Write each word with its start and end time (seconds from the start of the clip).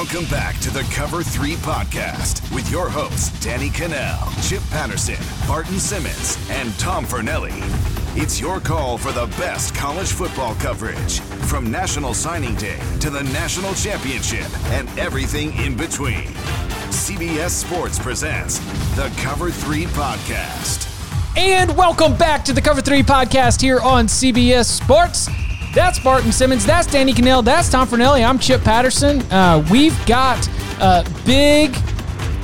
Welcome 0.00 0.30
back 0.30 0.58
to 0.60 0.70
the 0.70 0.80
Cover 0.84 1.22
3 1.22 1.56
podcast 1.56 2.54
with 2.54 2.70
your 2.70 2.88
hosts, 2.88 3.38
Danny 3.44 3.68
Kanell, 3.68 4.48
Chip 4.48 4.62
Patterson, 4.70 5.22
Barton 5.46 5.78
Simmons, 5.78 6.38
and 6.48 6.72
Tom 6.78 7.04
Fornelli. 7.04 7.52
It's 8.16 8.40
your 8.40 8.60
call 8.60 8.96
for 8.96 9.12
the 9.12 9.26
best 9.36 9.74
college 9.74 10.10
football 10.12 10.54
coverage 10.54 11.20
from 11.20 11.70
National 11.70 12.14
Signing 12.14 12.54
Day 12.54 12.80
to 13.00 13.10
the 13.10 13.24
National 13.24 13.74
Championship 13.74 14.48
and 14.70 14.88
everything 14.98 15.54
in 15.58 15.76
between. 15.76 16.28
CBS 16.88 17.50
Sports 17.50 17.98
presents 17.98 18.58
the 18.96 19.12
Cover 19.18 19.50
3 19.50 19.84
podcast. 19.84 20.88
And 21.36 21.76
welcome 21.76 22.16
back 22.16 22.42
to 22.46 22.54
the 22.54 22.62
Cover 22.62 22.80
3 22.80 23.02
podcast 23.02 23.60
here 23.60 23.80
on 23.80 24.06
CBS 24.06 24.64
Sports. 24.64 25.28
That's 25.72 26.00
Barton 26.00 26.32
Simmons. 26.32 26.66
That's 26.66 26.90
Danny 26.90 27.12
Kanell. 27.12 27.44
That's 27.44 27.70
Tom 27.70 27.86
Fornelli. 27.86 28.28
I'm 28.28 28.40
Chip 28.40 28.62
Patterson. 28.62 29.20
Uh, 29.30 29.64
we've 29.70 29.96
got 30.04 30.48
uh, 30.80 31.04
big, 31.24 31.72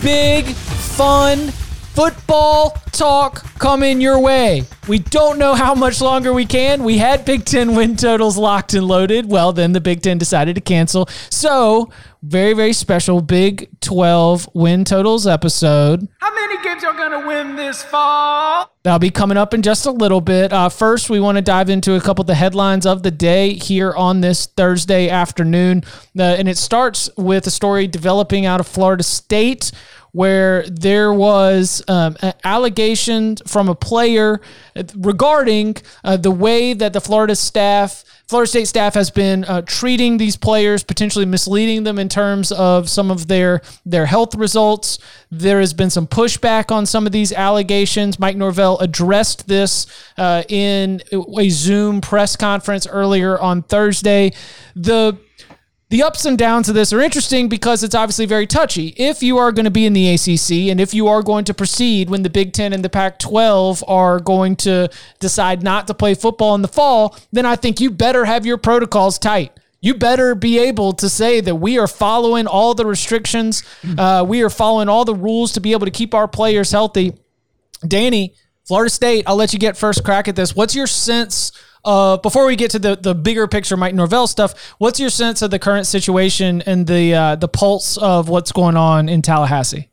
big, 0.01 0.47
fun 0.47 1.51
football 1.51 2.71
talk 2.93 3.43
coming 3.59 4.01
your 4.01 4.21
way. 4.21 4.63
We 4.87 5.01
don't 5.01 5.39
know 5.39 5.55
how 5.55 5.75
much 5.75 6.01
longer 6.01 6.33
we 6.33 6.47
can. 6.47 6.85
We 6.85 6.99
had 6.99 7.25
Big 7.25 7.45
Ten 7.45 7.75
win 7.75 7.97
totals 7.97 8.39
locked 8.39 8.75
and 8.75 8.87
loaded. 8.87 9.29
Well, 9.29 9.53
then 9.53 9.73
the 9.73 9.81
Big 9.81 10.03
Ten 10.03 10.19
decided 10.19 10.55
to 10.55 10.61
cancel. 10.61 11.09
So, 11.29 11.91
very, 12.27 12.55
very 12.55 12.73
special 12.73 13.21
Big 13.21 13.69
12 13.81 14.49
win 14.55 14.85
totals 14.85 15.27
episode. 15.27 16.09
How 16.21 16.35
many 16.35 16.63
games 16.63 16.83
are 16.83 16.93
going 16.93 17.13
to 17.13 17.27
win 17.27 17.55
this 17.57 17.83
fall? 17.85 18.73
That'll 18.83 18.99
be 18.99 19.11
coming 19.11 19.37
up 19.37 19.55
in 19.55 19.63
just 19.63 19.87
a 19.87 19.91
little 19.91 20.21
bit. 20.21 20.53
Uh, 20.53 20.69
first, 20.69 21.09
we 21.09 21.21
want 21.21 21.37
to 21.37 21.43
dive 21.43 21.71
into 21.71 21.95
a 21.95 22.01
couple 22.01 22.23
of 22.23 22.27
the 22.27 22.35
headlines 22.35 22.85
of 22.85 23.03
the 23.03 23.11
day 23.11 23.55
here 23.55 23.93
on 23.95 24.21
this 24.21 24.47
Thursday 24.47 25.09
afternoon. 25.09 25.85
Uh, 26.19 26.23
and 26.23 26.49
it 26.49 26.59
starts 26.59 27.09
with 27.17 27.47
a 27.47 27.51
story 27.51 27.87
developing 27.87 28.45
out 28.45 28.61
of 28.61 28.67
Florida 28.67 29.03
State 29.03 29.71
where 30.17 30.63
there 30.71 31.13
was 31.13 31.83
um, 31.89 32.17
an 32.23 32.33
allegation 32.43 33.37
from 33.47 33.69
a 33.69 33.75
player 33.75 34.41
regarding 34.97 35.77
uh, 36.05 36.17
the 36.17 36.31
way 36.31 36.73
that 36.73 36.95
the 36.95 37.01
Florida 37.03 37.37
staff, 37.37 38.03
Florida 38.27 38.49
State 38.49 38.67
staff, 38.67 38.95
has 38.95 39.11
been 39.11 39.45
uh, 39.45 39.61
treating 39.67 40.17
these 40.17 40.35
players, 40.35 40.83
potentially 40.83 41.27
misleading 41.27 41.85
them 41.85 41.99
in 41.99 42.09
terms 42.09 42.51
of 42.51 42.89
some 42.89 43.11
of 43.11 43.27
their 43.29 43.61
their 43.85 44.07
health 44.07 44.35
results. 44.35 44.99
There 45.31 45.61
has 45.61 45.75
been 45.75 45.91
some 45.91 46.07
pushback 46.07 46.73
on 46.73 46.87
some 46.87 47.05
of 47.05 47.13
these 47.13 47.31
allegations. 47.31 48.19
Mike 48.19 48.39
Norvell 48.39 48.79
addressed 48.79 49.47
this 49.47 49.87
uh, 50.17 50.45
in 50.49 51.03
a 51.13 51.51
Zoom 51.51 52.01
press 52.01 52.37
conference 52.37 52.87
earlier 52.87 53.39
on 53.39 53.65
Thursday. 53.65 54.33
The 54.75 55.19
the 55.89 56.03
ups 56.03 56.25
and 56.25 56.37
downs 56.37 56.69
of 56.69 56.75
this 56.75 56.93
are 56.93 57.01
interesting 57.01 57.49
because 57.49 57.85
it's 57.85 57.95
obviously 57.95 58.27
very 58.27 58.47
touchy. 58.47 58.89
If 58.97 59.23
you 59.23 59.39
are 59.39 59.53
going 59.53 59.67
to 59.67 59.71
be 59.71 59.87
in 59.87 59.93
the 59.93 60.15
ACC 60.15 60.69
and 60.71 60.81
if 60.81 60.93
you 60.93 61.07
are 61.07 61.23
going 61.23 61.45
to 61.45 61.55
proceed 61.55 62.11
when 62.11 62.23
the 62.23 62.31
Big 62.31 62.53
Ten 62.53 62.73
and 62.73 62.85
the 62.85 62.89
Pac 62.89 63.21
12 63.21 63.85
are 63.87 64.19
going 64.19 64.57
to 64.57 64.89
decide 65.21 65.63
not 65.63 65.87
to 65.87 65.95
play 65.95 66.15
football 66.15 66.57
in 66.57 66.63
the 66.63 66.69
fall, 66.69 67.17
then 67.31 67.47
I 67.47 67.55
think 67.55 67.81
you 67.81 67.91
better 67.91 68.25
have 68.25 68.45
your 68.45 68.59
protocols 68.59 69.17
tight. 69.17 69.53
You 69.81 69.95
better 69.95 70.35
be 70.35 70.59
able 70.59 70.93
to 70.95 71.09
say 71.09 71.41
that 71.41 71.55
we 71.55 71.79
are 71.79 71.87
following 71.87 72.49
all 72.49 72.75
the 72.75 72.85
restrictions, 72.85 73.63
uh, 73.97 74.25
we 74.27 74.43
are 74.43 74.51
following 74.51 74.89
all 74.89 75.05
the 75.05 75.15
rules 75.15 75.53
to 75.53 75.61
be 75.61 75.71
able 75.71 75.87
to 75.87 75.93
keep 75.93 76.15
our 76.15 76.27
players 76.27 76.73
healthy. 76.73 77.13
Danny, 77.87 78.35
Florida 78.67 78.91
State, 78.91 79.23
I'll 79.29 79.37
let 79.37 79.53
you 79.53 79.61
get 79.61 79.77
first 79.77 80.03
crack 80.03 80.27
at 80.27 80.35
this. 80.35 80.57
What's 80.57 80.75
your 80.75 80.89
sense? 80.89 81.53
Uh, 81.87 82.17
before 82.17 82.47
we 82.47 82.57
get 82.57 82.73
to 82.73 82.81
the, 82.81 82.97
the 82.97 83.15
bigger 83.15 83.47
picture, 83.47 83.77
Mike 83.77 83.95
Norvell 83.95 84.27
stuff, 84.27 84.75
what's 84.79 84.99
your 84.99 85.09
sense 85.09 85.41
of 85.41 85.53
the 85.53 85.59
current 85.61 85.87
situation 85.87 86.61
and 86.63 86.87
the 86.89 87.15
uh, 87.15 87.37
the 87.37 87.49
pulse 87.49 87.97
of 87.97 88.29
what's 88.29 88.51
going 88.51 88.77
on 88.77 89.09
in 89.09 89.23
Tallahassee? 89.23 89.89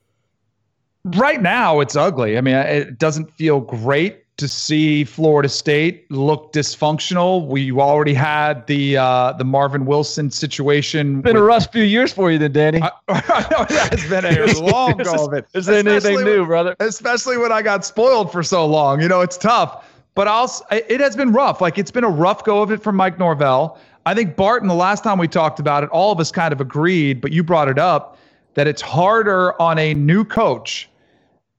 Right 1.06 1.42
now, 1.42 1.82
it's 1.82 1.96
ugly. 1.96 2.38
I 2.38 2.42
mean, 2.42 2.56
it 2.56 2.98
doesn't 2.98 3.32
feel 3.34 3.60
great 3.60 4.24
to 4.38 4.48
see 4.48 5.04
Florida 5.04 5.48
State 5.48 6.10
look 6.10 6.52
dysfunctional. 6.54 7.46
We 7.48 7.72
already 7.72 8.16
had 8.16 8.66
the 8.66 8.98
uh, 8.98 9.34
the 9.34 9.44
Marvin 9.44 9.86
Wilson 9.86 10.32
situation. 10.32 11.22
Been 11.22 11.36
with, 11.36 11.44
a 11.44 11.46
rough 11.46 11.72
few 11.72 11.84
years 11.84 12.12
for 12.12 12.32
you, 12.32 12.40
then, 12.40 12.54
Danny. 12.54 12.82
I, 12.82 12.90
I 13.10 13.48
know 13.52 13.62
it 13.70 13.72
has 13.72 14.10
been 14.10 14.26
a 14.26 14.60
long 14.72 14.98
go 14.98 15.26
of 15.26 15.34
it. 15.34 15.46
Is 15.54 15.68
there 15.68 15.88
anything 15.88 16.24
new, 16.24 16.46
brother? 16.46 16.76
Especially 16.80 17.38
when 17.38 17.52
I 17.52 17.62
got 17.62 17.86
spoiled 17.86 18.32
for 18.32 18.42
so 18.42 18.66
long. 18.66 19.02
You 19.02 19.08
know, 19.08 19.22
it's 19.22 19.38
tough. 19.38 19.88
But 20.16 20.28
I'll, 20.28 20.52
it 20.72 21.00
has 21.00 21.16
been 21.16 21.34
rough. 21.34 21.60
Like 21.62 21.78
it's 21.78 21.92
been 21.92 22.04
a 22.04 22.10
rough 22.10 22.44
go 22.44 22.62
of 22.62 22.72
it 22.72 22.84
for 22.84 22.92
Mike 22.92 23.18
Norvell. 23.18 23.80
I 24.06 24.14
think 24.14 24.36
Barton, 24.36 24.68
the 24.68 24.76
last 24.76 25.04
time 25.04 25.18
we 25.18 25.28
talked 25.28 25.60
about 25.60 25.84
it, 25.84 25.90
all 25.90 26.12
of 26.12 26.20
us 26.20 26.32
kind 26.32 26.52
of 26.52 26.62
agreed, 26.62 27.22
but 27.22 27.32
you 27.32 27.44
brought 27.44 27.70
it 27.70 27.80
up 27.80 28.18
that 28.54 28.68
it's 28.68 28.82
harder 28.82 29.60
on 29.62 29.80
a 29.80 29.94
new 29.94 30.24
coach 30.24 30.90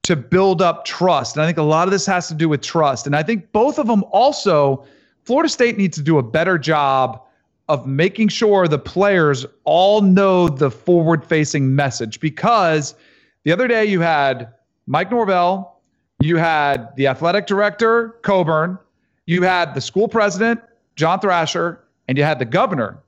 to 0.03 0.15
build 0.15 0.61
up 0.61 0.85
trust. 0.85 1.35
And 1.35 1.43
I 1.43 1.47
think 1.47 1.57
a 1.57 1.63
lot 1.63 1.87
of 1.87 1.91
this 1.91 2.05
has 2.05 2.27
to 2.27 2.35
do 2.35 2.47
with 2.47 2.61
trust. 2.61 3.07
And 3.07 3.15
I 3.15 3.23
think 3.23 3.51
both 3.51 3.79
of 3.79 3.87
them 3.87 4.03
also, 4.11 4.85
Florida 5.23 5.49
State 5.49 5.77
needs 5.77 5.97
to 5.97 6.03
do 6.03 6.19
a 6.19 6.23
better 6.23 6.57
job 6.57 7.21
of 7.67 7.87
making 7.87 8.27
sure 8.27 8.67
the 8.67 8.77
players 8.77 9.45
all 9.63 10.01
know 10.01 10.47
the 10.47 10.69
forward 10.69 11.25
facing 11.25 11.75
message 11.75 12.19
because 12.19 12.93
the 13.43 13.51
other 13.51 13.67
day 13.67 13.83
you 13.83 14.01
had 14.01 14.53
Mike 14.85 15.09
Norvell 15.09 15.74
you 16.21 16.37
had 16.37 16.95
the 16.95 17.07
athletic 17.07 17.45
director, 17.45 18.15
Coburn, 18.21 18.77
you 19.25 19.41
had 19.41 19.73
the 19.73 19.81
school 19.81 20.07
president, 20.07 20.61
John 20.95 21.19
Thrasher, 21.19 21.81
and 22.07 22.17
you 22.17 22.23
had 22.23 22.39
the 22.39 22.45
governor, 22.45 22.99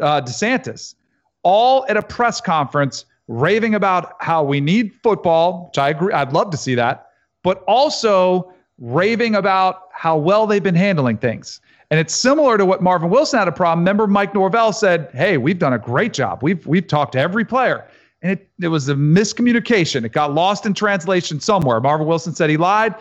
uh, 0.00 0.20
DeSantis, 0.20 0.94
all 1.42 1.86
at 1.88 1.96
a 1.96 2.02
press 2.02 2.40
conference 2.40 3.04
raving 3.28 3.74
about 3.74 4.14
how 4.20 4.42
we 4.42 4.60
need 4.60 4.94
football, 5.02 5.66
which 5.66 5.78
I 5.78 5.90
agree, 5.90 6.12
I'd 6.12 6.32
love 6.32 6.50
to 6.50 6.56
see 6.56 6.74
that, 6.76 7.10
but 7.42 7.62
also 7.66 8.52
raving 8.78 9.34
about 9.34 9.88
how 9.92 10.16
well 10.16 10.46
they've 10.46 10.62
been 10.62 10.74
handling 10.74 11.18
things. 11.18 11.60
And 11.90 12.00
it's 12.00 12.14
similar 12.14 12.58
to 12.58 12.66
what 12.66 12.82
Marvin 12.82 13.10
Wilson 13.10 13.38
had 13.38 13.48
a 13.48 13.52
problem. 13.52 13.80
Remember, 13.80 14.06
Mike 14.06 14.34
Norvell 14.34 14.72
said, 14.72 15.08
"Hey, 15.12 15.36
we've 15.38 15.58
done 15.58 15.72
a 15.72 15.78
great 15.78 16.12
job. 16.12 16.42
We've 16.42 16.66
we've 16.66 16.86
talked 16.86 17.12
to 17.12 17.20
every 17.20 17.44
player." 17.44 17.84
And 18.22 18.32
it, 18.32 18.48
it 18.60 18.68
was 18.68 18.88
a 18.88 18.94
miscommunication. 18.94 20.04
It 20.04 20.12
got 20.12 20.32
lost 20.32 20.66
in 20.66 20.74
translation 20.74 21.40
somewhere. 21.40 21.80
Marvin 21.80 22.06
Wilson 22.06 22.34
said 22.34 22.50
he 22.50 22.56
lied. 22.56 22.94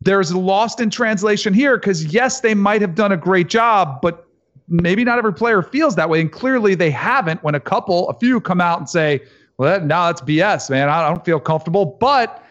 There's 0.00 0.30
a 0.30 0.38
lost 0.38 0.80
in 0.80 0.90
translation 0.90 1.54
here 1.54 1.78
because, 1.78 2.04
yes, 2.06 2.40
they 2.40 2.54
might 2.54 2.80
have 2.82 2.94
done 2.94 3.12
a 3.12 3.16
great 3.16 3.48
job, 3.48 4.00
but 4.02 4.26
maybe 4.68 5.04
not 5.04 5.18
every 5.18 5.32
player 5.32 5.62
feels 5.62 5.94
that 5.96 6.10
way. 6.10 6.20
And 6.20 6.30
clearly 6.30 6.74
they 6.74 6.90
haven't 6.90 7.42
when 7.42 7.54
a 7.54 7.60
couple, 7.60 8.08
a 8.10 8.18
few 8.18 8.40
come 8.40 8.60
out 8.60 8.78
and 8.78 8.88
say, 8.88 9.20
well, 9.56 9.70
that, 9.70 9.86
now 9.86 10.06
that's 10.06 10.20
BS, 10.20 10.68
man. 10.68 10.88
I 10.88 11.08
don't 11.08 11.24
feel 11.24 11.40
comfortable. 11.40 11.86
But 11.86 12.44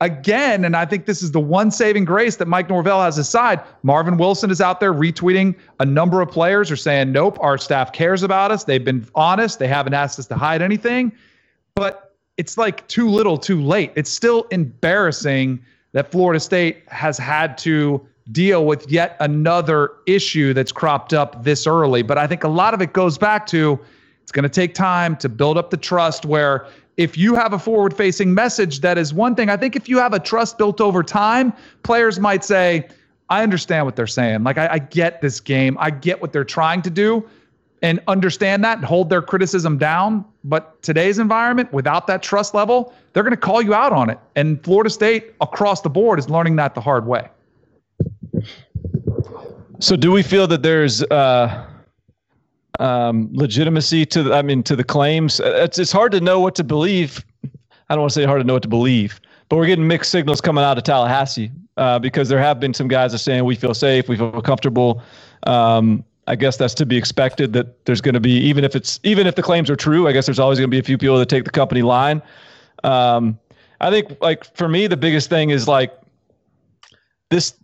again, 0.00 0.64
and 0.64 0.74
I 0.74 0.84
think 0.84 1.06
this 1.06 1.22
is 1.22 1.32
the 1.32 1.40
one 1.40 1.70
saving 1.70 2.06
grace 2.06 2.36
that 2.36 2.48
Mike 2.48 2.68
Norvell 2.70 3.02
has 3.02 3.18
aside. 3.18 3.60
Marvin 3.82 4.16
Wilson 4.16 4.50
is 4.50 4.60
out 4.60 4.80
there 4.80 4.92
retweeting 4.92 5.54
a 5.80 5.84
number 5.84 6.22
of 6.22 6.30
players 6.30 6.70
are 6.70 6.76
saying, 6.76 7.12
nope, 7.12 7.38
our 7.40 7.58
staff 7.58 7.92
cares 7.92 8.22
about 8.22 8.50
us. 8.50 8.64
They've 8.64 8.84
been 8.84 9.06
honest. 9.14 9.58
They 9.58 9.68
haven't 9.68 9.94
asked 9.94 10.18
us 10.18 10.26
to 10.26 10.34
hide 10.34 10.62
anything 10.62 11.12
but 11.76 12.14
it's 12.38 12.58
like 12.58 12.86
too 12.88 13.08
little, 13.08 13.38
too 13.38 13.62
late. 13.62 13.92
It's 13.94 14.10
still 14.10 14.46
embarrassing 14.50 15.62
that 15.92 16.10
Florida 16.10 16.40
State 16.40 16.82
has 16.88 17.16
had 17.16 17.56
to 17.58 18.04
deal 18.32 18.64
with 18.64 18.90
yet 18.90 19.16
another 19.20 19.92
issue 20.06 20.52
that's 20.52 20.72
cropped 20.72 21.14
up 21.14 21.44
this 21.44 21.66
early. 21.66 22.02
But 22.02 22.18
I 22.18 22.26
think 22.26 22.42
a 22.42 22.48
lot 22.48 22.74
of 22.74 22.82
it 22.82 22.92
goes 22.92 23.16
back 23.16 23.46
to 23.48 23.78
it's 24.22 24.32
going 24.32 24.42
to 24.42 24.48
take 24.48 24.74
time 24.74 25.16
to 25.18 25.28
build 25.28 25.56
up 25.56 25.70
the 25.70 25.76
trust 25.76 26.24
where 26.24 26.66
if 26.96 27.16
you 27.16 27.34
have 27.34 27.52
a 27.52 27.58
forward 27.58 27.94
facing 27.94 28.34
message, 28.34 28.80
that 28.80 28.98
is 28.98 29.14
one 29.14 29.34
thing. 29.34 29.48
I 29.48 29.56
think 29.56 29.76
if 29.76 29.88
you 29.88 29.98
have 29.98 30.12
a 30.12 30.18
trust 30.18 30.58
built 30.58 30.80
over 30.80 31.02
time, 31.02 31.52
players 31.82 32.18
might 32.18 32.42
say, 32.42 32.88
I 33.28 33.42
understand 33.42 33.84
what 33.84 33.96
they're 33.96 34.06
saying. 34.06 34.44
Like, 34.44 34.56
I, 34.56 34.68
I 34.72 34.78
get 34.78 35.20
this 35.20 35.40
game, 35.40 35.76
I 35.78 35.90
get 35.90 36.20
what 36.20 36.32
they're 36.32 36.44
trying 36.44 36.82
to 36.82 36.90
do 36.90 37.28
and 37.86 38.00
understand 38.08 38.64
that 38.64 38.78
and 38.78 38.84
hold 38.84 39.08
their 39.08 39.22
criticism 39.22 39.78
down. 39.78 40.24
But 40.42 40.82
today's 40.82 41.20
environment, 41.20 41.72
without 41.72 42.08
that 42.08 42.20
trust 42.20 42.52
level, 42.52 42.92
they're 43.12 43.22
going 43.22 43.30
to 43.30 43.36
call 43.36 43.62
you 43.62 43.74
out 43.74 43.92
on 43.92 44.10
it. 44.10 44.18
And 44.34 44.62
Florida 44.64 44.90
State 44.90 45.34
across 45.40 45.82
the 45.82 45.88
board 45.88 46.18
is 46.18 46.28
learning 46.28 46.56
that 46.56 46.74
the 46.74 46.80
hard 46.80 47.06
way. 47.06 47.28
So, 49.78 49.94
do 49.94 50.10
we 50.10 50.24
feel 50.24 50.48
that 50.48 50.64
there's 50.64 51.04
uh, 51.04 51.64
um, 52.80 53.28
legitimacy 53.32 54.04
to? 54.06 54.24
The, 54.24 54.34
I 54.34 54.42
mean, 54.42 54.64
to 54.64 54.74
the 54.74 54.84
claims. 54.84 55.40
It's 55.44 55.78
it's 55.78 55.92
hard 55.92 56.10
to 56.12 56.20
know 56.20 56.40
what 56.40 56.56
to 56.56 56.64
believe. 56.64 57.24
I 57.88 57.94
don't 57.94 58.00
want 58.00 58.14
to 58.14 58.20
say 58.20 58.24
hard 58.24 58.40
to 58.40 58.46
know 58.46 58.54
what 58.54 58.62
to 58.62 58.68
believe, 58.68 59.20
but 59.48 59.56
we're 59.56 59.66
getting 59.66 59.86
mixed 59.86 60.10
signals 60.10 60.40
coming 60.40 60.64
out 60.64 60.76
of 60.76 60.82
Tallahassee 60.82 61.52
uh, 61.76 62.00
because 62.00 62.28
there 62.28 62.40
have 62.40 62.58
been 62.58 62.74
some 62.74 62.88
guys 62.88 63.12
that 63.12 63.16
are 63.16 63.18
saying 63.18 63.44
we 63.44 63.54
feel 63.54 63.74
safe, 63.74 64.08
we 64.08 64.16
feel 64.16 64.42
comfortable. 64.42 65.02
Um, 65.46 66.04
I 66.26 66.36
guess 66.36 66.56
that's 66.56 66.74
to 66.74 66.86
be 66.86 66.96
expected 66.96 67.52
that 67.52 67.84
there's 67.84 68.00
going 68.00 68.14
to 68.14 68.20
be 68.20 68.32
even 68.32 68.64
if 68.64 68.74
it's 68.74 68.98
even 69.04 69.26
if 69.26 69.36
the 69.36 69.42
claims 69.42 69.70
are 69.70 69.76
true. 69.76 70.08
I 70.08 70.12
guess 70.12 70.26
there's 70.26 70.38
always 70.38 70.58
going 70.58 70.68
to 70.68 70.74
be 70.74 70.78
a 70.78 70.82
few 70.82 70.98
people 70.98 71.18
that 71.18 71.28
take 71.28 71.44
the 71.44 71.50
company 71.50 71.82
line. 71.82 72.20
Um, 72.84 73.38
I 73.80 73.90
think 73.90 74.16
like 74.20 74.44
for 74.56 74.68
me 74.68 74.86
the 74.86 74.96
biggest 74.96 75.28
thing 75.28 75.50
is 75.50 75.68
like 75.68 75.92
this 77.30 77.54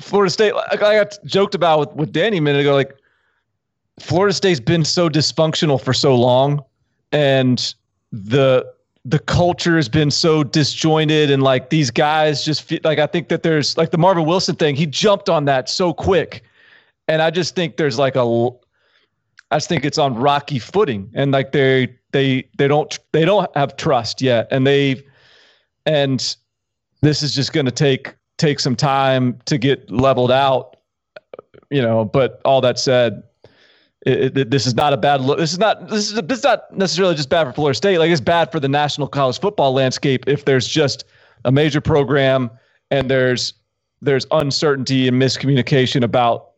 Florida 0.00 0.30
State. 0.30 0.54
Like 0.54 0.82
I 0.82 0.96
got 0.96 1.18
joked 1.24 1.54
about 1.54 1.80
with, 1.80 1.92
with 1.96 2.12
Danny 2.12 2.38
a 2.38 2.42
minute 2.42 2.60
ago. 2.60 2.74
Like 2.74 2.94
Florida 3.98 4.32
State's 4.32 4.60
been 4.60 4.84
so 4.84 5.08
dysfunctional 5.08 5.80
for 5.80 5.92
so 5.92 6.14
long, 6.14 6.62
and 7.12 7.74
the 8.12 8.72
the 9.04 9.18
culture 9.18 9.76
has 9.76 9.88
been 9.88 10.10
so 10.10 10.42
disjointed 10.42 11.30
and 11.30 11.42
like 11.42 11.68
these 11.68 11.90
guys 11.90 12.42
just 12.42 12.62
feel 12.62 12.80
like 12.84 12.98
I 12.98 13.06
think 13.06 13.28
that 13.28 13.42
there's 13.42 13.76
like 13.76 13.90
the 13.90 13.98
Marvin 13.98 14.24
Wilson 14.24 14.56
thing, 14.56 14.76
he 14.76 14.86
jumped 14.86 15.28
on 15.28 15.44
that 15.44 15.68
so 15.68 15.92
quick. 15.92 16.42
And 17.08 17.20
I 17.22 17.30
just 17.30 17.54
think 17.54 17.76
there's 17.76 17.98
like 17.98 18.16
a 18.16 18.50
I 19.50 19.56
just 19.56 19.68
think 19.68 19.84
it's 19.84 19.98
on 19.98 20.14
rocky 20.14 20.58
footing 20.58 21.10
and 21.14 21.32
like 21.32 21.52
they 21.52 21.96
they 22.12 22.48
they 22.56 22.66
don't 22.66 22.98
they 23.12 23.24
don't 23.24 23.54
have 23.56 23.76
trust 23.76 24.22
yet 24.22 24.48
and 24.50 24.66
they 24.66 25.02
and 25.86 26.36
this 27.02 27.22
is 27.22 27.34
just 27.34 27.52
going 27.52 27.66
to 27.66 27.72
take 27.72 28.14
take 28.38 28.58
some 28.58 28.74
time 28.74 29.38
to 29.44 29.58
get 29.58 29.88
leveled 29.90 30.32
out 30.32 30.76
you 31.70 31.82
know 31.82 32.04
but 32.04 32.40
all 32.44 32.60
that 32.62 32.78
said 32.78 33.22
it, 34.04 34.36
it, 34.36 34.50
this 34.50 34.66
is 34.66 34.74
not 34.74 34.92
a 34.92 34.96
bad 34.96 35.22
look. 35.22 35.38
This 35.38 35.52
is 35.52 35.58
not 35.58 35.88
this 35.88 36.12
is 36.12 36.20
this 36.22 36.38
is 36.38 36.44
not 36.44 36.76
necessarily 36.76 37.14
just 37.14 37.30
bad 37.30 37.46
for 37.46 37.52
Florida 37.52 37.74
State. 37.74 37.98
Like 37.98 38.10
it's 38.10 38.20
bad 38.20 38.52
for 38.52 38.60
the 38.60 38.68
national 38.68 39.08
college 39.08 39.40
football 39.40 39.72
landscape 39.72 40.24
if 40.26 40.44
there's 40.44 40.68
just 40.68 41.04
a 41.44 41.52
major 41.52 41.80
program 41.80 42.50
and 42.90 43.10
there's 43.10 43.54
there's 44.02 44.26
uncertainty 44.30 45.08
and 45.08 45.20
miscommunication 45.20 46.02
about 46.02 46.53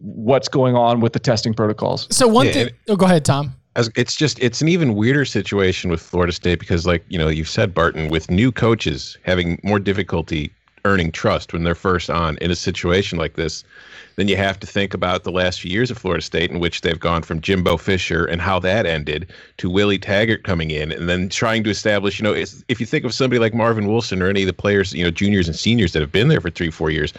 what's 0.00 0.48
going 0.48 0.76
on 0.76 1.00
with 1.00 1.12
the 1.12 1.18
testing 1.18 1.54
protocols. 1.54 2.06
So 2.10 2.28
one 2.28 2.46
yeah, 2.46 2.52
thing. 2.52 2.70
Oh, 2.88 2.96
go 2.96 3.06
ahead, 3.06 3.24
Tom. 3.24 3.54
It's 3.74 4.14
just 4.14 4.38
it's 4.40 4.60
an 4.60 4.68
even 4.68 4.94
weirder 4.94 5.24
situation 5.24 5.90
with 5.90 6.02
Florida 6.02 6.32
State 6.32 6.58
because, 6.58 6.86
like 6.86 7.04
you 7.08 7.18
know, 7.18 7.28
you've 7.28 7.48
said 7.48 7.72
Barton, 7.72 8.10
with 8.10 8.30
new 8.30 8.52
coaches 8.52 9.16
having 9.22 9.58
more 9.62 9.78
difficulty 9.78 10.52
earning 10.84 11.10
trust 11.10 11.52
when 11.52 11.62
they're 11.64 11.74
first 11.74 12.10
on 12.10 12.36
in 12.38 12.50
a 12.50 12.56
situation 12.56 13.16
like 13.16 13.34
this 13.34 13.64
then 14.16 14.28
you 14.28 14.36
have 14.36 14.58
to 14.60 14.66
think 14.66 14.94
about 14.94 15.24
the 15.24 15.30
last 15.30 15.60
few 15.60 15.70
years 15.70 15.90
of 15.90 15.98
Florida 15.98 16.22
State 16.22 16.50
in 16.50 16.60
which 16.60 16.80
they've 16.82 16.98
gone 16.98 17.22
from 17.22 17.40
Jimbo 17.40 17.76
Fisher 17.76 18.24
and 18.24 18.40
how 18.40 18.58
that 18.60 18.86
ended 18.86 19.32
to 19.58 19.70
Willie 19.70 19.98
Taggart 19.98 20.44
coming 20.44 20.70
in 20.70 20.92
and 20.92 21.08
then 21.08 21.28
trying 21.28 21.64
to 21.64 21.70
establish, 21.70 22.18
you 22.18 22.24
know, 22.24 22.34
if 22.34 22.80
you 22.80 22.86
think 22.86 23.04
of 23.04 23.14
somebody 23.14 23.38
like 23.38 23.54
Marvin 23.54 23.86
Wilson 23.86 24.22
or 24.22 24.28
any 24.28 24.42
of 24.42 24.46
the 24.46 24.52
players, 24.52 24.92
you 24.92 25.04
know, 25.04 25.10
juniors 25.10 25.48
and 25.48 25.56
seniors 25.56 25.92
that 25.92 26.00
have 26.00 26.12
been 26.12 26.28
there 26.28 26.40
for 26.40 26.50
three, 26.50 26.70
four 26.70 26.90
years, 26.90 27.12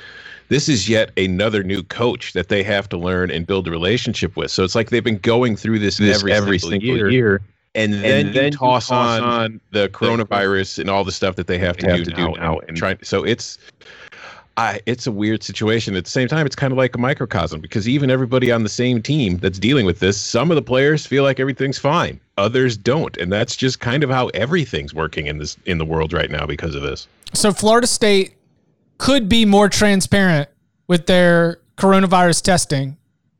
this 0.50 0.70
is 0.70 0.90
yet 0.90 1.12
another 1.18 1.64
new 1.64 1.84
coach 1.84 2.34
that 2.34 2.50
they 2.50 2.64
have 2.64 2.90
to 2.90 2.98
learn 2.98 3.32
and 3.32 3.48
build 3.48 3.68
a 3.68 3.72
relationship 3.72 4.36
with. 4.36 4.52
So 4.52 4.64
it's 4.64 4.76
like 4.76 4.90
they've 4.90 5.04
been 5.04 5.20
going 5.20 5.56
through 5.56 5.80
this, 5.80 5.98
this 5.98 6.18
every, 6.18 6.32
every 6.32 6.60
single, 6.60 6.80
single 6.80 6.98
year. 6.98 7.10
year. 7.10 7.42
And 7.76 7.94
then, 7.94 8.28
and 8.28 8.36
then 8.36 8.52
you 8.52 8.58
toss, 8.58 8.90
you 8.90 8.96
toss 8.96 9.20
on, 9.20 9.24
on, 9.24 9.62
the 9.72 9.90
coronavirus 9.90 10.80
and 10.80 10.90
all 10.90 11.04
the 11.04 11.12
stuff 11.12 11.36
that 11.38 11.48
they 11.48 11.58
have 11.58 11.76
to, 11.78 11.90
have 11.90 11.98
do, 11.98 12.06
to 12.06 12.12
now, 12.12 12.28
do 12.28 12.40
now. 12.40 12.60
And, 12.60 12.70
and 12.70 12.78
try, 12.78 12.98
so 13.02 13.24
it's 13.24 13.58
I, 14.56 14.80
it's 14.86 15.08
a 15.08 15.12
weird 15.12 15.42
situation. 15.42 15.96
At 15.96 16.04
the 16.04 16.12
same 16.12 16.28
time, 16.28 16.46
it's 16.46 16.56
kind 16.56 16.72
of 16.72 16.78
like 16.78 16.96
a 16.96 17.00
microcosm 17.00 17.60
because 17.60 17.88
even 17.88 18.12
everybody 18.12 18.52
on 18.52 18.64
the 18.64 18.70
same 18.70 19.02
team 19.02 19.38
that's 19.38 19.58
dealing 19.58 19.86
with 19.86 20.00
this, 20.00 20.20
some 20.20 20.52
of 20.52 20.56
the 20.56 20.62
players 20.62 21.06
feel 21.06 21.24
like 21.24 21.40
everything's 21.40 21.80
fine, 21.80 22.20
others 22.38 22.78
don't, 22.78 23.18
and 23.18 23.32
that's 23.32 23.56
just 23.56 23.80
kind 23.80 24.04
of 24.04 24.12
how 24.12 24.28
everything's 24.30 24.94
working 24.94 25.26
in 25.26 25.40
this 25.40 25.58
in 25.66 25.80
the 25.80 25.86
world 25.86 26.14
right 26.14 26.30
now 26.30 26.46
because 26.46 26.76
of 26.76 26.84
this. 26.84 27.08
So 27.34 27.52
Florida 27.52 27.88
State 27.88 28.36
could 28.98 29.28
be 29.30 29.46
more 29.46 29.70
transparent 29.70 30.50
with 30.88 31.06
their 31.06 31.60
coronavirus 31.78 32.42
testing 32.42 32.98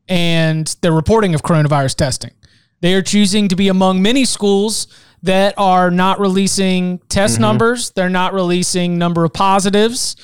and 0.08 0.76
their 0.80 0.92
reporting 0.92 1.34
of 1.34 1.42
coronavirus 1.42 1.94
testing. 1.96 2.32
They 2.80 2.94
are 2.94 3.02
choosing 3.02 3.48
to 3.48 3.56
be 3.56 3.68
among 3.68 4.02
many 4.02 4.24
schools 4.24 4.88
that 5.22 5.54
are 5.56 5.90
not 5.90 6.20
releasing 6.20 6.98
test 7.08 7.34
mm-hmm. 7.34 7.42
numbers. 7.42 7.90
They're 7.90 8.10
not 8.10 8.34
releasing 8.34 8.98
number 8.98 9.24
of 9.24 9.32
positives 9.32 10.16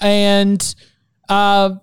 and 0.00 0.74
uh, 1.28 1.76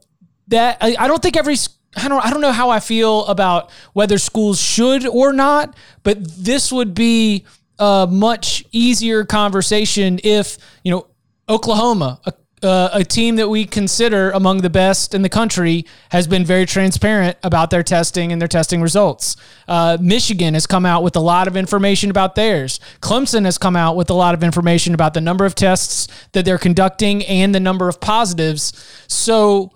that 0.47 0.77
I, 0.81 0.95
I 0.99 1.07
don't 1.07 1.21
think 1.21 1.37
every 1.37 1.55
I 1.95 2.07
don't 2.07 2.25
I 2.25 2.29
don't 2.29 2.41
know 2.41 2.51
how 2.51 2.69
I 2.69 2.79
feel 2.79 3.25
about 3.25 3.71
whether 3.93 4.17
schools 4.17 4.61
should 4.61 5.05
or 5.07 5.33
not, 5.33 5.75
but 6.03 6.17
this 6.23 6.71
would 6.71 6.93
be 6.93 7.45
a 7.79 8.07
much 8.09 8.63
easier 8.71 9.25
conversation 9.25 10.19
if 10.23 10.57
you 10.83 10.91
know 10.91 11.07
Oklahoma, 11.49 12.21
a 12.25 12.33
uh, 12.63 12.89
a 12.93 13.03
team 13.03 13.35
that 13.37 13.49
we 13.49 13.65
consider 13.65 14.31
among 14.31 14.59
the 14.59 14.69
best 14.69 15.13
in 15.13 15.21
the 15.21 15.29
country 15.29 15.85
has 16.09 16.27
been 16.27 16.45
very 16.45 16.65
transparent 16.65 17.37
about 17.43 17.69
their 17.69 17.83
testing 17.83 18.31
and 18.31 18.41
their 18.41 18.47
testing 18.47 18.81
results. 18.81 19.35
Uh, 19.67 19.97
Michigan 19.99 20.53
has 20.53 20.67
come 20.67 20.85
out 20.85 21.03
with 21.03 21.15
a 21.15 21.19
lot 21.19 21.47
of 21.47 21.55
information 21.55 22.09
about 22.09 22.35
theirs. 22.35 22.79
Clemson 23.01 23.45
has 23.45 23.57
come 23.57 23.75
out 23.75 23.95
with 23.95 24.09
a 24.09 24.13
lot 24.13 24.33
of 24.33 24.43
information 24.43 24.93
about 24.93 25.13
the 25.13 25.21
number 25.21 25.45
of 25.45 25.55
tests 25.55 26.07
that 26.33 26.45
they're 26.45 26.57
conducting 26.57 27.23
and 27.25 27.53
the 27.55 27.59
number 27.59 27.89
of 27.89 27.99
positives. 27.99 28.73
So 29.07 29.71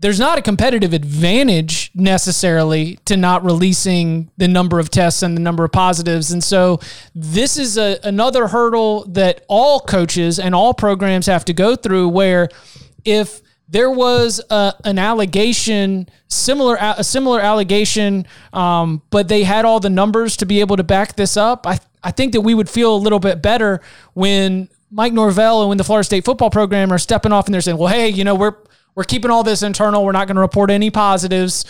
there's 0.00 0.18
not 0.18 0.38
a 0.38 0.42
competitive 0.42 0.94
advantage 0.94 1.90
necessarily 1.94 2.98
to 3.04 3.16
not 3.18 3.44
releasing 3.44 4.30
the 4.38 4.48
number 4.48 4.78
of 4.78 4.90
tests 4.90 5.22
and 5.22 5.36
the 5.36 5.42
number 5.42 5.62
of 5.62 5.72
positives. 5.72 6.32
And 6.32 6.42
so 6.42 6.80
this 7.14 7.58
is 7.58 7.76
a, 7.76 7.98
another 8.02 8.48
hurdle 8.48 9.04
that 9.08 9.44
all 9.46 9.80
coaches 9.80 10.38
and 10.38 10.54
all 10.54 10.72
programs 10.72 11.26
have 11.26 11.44
to 11.44 11.52
go 11.52 11.76
through 11.76 12.08
where 12.08 12.48
if 13.04 13.42
there 13.68 13.90
was 13.90 14.40
a, 14.50 14.74
an 14.84 14.98
allegation 14.98 16.08
similar 16.28 16.76
a 16.80 17.04
similar 17.04 17.40
allegation 17.40 18.26
um, 18.52 19.02
but 19.10 19.28
they 19.28 19.44
had 19.44 19.64
all 19.64 19.80
the 19.80 19.90
numbers 19.90 20.36
to 20.38 20.46
be 20.46 20.60
able 20.60 20.76
to 20.76 20.82
back 20.82 21.16
this 21.16 21.36
up 21.36 21.66
I, 21.66 21.78
I 22.02 22.10
think 22.10 22.32
that 22.32 22.40
we 22.40 22.54
would 22.54 22.68
feel 22.68 22.94
a 22.94 22.98
little 22.98 23.20
bit 23.20 23.42
better 23.42 23.80
when 24.14 24.68
Mike 24.90 25.12
Norvell 25.12 25.60
and 25.60 25.68
when 25.68 25.78
the 25.78 25.84
Florida 25.84 26.04
State 26.04 26.24
football 26.24 26.50
program 26.50 26.92
are 26.92 26.98
stepping 26.98 27.32
off 27.32 27.46
and 27.46 27.54
they're 27.54 27.60
saying 27.60 27.78
well 27.78 27.92
hey 27.92 28.08
you 28.08 28.24
know 28.24 28.34
we're 28.34 28.56
we're 28.94 29.04
keeping 29.04 29.30
all 29.30 29.42
this 29.42 29.62
internal. 29.62 30.04
We're 30.04 30.12
not 30.12 30.26
going 30.26 30.36
to 30.36 30.40
report 30.40 30.70
any 30.70 30.90
positives. 30.90 31.64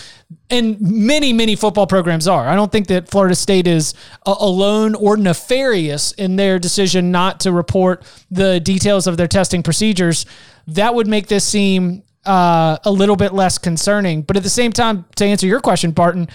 And 0.49 0.80
many, 0.80 1.33
many 1.33 1.56
football 1.56 1.87
programs 1.87 2.26
are. 2.26 2.49
I 2.49 2.54
don't 2.54 2.73
think 2.73 2.87
that 2.88 3.09
Florida 3.09 3.35
State 3.35 3.66
is 3.66 3.95
alone 4.26 4.95
or 4.95 5.16
nefarious 5.16 6.12
in 6.12 6.37
their 6.37 6.59
decision 6.59 7.11
not 7.11 7.40
to 7.40 7.52
report 7.52 8.04
the 8.30 8.61
details 8.61 9.06
of 9.06 9.16
their 9.16 9.28
testing 9.28 9.62
procedures. 9.62 10.26
That 10.66 10.95
would 10.95 11.06
make 11.06 11.28
this 11.28 11.45
seem 11.45 12.02
uh, 12.25 12.78
a 12.85 12.90
little 12.90 13.16
bit 13.16 13.33
less 13.33 13.59
concerning. 13.59 14.23
But 14.23 14.37
at 14.37 14.42
the 14.42 14.50
same 14.50 14.73
time, 14.73 15.04
to 15.16 15.25
answer 15.25 15.47
your 15.47 15.61
question, 15.61 15.90
Barton, 15.90 16.28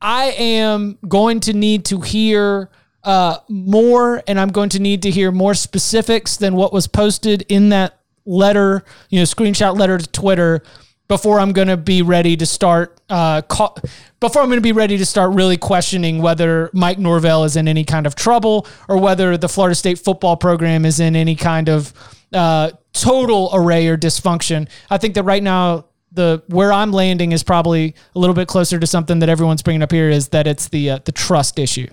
I 0.00 0.26
am 0.38 0.98
going 1.06 1.40
to 1.40 1.52
need 1.52 1.84
to 1.86 2.00
hear 2.00 2.70
uh, 3.04 3.38
more, 3.48 4.22
and 4.26 4.38
I'm 4.38 4.50
going 4.50 4.68
to 4.70 4.78
need 4.78 5.02
to 5.02 5.10
hear 5.10 5.32
more 5.32 5.54
specifics 5.54 6.36
than 6.36 6.54
what 6.54 6.72
was 6.72 6.86
posted 6.86 7.44
in 7.48 7.70
that 7.70 7.97
letter, 8.28 8.84
you 9.08 9.18
know, 9.18 9.24
screenshot 9.24 9.76
letter 9.76 9.98
to 9.98 10.06
Twitter 10.06 10.62
before 11.08 11.40
I'm 11.40 11.52
going 11.52 11.68
to 11.68 11.76
be 11.76 12.02
ready 12.02 12.36
to 12.36 12.44
start 12.44 13.00
uh, 13.08 13.40
call, 13.42 13.76
before 14.20 14.42
I'm 14.42 14.48
going 14.48 14.58
to 14.58 14.62
be 14.62 14.72
ready 14.72 14.98
to 14.98 15.06
start 15.06 15.34
really 15.34 15.56
questioning 15.56 16.20
whether 16.20 16.70
Mike 16.74 16.98
Norvell 16.98 17.44
is 17.44 17.56
in 17.56 17.66
any 17.66 17.84
kind 17.84 18.06
of 18.06 18.14
trouble 18.14 18.66
or 18.88 18.98
whether 18.98 19.36
the 19.38 19.48
Florida 19.48 19.74
State 19.74 19.98
football 19.98 20.36
program 20.36 20.84
is 20.84 21.00
in 21.00 21.16
any 21.16 21.34
kind 21.34 21.70
of 21.70 21.94
uh, 22.34 22.70
total 22.92 23.48
array 23.54 23.88
or 23.88 23.96
dysfunction. 23.96 24.68
I 24.90 24.98
think 24.98 25.14
that 25.14 25.22
right 25.22 25.42
now 25.42 25.86
the 26.12 26.42
where 26.48 26.72
I'm 26.72 26.92
landing 26.92 27.32
is 27.32 27.42
probably 27.42 27.94
a 28.14 28.18
little 28.18 28.34
bit 28.34 28.48
closer 28.48 28.78
to 28.78 28.86
something 28.86 29.18
that 29.20 29.28
everyone's 29.28 29.62
bringing 29.62 29.82
up 29.82 29.92
here 29.92 30.10
is 30.10 30.28
that 30.28 30.46
it's 30.46 30.68
the 30.68 30.90
uh, 30.90 30.98
the 31.04 31.12
trust 31.12 31.58
issue. 31.58 31.88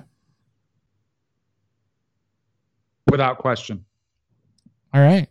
Without 3.10 3.38
question. 3.38 3.86
All 4.94 5.02
right. 5.02 5.28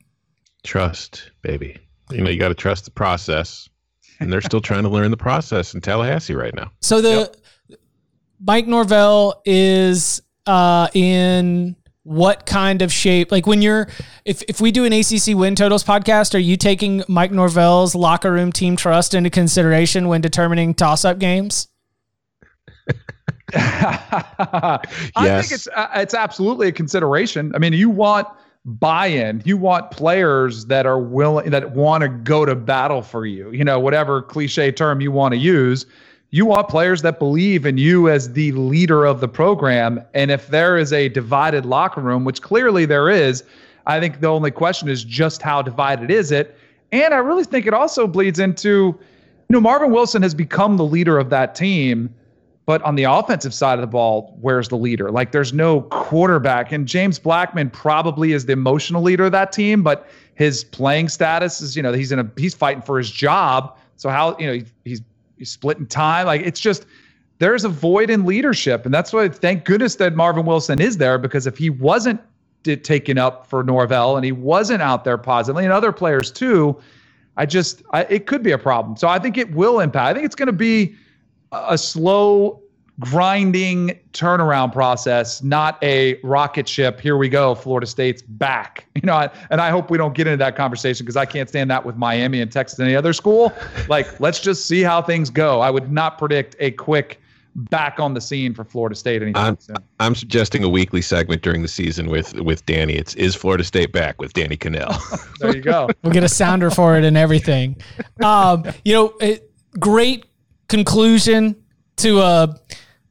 Trust, 0.64 1.30
baby. 1.42 1.78
You 2.10 2.22
know, 2.22 2.30
you 2.30 2.38
got 2.38 2.48
to 2.48 2.54
trust 2.54 2.84
the 2.86 2.90
process. 2.90 3.68
And 4.20 4.32
they're 4.32 4.40
still 4.40 4.60
trying 4.60 4.84
to 4.84 4.88
learn 4.88 5.10
the 5.10 5.16
process 5.16 5.74
in 5.74 5.80
Tallahassee 5.80 6.34
right 6.34 6.54
now. 6.54 6.70
So 6.80 7.00
the 7.00 7.32
yep. 7.68 7.78
Mike 8.40 8.66
Norvell 8.66 9.42
is 9.44 10.22
uh, 10.46 10.88
in 10.94 11.76
what 12.04 12.46
kind 12.46 12.80
of 12.80 12.92
shape? 12.92 13.32
Like 13.32 13.46
when 13.46 13.60
you're, 13.60 13.88
if, 14.24 14.42
if 14.42 14.60
we 14.60 14.70
do 14.70 14.84
an 14.84 14.92
ACC 14.92 15.34
win 15.34 15.56
totals 15.56 15.82
podcast, 15.82 16.34
are 16.34 16.38
you 16.38 16.56
taking 16.56 17.02
Mike 17.08 17.32
Norvell's 17.32 17.94
locker 17.94 18.30
room 18.30 18.52
team 18.52 18.76
trust 18.76 19.14
into 19.14 19.30
consideration 19.30 20.08
when 20.08 20.20
determining 20.20 20.74
toss 20.74 21.04
up 21.04 21.18
games? 21.18 21.68
I 23.56 24.80
think 25.14 25.52
it's 25.52 25.68
uh, 25.68 25.88
it's 25.94 26.14
absolutely 26.14 26.68
a 26.68 26.72
consideration. 26.72 27.54
I 27.54 27.58
mean, 27.58 27.72
you 27.72 27.88
want 27.88 28.26
buy-in. 28.64 29.42
You 29.44 29.56
want 29.56 29.90
players 29.90 30.66
that 30.66 30.86
are 30.86 30.98
willing 30.98 31.50
that 31.50 31.72
want 31.72 32.02
to 32.02 32.08
go 32.08 32.44
to 32.44 32.54
battle 32.54 33.02
for 33.02 33.26
you. 33.26 33.50
You 33.50 33.64
know, 33.64 33.78
whatever 33.78 34.22
cliche 34.22 34.72
term 34.72 35.00
you 35.00 35.12
want 35.12 35.32
to 35.32 35.38
use. 35.38 35.86
You 36.30 36.46
want 36.46 36.68
players 36.68 37.02
that 37.02 37.18
believe 37.18 37.64
in 37.64 37.78
you 37.78 38.08
as 38.08 38.32
the 38.32 38.50
leader 38.52 39.04
of 39.04 39.20
the 39.20 39.28
program. 39.28 40.02
And 40.14 40.30
if 40.30 40.48
there 40.48 40.76
is 40.76 40.92
a 40.92 41.08
divided 41.08 41.64
locker 41.64 42.00
room, 42.00 42.24
which 42.24 42.42
clearly 42.42 42.86
there 42.86 43.08
is, 43.08 43.44
I 43.86 44.00
think 44.00 44.20
the 44.20 44.28
only 44.28 44.50
question 44.50 44.88
is 44.88 45.04
just 45.04 45.42
how 45.42 45.62
divided 45.62 46.10
is 46.10 46.32
it? 46.32 46.58
And 46.90 47.14
I 47.14 47.18
really 47.18 47.44
think 47.44 47.66
it 47.66 47.74
also 47.74 48.06
bleeds 48.06 48.38
into, 48.38 48.66
you 48.66 49.50
know, 49.50 49.60
Marvin 49.60 49.92
Wilson 49.92 50.22
has 50.22 50.34
become 50.34 50.76
the 50.76 50.84
leader 50.84 51.18
of 51.18 51.30
that 51.30 51.54
team 51.54 52.12
but 52.66 52.82
on 52.82 52.94
the 52.94 53.04
offensive 53.04 53.52
side 53.52 53.74
of 53.74 53.82
the 53.82 53.86
ball, 53.86 54.36
where's 54.40 54.68
the 54.68 54.76
leader? 54.76 55.10
Like 55.10 55.32
there's 55.32 55.52
no 55.52 55.82
quarterback. 55.82 56.72
And 56.72 56.88
James 56.88 57.18
Blackman 57.18 57.70
probably 57.70 58.32
is 58.32 58.46
the 58.46 58.54
emotional 58.54 59.02
leader 59.02 59.24
of 59.24 59.32
that 59.32 59.52
team, 59.52 59.82
but 59.82 60.08
his 60.34 60.64
playing 60.64 61.10
status 61.10 61.60
is, 61.60 61.76
you 61.76 61.82
know, 61.82 61.92
he's 61.92 62.10
in 62.10 62.18
a 62.18 62.30
he's 62.36 62.54
fighting 62.54 62.82
for 62.82 62.96
his 62.96 63.10
job. 63.10 63.76
So 63.96 64.08
how, 64.08 64.36
you 64.38 64.46
know, 64.46 64.64
he's 64.84 65.02
he's 65.36 65.50
splitting 65.50 65.86
time. 65.86 66.26
Like 66.26 66.40
it's 66.40 66.60
just 66.60 66.86
there's 67.38 67.64
a 67.64 67.68
void 67.68 68.08
in 68.08 68.24
leadership. 68.24 68.86
And 68.86 68.94
that's 68.94 69.12
why 69.12 69.28
thank 69.28 69.64
goodness 69.64 69.96
that 69.96 70.14
Marvin 70.14 70.46
Wilson 70.46 70.80
is 70.80 70.96
there 70.96 71.18
because 71.18 71.46
if 71.46 71.58
he 71.58 71.68
wasn't 71.68 72.20
taken 72.62 73.18
up 73.18 73.46
for 73.46 73.62
Norvell 73.62 74.16
and 74.16 74.24
he 74.24 74.32
wasn't 74.32 74.80
out 74.80 75.04
there 75.04 75.18
positively 75.18 75.64
and 75.64 75.72
other 75.72 75.92
players 75.92 76.30
too, 76.30 76.80
I 77.36 77.44
just 77.44 77.82
I, 77.90 78.04
it 78.04 78.26
could 78.26 78.42
be 78.42 78.52
a 78.52 78.58
problem. 78.58 78.96
So 78.96 79.06
I 79.06 79.18
think 79.18 79.36
it 79.36 79.54
will 79.54 79.80
impact. 79.80 80.08
I 80.08 80.14
think 80.14 80.24
it's 80.24 80.34
going 80.34 80.46
to 80.46 80.52
be 80.52 80.96
a 81.68 81.78
slow 81.78 82.60
grinding 83.00 83.98
turnaround 84.12 84.72
process, 84.72 85.42
not 85.42 85.82
a 85.82 86.20
rocket 86.22 86.68
ship. 86.68 87.00
Here 87.00 87.16
we 87.16 87.28
go. 87.28 87.54
Florida 87.54 87.86
State's 87.86 88.22
back. 88.22 88.86
You 88.94 89.06
know, 89.06 89.28
and 89.50 89.60
I 89.60 89.70
hope 89.70 89.90
we 89.90 89.98
don't 89.98 90.14
get 90.14 90.28
into 90.28 90.38
that 90.38 90.56
conversation 90.56 91.04
because 91.04 91.16
I 91.16 91.26
can't 91.26 91.48
stand 91.48 91.68
that 91.70 91.84
with 91.84 91.96
Miami 91.96 92.40
and 92.40 92.50
Texas 92.50 92.78
and 92.78 92.86
any 92.86 92.96
other 92.96 93.12
school. 93.12 93.52
Like, 93.88 94.18
let's 94.18 94.40
just 94.40 94.66
see 94.66 94.80
how 94.82 95.02
things 95.02 95.28
go. 95.28 95.60
I 95.60 95.70
would 95.70 95.92
not 95.92 96.16
predict 96.16 96.56
a 96.58 96.70
quick 96.70 97.20
back 97.54 98.00
on 98.00 98.14
the 98.14 98.20
scene 98.20 98.54
for 98.54 98.64
Florida 98.64 98.94
State 98.94 99.20
anytime 99.20 99.46
I'm, 99.46 99.60
soon. 99.60 99.76
I'm 100.00 100.14
suggesting 100.14 100.64
a 100.64 100.68
weekly 100.68 101.02
segment 101.02 101.42
during 101.42 101.60
the 101.60 101.68
season 101.68 102.08
with 102.08 102.34
with 102.40 102.64
Danny. 102.66 102.94
It's 102.94 103.14
is 103.14 103.34
Florida 103.34 103.64
State 103.64 103.92
back 103.92 104.20
with 104.20 104.32
Danny 104.32 104.56
Kanell. 104.56 104.98
There 105.40 105.54
you 105.54 105.60
go. 105.60 105.88
We'll 106.02 106.12
get 106.12 106.24
a 106.24 106.28
sounder 106.28 106.70
for 106.70 106.96
it 106.96 107.04
and 107.04 107.18
everything. 107.18 107.76
Um, 108.22 108.64
you 108.84 108.94
know, 108.94 109.14
it, 109.20 109.50
great 109.78 110.24
conclusion 110.68 111.56
to 111.96 112.20
a 112.20 112.60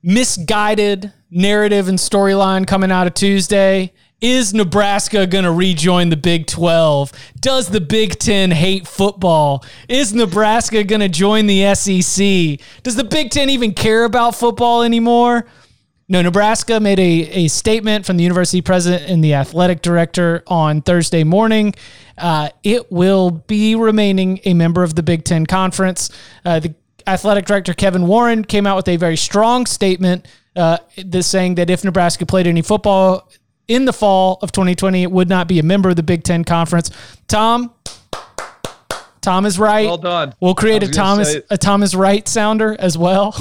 misguided 0.02 1.12
narrative 1.32 1.88
and 1.88 1.98
storyline 1.98 2.68
coming 2.68 2.92
out 2.92 3.08
of 3.08 3.14
Tuesday. 3.14 3.94
Is 4.22 4.54
Nebraska 4.54 5.28
going 5.28 5.44
to 5.44 5.52
rejoin 5.52 6.10
the 6.10 6.16
Big 6.16 6.48
12? 6.48 7.12
Does 7.42 7.68
the 7.68 7.82
Big 7.82 8.18
10 8.20 8.52
hate 8.52 8.88
football? 8.88 9.66
Is 9.90 10.14
Nebraska 10.14 10.86
going 10.86 11.02
to 11.02 11.10
join 11.10 11.46
the 11.46 11.76
SEC? 11.76 12.60
Does 12.84 12.96
the 12.96 13.04
Big 13.04 13.32
10 13.32 13.50
even 13.50 13.74
care 13.74 14.06
about 14.06 14.36
football 14.36 14.84
anymore? 14.84 15.46
No, 16.08 16.22
Nebraska 16.22 16.80
made 16.80 17.00
a, 17.00 17.30
a 17.32 17.48
statement 17.48 18.06
from 18.06 18.18
the 18.18 18.24
university 18.24 18.62
president 18.62 19.10
and 19.10 19.24
the 19.24 19.34
athletic 19.34 19.82
director 19.82 20.44
on 20.48 20.82
Thursday 20.82 21.24
morning. 21.24 21.74
Uh, 22.18 22.50
it 22.64 22.92
will 22.92 23.32
be 23.32 23.76
remaining 23.76 24.40
a 24.46 24.54
member 24.54 24.84
of 24.84 24.96
the 24.96 25.04
Big 25.04 25.24
Ten 25.24 25.46
Conference. 25.46 26.10
Uh, 26.46 26.60
the 26.60 26.76
athletic 27.08 27.46
director 27.46 27.74
Kevin 27.74 28.08
Warren 28.08 28.44
came 28.44 28.66
out 28.68 28.76
with 28.76 28.88
a 28.88 28.98
very 28.98 29.18
strong 29.18 29.66
statement, 29.66 30.28
uh, 30.56 30.78
this 30.98 31.28
saying 31.28 31.56
that 31.56 31.70
if 31.70 31.84
Nebraska 31.84 32.26
played 32.26 32.48
any 32.48 32.62
football 32.62 33.30
in 33.68 33.86
the 33.86 33.94
fall 33.94 34.40
of 34.42 34.52
2020, 34.52 35.04
it 35.04 35.12
would 35.12 35.30
not 35.30 35.48
be 35.48 35.60
a 35.60 35.64
member 35.64 35.90
of 35.90 35.96
the 35.96 36.04
Big 36.04 36.24
Ten 36.24 36.44
Conference. 36.44 36.92
Tom, 37.28 37.74
Tom 39.22 39.46
is 39.46 39.58
right. 39.58 39.86
Well 39.86 39.98
done. 39.98 40.34
We'll 40.42 40.56
create 40.56 40.84
a 40.84 40.88
Thomas 40.90 41.32
say- 41.34 41.42
a 41.50 41.58
Thomas 41.58 41.96
Wright 41.96 42.28
sounder 42.28 42.76
as 42.80 42.98
well. 42.98 43.36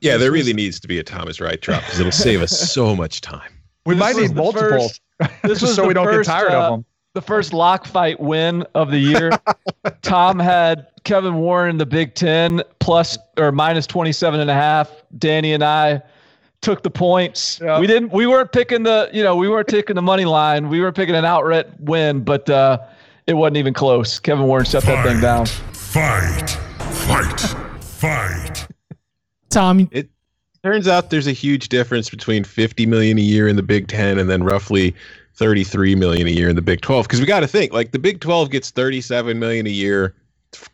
yeah, 0.00 0.16
there 0.16 0.30
really 0.32 0.52
needs 0.52 0.78
to 0.80 0.88
be 0.88 0.98
a 0.98 1.02
Thomas 1.02 1.40
Wright 1.40 1.60
drop 1.60 1.82
because 1.82 1.98
it'll 2.00 2.12
save 2.12 2.40
us 2.42 2.72
so 2.72 2.94
much 2.94 3.20
time. 3.20 3.50
We 3.86 3.94
This 3.94 4.00
might 4.00 4.16
need 4.16 4.34
multiple. 4.34 4.88
first- 4.88 5.00
This 5.18 5.30
just 5.60 5.62
was 5.62 5.74
so 5.74 5.86
we 5.86 5.94
don't 5.94 6.04
first, 6.04 6.28
get 6.28 6.32
tired 6.32 6.52
uh, 6.52 6.60
of 6.62 6.72
them. 6.72 6.84
The 7.14 7.22
first 7.22 7.52
lock 7.52 7.86
fight 7.86 8.18
win 8.18 8.66
of 8.74 8.90
the 8.90 8.98
year. 8.98 9.30
Tom 10.02 10.38
had 10.38 10.88
Kevin 11.04 11.36
Warren 11.36 11.70
in 11.70 11.76
the 11.78 11.86
Big 11.86 12.14
Ten 12.14 12.60
plus 12.80 13.16
or 13.38 13.52
minus 13.52 13.86
27 13.86 14.40
and 14.40 14.50
a 14.50 14.54
half. 14.54 14.90
Danny 15.16 15.52
and 15.52 15.62
I 15.62 16.02
took 16.60 16.82
the 16.82 16.90
points. 16.90 17.60
Yeah. 17.62 17.78
We 17.78 17.86
didn't 17.86 18.10
we 18.12 18.26
weren't 18.26 18.50
picking 18.50 18.82
the, 18.82 19.10
you 19.12 19.22
know, 19.22 19.36
we 19.36 19.48
weren't 19.48 19.68
taking 19.68 19.94
the 19.94 20.02
money 20.02 20.24
line. 20.24 20.68
We 20.68 20.80
were 20.80 20.90
picking 20.90 21.14
an 21.14 21.24
outright 21.24 21.68
win, 21.80 22.24
but 22.24 22.50
uh 22.50 22.78
it 23.28 23.34
wasn't 23.34 23.58
even 23.58 23.74
close. 23.74 24.18
Kevin 24.18 24.46
Warren 24.46 24.64
shut 24.64 24.82
that 24.84 25.06
thing 25.06 25.20
down. 25.20 25.46
Fight. 25.46 26.50
Fight. 26.80 27.40
Fight. 27.80 28.66
Tom, 29.50 29.88
It 29.92 30.08
turns 30.64 30.88
out 30.88 31.10
there's 31.10 31.28
a 31.28 31.32
huge 31.32 31.68
difference 31.68 32.10
between 32.10 32.42
50 32.42 32.86
million 32.86 33.18
a 33.18 33.22
year 33.22 33.46
in 33.46 33.54
the 33.54 33.62
Big 33.62 33.86
10 33.86 34.18
and 34.18 34.28
then 34.28 34.42
roughly 34.42 34.94
33 35.34 35.94
million 35.94 36.26
a 36.26 36.30
year 36.30 36.48
in 36.48 36.56
the 36.56 36.62
Big 36.62 36.80
12 36.80 37.06
because 37.06 37.20
we 37.20 37.26
got 37.26 37.40
to 37.40 37.48
think 37.48 37.72
like 37.72 37.92
the 37.92 37.98
Big 37.98 38.20
12 38.20 38.50
gets 38.50 38.70
37 38.70 39.38
million 39.38 39.66
a 39.66 39.70
year 39.70 40.14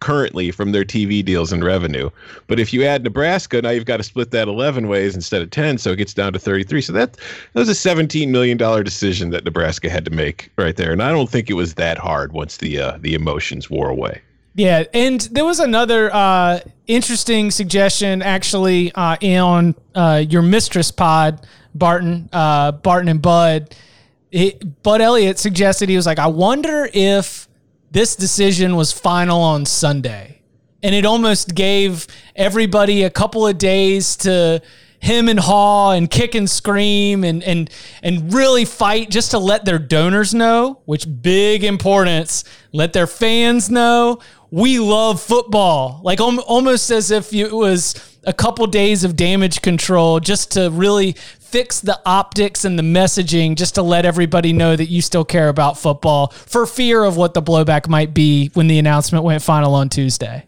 currently 0.01 0.51
from 0.51 0.73
their 0.73 0.85
TV 0.85 1.25
deals 1.25 1.53
and 1.53 1.65
revenue. 1.65 2.11
But 2.47 2.61
if 2.61 2.73
you 2.73 2.85
add 2.85 3.03
Nebraska, 3.03 3.63
now 3.63 3.71
you've 3.71 3.87
got 3.87 3.97
to 3.97 4.03
split 4.03 4.31
that 4.33 4.49
11 4.49 4.89
ways 4.89 5.15
instead 5.15 5.43
of 5.43 5.51
10, 5.51 5.79
so 5.79 5.93
it 5.93 5.97
gets 5.97 6.15
down 6.15 6.33
to 6.33 6.39
33. 6.39 6.83
So 6.83 6.93
that 6.93 7.15
that 7.15 7.61
was 7.61 7.69
a 7.69 7.75
17 7.75 8.31
million 8.31 8.57
dollar 8.57 8.83
decision 8.83 9.31
that 9.31 9.45
Nebraska 9.45 9.89
had 9.89 10.05
to 10.05 10.11
make 10.11 10.51
right 10.57 10.77
there. 10.77 10.93
And 10.93 11.03
I 11.03 11.11
don't 11.11 11.31
think 11.31 11.51
it 11.51 11.55
was 11.55 11.75
that 11.75 11.99
hard 11.99 12.33
once 12.33 12.59
the 12.59 12.79
uh, 12.79 12.99
the 13.01 13.15
emotions 13.15 13.71
wore 13.71 13.89
away. 13.89 14.21
Yeah, 14.55 14.85
and 14.93 15.21
there 15.33 15.45
was 15.45 15.61
another 15.61 16.13
uh, 16.13 16.61
interesting 16.87 17.51
suggestion 17.51 18.21
actually 18.21 18.93
uh, 18.93 19.17
on 19.23 19.75
uh, 19.95 20.25
your 20.29 20.43
mistress 20.43 20.91
pod, 20.91 21.47
Barton, 21.75 22.29
uh, 22.33 22.73
Barton 22.73 23.09
and 23.09 23.23
Bud. 23.23 23.75
It, 24.31 24.83
Bud 24.83 25.01
Elliott 25.01 25.39
suggested 25.39 25.89
he 25.89 25.97
was 25.97 26.07
like, 26.07 26.19
I 26.19 26.29
wonder 26.29 26.89
if 26.93 27.49
this 27.91 28.15
decision 28.15 28.77
was 28.77 28.93
final 28.93 29.41
on 29.41 29.67
Sunday, 29.67 30.43
and 30.83 30.95
it 30.95 31.05
almost 31.05 31.55
gave 31.55 32.07
everybody 32.37 33.03
a 33.03 33.11
couple 33.11 33.47
of 33.47 33.59
days 33.59 34.17
to 34.19 34.63
him 35.01 35.29
and 35.29 35.41
haw 35.41 35.93
and 35.93 36.11
kick 36.11 36.35
and 36.35 36.49
scream 36.49 37.25
and 37.25 37.43
and 37.43 37.71
and 38.03 38.33
really 38.35 38.67
fight 38.67 39.09
just 39.09 39.31
to 39.31 39.39
let 39.39 39.65
their 39.65 39.79
donors 39.79 40.35
know, 40.35 40.81
which 40.85 41.07
big 41.23 41.65
importance. 41.65 42.45
Let 42.73 42.93
their 42.93 43.07
fans 43.07 43.71
know 43.71 44.21
we 44.51 44.79
love 44.79 45.21
football, 45.21 46.01
like 46.03 46.21
al- 46.21 46.41
almost 46.41 46.91
as 46.91 47.11
if 47.11 47.33
it 47.33 47.53
was 47.53 47.95
a 48.25 48.33
couple 48.33 48.67
days 48.67 49.05
of 49.05 49.17
damage 49.17 49.63
control, 49.63 50.21
just 50.21 50.53
to 50.53 50.71
really 50.71 51.15
fix 51.51 51.81
the 51.81 52.01
optics 52.07 52.65
and 52.65 52.79
the 52.79 52.83
messaging, 52.83 53.57
just 53.57 53.75
to 53.75 53.83
let 53.83 54.05
everybody 54.07 54.53
know 54.53 54.77
that 54.77 54.87
you 54.87 55.03
still 55.03 55.25
care 55.25 55.49
about 55.49 55.77
football, 55.79 56.29
for 56.29 56.67
fear 56.67 57.05
of 57.05 57.17
what 57.17 57.35
the 57.35 57.43
blowback 57.43 57.89
might 57.89 58.15
be 58.15 58.51
when 58.55 58.69
the 58.69 58.79
announcement 58.79 59.25
went 59.25 59.43
final 59.43 59.75
on 59.75 59.89
Tuesday. 59.89 60.47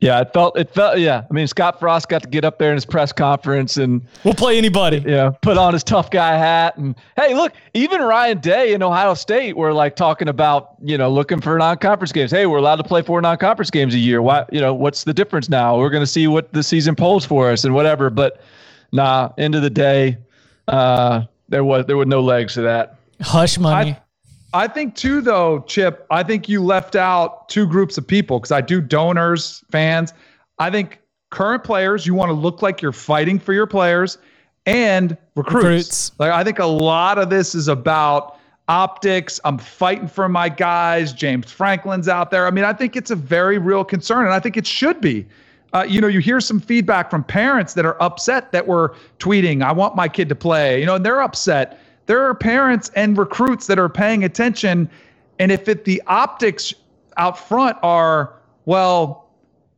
Yeah, 0.00 0.22
it 0.22 0.32
felt 0.32 0.56
it 0.58 0.70
felt 0.70 0.98
yeah. 0.98 1.24
I 1.30 1.34
mean, 1.34 1.46
Scott 1.46 1.78
Frost 1.78 2.08
got 2.08 2.22
to 2.22 2.28
get 2.28 2.42
up 2.42 2.58
there 2.58 2.70
in 2.70 2.76
his 2.76 2.86
press 2.86 3.12
conference 3.12 3.76
and 3.76 4.00
We'll 4.24 4.32
play 4.32 4.56
anybody. 4.56 5.04
yeah, 5.06 5.28
put 5.42 5.58
on 5.58 5.74
his 5.74 5.84
tough 5.84 6.10
guy 6.10 6.38
hat 6.38 6.78
and 6.78 6.94
hey, 7.16 7.34
look, 7.34 7.52
even 7.74 8.00
Ryan 8.00 8.38
Day 8.38 8.72
in 8.72 8.82
Ohio 8.82 9.12
State 9.12 9.58
were 9.58 9.74
like 9.74 9.96
talking 9.96 10.28
about, 10.28 10.76
you 10.82 10.96
know, 10.96 11.10
looking 11.10 11.42
for 11.42 11.58
non-conference 11.58 12.12
games. 12.12 12.30
Hey, 12.30 12.46
we're 12.46 12.56
allowed 12.56 12.76
to 12.76 12.84
play 12.84 13.02
four 13.02 13.20
non-conference 13.20 13.70
games 13.70 13.94
a 13.94 13.98
year. 13.98 14.22
Why, 14.22 14.46
you 14.50 14.62
know, 14.62 14.72
what's 14.72 15.04
the 15.04 15.12
difference 15.12 15.50
now? 15.50 15.76
We're 15.76 15.90
going 15.90 16.02
to 16.02 16.10
see 16.10 16.26
what 16.26 16.50
the 16.54 16.62
season 16.62 16.96
polls 16.96 17.26
for 17.26 17.50
us 17.50 17.64
and 17.64 17.74
whatever, 17.74 18.08
but 18.08 18.40
nah, 18.92 19.30
end 19.38 19.54
of 19.54 19.62
the 19.62 19.70
day, 19.70 20.18
uh 20.68 21.22
there 21.48 21.64
was 21.64 21.86
there 21.86 21.96
were 21.96 22.06
no 22.06 22.20
legs 22.20 22.54
to 22.54 22.62
that. 22.62 22.96
Hush 23.20 23.58
money. 23.58 23.96
I 24.52 24.66
think 24.66 24.96
too, 24.96 25.20
though, 25.20 25.60
Chip. 25.68 26.06
I 26.10 26.22
think 26.22 26.48
you 26.48 26.62
left 26.64 26.96
out 26.96 27.48
two 27.48 27.66
groups 27.66 27.98
of 27.98 28.06
people 28.06 28.38
because 28.38 28.50
I 28.50 28.60
do 28.60 28.80
donors, 28.80 29.62
fans. 29.70 30.12
I 30.58 30.70
think 30.70 31.00
current 31.30 31.62
players. 31.62 32.06
You 32.06 32.14
want 32.14 32.30
to 32.30 32.34
look 32.34 32.62
like 32.62 32.82
you're 32.82 32.92
fighting 32.92 33.38
for 33.38 33.52
your 33.52 33.66
players, 33.66 34.18
and 34.66 35.16
recruits. 35.36 35.64
Recruits. 35.64 36.12
Like 36.18 36.32
I 36.32 36.42
think 36.42 36.58
a 36.58 36.66
lot 36.66 37.18
of 37.18 37.30
this 37.30 37.54
is 37.54 37.68
about 37.68 38.38
optics. 38.68 39.40
I'm 39.44 39.58
fighting 39.58 40.08
for 40.08 40.28
my 40.28 40.48
guys. 40.48 41.12
James 41.12 41.50
Franklin's 41.50 42.08
out 42.08 42.30
there. 42.30 42.46
I 42.46 42.50
mean, 42.50 42.64
I 42.64 42.72
think 42.72 42.96
it's 42.96 43.10
a 43.10 43.16
very 43.16 43.58
real 43.58 43.84
concern, 43.84 44.24
and 44.24 44.34
I 44.34 44.40
think 44.40 44.56
it 44.56 44.66
should 44.66 45.00
be. 45.00 45.26
Uh, 45.72 45.86
you 45.88 46.00
know, 46.00 46.08
you 46.08 46.20
hear 46.20 46.40
some 46.40 46.58
feedback 46.58 47.10
from 47.10 47.22
parents 47.22 47.74
that 47.74 47.86
are 47.86 48.00
upset 48.02 48.50
that 48.52 48.66
we're 48.66 48.90
tweeting, 49.18 49.62
I 49.62 49.72
want 49.72 49.94
my 49.94 50.08
kid 50.08 50.28
to 50.30 50.34
play, 50.34 50.80
you 50.80 50.86
know, 50.86 50.96
and 50.96 51.06
they're 51.06 51.22
upset. 51.22 51.80
There 52.06 52.24
are 52.24 52.34
parents 52.34 52.90
and 52.96 53.16
recruits 53.16 53.66
that 53.68 53.78
are 53.78 53.88
paying 53.88 54.24
attention. 54.24 54.90
And 55.38 55.52
if 55.52 55.68
it, 55.68 55.84
the 55.84 56.02
optics 56.08 56.74
out 57.16 57.38
front 57.38 57.76
are, 57.82 58.34
well, 58.64 59.30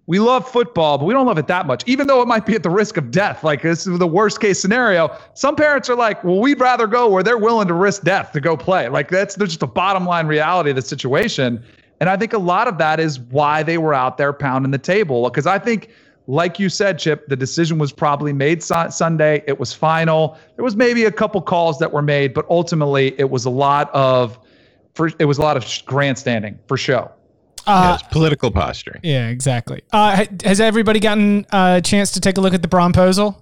we 0.06 0.18
love 0.18 0.48
football, 0.50 0.98
but 0.98 1.04
we 1.04 1.14
don't 1.14 1.26
love 1.26 1.38
it 1.38 1.46
that 1.46 1.66
much, 1.66 1.84
even 1.86 2.06
though 2.06 2.20
it 2.22 2.26
might 2.26 2.44
be 2.44 2.54
at 2.54 2.62
the 2.62 2.70
risk 2.70 2.96
of 2.96 3.10
death. 3.10 3.44
Like 3.44 3.62
this 3.62 3.86
is 3.86 3.98
the 3.98 4.06
worst 4.06 4.40
case 4.40 4.60
scenario. 4.60 5.16
Some 5.34 5.54
parents 5.54 5.88
are 5.88 5.94
like, 5.94 6.24
well, 6.24 6.40
we'd 6.40 6.58
rather 6.58 6.86
go 6.86 7.08
where 7.08 7.22
they're 7.22 7.38
willing 7.38 7.68
to 7.68 7.74
risk 7.74 8.02
death 8.02 8.32
to 8.32 8.40
go 8.40 8.56
play. 8.56 8.88
Like 8.88 9.10
that's 9.10 9.36
just 9.36 9.62
a 9.62 9.66
bottom 9.66 10.04
line 10.04 10.26
reality 10.26 10.70
of 10.70 10.76
the 10.76 10.82
situation. 10.82 11.62
And 12.02 12.10
I 12.10 12.16
think 12.16 12.32
a 12.32 12.38
lot 12.38 12.66
of 12.66 12.78
that 12.78 12.98
is 12.98 13.20
why 13.20 13.62
they 13.62 13.78
were 13.78 13.94
out 13.94 14.18
there 14.18 14.32
pounding 14.32 14.72
the 14.72 14.78
table. 14.78 15.30
Because 15.30 15.46
I 15.46 15.60
think, 15.60 15.88
like 16.26 16.58
you 16.58 16.68
said, 16.68 16.98
Chip, 16.98 17.28
the 17.28 17.36
decision 17.36 17.78
was 17.78 17.92
probably 17.92 18.32
made 18.32 18.60
su- 18.60 18.90
Sunday. 18.90 19.44
It 19.46 19.60
was 19.60 19.72
final. 19.72 20.36
There 20.56 20.64
was 20.64 20.74
maybe 20.74 21.04
a 21.04 21.12
couple 21.12 21.40
calls 21.40 21.78
that 21.78 21.92
were 21.92 22.02
made, 22.02 22.34
but 22.34 22.44
ultimately 22.50 23.14
it 23.20 23.30
was 23.30 23.44
a 23.44 23.50
lot 23.50 23.88
of, 23.94 24.36
for 24.94 25.10
it 25.20 25.26
was 25.26 25.38
a 25.38 25.42
lot 25.42 25.56
of 25.56 25.64
grandstanding 25.86 26.58
for 26.66 26.76
show. 26.76 27.08
yeah, 27.68 27.94
it's 27.94 28.02
political 28.02 28.50
posturing. 28.50 28.98
Yeah, 29.04 29.28
exactly. 29.28 29.82
Uh, 29.92 30.26
has 30.42 30.60
everybody 30.60 30.98
gotten 30.98 31.46
a 31.52 31.80
chance 31.84 32.10
to 32.10 32.20
take 32.20 32.36
a 32.36 32.40
look 32.40 32.52
at 32.52 32.62
the 32.62 32.68
proposal? 32.68 33.40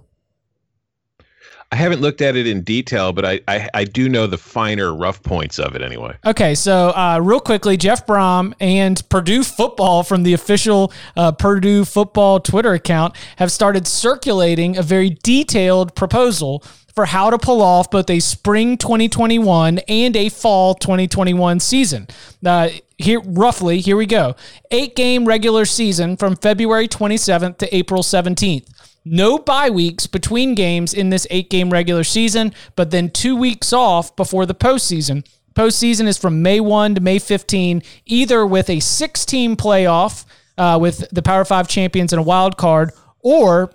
I 1.71 1.77
haven't 1.77 2.01
looked 2.01 2.21
at 2.21 2.35
it 2.35 2.47
in 2.47 2.63
detail, 2.63 3.13
but 3.13 3.23
I, 3.23 3.39
I, 3.47 3.69
I 3.73 3.83
do 3.85 4.09
know 4.09 4.27
the 4.27 4.37
finer 4.37 4.93
rough 4.93 5.23
points 5.23 5.57
of 5.57 5.73
it 5.73 5.81
anyway. 5.81 6.17
Okay, 6.25 6.53
so 6.53 6.89
uh, 6.89 7.19
real 7.23 7.39
quickly, 7.39 7.77
Jeff 7.77 8.05
Brohm 8.05 8.53
and 8.59 9.01
Purdue 9.07 9.43
football 9.43 10.03
from 10.03 10.23
the 10.23 10.33
official 10.33 10.91
uh, 11.15 11.31
Purdue 11.31 11.85
football 11.85 12.41
Twitter 12.41 12.73
account 12.73 13.15
have 13.37 13.53
started 13.53 13.87
circulating 13.87 14.77
a 14.77 14.81
very 14.81 15.11
detailed 15.23 15.95
proposal 15.95 16.61
for 16.93 17.05
how 17.05 17.29
to 17.29 17.37
pull 17.37 17.61
off 17.61 17.89
both 17.89 18.09
a 18.09 18.19
spring 18.19 18.77
2021 18.77 19.79
and 19.87 20.15
a 20.17 20.27
fall 20.27 20.75
2021 20.75 21.61
season. 21.61 22.05
Uh, 22.45 22.67
here, 22.97 23.21
roughly, 23.21 23.79
here 23.79 23.95
we 23.95 24.05
go: 24.05 24.35
eight 24.71 24.93
game 24.93 25.25
regular 25.25 25.63
season 25.63 26.17
from 26.17 26.35
February 26.35 26.89
27th 26.89 27.57
to 27.59 27.75
April 27.75 28.03
17th. 28.03 28.67
No 29.03 29.39
bye 29.39 29.69
weeks 29.69 30.05
between 30.05 30.53
games 30.53 30.93
in 30.93 31.09
this 31.09 31.25
eight 31.31 31.49
game 31.49 31.71
regular 31.71 32.03
season, 32.03 32.53
but 32.75 32.91
then 32.91 33.09
two 33.09 33.35
weeks 33.35 33.73
off 33.73 34.15
before 34.15 34.45
the 34.45 34.53
postseason. 34.53 35.25
Postseason 35.55 36.07
is 36.07 36.17
from 36.17 36.41
May 36.41 36.59
1 36.59 36.95
to 36.95 37.01
May 37.01 37.19
15, 37.19 37.81
either 38.05 38.45
with 38.45 38.69
a 38.69 38.79
six 38.79 39.25
team 39.25 39.57
playoff 39.57 40.25
uh, 40.57 40.77
with 40.79 41.09
the 41.11 41.21
Power 41.21 41.43
Five 41.43 41.67
champions 41.67 42.13
and 42.13 42.19
a 42.19 42.23
wild 42.23 42.57
card, 42.57 42.91
or 43.19 43.73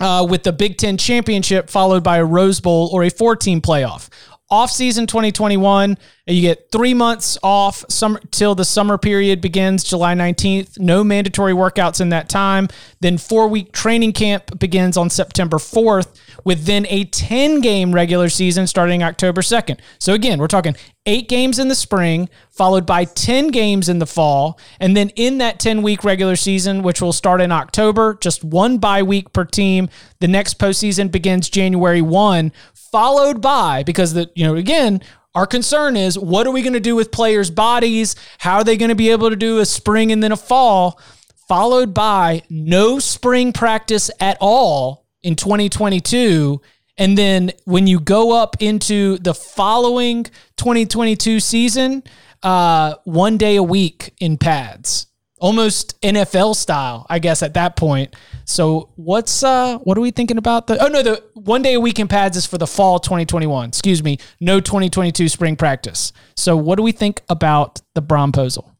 uh, 0.00 0.26
with 0.28 0.42
the 0.42 0.52
Big 0.52 0.76
Ten 0.78 0.96
championship 0.96 1.70
followed 1.70 2.02
by 2.02 2.16
a 2.16 2.24
Rose 2.24 2.60
Bowl 2.60 2.90
or 2.92 3.04
a 3.04 3.10
four 3.10 3.36
team 3.36 3.60
playoff. 3.60 4.08
Off 4.54 4.70
season 4.70 5.04
2021, 5.08 5.98
you 6.28 6.40
get 6.40 6.70
three 6.70 6.94
months 6.94 7.36
off 7.42 7.84
summer 7.88 8.20
till 8.30 8.54
the 8.54 8.64
summer 8.64 8.96
period 8.96 9.40
begins 9.40 9.82
July 9.82 10.14
19th. 10.14 10.78
No 10.78 11.02
mandatory 11.02 11.52
workouts 11.52 12.00
in 12.00 12.10
that 12.10 12.28
time. 12.28 12.68
Then 13.00 13.18
four 13.18 13.48
week 13.48 13.72
training 13.72 14.12
camp 14.12 14.56
begins 14.60 14.96
on 14.96 15.10
September 15.10 15.56
4th, 15.56 16.20
with 16.44 16.66
then 16.66 16.86
a 16.88 17.02
10 17.02 17.62
game 17.62 17.92
regular 17.92 18.28
season 18.28 18.68
starting 18.68 19.02
October 19.02 19.40
2nd. 19.40 19.80
So 19.98 20.14
again, 20.14 20.38
we're 20.38 20.46
talking 20.46 20.76
eight 21.06 21.28
games 21.28 21.58
in 21.58 21.68
the 21.68 21.74
spring, 21.74 22.28
followed 22.50 22.86
by 22.86 23.04
10 23.04 23.48
games 23.48 23.88
in 23.88 23.98
the 23.98 24.06
fall. 24.06 24.58
And 24.80 24.96
then 24.96 25.10
in 25.10 25.38
that 25.38 25.58
10 25.60 25.82
week 25.82 26.04
regular 26.04 26.36
season, 26.36 26.82
which 26.82 27.02
will 27.02 27.12
start 27.12 27.40
in 27.40 27.52
October, 27.52 28.16
just 28.20 28.42
one 28.42 28.78
bye 28.78 29.02
week 29.02 29.32
per 29.32 29.44
team. 29.44 29.88
The 30.20 30.28
next 30.28 30.58
postseason 30.58 31.10
begins 31.10 31.50
January 31.50 32.02
1, 32.02 32.52
followed 32.74 33.42
by, 33.42 33.82
because 33.82 34.14
the, 34.14 34.30
you 34.34 34.46
know, 34.46 34.56
again, 34.56 35.02
our 35.34 35.46
concern 35.46 35.96
is 35.96 36.18
what 36.18 36.46
are 36.46 36.52
we 36.52 36.62
going 36.62 36.74
to 36.74 36.80
do 36.80 36.94
with 36.94 37.10
players' 37.10 37.50
bodies? 37.50 38.14
How 38.38 38.58
are 38.58 38.64
they 38.64 38.76
going 38.76 38.90
to 38.90 38.94
be 38.94 39.10
able 39.10 39.30
to 39.30 39.36
do 39.36 39.58
a 39.58 39.66
spring 39.66 40.12
and 40.12 40.22
then 40.22 40.32
a 40.32 40.36
fall? 40.36 41.00
Followed 41.48 41.92
by 41.92 42.42
no 42.48 42.98
spring 42.98 43.52
practice 43.52 44.10
at 44.20 44.38
all 44.40 45.06
in 45.22 45.36
2022. 45.36 46.60
And 46.96 47.18
then 47.18 47.52
when 47.64 47.86
you 47.86 47.98
go 47.98 48.40
up 48.40 48.56
into 48.60 49.18
the 49.18 49.34
following 49.34 50.24
2022 50.56 51.40
season, 51.40 52.04
uh, 52.42 52.94
one 53.04 53.36
day 53.36 53.56
a 53.56 53.62
week 53.62 54.14
in 54.20 54.38
pads, 54.38 55.08
almost 55.38 56.00
NFL 56.02 56.54
style, 56.54 57.06
I 57.10 57.18
guess 57.18 57.42
at 57.42 57.54
that 57.54 57.74
point. 57.74 58.14
So 58.44 58.90
what's 58.94 59.42
uh, 59.42 59.78
what 59.78 59.98
are 59.98 60.00
we 60.00 60.12
thinking 60.12 60.38
about 60.38 60.68
the? 60.68 60.82
Oh 60.82 60.88
no, 60.88 61.02
the 61.02 61.22
one 61.34 61.62
day 61.62 61.74
a 61.74 61.80
week 61.80 61.98
in 61.98 62.06
pads 62.06 62.36
is 62.36 62.46
for 62.46 62.58
the 62.58 62.66
fall 62.66 63.00
2021. 63.00 63.68
Excuse 63.68 64.02
me, 64.02 64.18
no 64.40 64.60
2022 64.60 65.28
spring 65.28 65.56
practice. 65.56 66.12
So 66.36 66.56
what 66.56 66.76
do 66.76 66.82
we 66.82 66.92
think 66.92 67.22
about 67.28 67.80
the 67.94 68.02
Brohmposal? 68.02 68.70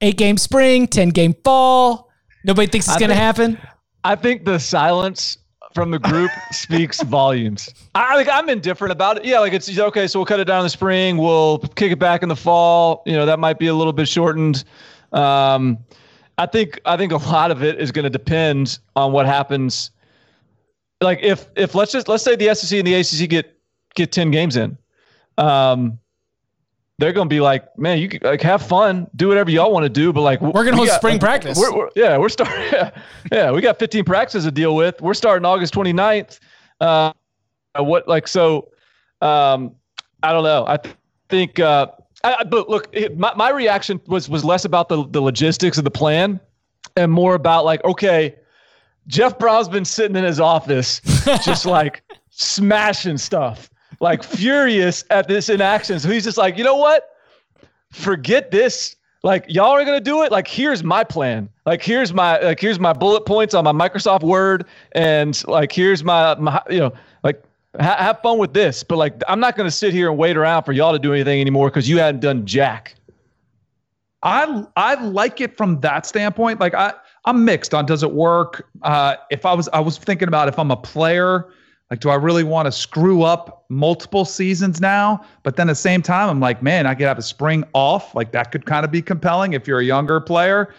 Eight 0.00 0.16
game 0.16 0.38
spring, 0.38 0.86
ten 0.86 1.08
game 1.08 1.34
fall. 1.42 2.10
Nobody 2.44 2.68
thinks 2.68 2.86
it's 2.86 2.98
going 2.98 3.08
to 3.08 3.16
happen. 3.16 3.58
I 4.04 4.14
think 4.14 4.44
the 4.44 4.58
silence 4.58 5.38
from 5.74 5.90
the 5.90 5.98
group 5.98 6.30
speaks 6.50 7.02
volumes. 7.02 7.72
I 7.94 8.16
like 8.16 8.28
I'm 8.28 8.48
indifferent 8.48 8.92
about 8.92 9.18
it. 9.18 9.24
Yeah, 9.24 9.40
like 9.40 9.52
it's 9.52 9.76
okay. 9.78 10.06
So 10.06 10.18
we'll 10.18 10.26
cut 10.26 10.40
it 10.40 10.44
down 10.44 10.60
in 10.60 10.64
the 10.64 10.70
spring. 10.70 11.16
We'll 11.16 11.58
kick 11.58 11.92
it 11.92 11.98
back 11.98 12.22
in 12.22 12.28
the 12.28 12.36
fall. 12.36 13.02
You 13.06 13.14
know 13.14 13.26
that 13.26 13.38
might 13.38 13.58
be 13.58 13.66
a 13.66 13.74
little 13.74 13.92
bit 13.92 14.08
shortened. 14.08 14.64
Um, 15.12 15.78
I 16.38 16.46
think 16.46 16.80
I 16.84 16.96
think 16.96 17.12
a 17.12 17.16
lot 17.16 17.50
of 17.50 17.62
it 17.62 17.80
is 17.80 17.92
going 17.92 18.04
to 18.04 18.10
depend 18.10 18.78
on 18.96 19.12
what 19.12 19.26
happens. 19.26 19.90
Like 21.00 21.20
if 21.22 21.46
if 21.56 21.74
let's 21.74 21.92
just 21.92 22.08
let's 22.08 22.24
say 22.24 22.36
the 22.36 22.54
SEC 22.54 22.78
and 22.78 22.86
the 22.86 22.94
ACC 22.94 23.28
get 23.28 23.58
get 23.94 24.12
ten 24.12 24.30
games 24.30 24.56
in, 24.56 24.78
um, 25.36 25.98
they're 26.98 27.12
going 27.12 27.28
to 27.28 27.32
be 27.32 27.40
like, 27.40 27.76
man, 27.78 27.98
you 27.98 28.08
can, 28.08 28.20
like 28.22 28.42
have 28.42 28.62
fun, 28.62 29.06
do 29.16 29.28
whatever 29.28 29.50
y'all 29.50 29.72
want 29.72 29.84
to 29.84 29.88
do, 29.88 30.12
but 30.12 30.22
like 30.22 30.40
We're 30.40 30.64
gonna 30.64 30.72
we 30.72 30.78
host 30.78 30.90
got- 30.90 31.00
spring 31.00 31.18
practice. 31.18 31.56
We're, 31.58 31.74
we're- 31.74 31.90
yeah, 31.94 32.18
we're 32.18 32.28
starting. 32.28 32.56
Yeah, 32.72 32.90
yeah, 33.32 33.50
we 33.52 33.60
got 33.60 33.78
15 33.78 34.04
practices 34.04 34.44
to 34.44 34.50
deal 34.50 34.74
with. 34.74 35.00
We're 35.00 35.14
starting 35.14 35.44
August 35.46 35.72
29th. 35.74 36.40
Uh, 36.80 37.12
what 37.76 38.08
like 38.08 38.26
so? 38.26 38.70
Um, 39.20 39.74
I 40.22 40.32
don't 40.32 40.44
know. 40.44 40.64
I 40.66 40.76
th- 40.78 40.94
think. 41.28 41.60
Uh, 41.60 41.88
I- 42.24 42.42
but 42.44 42.68
look, 42.68 42.88
it, 42.92 43.16
my 43.16 43.32
my 43.34 43.50
reaction 43.50 44.00
was 44.06 44.28
was 44.28 44.44
less 44.44 44.64
about 44.64 44.88
the 44.88 45.06
the 45.08 45.20
logistics 45.20 45.78
of 45.78 45.84
the 45.84 45.90
plan, 45.90 46.40
and 46.96 47.12
more 47.12 47.34
about 47.34 47.64
like, 47.64 47.84
okay, 47.84 48.34
Jeff 49.06 49.38
Brohm's 49.38 49.68
been 49.68 49.84
sitting 49.84 50.16
in 50.16 50.24
his 50.24 50.40
office, 50.40 51.00
just 51.44 51.64
like 51.66 52.02
smashing 52.30 53.18
stuff, 53.18 53.70
like 54.00 54.22
furious 54.22 55.04
at 55.10 55.28
this 55.28 55.48
inaction. 55.48 55.98
So 55.98 56.08
he's 56.08 56.24
just 56.24 56.38
like, 56.38 56.56
you 56.56 56.64
know 56.64 56.76
what? 56.76 57.10
Forget 57.90 58.50
this. 58.50 58.96
Like 59.22 59.44
y'all 59.48 59.72
are 59.72 59.84
gonna 59.84 60.00
do 60.00 60.22
it. 60.22 60.30
Like 60.30 60.46
here's 60.46 60.84
my 60.84 61.02
plan. 61.02 61.48
Like 61.66 61.82
here's 61.82 62.12
my 62.12 62.38
like 62.38 62.60
here's 62.60 62.78
my 62.78 62.92
bullet 62.92 63.26
points 63.26 63.52
on 63.52 63.64
my 63.64 63.72
Microsoft 63.72 64.22
Word, 64.22 64.64
and 64.92 65.42
like 65.48 65.72
here's 65.72 66.04
my 66.04 66.36
my 66.36 66.62
you 66.70 66.78
know 66.78 66.92
like 67.24 67.42
ha- 67.80 67.96
have 67.98 68.20
fun 68.20 68.38
with 68.38 68.54
this. 68.54 68.84
But 68.84 68.96
like 68.96 69.20
I'm 69.26 69.40
not 69.40 69.56
gonna 69.56 69.72
sit 69.72 69.92
here 69.92 70.08
and 70.08 70.16
wait 70.16 70.36
around 70.36 70.62
for 70.62 70.72
y'all 70.72 70.92
to 70.92 71.00
do 71.00 71.12
anything 71.12 71.40
anymore 71.40 71.68
because 71.68 71.88
you 71.88 71.98
hadn't 71.98 72.20
done 72.20 72.46
jack. 72.46 72.94
I 74.22 74.64
I 74.76 74.94
like 75.02 75.40
it 75.40 75.56
from 75.56 75.80
that 75.80 76.06
standpoint. 76.06 76.60
Like 76.60 76.74
I 76.74 76.92
I'm 77.24 77.44
mixed 77.44 77.74
on 77.74 77.86
does 77.86 78.04
it 78.04 78.12
work. 78.12 78.68
Uh, 78.82 79.16
if 79.30 79.44
I 79.44 79.52
was 79.52 79.68
I 79.72 79.80
was 79.80 79.98
thinking 79.98 80.28
about 80.28 80.46
if 80.46 80.58
I'm 80.60 80.70
a 80.70 80.76
player, 80.76 81.48
like 81.90 82.00
do 82.00 82.10
I 82.10 82.16
really 82.16 82.44
want 82.44 82.66
to 82.66 82.72
screw 82.72 83.22
up 83.22 83.64
multiple 83.68 84.24
seasons 84.24 84.80
now? 84.80 85.24
But 85.42 85.56
then 85.56 85.68
at 85.68 85.72
the 85.72 85.76
same 85.76 86.02
time, 86.02 86.28
I'm 86.28 86.40
like, 86.40 86.62
man, 86.62 86.86
I 86.86 86.94
could 86.94 87.06
have 87.06 87.18
a 87.18 87.22
spring 87.22 87.64
off. 87.72 88.14
Like 88.14 88.32
that 88.32 88.52
could 88.52 88.66
kind 88.66 88.84
of 88.84 88.90
be 88.90 89.00
compelling 89.00 89.54
if 89.54 89.66
you're 89.66 89.80
a 89.80 89.84
younger 89.84 90.20
player. 90.20 90.74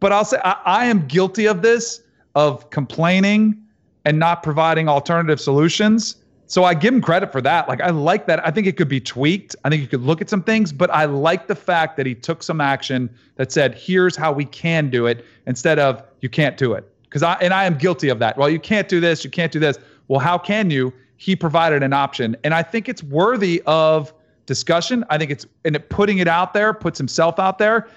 But 0.00 0.12
I'll 0.12 0.24
say 0.24 0.40
I, 0.44 0.56
I 0.64 0.84
am 0.86 1.06
guilty 1.06 1.46
of 1.46 1.62
this 1.62 2.02
of 2.34 2.70
complaining 2.70 3.62
and 4.04 4.18
not 4.18 4.42
providing 4.42 4.88
alternative 4.88 5.40
solutions. 5.40 6.16
So 6.46 6.64
I 6.64 6.72
give 6.72 6.94
him 6.94 7.02
credit 7.02 7.30
for 7.30 7.42
that. 7.42 7.68
Like 7.68 7.80
I 7.82 7.90
like 7.90 8.26
that. 8.26 8.44
I 8.44 8.50
think 8.50 8.66
it 8.66 8.76
could 8.76 8.88
be 8.88 9.00
tweaked. 9.00 9.54
I 9.64 9.68
think 9.68 9.82
you 9.82 9.88
could 9.88 10.00
look 10.00 10.22
at 10.22 10.30
some 10.30 10.42
things, 10.42 10.72
but 10.72 10.90
I 10.90 11.04
like 11.04 11.46
the 11.46 11.54
fact 11.54 11.96
that 11.98 12.06
he 12.06 12.14
took 12.14 12.42
some 12.42 12.60
action 12.60 13.10
that 13.36 13.52
said, 13.52 13.74
"Here's 13.74 14.16
how 14.16 14.32
we 14.32 14.46
can 14.46 14.88
do 14.88 15.06
it," 15.06 15.24
instead 15.46 15.78
of 15.78 16.02
"You 16.20 16.30
can't 16.30 16.56
do 16.56 16.72
it." 16.72 16.90
Because 17.02 17.22
I 17.22 17.34
and 17.34 17.52
I 17.52 17.64
am 17.64 17.76
guilty 17.76 18.08
of 18.08 18.18
that. 18.20 18.38
Well, 18.38 18.48
you 18.48 18.58
can't 18.58 18.88
do 18.88 18.98
this. 18.98 19.24
You 19.24 19.30
can't 19.30 19.52
do 19.52 19.60
this. 19.60 19.78
Well, 20.08 20.20
how 20.20 20.38
can 20.38 20.70
you? 20.70 20.92
He 21.16 21.34
provided 21.36 21.82
an 21.82 21.92
option, 21.92 22.36
and 22.44 22.54
I 22.54 22.62
think 22.62 22.88
it's 22.88 23.02
worthy 23.02 23.62
of 23.66 24.12
discussion. 24.46 25.04
I 25.10 25.18
think 25.18 25.30
it's 25.30 25.46
and 25.64 25.76
it, 25.76 25.88
putting 25.90 26.18
it 26.18 26.28
out 26.28 26.54
there 26.54 26.72
puts 26.72 26.98
himself 26.98 27.38
out 27.38 27.58
there. 27.58 27.88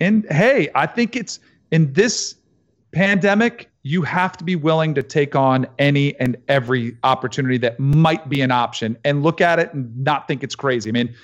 And 0.00 0.26
hey, 0.30 0.68
I 0.74 0.86
think 0.86 1.16
it's 1.16 1.40
in 1.70 1.92
this 1.92 2.36
pandemic, 2.92 3.68
you 3.82 4.02
have 4.02 4.36
to 4.36 4.44
be 4.44 4.56
willing 4.56 4.94
to 4.94 5.02
take 5.02 5.36
on 5.36 5.66
any 5.78 6.18
and 6.18 6.36
every 6.48 6.96
opportunity 7.04 7.58
that 7.58 7.78
might 7.78 8.28
be 8.28 8.40
an 8.40 8.50
option 8.50 8.96
and 9.04 9.22
look 9.22 9.40
at 9.40 9.58
it 9.58 9.72
and 9.72 10.04
not 10.04 10.26
think 10.26 10.42
it's 10.42 10.54
crazy. 10.54 10.90
I 10.90 10.92
mean, 10.92 11.14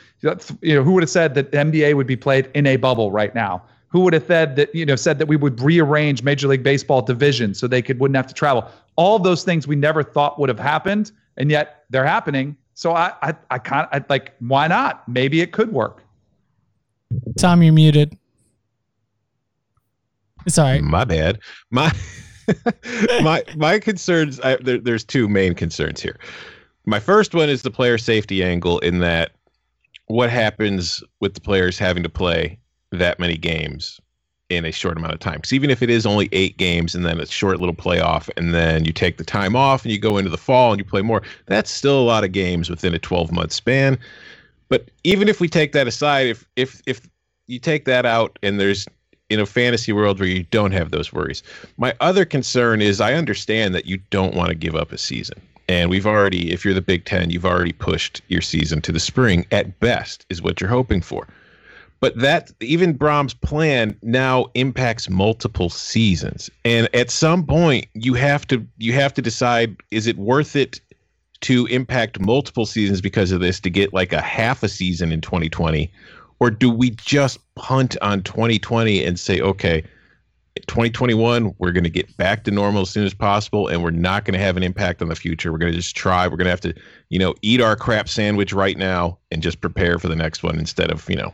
you 0.61 0.75
know, 0.75 0.83
who 0.83 0.93
would 0.93 1.03
have 1.03 1.11
said 1.11 1.35
that 1.35 1.51
NBA 1.53 1.95
would 1.95 2.07
be 2.07 2.17
played 2.17 2.51
in 2.55 2.67
a 2.67 2.77
bubble 2.77 3.11
right 3.11 3.35
now? 3.35 3.63
Who 3.89 4.01
would 4.01 4.13
have 4.13 4.27
said 4.27 4.57
that, 4.57 4.75
you 4.75 4.85
know, 4.85 4.97
said 4.97 5.19
that 5.19 5.27
we 5.27 5.37
would 5.37 5.61
rearrange 5.61 6.23
Major 6.23 6.49
League 6.49 6.63
Baseball 6.63 7.01
divisions 7.01 7.59
so 7.59 7.67
they 7.67 7.83
could 7.83 8.01
wouldn't 8.01 8.17
have 8.17 8.27
to 8.27 8.35
travel? 8.35 8.69
All 8.97 9.19
those 9.19 9.45
things 9.45 9.67
we 9.67 9.77
never 9.77 10.03
thought 10.03 10.39
would 10.39 10.49
have 10.49 10.59
happened, 10.59 11.13
and 11.37 11.51
yet 11.51 11.85
they're 11.91 12.07
happening. 12.07 12.57
So 12.75 12.95
I 12.95 13.13
I 13.23 13.35
I 13.51 13.59
kind 13.59 13.89
of 13.93 14.05
like 14.09 14.35
why 14.41 14.67
not? 14.69 15.09
Maybe 15.09 15.41
it 15.41 15.53
could 15.53 15.73
work. 15.73 16.03
Tom, 17.39 17.63
you're 17.63 17.73
muted. 17.73 18.17
Sorry. 20.49 20.81
My 20.81 21.05
bad. 21.05 21.41
My 21.71 21.93
my 23.23 23.43
my 23.57 23.79
concerns. 23.79 24.41
I, 24.41 24.57
there, 24.57 24.79
there's 24.79 25.05
two 25.05 25.29
main 25.29 25.55
concerns 25.55 26.01
here. 26.01 26.19
My 26.87 27.01
first 27.01 27.35
one 27.35 27.49
is 27.49 27.63
the 27.63 27.71
player 27.71 27.97
safety 27.97 28.45
angle. 28.45 28.79
In 28.81 28.99
that, 28.99 29.33
what 30.07 30.31
happens 30.31 31.03
with 31.21 31.35
the 31.35 31.41
players 31.41 31.79
having 31.79 32.03
to 32.03 32.09
play 32.09 32.59
that 32.93 33.19
many 33.19 33.37
games 33.37 34.01
in 34.57 34.65
a 34.65 34.73
short 34.73 34.97
amount 34.97 35.15
of 35.15 35.21
time? 35.21 35.37
Because 35.37 35.53
even 35.53 35.71
if 35.71 35.83
it 35.83 35.91
is 35.91 36.07
only 36.07 36.29
eight 36.33 36.57
games 36.57 36.95
and 36.95 37.05
then 37.05 37.21
a 37.21 37.27
short 37.27 37.61
little 37.61 37.75
playoff, 37.75 38.31
and 38.37 38.55
then 38.55 38.85
you 38.85 38.93
take 38.93 39.17
the 39.17 39.25
time 39.25 39.57
off 39.57 39.85
and 39.85 39.93
you 39.93 39.99
go 39.99 40.17
into 40.19 40.31
the 40.31 40.37
fall 40.37 40.73
and 40.73 40.79
you 40.79 40.85
play 40.85 41.03
more, 41.03 41.23
that's 41.47 41.71
still 41.71 41.99
a 41.99 42.03
lot 42.03 42.25
of 42.25 42.33
games 42.33 42.71
within 42.71 42.95
a 42.95 42.99
12 42.99 43.33
month 43.33 43.53
span. 43.53 43.99
But 44.69 44.91
even 45.05 45.29
if 45.29 45.41
we 45.41 45.49
take 45.49 45.73
that 45.73 45.87
aside, 45.87 46.27
if 46.27 46.47
if 46.57 46.83
if 46.87 47.01
you 47.47 47.59
take 47.59 47.85
that 47.85 48.07
out 48.07 48.39
and 48.43 48.59
there's 48.59 48.87
in 49.31 49.41
a 49.41 49.47
fantasy 49.47 49.93
world 49.93 50.19
where 50.19 50.29
you 50.29 50.45
don't 50.45 50.73
have 50.73 50.91
those 50.91 51.13
worries. 51.13 51.43
My 51.77 51.95
other 52.01 52.25
concern 52.25 52.83
is 52.83 53.01
I 53.01 53.15
understand 53.15 53.75
that 53.75 53.87
you 53.87 53.99
don't 54.11 54.35
want 54.35 54.51
to 54.51 54.55
give 54.55 54.75
up 54.75 54.93
a 54.93 54.99
season. 54.99 55.41
And 55.67 55.89
we've 55.89 56.07
already, 56.07 56.53
if 56.53 56.65
you're 56.65 56.75
the 56.75 56.83
Big 56.83 57.07
Ten, 57.07 57.31
you've 57.31 57.47
already 57.47 57.73
pushed 57.73 58.21
your 58.29 58.43
season 58.43 58.83
to 58.83 58.93
the 58.93 59.01
spring 59.01 59.47
at 59.51 59.81
best, 59.81 60.27
is 60.29 60.43
what 60.43 60.61
you're 60.61 60.69
hoping 60.69 61.01
for. 61.01 61.27
But 62.05 62.19
that, 62.19 62.51
even 62.61 62.99
Brohm's 62.99 63.33
plan 63.33 63.99
now 64.03 64.49
impacts 64.53 65.09
multiple 65.09 65.71
seasons. 65.71 66.51
And 66.63 66.87
at 66.95 67.11
some 67.11 67.47
point, 67.47 67.87
you 67.95 68.13
have 68.13 68.47
to 68.49 68.63
you 68.77 68.93
have 68.93 69.15
to 69.15 69.23
decide 69.23 69.75
is 69.91 70.07
it 70.07 70.19
worth 70.19 70.55
it 70.55 70.83
to 71.41 71.65
impact 71.69 72.21
multiple 72.21 72.67
seasons 72.67 73.01
because 73.01 73.33
of 73.33 73.41
this 73.41 73.59
to 73.61 73.71
get 73.71 73.95
like 73.95 74.13
a 74.13 74.21
half 74.21 74.63
a 74.63 74.69
season 74.69 75.13
in 75.13 75.23
2020 75.23 75.91
or 76.41 76.51
do 76.51 76.69
we 76.69 76.91
just 76.91 77.39
punt 77.55 77.97
on 78.03 78.23
2020 78.23 79.03
and 79.03 79.19
say 79.19 79.41
okay 79.41 79.83
2021 80.67 81.55
we're 81.59 81.73
going 81.73 81.85
to 81.85 81.91
get 81.91 82.15
back 82.19 82.45
to 82.45 82.51
normal 82.51 82.83
as 82.83 82.91
soon 82.91 83.07
as 83.07 83.15
possible 83.15 83.69
and 83.69 83.83
we're 83.83 83.91
not 83.91 84.27
going 84.27 84.39
to 84.39 84.45
have 84.45 84.59
an 84.59 84.63
impact 84.63 85.01
on 85.01 85.09
the 85.09 85.17
future 85.17 85.51
we're 85.51 85.59
going 85.59 85.73
to 85.73 85.79
just 85.79 85.97
try 85.97 86.27
we're 86.27 86.37
going 86.37 86.45
to 86.45 86.51
have 86.51 86.61
to 86.61 86.75
you 87.09 87.19
know 87.19 87.35
eat 87.41 87.63
our 87.63 87.77
crap 87.77 88.11
sandwich 88.11 88.53
right 88.53 88.77
now 88.77 89.19
and 89.31 89.43
just 89.43 89.63
prepare 89.63 89.99
for 89.99 90.09
the 90.09 90.17
next 90.17 90.43
one 90.43 90.59
instead 90.59 90.91
of 90.91 91.09
you 91.09 91.17
know 91.17 91.33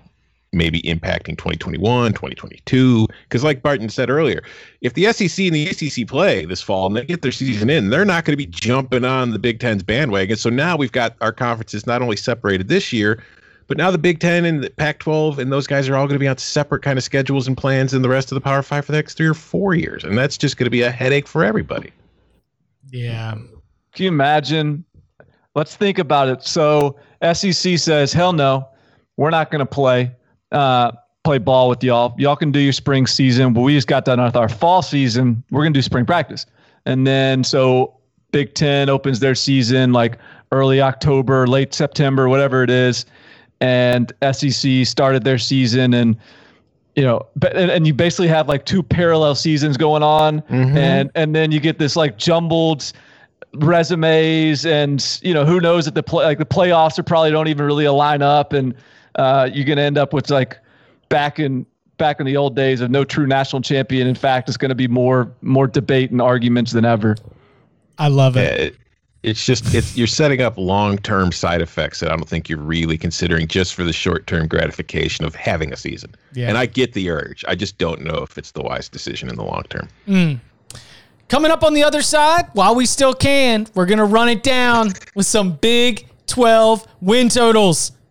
maybe 0.53 0.83
impacting 0.83 1.39
2021 1.39 2.13
2022 2.13 3.07
because 3.23 3.45
like 3.45 3.63
barton 3.63 3.89
said 3.89 4.11
earlier 4.11 4.43
if 4.81 4.95
the 4.95 5.05
sec 5.13 5.39
and 5.39 5.55
the 5.55 5.69
acc 5.69 6.09
play 6.09 6.45
this 6.45 6.61
fall 6.61 6.87
and 6.89 6.97
they 6.97 7.05
get 7.05 7.23
their 7.23 7.31
season 7.31 7.71
in 7.71 7.89
they're 7.89 8.05
not 8.05 8.25
going 8.25 8.33
to 8.33 8.37
be 8.37 8.47
jumping 8.47 9.05
on 9.05 9.31
the 9.31 9.39
big 9.39 9.61
ten's 9.61 9.83
bandwagon 9.83 10.37
so 10.37 10.51
now 10.51 10.77
we've 10.77 10.93
got 10.93 11.15
our 11.21 11.33
conferences 11.33 11.87
not 11.87 12.03
only 12.03 12.17
separated 12.17 12.69
this 12.69 12.93
year 12.93 13.23
but 13.71 13.77
now 13.77 13.93
the 13.93 13.99
Big 13.99 14.19
Ten 14.19 14.45
and 14.45 14.65
the 14.65 14.71
Pac-12 14.71 15.39
and 15.39 15.53
those 15.53 15.69
guys 15.69 15.89
are 15.89 15.95
all 15.95 16.09
going 16.09 16.17
to 16.17 16.19
be 16.19 16.27
on 16.27 16.37
separate 16.39 16.83
kind 16.83 16.99
of 16.99 17.05
schedules 17.05 17.47
and 17.47 17.57
plans 17.57 17.93
than 17.93 18.03
the 18.03 18.09
rest 18.09 18.33
of 18.33 18.35
the 18.35 18.41
Power 18.41 18.63
Five 18.63 18.85
for 18.85 18.91
the 18.91 18.99
next 18.99 19.15
three 19.15 19.29
or 19.29 19.35
four 19.35 19.77
years, 19.77 20.03
and 20.03 20.19
that's 20.19 20.37
just 20.37 20.57
going 20.57 20.65
to 20.65 20.71
be 20.71 20.83
a 20.83 20.91
headache 20.91 21.29
for 21.29 21.45
everybody. 21.45 21.93
Yeah. 22.91 23.35
Can 23.93 24.05
you 24.05 24.09
imagine? 24.09 24.85
Let's 25.55 25.77
think 25.77 26.01
about 26.01 26.27
it. 26.27 26.43
So 26.43 26.97
SEC 27.33 27.79
says, 27.79 28.13
"Hell 28.13 28.33
no, 28.33 28.69
we're 29.17 29.31
not 29.31 29.53
going 29.53 29.61
to 29.61 29.67
play 29.67 30.11
uh, 30.53 30.93
play 31.25 31.39
ball 31.39 31.69
with 31.69 31.83
y'all. 31.85 32.15
Y'all 32.19 32.37
can 32.37 32.51
do 32.51 32.61
your 32.61 32.73
spring 32.73 33.07
season, 33.07 33.53
but 33.53 33.61
we 33.61 33.75
just 33.75 33.89
got 33.89 34.05
done 34.05 34.23
with 34.23 34.37
our 34.37 34.49
fall 34.49 34.83
season. 34.83 35.43
We're 35.51 35.63
going 35.63 35.73
to 35.73 35.79
do 35.79 35.83
spring 35.83 36.07
practice." 36.07 36.47
And 36.87 37.07
then 37.07 37.45
so 37.45 37.95
Big 38.33 38.55
Ten 38.55 38.89
opens 38.89 39.21
their 39.21 39.35
season 39.35 39.93
like 39.93 40.19
early 40.53 40.81
October, 40.81 41.47
late 41.47 41.75
September, 41.75 42.29
whatever 42.29 42.63
it 42.63 42.71
is 42.71 43.07
and 43.63 44.11
SEC 44.33 44.87
started 44.87 45.23
their 45.23 45.37
season 45.37 45.93
and 45.93 46.17
you 46.97 47.03
know 47.05 47.27
and, 47.53 47.71
and 47.71 47.87
you 47.87 47.93
basically 47.93 48.27
have 48.27 48.49
like 48.49 48.65
two 48.65 48.83
parallel 48.83 49.35
seasons 49.35 49.77
going 49.77 50.03
on 50.03 50.41
Mhm. 50.43 50.75
and 50.77 51.11
and 51.15 51.35
then 51.37 51.53
you 51.53 51.61
get 51.61 51.79
this 51.79 51.95
like 51.95 52.17
jumbled 52.17 52.91
resumes 53.53 54.65
and 54.65 55.19
you 55.23 55.35
know 55.35 55.45
who 55.45 55.61
knows 55.61 55.85
that 55.85 55.95
the 55.95 56.03
play 56.03 56.25
like 56.25 56.39
the 56.39 56.47
playoffs 56.47 56.99
are 56.99 57.03
probably 57.03 57.31
don't 57.31 57.49
even 57.49 57.67
really 57.67 57.85
align 57.85 58.23
up 58.23 58.53
and 58.53 58.75
uh, 59.17 59.49
you're 59.53 59.67
gonna 59.67 59.83
end 59.83 59.99
up 59.99 60.13
with 60.13 60.31
like 60.31 60.59
back 61.09 61.39
in 61.39 61.67
back 61.97 62.19
in 62.19 62.27
the 62.27 62.37
old 62.37 62.57
days 62.57 62.81
of 62.81 62.91
no 62.91 63.05
true 63.05 63.27
national 63.27 63.61
champion 63.61 64.07
in 64.07 64.15
fact 64.15 64.49
it's 64.49 64.57
going 64.57 64.71
to 64.71 64.75
be 64.75 64.89
more 64.89 65.31
more 65.43 65.67
debate 65.67 66.11
and 66.11 66.23
arguments 66.23 66.73
than 66.73 66.85
ever 66.87 67.15
I 67.99 68.09
love 68.09 68.39
it. 68.39 68.59
it, 68.59 68.77
it's 69.23 69.45
just 69.45 69.75
it's 69.75 69.97
you're 69.97 70.07
setting 70.07 70.41
up 70.41 70.57
long-term 70.57 71.33
side 71.33 71.61
effects 71.61 72.01
that 72.01 72.11
I 72.11 72.17
don't 72.17 72.29
think 72.29 72.49
you're 72.49 72.59
really 72.59 72.97
considering 72.97 73.47
just 73.47 73.75
for 73.75 73.85
the 73.85 73.93
short-term 73.93 74.49
gratification 74.49 75.27
of 75.27 75.35
having 75.35 75.73
a 75.73 75.77
season. 75.77 76.15
Yeah. 76.33 76.49
And 76.49 76.57
I 76.57 76.65
get 76.67 76.95
the 76.95 77.11
urge. 77.11 77.45
I 77.47 77.55
just 77.55 77.77
don't 77.77 78.01
know 78.01 78.23
if 78.23 78.39
it's 78.39 78.53
the 78.53 78.63
wise 78.63 78.89
decision 78.89 79.29
in 79.29 79.37
the 79.37 79.45
long 79.45 79.65
term. 79.65 79.89
Coming 81.29 81.51
up 81.51 81.63
on 81.63 81.75
the 81.75 81.83
other 81.83 82.03
side, 82.03 82.47
while 82.55 82.75
we 82.75 82.87
still 82.87 83.13
can, 83.13 83.67
we're 83.75 83.87
going 83.87 83.99
to 83.99 84.05
run 84.05 84.29
it 84.29 84.43
down 84.43 84.93
with 85.15 85.27
some 85.27 85.53
big 85.53 86.09
12 86.27 86.87
win 87.03 87.29
totals 87.29 87.93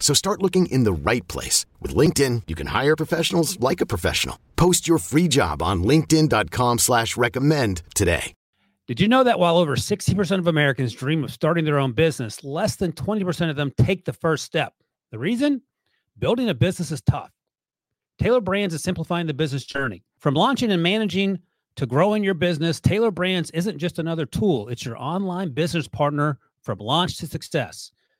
So 0.00 0.12
start 0.14 0.42
looking 0.42 0.66
in 0.66 0.82
the 0.82 0.92
right 0.92 1.26
place. 1.28 1.66
With 1.78 1.94
LinkedIn, 1.94 2.42
you 2.48 2.56
can 2.56 2.66
hire 2.66 2.96
professionals 2.96 3.60
like 3.60 3.80
a 3.80 3.86
professional. 3.86 4.36
Post 4.56 4.88
your 4.88 4.98
free 4.98 5.28
job 5.28 5.62
on 5.62 5.84
linkedin.com 5.84 6.78
slash 6.78 7.16
recommend 7.16 7.82
today. 7.94 8.32
Did 8.90 9.00
you 9.00 9.06
know 9.06 9.22
that 9.22 9.38
while 9.38 9.56
over 9.56 9.76
60% 9.76 10.38
of 10.40 10.48
Americans 10.48 10.92
dream 10.94 11.22
of 11.22 11.30
starting 11.30 11.64
their 11.64 11.78
own 11.78 11.92
business, 11.92 12.42
less 12.42 12.74
than 12.74 12.90
20% 12.90 13.48
of 13.48 13.54
them 13.54 13.72
take 13.76 14.04
the 14.04 14.12
first 14.12 14.44
step? 14.44 14.74
The 15.12 15.18
reason? 15.18 15.62
Building 16.18 16.48
a 16.48 16.54
business 16.54 16.90
is 16.90 17.00
tough. 17.00 17.30
Tailor 18.18 18.40
Brands 18.40 18.74
is 18.74 18.82
simplifying 18.82 19.28
the 19.28 19.32
business 19.32 19.64
journey. 19.64 20.02
From 20.18 20.34
launching 20.34 20.72
and 20.72 20.82
managing 20.82 21.38
to 21.76 21.86
growing 21.86 22.24
your 22.24 22.34
business, 22.34 22.80
Tailor 22.80 23.12
Brands 23.12 23.52
isn't 23.52 23.78
just 23.78 24.00
another 24.00 24.26
tool, 24.26 24.68
it's 24.68 24.84
your 24.84 24.98
online 24.98 25.52
business 25.52 25.86
partner 25.86 26.40
from 26.60 26.80
launch 26.80 27.16
to 27.18 27.28
success. 27.28 27.92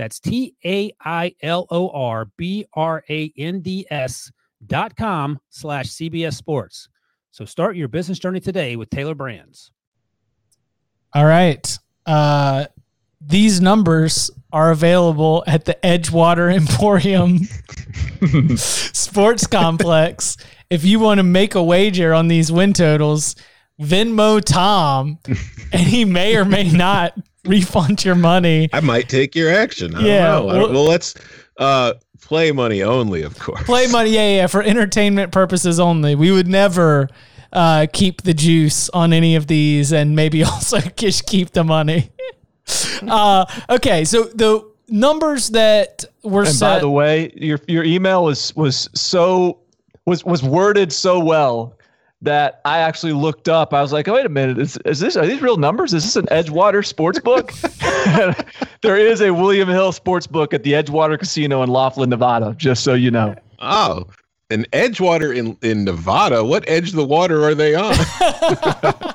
That's 0.00 0.18
T 0.18 0.54
A 0.64 0.90
I 1.04 1.34
L 1.42 1.66
O 1.68 1.90
R 1.90 2.24
B 2.38 2.64
R 2.72 3.04
A 3.10 3.30
N 3.36 3.60
D 3.60 3.86
S 3.90 4.32
dot 4.66 4.96
com 4.96 5.38
slash 5.50 5.88
CBS 5.88 6.32
Sports. 6.32 6.88
So 7.32 7.44
start 7.44 7.76
your 7.76 7.88
business 7.88 8.18
journey 8.18 8.40
today 8.40 8.76
with 8.76 8.88
Tailor 8.88 9.14
Brands. 9.14 9.72
All 11.12 11.26
right. 11.26 11.78
Uh, 12.06 12.64
these 13.20 13.60
numbers 13.60 14.30
are 14.54 14.70
available 14.70 15.44
at 15.46 15.66
the 15.66 15.76
Edgewater 15.84 16.50
Emporium 16.56 17.40
Sports 18.56 19.46
Complex. 19.46 20.38
If 20.70 20.82
you 20.82 20.98
want 20.98 21.18
to 21.18 21.24
make 21.24 21.54
a 21.54 21.62
wager 21.62 22.14
on 22.14 22.28
these 22.28 22.50
win 22.50 22.72
totals, 22.72 23.36
Venmo 23.78 24.42
Tom, 24.42 25.18
and 25.74 25.82
he 25.82 26.06
may 26.06 26.36
or 26.36 26.46
may 26.46 26.70
not 26.70 27.18
refund 27.44 28.04
your 28.04 28.14
money. 28.14 28.68
I 28.72 28.80
might 28.80 29.08
take 29.08 29.34
your 29.34 29.50
action. 29.52 29.94
I 29.94 30.00
Yeah, 30.06 30.26
Don't 30.32 30.46
know. 30.46 30.50
I 30.50 30.52
don't- 30.58 30.62
well- 30.62 30.72
well, 30.82 30.84
let's 30.90 31.14
uh, 31.58 31.94
play 32.22 32.52
money 32.52 32.82
only, 32.82 33.22
of 33.22 33.38
course. 33.38 33.62
Play 33.64 33.86
money, 33.88 34.10
yeah, 34.10 34.36
yeah, 34.36 34.46
for 34.46 34.62
entertainment 34.62 35.32
purposes 35.32 35.78
only. 35.80 36.14
We 36.14 36.30
would 36.30 36.48
never 36.48 37.08
uh, 37.52 37.86
keep 37.92 38.22
the 38.22 38.32
juice 38.34 38.88
on 38.90 39.12
any 39.12 39.34
of 39.36 39.46
these, 39.46 39.92
and 39.92 40.14
maybe 40.14 40.42
also 40.44 40.78
just 40.80 41.26
keep 41.26 41.50
the 41.50 41.64
money. 41.64 42.10
uh, 43.08 43.44
okay, 43.68 44.04
so 44.04 44.24
the 44.24 44.68
numbers 44.88 45.48
that 45.50 46.04
were 46.22 46.42
And 46.42 46.50
set. 46.54 46.74
by 46.76 46.78
the 46.80 46.90
way, 46.90 47.32
your 47.34 47.58
your 47.66 47.84
email 47.84 48.24
was 48.24 48.54
was 48.56 48.88
so 48.94 49.58
was 50.06 50.24
was 50.24 50.42
worded 50.42 50.92
so 50.92 51.18
well 51.18 51.74
that 52.22 52.60
I 52.64 52.78
actually 52.78 53.12
looked 53.12 53.48
up. 53.48 53.72
I 53.72 53.80
was 53.80 53.92
like, 53.92 54.08
oh, 54.08 54.14
wait 54.14 54.26
a 54.26 54.28
minute, 54.28 54.58
is, 54.58 54.76
is 54.84 55.00
this 55.00 55.16
are 55.16 55.26
these 55.26 55.40
real 55.40 55.56
numbers? 55.56 55.94
Is 55.94 56.04
this 56.04 56.16
an 56.16 56.26
Edgewater 56.26 56.84
sports 56.84 57.18
book? 57.20 57.52
there 58.82 58.96
is 58.96 59.20
a 59.20 59.30
William 59.30 59.68
Hill 59.68 59.92
sports 59.92 60.26
book 60.26 60.52
at 60.52 60.62
the 60.62 60.72
Edgewater 60.72 61.18
Casino 61.18 61.62
in 61.62 61.70
Laughlin, 61.70 62.10
Nevada, 62.10 62.54
just 62.58 62.84
so 62.84 62.94
you 62.94 63.10
know. 63.10 63.34
Oh, 63.60 64.06
an 64.50 64.64
Edgewater 64.72 65.34
in, 65.34 65.56
in 65.62 65.84
Nevada. 65.84 66.44
What 66.44 66.68
edge 66.68 66.90
of 66.90 66.96
the 66.96 67.04
water 67.04 67.44
are 67.44 67.54
they 67.54 67.74
on? 67.74 67.94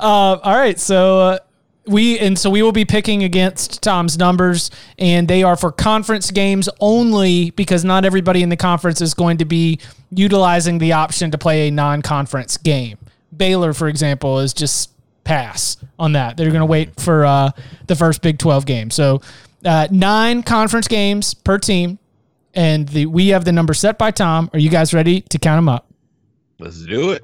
Uh, 0.00 0.38
all 0.42 0.56
right, 0.56 0.78
so 0.80 1.20
uh, 1.20 1.38
we 1.90 2.18
and 2.18 2.38
so 2.38 2.48
we 2.48 2.62
will 2.62 2.72
be 2.72 2.84
picking 2.84 3.24
against 3.24 3.82
Tom's 3.82 4.16
numbers, 4.16 4.70
and 4.98 5.28
they 5.28 5.42
are 5.42 5.56
for 5.56 5.72
conference 5.72 6.30
games 6.30 6.68
only 6.80 7.50
because 7.50 7.84
not 7.84 8.04
everybody 8.04 8.42
in 8.42 8.48
the 8.48 8.56
conference 8.56 9.00
is 9.00 9.12
going 9.14 9.38
to 9.38 9.44
be 9.44 9.78
utilizing 10.10 10.78
the 10.78 10.92
option 10.92 11.30
to 11.32 11.38
play 11.38 11.68
a 11.68 11.70
non-conference 11.70 12.56
game. 12.58 12.98
Baylor, 13.36 13.72
for 13.72 13.88
example, 13.88 14.38
is 14.38 14.54
just 14.54 14.92
pass 15.24 15.76
on 15.98 16.12
that. 16.12 16.36
They're 16.36 16.48
going 16.48 16.60
to 16.60 16.66
wait 16.66 16.98
for 17.00 17.24
uh, 17.24 17.50
the 17.86 17.96
first 17.96 18.22
Big 18.22 18.38
Twelve 18.38 18.64
game. 18.66 18.90
So 18.90 19.20
uh, 19.64 19.88
nine 19.90 20.42
conference 20.42 20.88
games 20.88 21.34
per 21.34 21.58
team, 21.58 21.98
and 22.54 22.88
the 22.88 23.06
we 23.06 23.28
have 23.28 23.44
the 23.44 23.52
number 23.52 23.74
set 23.74 23.98
by 23.98 24.10
Tom. 24.10 24.48
Are 24.52 24.58
you 24.58 24.70
guys 24.70 24.94
ready 24.94 25.20
to 25.22 25.38
count 25.38 25.58
them 25.58 25.68
up? 25.68 25.86
Let's 26.58 26.84
do 26.84 27.10
it. 27.10 27.22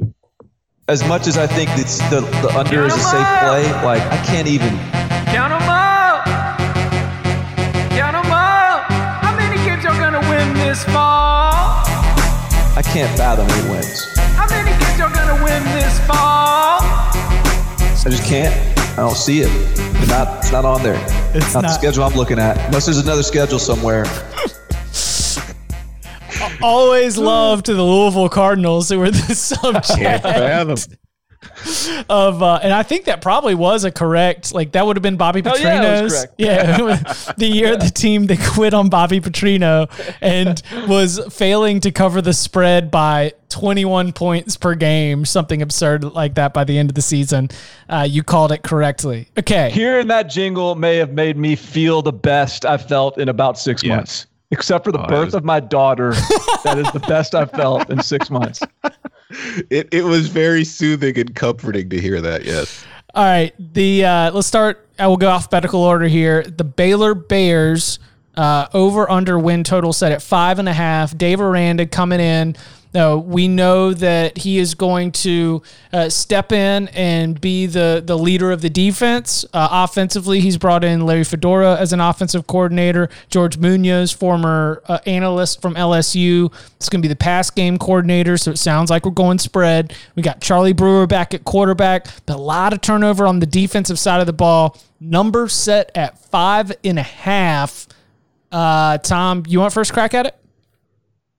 As 0.88 1.02
much 1.08 1.26
as 1.26 1.36
I 1.36 1.48
think 1.48 1.68
it's 1.72 1.98
the, 2.10 2.20
the 2.42 2.56
under 2.56 2.86
is 2.86 2.94
a 2.94 2.98
safe 3.00 3.26
play, 3.42 3.64
like 3.82 4.00
I 4.02 4.22
can't 4.24 4.46
even. 4.46 4.70
Count 5.34 5.52
'em 5.52 5.68
up. 5.68 6.24
Count 7.90 8.14
'em 8.14 8.30
up. 8.30 8.84
How 9.20 9.34
many 9.34 9.56
games 9.64 9.82
y'all 9.82 9.98
gonna 9.98 10.20
win 10.30 10.54
this 10.54 10.84
fall? 10.84 11.82
I 12.76 12.82
can't 12.84 13.10
fathom 13.18 13.50
eight 13.50 13.68
wins. 13.68 14.16
How 14.36 14.46
many 14.48 14.70
games 14.78 14.96
y'all 14.96 15.12
gonna 15.12 15.42
win 15.42 15.64
this 15.74 15.98
fall? 16.06 16.78
I 16.78 18.06
just 18.08 18.22
can't. 18.22 18.54
I 18.92 19.02
don't 19.02 19.16
see 19.16 19.40
it. 19.40 19.50
It's 19.50 20.08
not. 20.08 20.38
It's 20.38 20.52
not 20.52 20.64
on 20.64 20.84
there. 20.84 21.04
It's 21.34 21.52
not, 21.52 21.62
the 21.62 21.68
schedule 21.70 22.04
I'm 22.04 22.14
looking 22.14 22.38
at. 22.38 22.64
Unless 22.66 22.84
there's 22.84 22.98
another 22.98 23.24
schedule 23.24 23.58
somewhere. 23.58 24.04
Always 26.62 27.18
love 27.18 27.62
to 27.64 27.74
the 27.74 27.82
Louisville 27.82 28.28
Cardinals, 28.28 28.88
who 28.88 28.98
were 28.98 29.10
the 29.10 29.34
subject. 29.34 30.24
Of 32.08 32.42
uh, 32.42 32.58
and 32.62 32.72
I 32.72 32.82
think 32.82 33.04
that 33.04 33.20
probably 33.22 33.54
was 33.54 33.84
a 33.84 33.90
correct 33.92 34.52
like 34.52 34.72
that 34.72 34.84
would 34.84 34.96
have 34.96 35.02
been 35.02 35.16
Bobby 35.16 35.42
Oh, 35.44 35.54
yeah, 35.56 35.80
Petrino's 36.02 36.26
yeah 36.38 36.76
the 37.36 37.46
year 37.46 37.76
the 37.76 37.90
team 37.90 38.26
that 38.26 38.40
quit 38.40 38.74
on 38.74 38.88
Bobby 38.88 39.20
Petrino 39.20 39.88
and 40.20 40.60
was 40.88 41.20
failing 41.32 41.80
to 41.80 41.92
cover 41.92 42.20
the 42.20 42.32
spread 42.32 42.90
by 42.90 43.32
21 43.50 44.12
points 44.12 44.56
per 44.56 44.74
game 44.74 45.24
something 45.24 45.62
absurd 45.62 46.02
like 46.04 46.34
that 46.34 46.52
by 46.52 46.64
the 46.64 46.76
end 46.76 46.90
of 46.90 46.94
the 46.94 47.02
season 47.02 47.48
uh, 47.88 48.06
you 48.08 48.22
called 48.24 48.50
it 48.50 48.62
correctly 48.62 49.28
okay 49.38 49.70
Hearing 49.70 50.08
that 50.08 50.24
jingle 50.24 50.74
may 50.74 50.96
have 50.96 51.12
made 51.12 51.36
me 51.36 51.54
feel 51.54 52.02
the 52.02 52.12
best 52.12 52.64
I've 52.66 52.86
felt 52.88 53.18
in 53.18 53.28
about 53.28 53.58
six 53.58 53.82
Yeah. 53.84 53.96
months. 53.96 54.26
Except 54.50 54.84
for 54.84 54.92
the 54.92 55.02
Oh, 55.02 55.06
birth 55.08 55.24
was- 55.26 55.34
of 55.34 55.44
my 55.44 55.60
daughter. 55.60 56.12
that 56.64 56.78
is 56.78 56.90
the 56.92 57.00
best 57.00 57.34
I've 57.34 57.50
felt 57.50 57.90
in 57.90 58.00
six 58.02 58.30
months. 58.30 58.60
It, 59.70 59.88
it 59.92 60.04
was 60.04 60.28
very 60.28 60.64
soothing 60.64 61.18
and 61.18 61.34
comforting 61.34 61.88
to 61.90 62.00
hear 62.00 62.20
that. 62.20 62.44
Yes. 62.44 62.84
All 63.14 63.24
right. 63.24 63.52
The 63.74 64.04
uh, 64.04 64.30
let's 64.32 64.46
start. 64.46 64.88
I 64.98 65.08
will 65.08 65.16
go 65.16 65.28
alphabetical 65.28 65.80
order 65.82 66.06
here. 66.06 66.42
The 66.44 66.62
Baylor 66.64 67.14
Bears 67.14 67.98
uh, 68.36 68.68
over 68.72 69.10
under 69.10 69.38
win 69.38 69.64
total 69.64 69.92
set 69.92 70.12
at 70.12 70.22
five 70.22 70.58
and 70.60 70.68
a 70.68 70.72
half. 70.72 71.16
Dave 71.16 71.40
Aranda 71.40 71.86
coming 71.86 72.20
in. 72.20 72.54
No, 72.96 73.18
we 73.18 73.46
know 73.46 73.92
that 73.92 74.38
he 74.38 74.56
is 74.56 74.74
going 74.74 75.12
to 75.12 75.62
uh, 75.92 76.08
step 76.08 76.50
in 76.50 76.88
and 76.94 77.38
be 77.38 77.66
the 77.66 78.02
the 78.02 78.16
leader 78.16 78.50
of 78.50 78.62
the 78.62 78.70
defense. 78.70 79.44
Uh, 79.52 79.68
offensively, 79.70 80.40
he's 80.40 80.56
brought 80.56 80.82
in 80.82 81.04
Larry 81.04 81.24
Fedora 81.24 81.76
as 81.76 81.92
an 81.92 82.00
offensive 82.00 82.46
coordinator. 82.46 83.10
George 83.28 83.58
Munoz, 83.58 84.12
former 84.12 84.82
uh, 84.86 85.00
analyst 85.04 85.60
from 85.60 85.74
LSU, 85.74 86.50
is 86.80 86.88
going 86.88 87.02
to 87.02 87.06
be 87.06 87.08
the 87.08 87.16
pass 87.16 87.50
game 87.50 87.76
coordinator. 87.76 88.38
So 88.38 88.52
it 88.52 88.56
sounds 88.56 88.88
like 88.88 89.04
we're 89.04 89.10
going 89.10 89.40
spread. 89.40 89.94
We 90.14 90.22
got 90.22 90.40
Charlie 90.40 90.72
Brewer 90.72 91.06
back 91.06 91.34
at 91.34 91.44
quarterback, 91.44 92.06
but 92.24 92.36
a 92.36 92.40
lot 92.40 92.72
of 92.72 92.80
turnover 92.80 93.26
on 93.26 93.40
the 93.40 93.46
defensive 93.46 93.98
side 93.98 94.20
of 94.20 94.26
the 94.26 94.32
ball. 94.32 94.74
Number 95.00 95.48
set 95.48 95.90
at 95.94 96.18
five 96.30 96.72
and 96.82 96.98
a 96.98 97.02
half. 97.02 97.88
Uh, 98.50 98.96
Tom, 98.96 99.42
you 99.46 99.60
want 99.60 99.74
first 99.74 99.92
crack 99.92 100.14
at 100.14 100.24
it? 100.24 100.34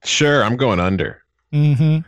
Sure, 0.03 0.43
I'm 0.43 0.55
going 0.55 0.79
under. 0.79 1.23
Mm-hmm. 1.53 1.99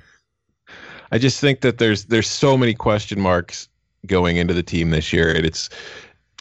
I 1.12 1.18
just 1.18 1.40
think 1.40 1.62
that 1.62 1.78
there's 1.78 2.06
there's 2.06 2.28
so 2.28 2.58
many 2.58 2.74
question 2.74 3.20
marks 3.20 3.68
going 4.06 4.38
into 4.38 4.54
the 4.54 4.64
team 4.64 4.92
this 4.92 5.12
year, 5.12 5.34
and 5.34 5.46
it's 5.46 5.70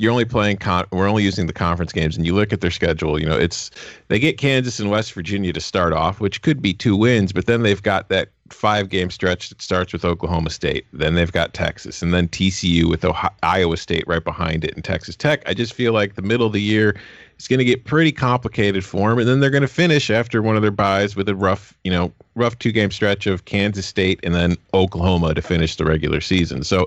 you're 0.00 0.12
only 0.12 0.24
playing 0.24 0.58
con- 0.58 0.86
we're 0.92 1.08
only 1.08 1.24
using 1.24 1.46
the 1.46 1.52
conference 1.52 1.92
games, 1.92 2.16
and 2.16 2.24
you 2.26 2.34
look 2.34 2.52
at 2.52 2.60
their 2.60 2.70
schedule. 2.70 3.18
You 3.18 3.26
know, 3.26 3.36
it's 3.36 3.70
they 4.08 4.18
get 4.18 4.38
Kansas 4.38 4.78
and 4.78 4.90
West 4.90 5.12
Virginia 5.12 5.52
to 5.52 5.60
start 5.60 5.92
off, 5.92 6.20
which 6.20 6.42
could 6.42 6.62
be 6.62 6.72
two 6.74 6.96
wins, 6.96 7.32
but 7.32 7.46
then 7.46 7.62
they've 7.62 7.82
got 7.82 8.08
that 8.10 8.28
five 8.50 8.88
game 8.88 9.10
stretch 9.10 9.48
that 9.48 9.60
starts 9.60 9.92
with 9.92 10.04
Oklahoma 10.04 10.50
State. 10.50 10.86
Then 10.92 11.14
they've 11.14 11.32
got 11.32 11.54
Texas, 11.54 12.02
and 12.02 12.12
then 12.14 12.28
TCU 12.28 12.88
with 12.88 13.04
Ohio- 13.04 13.34
Iowa 13.42 13.76
State 13.76 14.04
right 14.06 14.22
behind 14.22 14.64
it, 14.64 14.74
and 14.74 14.84
Texas 14.84 15.16
Tech. 15.16 15.42
I 15.46 15.54
just 15.54 15.72
feel 15.72 15.92
like 15.92 16.14
the 16.14 16.22
middle 16.22 16.46
of 16.46 16.52
the 16.52 16.62
year 16.62 16.94
is 17.38 17.48
going 17.48 17.58
to 17.58 17.64
get 17.64 17.84
pretty 17.84 18.12
complicated 18.12 18.84
for 18.84 19.10
them, 19.10 19.18
and 19.18 19.28
then 19.28 19.40
they're 19.40 19.50
going 19.50 19.62
to 19.62 19.68
finish 19.68 20.10
after 20.10 20.42
one 20.42 20.56
of 20.56 20.62
their 20.62 20.70
buys 20.70 21.14
with 21.16 21.28
a 21.28 21.34
rough, 21.34 21.76
you 21.84 21.90
know, 21.90 22.12
rough 22.34 22.58
two 22.58 22.72
game 22.72 22.90
stretch 22.90 23.26
of 23.26 23.44
Kansas 23.44 23.86
State 23.86 24.20
and 24.22 24.34
then 24.34 24.56
Oklahoma 24.74 25.34
to 25.34 25.42
finish 25.42 25.76
the 25.76 25.84
regular 25.84 26.20
season. 26.20 26.64
So 26.64 26.86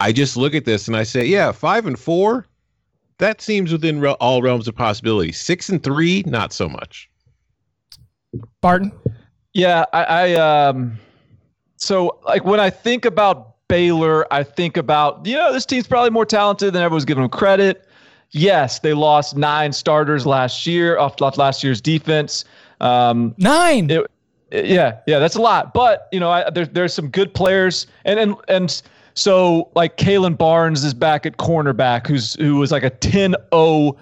I 0.00 0.12
just 0.12 0.36
look 0.36 0.54
at 0.54 0.64
this 0.64 0.88
and 0.88 0.96
I 0.96 1.02
say, 1.02 1.24
yeah, 1.24 1.52
five 1.52 1.86
and 1.86 1.98
four. 1.98 2.46
That 3.18 3.40
seems 3.40 3.72
within 3.72 4.00
re- 4.00 4.12
all 4.20 4.42
realms 4.42 4.68
of 4.68 4.76
possibility. 4.76 5.32
Six 5.32 5.68
and 5.68 5.82
three, 5.82 6.22
not 6.26 6.52
so 6.52 6.68
much. 6.68 7.10
Barton. 8.60 8.92
Yeah, 9.54 9.86
I, 9.92 10.04
I 10.04 10.34
um 10.34 10.98
so 11.76 12.20
like 12.24 12.44
when 12.44 12.60
I 12.60 12.70
think 12.70 13.04
about 13.04 13.54
Baylor, 13.68 14.32
I 14.32 14.44
think 14.44 14.76
about, 14.76 15.26
you 15.26 15.36
know, 15.36 15.52
this 15.52 15.66
team's 15.66 15.86
probably 15.86 16.10
more 16.10 16.24
talented 16.24 16.72
than 16.72 16.82
everyone's 16.82 17.04
giving 17.04 17.22
them 17.22 17.30
credit. 17.30 17.87
Yes, 18.30 18.80
they 18.80 18.92
lost 18.92 19.36
nine 19.36 19.72
starters 19.72 20.26
last 20.26 20.66
year 20.66 20.98
off, 20.98 21.18
last 21.38 21.64
year's 21.64 21.80
defense. 21.80 22.44
Um, 22.80 23.34
Nine. 23.38 23.90
it, 23.90 24.06
yeah, 24.50 24.98
yeah, 25.06 25.18
that's 25.18 25.36
a 25.36 25.40
lot. 25.40 25.74
But 25.74 26.08
you 26.12 26.20
know, 26.20 26.30
I, 26.30 26.50
there, 26.50 26.66
there's 26.66 26.94
some 26.94 27.08
good 27.08 27.32
players, 27.34 27.86
and 28.04 28.18
and 28.18 28.34
and 28.48 28.82
so 29.14 29.70
like 29.74 29.96
Kalon 29.96 30.34
Barnes 30.34 30.84
is 30.84 30.94
back 30.94 31.26
at 31.26 31.38
cornerback, 31.38 32.06
who's 32.06 32.34
who 32.34 32.56
was 32.56 32.70
like 32.70 32.84
a 32.84 32.90
10-0 32.90 33.96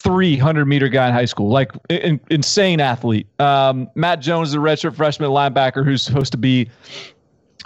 300 0.00 0.64
meter 0.64 0.88
guy 0.88 1.08
in 1.08 1.14
high 1.14 1.24
school, 1.24 1.48
like 1.50 1.72
in, 1.88 2.20
insane 2.30 2.80
athlete. 2.80 3.26
Um, 3.40 3.90
Matt 3.94 4.20
Jones 4.20 4.48
is 4.50 4.54
a 4.54 4.58
redshirt 4.58 4.96
freshman 4.96 5.30
linebacker 5.30 5.84
who's 5.84 6.02
supposed 6.02 6.32
to 6.32 6.38
be 6.38 6.70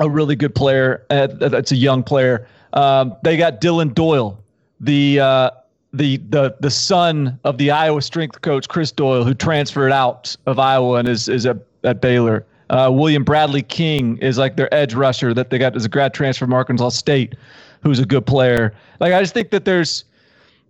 a 0.01 0.09
really 0.09 0.37
good 0.37 0.55
player. 0.55 1.05
Uh, 1.11 1.27
that's 1.27 1.73
a 1.73 1.77
young 1.77 2.03
player. 2.03 2.47
Um, 2.73 3.15
they 3.23 3.37
got 3.37 3.61
Dillon 3.61 3.91
Doyle, 3.91 4.43
the 4.81 5.21
uh, 5.21 5.51
the 5.93 6.17
the 6.31 6.55
the 6.61 6.71
son 6.71 7.39
of 7.45 7.59
the 7.59 7.71
Iowa 7.71 8.03
strength 8.03 8.41
coach 8.41 8.69
Chris 8.69 8.93
Doyle, 8.93 9.25
who 9.25 9.35
transferred 9.35 9.93
out 9.93 10.35
of 10.47 10.59
Iowa 10.59 10.99
and 10.99 11.09
is 11.09 11.29
is 11.29 11.47
at, 11.47 11.59
at 11.85 12.01
Baylor. 12.01 12.45
Uh, 12.71 12.91
William 12.91 13.23
Bradley 13.23 13.63
King 13.63 14.17
is 14.19 14.39
like 14.39 14.57
their 14.57 14.73
edge 14.73 14.95
rusher 14.95 15.35
that 15.35 15.51
they 15.51 15.59
got 15.59 15.77
as 15.77 15.85
a 15.85 15.89
grad 15.89 16.15
transfer 16.15 16.47
from 16.47 16.55
Arkansas 16.55 16.89
State, 16.91 17.35
who's 17.83 17.99
a 17.99 18.07
good 18.07 18.25
player. 18.25 18.75
Like 18.99 19.13
I 19.13 19.21
just 19.21 19.35
think 19.35 19.51
that 19.51 19.67
there's 19.67 20.05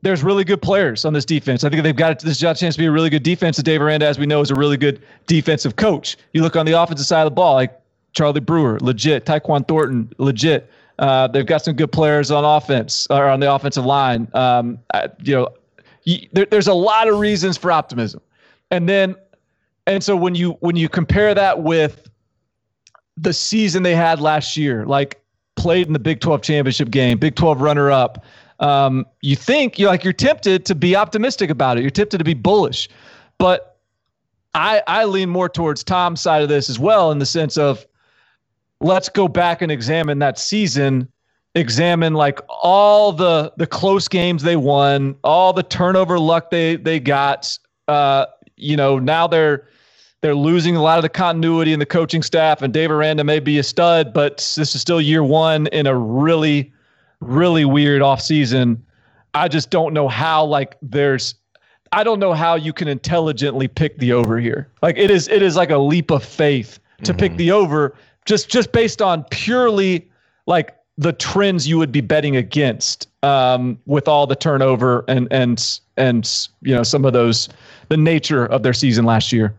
there's 0.03 0.25
really 0.25 0.43
good 0.43 0.61
players 0.61 1.05
on 1.05 1.13
this 1.13 1.25
defense. 1.25 1.63
I 1.63 1.71
think 1.71 1.85
they've 1.85 1.95
got 1.95 2.19
this 2.21 2.43
got 2.43 2.57
a 2.57 2.61
chance 2.61 2.75
to 2.75 2.81
be 2.81 2.87
a 2.87 2.91
really 2.91 3.11
good 3.11 3.23
defense. 3.23 3.59
And 3.59 3.65
Dave 3.65 3.81
Aranda, 3.81 4.07
as 4.07 4.19
we 4.19 4.27
know, 4.27 4.41
is 4.41 4.51
a 4.51 4.57
really 4.57 4.77
good 4.77 5.01
defensive 5.29 5.77
coach. 5.77 6.17
You 6.33 6.43
look 6.43 6.57
on 6.57 6.67
the 6.67 6.73
offensive 6.73 7.07
side 7.07 7.23
of 7.23 7.27
the 7.27 7.37
ball, 7.37 7.55
like 7.55 7.81
Charlie 8.13 8.41
Brewer, 8.41 8.79
legit. 8.81 9.25
Tyquan 9.25 9.67
Thornton, 9.69 10.13
legit. 10.19 10.69
Uh, 10.99 11.27
they've 11.29 11.47
got 11.47 11.63
some 11.63 11.75
good 11.75 11.91
players 11.91 12.31
on 12.31 12.45
offense 12.45 13.07
or 13.11 13.29
on 13.29 13.41
the 13.41 13.53
offensive 13.53 13.85
line. 13.85 14.29
Um, 14.35 14.79
I, 14.93 15.09
you 15.23 15.35
know, 15.35 15.49
there, 16.33 16.47
there's 16.47 16.69
a 16.69 16.75
lot 16.75 17.09
of 17.09 17.19
reasons 17.19 17.57
for 17.57 17.73
optimism, 17.73 18.21
and 18.71 18.89
then, 18.89 19.17
and 19.87 20.03
so 20.03 20.17
when 20.17 20.35
you 20.35 20.53
when 20.61 20.77
you 20.77 20.89
compare 20.89 21.35
that 21.35 21.63
with 21.63 22.09
the 23.17 23.33
season 23.33 23.83
they 23.83 23.95
had 23.95 24.21
last 24.21 24.57
year, 24.57 24.87
like 24.87 25.21
played 25.57 25.87
in 25.87 25.93
the 25.93 25.99
Big 25.99 26.21
12 26.21 26.43
championship 26.43 26.91
game, 26.91 27.19
Big 27.19 27.35
12 27.35 27.61
runner 27.61 27.91
up. 27.91 28.25
Um, 28.61 29.07
you 29.23 29.37
think 29.37 29.79
you're 29.79 29.91
like 29.91 30.05
you're 30.05 30.13
tempted 30.13 30.65
to 30.67 30.75
be 30.75 30.95
optimistic 30.95 31.51
about 31.51 31.79
it. 31.79 31.83
You're 31.83 31.91
tempted 31.91 32.19
to 32.19 32.25
be 32.25 32.35
bullish, 32.35 32.89
but 33.39 33.79
I 34.55 34.83
I 34.87 35.05
lean 35.05 35.31
more 35.31 35.49
towards 35.49 35.83
Tom's 35.83 36.21
side 36.21 36.43
of 36.43 36.49
this 36.49 36.71
as 36.71 36.79
well 36.79 37.11
in 37.11 37.19
the 37.19 37.27
sense 37.27 37.57
of 37.57 37.87
let's 38.83 39.09
go 39.09 39.29
back 39.29 39.63
and 39.63 39.73
examine 39.73 40.19
that 40.19 40.39
season, 40.39 41.09
examine 41.55 42.15
like 42.15 42.41
all 42.49 43.13
the 43.13 43.53
the 43.57 43.67
close 43.67 44.09
games 44.09 44.43
they 44.43 44.57
won, 44.57 45.15
all 45.25 45.53
the 45.53 45.63
turnover 45.63 46.19
luck 46.19 46.51
they 46.51 46.77
they 46.77 47.01
got. 47.01 47.59
Uh, 47.89 48.27
you 48.57 48.77
know 48.77 48.99
now 48.99 49.27
they're 49.27 49.67
They're 50.23 50.37
losing 50.37 50.77
a 50.77 50.83
lot 50.83 50.99
of 50.99 51.03
the 51.03 51.09
continuity 51.09 51.73
in 51.73 51.81
the 51.81 51.87
coaching 51.87 52.23
staff, 52.23 52.63
and 52.63 52.73
Dave 52.73 52.93
Aranda 52.93 53.25
may 53.25 53.41
be 53.41 53.59
a 53.59 53.63
stud, 53.65 54.13
but 54.13 54.37
this 54.57 54.75
is 54.75 54.81
still 54.81 55.01
year 55.01 55.25
one 55.25 55.67
in 55.73 55.89
a 55.89 55.97
really, 55.97 56.73
really 57.19 57.65
weird 57.65 58.03
offseason. 58.03 58.79
I 59.35 59.49
just 59.49 59.71
don't 59.71 59.93
know 59.93 60.07
how, 60.07 60.45
like, 60.45 60.77
there's 60.81 61.35
I 61.91 62.05
don't 62.05 62.21
know 62.21 62.35
how 62.35 62.55
you 62.55 62.73
can 62.73 62.87
intelligently 62.87 63.67
pick 63.67 63.99
the 63.99 64.13
over 64.13 64.39
here. 64.39 64.71
Like 64.81 64.97
it 64.97 65.11
is 65.11 65.27
it 65.29 65.43
is 65.43 65.57
like 65.57 65.71
a 65.71 65.79
leap 65.79 66.13
of 66.13 66.25
faith 66.25 66.79
to 67.03 67.13
pick 67.13 67.37
the 67.37 67.51
over 67.51 67.97
just 68.25 68.49
just 68.49 68.73
based 68.73 69.03
on 69.03 69.25
purely 69.25 70.09
like 70.47 70.77
the 70.99 71.13
trends 71.13 71.67
you 71.67 71.79
would 71.79 71.93
be 71.93 72.01
betting 72.01 72.37
against 72.37 73.09
um, 73.23 73.79
with 73.87 74.09
all 74.09 74.27
the 74.27 74.37
turnover 74.37 75.05
and 75.09 75.29
and 75.31 75.81
and 75.97 76.49
you 76.61 76.75
know 76.75 76.83
some 76.83 77.05
of 77.05 77.13
those 77.13 77.49
the 77.89 77.97
nature 77.97 78.47
of 78.47 78.63
their 78.63 78.75
season 78.75 79.05
last 79.05 79.33
year. 79.33 79.55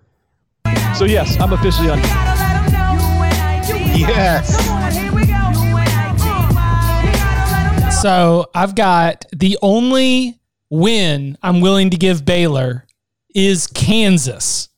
So 0.98 1.06
yes, 1.06 1.40
I'm 1.40 1.54
officially 1.54 1.90
on. 1.90 2.00
Yes. 3.96 4.60
So 8.02 8.50
I've 8.54 8.76
got 8.76 9.26
the 9.32 9.58
only 9.62 10.40
win 10.70 11.38
I'm 11.42 11.62
willing 11.62 11.90
to 11.92 11.98
give 11.98 12.26
Baylor 12.26 12.86
is 13.34 13.68
Kansas. 13.68 14.70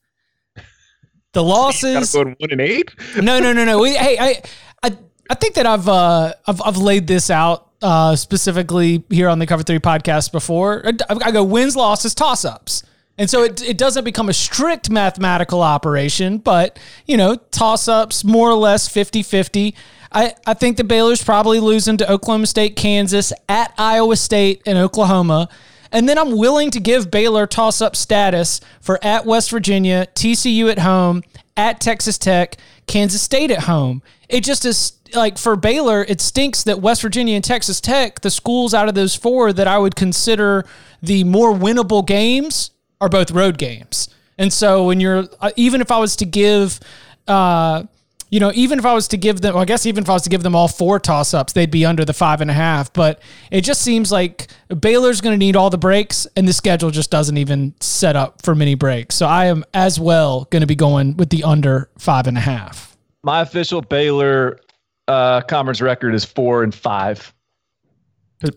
The 1.35 1.43
losses. 1.43 2.13
Go 2.13 2.23
one 2.23 2.35
and 2.39 2.61
eight. 2.61 2.91
no, 3.17 3.39
no, 3.39 3.51
no, 3.51 3.65
no. 3.65 3.79
We, 3.79 3.93
hey, 3.93 4.17
I, 4.17 4.41
I, 4.81 4.97
I 5.29 5.35
think 5.35 5.55
that 5.55 5.65
I've, 5.65 5.87
uh, 5.87 6.33
I've, 6.47 6.61
I've 6.61 6.77
laid 6.77 7.07
this 7.07 7.29
out 7.29 7.71
uh, 7.81 8.15
specifically 8.15 9.03
here 9.09 9.27
on 9.27 9.37
the 9.39 9.45
Cover 9.45 9.61
Three 9.61 9.79
podcast 9.79 10.31
before. 10.31 10.81
I, 10.85 10.93
I 11.09 11.31
go 11.31 11.43
wins, 11.43 11.75
losses, 11.75 12.15
toss 12.15 12.45
ups. 12.45 12.83
And 13.17 13.29
so 13.29 13.43
it, 13.43 13.61
it 13.61 13.77
doesn't 13.77 14.05
become 14.05 14.29
a 14.29 14.33
strict 14.33 14.89
mathematical 14.89 15.61
operation, 15.61 16.37
but, 16.37 16.79
you 17.05 17.17
know, 17.17 17.35
toss 17.35 17.89
ups, 17.89 18.23
more 18.23 18.49
or 18.49 18.55
less 18.55 18.87
50 18.87 19.21
50. 19.21 19.75
I, 20.13 20.35
I 20.47 20.53
think 20.53 20.77
the 20.77 20.85
Baylor's 20.85 21.21
probably 21.21 21.59
losing 21.59 21.97
to 21.97 22.09
Oklahoma 22.09 22.47
State, 22.47 22.77
Kansas, 22.77 23.33
at 23.49 23.73
Iowa 23.77 24.15
State, 24.15 24.61
and 24.65 24.77
Oklahoma. 24.77 25.49
And 25.95 26.09
then 26.09 26.17
I'm 26.17 26.37
willing 26.37 26.71
to 26.71 26.81
give 26.81 27.09
Baylor 27.09 27.47
toss 27.47 27.81
up 27.81 27.95
status 27.95 28.59
for 28.81 28.99
at 29.01 29.25
West 29.25 29.49
Virginia, 29.49 30.07
TCU 30.13 30.69
at 30.69 30.79
home, 30.79 31.23
at 31.55 31.79
Texas 31.79 32.17
Tech, 32.17 32.57
Kansas 32.85 33.21
State 33.21 33.49
at 33.49 33.61
home. 33.61 34.03
It 34.27 34.43
just 34.43 34.65
is 34.65 34.99
like 35.13 35.37
for 35.37 35.55
Baylor, 35.55 36.03
it 36.03 36.19
stinks 36.19 36.63
that 36.63 36.81
West 36.81 37.01
Virginia 37.01 37.35
and 37.35 37.43
Texas 37.45 37.79
Tech, 37.79 38.19
the 38.19 38.29
schools 38.29 38.73
out 38.73 38.89
of 38.89 38.95
those 38.95 39.15
four 39.15 39.53
that 39.53 39.69
I 39.69 39.77
would 39.77 39.95
consider 39.95 40.65
the 41.01 41.23
more 41.23 41.53
winnable 41.53 42.05
games, 42.05 42.71
are 42.99 43.07
both 43.07 43.31
road 43.31 43.57
games. 43.57 44.09
And 44.37 44.51
so 44.51 44.87
when 44.87 44.99
you're, 44.99 45.23
uh, 45.39 45.51
even 45.55 45.79
if 45.79 45.91
I 45.91 45.99
was 45.99 46.17
to 46.17 46.25
give, 46.25 46.77
uh, 47.25 47.83
you 48.29 48.39
know, 48.39 48.51
even 48.55 48.79
if 48.79 48.85
I 48.85 48.93
was 48.93 49.07
to 49.09 49.17
give 49.17 49.41
them, 49.41 49.53
well, 49.53 49.63
I 49.63 49.65
guess 49.65 49.85
even 49.85 50.03
if 50.03 50.09
I 50.09 50.13
was 50.13 50.23
to 50.23 50.29
give 50.29 50.43
them 50.43 50.55
all 50.55 50.67
four 50.67 50.99
toss 50.99 51.33
ups, 51.33 51.53
they'd 51.53 51.71
be 51.71 51.85
under 51.85 52.03
the 52.03 52.13
five 52.13 52.41
and 52.41 52.49
a 52.49 52.53
half. 52.53 52.91
But 52.91 53.21
it 53.51 53.61
just 53.61 53.81
seems 53.81 54.11
like 54.11 54.47
Baylor's 54.79 55.21
going 55.21 55.33
to 55.33 55.37
need 55.37 55.55
all 55.55 55.69
the 55.69 55.77
breaks, 55.77 56.27
and 56.35 56.47
the 56.47 56.53
schedule 56.53 56.91
just 56.91 57.11
doesn't 57.11 57.37
even 57.37 57.73
set 57.79 58.15
up 58.15 58.41
for 58.41 58.55
many 58.55 58.75
breaks. 58.75 59.15
So 59.15 59.27
I 59.27 59.45
am 59.45 59.63
as 59.73 59.99
well 59.99 60.47
going 60.51 60.61
to 60.61 60.67
be 60.67 60.75
going 60.75 61.17
with 61.17 61.29
the 61.29 61.43
under 61.43 61.89
five 61.97 62.27
and 62.27 62.37
a 62.37 62.41
half. 62.41 62.97
My 63.23 63.41
official 63.41 63.81
Baylor 63.81 64.59
uh, 65.07 65.41
conference 65.41 65.81
record 65.81 66.15
is 66.15 66.25
four 66.25 66.63
and 66.63 66.73
five. 66.73 67.33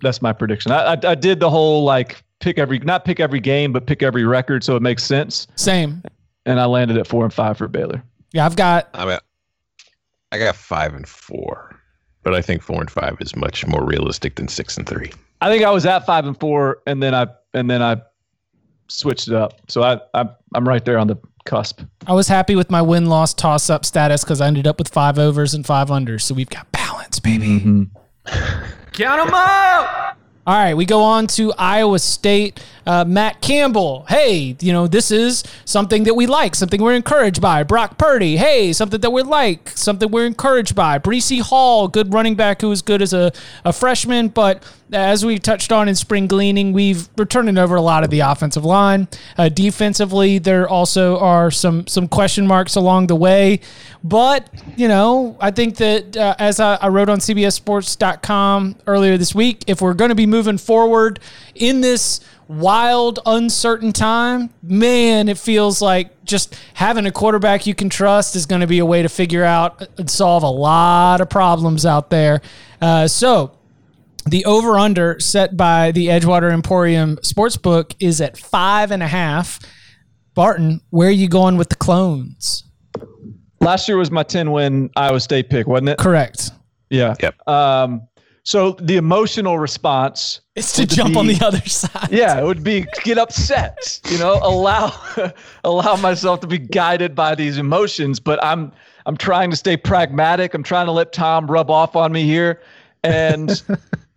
That's 0.03 0.21
my 0.21 0.33
prediction. 0.33 0.73
I, 0.73 0.95
I, 0.95 0.99
I 1.05 1.15
did 1.15 1.41
the 1.41 1.49
whole 1.49 1.85
like 1.85 2.23
pick 2.41 2.59
every 2.59 2.79
not 2.81 3.05
pick 3.05 3.21
every 3.21 3.41
game, 3.41 3.73
but 3.73 3.87
pick 3.87 4.03
every 4.03 4.25
record 4.25 4.65
so 4.65 4.77
it 4.77 4.83
makes 4.83 5.05
sense. 5.05 5.47
Same. 5.57 6.03
And 6.47 6.59
I 6.61 6.65
landed 6.65 6.97
at 6.97 7.07
four 7.07 7.25
and 7.25 7.33
five 7.33 7.59
for 7.59 7.69
Baylor. 7.69 8.03
Yeah, 8.33 8.45
I've 8.45 8.57
got 8.57 8.89
I 8.95 9.07
mean, 9.07 9.19
I 10.33 10.39
got 10.39 10.57
five 10.57 10.95
and 10.95 11.07
four, 11.07 11.81
but 12.23 12.35
I 12.35 12.43
think 12.43 12.63
four 12.63 12.81
and 12.81 12.91
five 12.91 13.17
is 13.21 13.35
much 13.35 13.67
more 13.67 13.85
realistic 13.85 14.35
than 14.35 14.49
six 14.49 14.77
and 14.77 14.87
three. 14.87 15.13
I 15.41 15.51
think 15.51 15.65
I 15.65 15.71
was 15.71 15.87
at 15.87 16.05
five 16.05 16.27
and 16.27 16.39
four, 16.39 16.83
and 16.87 17.03
then 17.03 17.15
I 17.15 17.29
and 17.55 17.71
then 17.71 17.83
I 17.83 17.97
switched 18.89 19.29
it 19.29 19.35
up. 19.35 19.55
So 19.69 19.83
I, 19.83 20.01
I 20.15 20.29
I'm 20.55 20.69
right 20.69 20.85
there 20.85 20.99
on 20.99 21.07
the 21.07 21.17
cusp. 21.45 21.81
I 22.07 22.13
was 22.13 22.29
happy 22.29 22.57
with 22.57 22.71
my 22.71 22.83
win 22.83 23.07
loss 23.07 23.33
toss 23.33 23.71
up 23.71 23.85
status 23.85 24.25
because 24.25 24.41
I 24.41 24.47
ended 24.47 24.67
up 24.67 24.79
with 24.79 24.89
five 24.89 25.19
overs 25.19 25.55
and 25.55 25.65
five 25.65 25.89
unders. 25.89 26.23
So 26.23 26.35
we've 26.35 26.51
got 26.51 26.71
balance, 26.73 27.21
baby. 27.21 27.61
Mm-hmm. 27.61 27.83
Count 28.93 29.25
them 29.25 29.35
up! 29.35 30.19
All 30.47 30.55
right, 30.55 30.75
we 30.75 30.87
go 30.87 31.03
on 31.03 31.27
to 31.29 31.53
Iowa 31.59 31.99
State. 31.99 32.65
Uh, 32.89 33.05
Matt 33.05 33.43
Campbell. 33.43 34.07
Hey, 34.09 34.57
you 34.61 34.73
know, 34.73 34.87
this 34.87 35.11
is 35.11 35.45
something 35.67 36.05
that 36.05 36.15
we 36.15 36.27
like, 36.27 36.55
something 36.55 36.83
we're 36.83 36.95
encouraged 36.95 37.43
by. 37.43 37.63
Brock 37.63 37.99
Purdy. 37.99 38.39
Hey, 38.39 38.73
something 38.73 38.99
that 39.03 39.11
we 39.11 39.23
like, 39.23 39.69
something 39.69 40.11
we're 40.11 40.25
encouraged 40.25 40.75
by. 40.75 40.99
Breece 40.99 41.43
Hall, 41.43 41.87
good 41.87 42.15
running 42.15 42.35
back 42.35 42.63
who 42.63 42.71
was 42.71 42.81
good 42.81 43.03
as 43.03 43.13
a, 43.13 43.31
a 43.63 43.75
freshman, 43.75 44.29
but 44.29 44.65
as 44.93 45.25
we 45.25 45.39
touched 45.39 45.71
on 45.71 45.89
in 45.89 45.95
spring 45.95 46.27
gleaning, 46.27 46.73
we've 46.73 47.09
we're 47.17 47.25
turning 47.25 47.59
over 47.59 47.77
a 47.77 47.83
lot 47.83 48.05
of 48.05 48.11
the 48.11 48.21
offensive 48.21 48.65
line. 48.65 49.09
Uh, 49.37 49.49
defensively, 49.49 50.39
there 50.39 50.69
also 50.69 51.19
are 51.19 51.51
some 51.51 51.87
some 51.87 52.09
question 52.09 52.47
marks 52.47 52.75
along 52.75 53.09
the 53.09 53.17
way. 53.17 53.61
But 54.03 54.49
you 54.77 54.89
know, 54.89 55.37
I 55.41 55.51
think 55.51 55.77
that 55.77 56.17
uh, 56.17 56.37
as 56.39 56.61
I, 56.61 56.77
I 56.77 56.89
wrote 56.89 57.09
on 57.09 57.19
CBSSports.com 57.19 58.77
earlier 58.87 59.19
this 59.19 59.35
week, 59.35 59.65
if 59.67 59.83
we're 59.83 59.95
going 59.95 60.11
to 60.11 60.15
be 60.15 60.27
moving 60.27 60.59
forward 60.59 61.21
in 61.55 61.81
this 61.81 62.21
wild, 62.49 63.21
uncertain 63.27 63.93
time, 63.93 64.51
man, 64.63 65.29
it 65.29 65.39
feels 65.39 65.81
like 65.81 66.25
just 66.25 66.59
having 66.75 67.07
a 67.07 67.13
quarterback 67.13 67.67
you 67.67 67.75
can 67.75 67.89
trust 67.89 68.35
is 68.35 68.47
going 68.47 68.63
to 68.63 68.67
be 68.67 68.79
a 68.79 68.87
way 68.87 69.03
to 69.03 69.09
figure 69.09 69.45
out 69.45 69.87
and 69.99 70.11
solve 70.11 70.43
a 70.43 70.51
lot 70.51 71.21
of 71.21 71.29
problems 71.29 71.87
out 71.87 72.11
there. 72.11 72.41
Uh, 72.81 73.07
so 73.07 73.53
the 74.27 74.45
over 74.45 74.79
under 74.79 75.21
set 75.21 75.57
by 75.57 75.93
the 75.93 76.07
Edgewater 76.07 76.53
Emporium 76.53 77.17
Sportsbook 77.19 77.95
is 78.01 78.21
at 78.21 78.37
five 78.37 78.91
and 78.91 79.03
a 79.03 79.09
half. 79.09 79.61
Barton, 80.35 80.81
where 80.91 81.09
are 81.09 81.13
you 81.13 81.29
going 81.29 81.57
with 81.57 81.69
the 81.69 81.77
clones? 81.77 82.65
Last 83.61 83.89
year 83.89 83.97
was 83.97 84.11
my 84.11 84.23
10 84.23 84.53
win 84.53 84.91
Iowa 84.97 85.21
State 85.21 85.51
pick, 85.51 85.67
wasn't 85.67 85.91
it? 85.91 85.99
Correct. 85.99 86.51
Yeah. 86.91 87.15
Yep. 87.21 87.49
Um, 87.49 88.09
so 88.49 88.73
the 88.81 88.97
emotional 88.97 89.59
response 89.59 90.41
is 90.55 90.73
to 90.73 90.87
jump 90.87 91.19
on 91.19 91.27
the 91.27 91.39
other 91.45 91.61
side. 91.69 92.09
Yeah, 92.11 92.41
it 92.41 92.45
would 92.45 92.65
be 92.65 92.87
get 93.05 93.19
upset, 93.19 94.01
you 94.09 94.17
know, 94.17 94.41
allow 94.43 94.91
allow 95.65 95.97
myself 95.97 96.41
to 96.41 96.47
be 96.47 96.57
guided 96.57 97.15
by 97.15 97.35
these 97.35 97.59
emotions, 97.59 98.19
but 98.19 98.43
I'm 98.43 98.73
I'm 99.05 99.19
trying 99.19 99.51
to 99.51 99.57
stay 99.57 99.77
pragmatic. 99.77 100.55
I'm 100.55 100.63
trying 100.63 100.87
to 100.87 100.93
let 100.93 101.13
Tom 101.13 101.47
rub 101.47 101.71
off 101.71 101.95
on 101.95 102.11
me 102.11 102.25
here. 102.25 102.63
And 103.05 103.63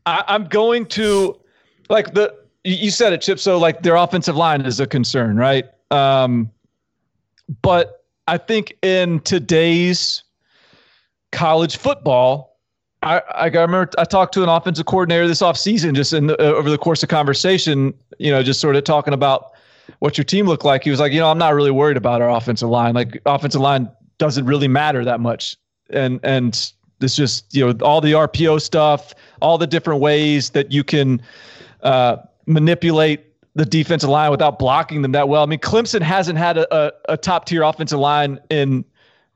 I, 0.06 0.24
I'm 0.26 0.46
going 0.46 0.86
to 0.86 1.38
like 1.90 2.14
the 2.14 2.34
you 2.64 2.76
you 2.76 2.90
said 2.90 3.12
it, 3.12 3.20
Chip. 3.20 3.38
So 3.38 3.58
like 3.58 3.84
their 3.84 3.98
offensive 3.98 4.38
line 4.38 4.62
is 4.62 4.80
a 4.80 4.88
concern, 4.88 5.36
right? 5.36 5.66
Um, 5.92 6.50
but 7.62 8.06
I 8.30 8.38
think 8.38 8.78
in 8.82 9.20
today's 9.20 10.24
college 11.34 11.76
football, 11.76 12.51
I, 13.04 13.20
I 13.34 13.46
remember 13.48 13.90
I 13.98 14.04
talked 14.04 14.34
to 14.36 14.44
an 14.44 14.50
offensive 14.50 14.86
coordinator 14.86 15.28
this 15.28 15.42
offseason 15.42 15.96
just 15.96 16.14
in 16.14 16.28
the, 16.28 16.40
uh, 16.40 16.54
over 16.54 16.70
the 16.70 16.78
course 16.78 17.02
of 17.02 17.10
conversation, 17.10 17.94
you 18.20 18.32
know, 18.32 18.44
just 18.44 18.60
sort 18.60 18.76
of 18.76 18.84
talking 18.84 19.14
about 19.14 19.54
what 20.00 20.18
your 20.18 20.26
team 20.26 20.46
looked 20.46 20.66
like. 20.66 20.84
He 20.84 20.92
was 20.92 21.00
like, 21.00 21.12
you 21.12 21.20
know, 21.20 21.30
I'm 21.30 21.38
not 21.38 21.54
really 21.56 21.72
worried 21.72 21.98
about 21.98 22.22
our 22.22 22.30
offensive 22.30 22.70
line. 22.70 22.94
Like 22.94 23.20
offensive 23.26 23.62
line 23.62 23.90
doesn't 24.20 24.46
really 24.46 24.68
matter 24.68 25.04
that 25.04 25.20
much. 25.20 25.58
And 25.90 26.20
and 26.24 26.72
it's 27.02 27.16
just, 27.16 27.54
you 27.56 27.66
know, 27.66 27.86
all 27.86 28.02
the 28.02 28.12
RPO 28.12 28.62
stuff, 28.62 29.16
all 29.42 29.58
the 29.58 29.68
different 29.68 30.00
ways 30.00 30.52
that 30.52 30.72
you 30.72 30.84
can 30.84 31.22
uh, 31.82 32.18
manipulate 32.46 33.26
the 33.56 33.66
defensive 33.66 34.10
line 34.10 34.32
without 34.32 34.60
blocking 34.60 35.02
them 35.02 35.12
that 35.12 35.28
well. 35.28 35.44
I 35.44 35.46
mean, 35.46 35.60
Clemson 35.60 36.02
hasn't 36.02 36.38
had 36.38 36.58
a, 36.58 36.76
a, 36.76 36.92
a 37.10 37.18
top 37.18 37.46
tier 37.46 37.64
offensive 37.64 38.00
line 38.00 38.40
in 38.50 38.86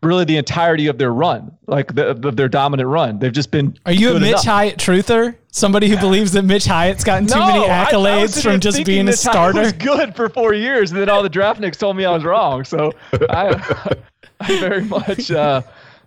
really 0.06 0.24
the 0.26 0.38
entirety 0.38 0.88
of 0.88 0.98
their 0.98 1.12
run, 1.12 1.52
like 1.68 1.94
the, 1.96 2.10
of 2.10 2.36
their 2.36 2.48
dominant 2.48 2.88
run. 2.88 3.20
They've 3.20 3.34
just 3.34 3.52
been. 3.52 3.78
Are 3.86 3.92
you 3.92 4.16
a 4.16 4.20
Mitch 4.20 4.30
enough. 4.30 4.46
Hyatt 4.46 4.78
truther? 4.78 5.36
Somebody 5.52 5.88
who 5.88 5.98
believes 5.98 6.32
that 6.34 6.44
Mitch 6.44 6.66
Hyatt's 6.66 7.04
gotten 7.04 7.28
too 7.28 7.40
many 7.40 7.60
No, 7.60 7.66
I- 7.66 7.84
I 7.84 7.86
accolades 7.86 8.42
from 8.44 8.60
just 8.60 8.86
being 8.86 9.08
a 9.08 9.14
starter? 9.14 9.60
Was 9.62 9.74
good 9.74 10.16
for 10.16 10.30
four 10.30 10.54
years, 10.54 10.92
and 10.92 11.00
then 11.00 11.10
all 11.10 11.24
the 11.24 11.30
draft 11.30 11.60
nicks 11.60 11.78
told 11.78 11.98
me 11.98 12.06
I 12.06 12.14
was 12.14 12.24
wrong. 12.24 12.64
So 12.66 12.92
I, 13.30 13.96
I 14.42 14.60
very 14.60 14.84
much, 14.84 15.32
uh, 15.32 15.62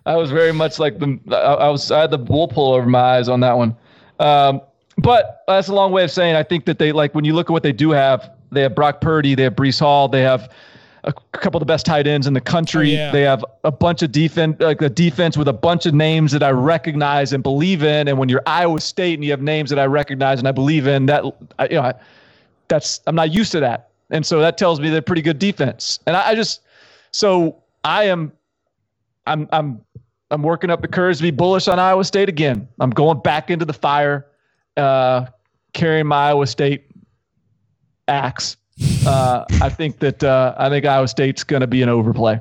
I 0.05 0.15
was 0.15 0.31
very 0.31 0.53
much 0.53 0.79
like 0.79 0.99
the, 0.99 1.19
I, 1.31 1.65
I 1.65 1.69
was, 1.69 1.91
I 1.91 2.01
had 2.01 2.11
the 2.11 2.17
wool 2.19 2.47
pull 2.47 2.73
over 2.73 2.87
my 2.87 2.99
eyes 2.99 3.27
on 3.27 3.39
that 3.41 3.57
one. 3.57 3.75
Um, 4.19 4.61
but 4.97 5.43
that's 5.47 5.67
a 5.69 5.73
long 5.73 5.91
way 5.91 6.03
of 6.03 6.11
saying 6.11 6.35
I 6.35 6.43
think 6.43 6.65
that 6.65 6.77
they 6.77 6.91
like 6.91 7.15
when 7.15 7.25
you 7.25 7.33
look 7.33 7.49
at 7.49 7.53
what 7.53 7.63
they 7.63 7.71
do 7.71 7.91
have, 7.91 8.31
they 8.51 8.61
have 8.61 8.75
Brock 8.75 9.01
Purdy, 9.01 9.35
they 9.35 9.43
have 9.43 9.55
Breece 9.55 9.79
Hall, 9.79 10.07
they 10.07 10.21
have 10.21 10.51
a 11.03 11.13
couple 11.31 11.57
of 11.57 11.61
the 11.61 11.71
best 11.71 11.85
tight 11.85 12.07
ends 12.07 12.27
in 12.27 12.33
the 12.33 12.41
country. 12.41 12.91
Oh, 12.91 12.99
yeah. 12.99 13.11
They 13.11 13.21
have 13.21 13.45
a 13.63 13.71
bunch 13.71 14.01
of 14.01 14.11
defense, 14.11 14.57
like 14.59 14.81
a 14.81 14.89
defense 14.89 15.37
with 15.37 15.47
a 15.47 15.53
bunch 15.53 15.85
of 15.85 15.93
names 15.93 16.31
that 16.31 16.43
I 16.43 16.51
recognize 16.51 17.33
and 17.33 17.41
believe 17.41 17.83
in. 17.83 18.07
And 18.07 18.17
when 18.17 18.29
you're 18.29 18.43
Iowa 18.45 18.81
State 18.81 19.13
and 19.13 19.23
you 19.23 19.31
have 19.31 19.41
names 19.41 19.69
that 19.69 19.79
I 19.79 19.85
recognize 19.85 20.39
and 20.39 20.47
I 20.47 20.51
believe 20.51 20.87
in, 20.87 21.05
that 21.05 21.23
I, 21.57 21.65
you 21.65 21.75
know, 21.75 21.83
I, 21.83 21.93
that's 22.67 23.01
I'm 23.07 23.15
not 23.15 23.33
used 23.33 23.51
to 23.53 23.59
that, 23.61 23.89
and 24.09 24.25
so 24.25 24.39
that 24.41 24.57
tells 24.57 24.79
me 24.79 24.89
they're 24.89 25.01
pretty 25.01 25.21
good 25.21 25.39
defense. 25.39 25.99
And 26.05 26.15
I, 26.15 26.29
I 26.29 26.35
just 26.35 26.61
So 27.11 27.63
I 27.83 28.03
am, 28.05 28.31
I'm, 29.25 29.47
I'm, 29.51 29.81
I'm 30.31 30.43
working 30.43 30.69
up 30.69 30.81
the 30.81 30.87
courage 30.87 31.17
to 31.17 31.23
be 31.23 31.31
bullish 31.31 31.67
on 31.67 31.79
Iowa 31.79 32.03
State 32.03 32.29
again. 32.29 32.67
I'm 32.79 32.91
going 32.91 33.19
back 33.21 33.49
into 33.49 33.65
the 33.65 33.73
fire, 33.73 34.27
uh, 34.77 35.25
carrying 35.73 36.07
my 36.07 36.29
Iowa 36.29 36.45
State 36.47 36.85
axe. 38.07 38.57
Uh, 39.05 39.45
I 39.61 39.69
think 39.69 39.99
that 39.99 40.23
uh, 40.23 40.55
I 40.57 40.69
think 40.69 40.85
Iowa 40.85 41.07
State's 41.07 41.43
going 41.43 41.61
to 41.61 41.67
be 41.67 41.81
an 41.81 41.89
overplay. 41.89 42.39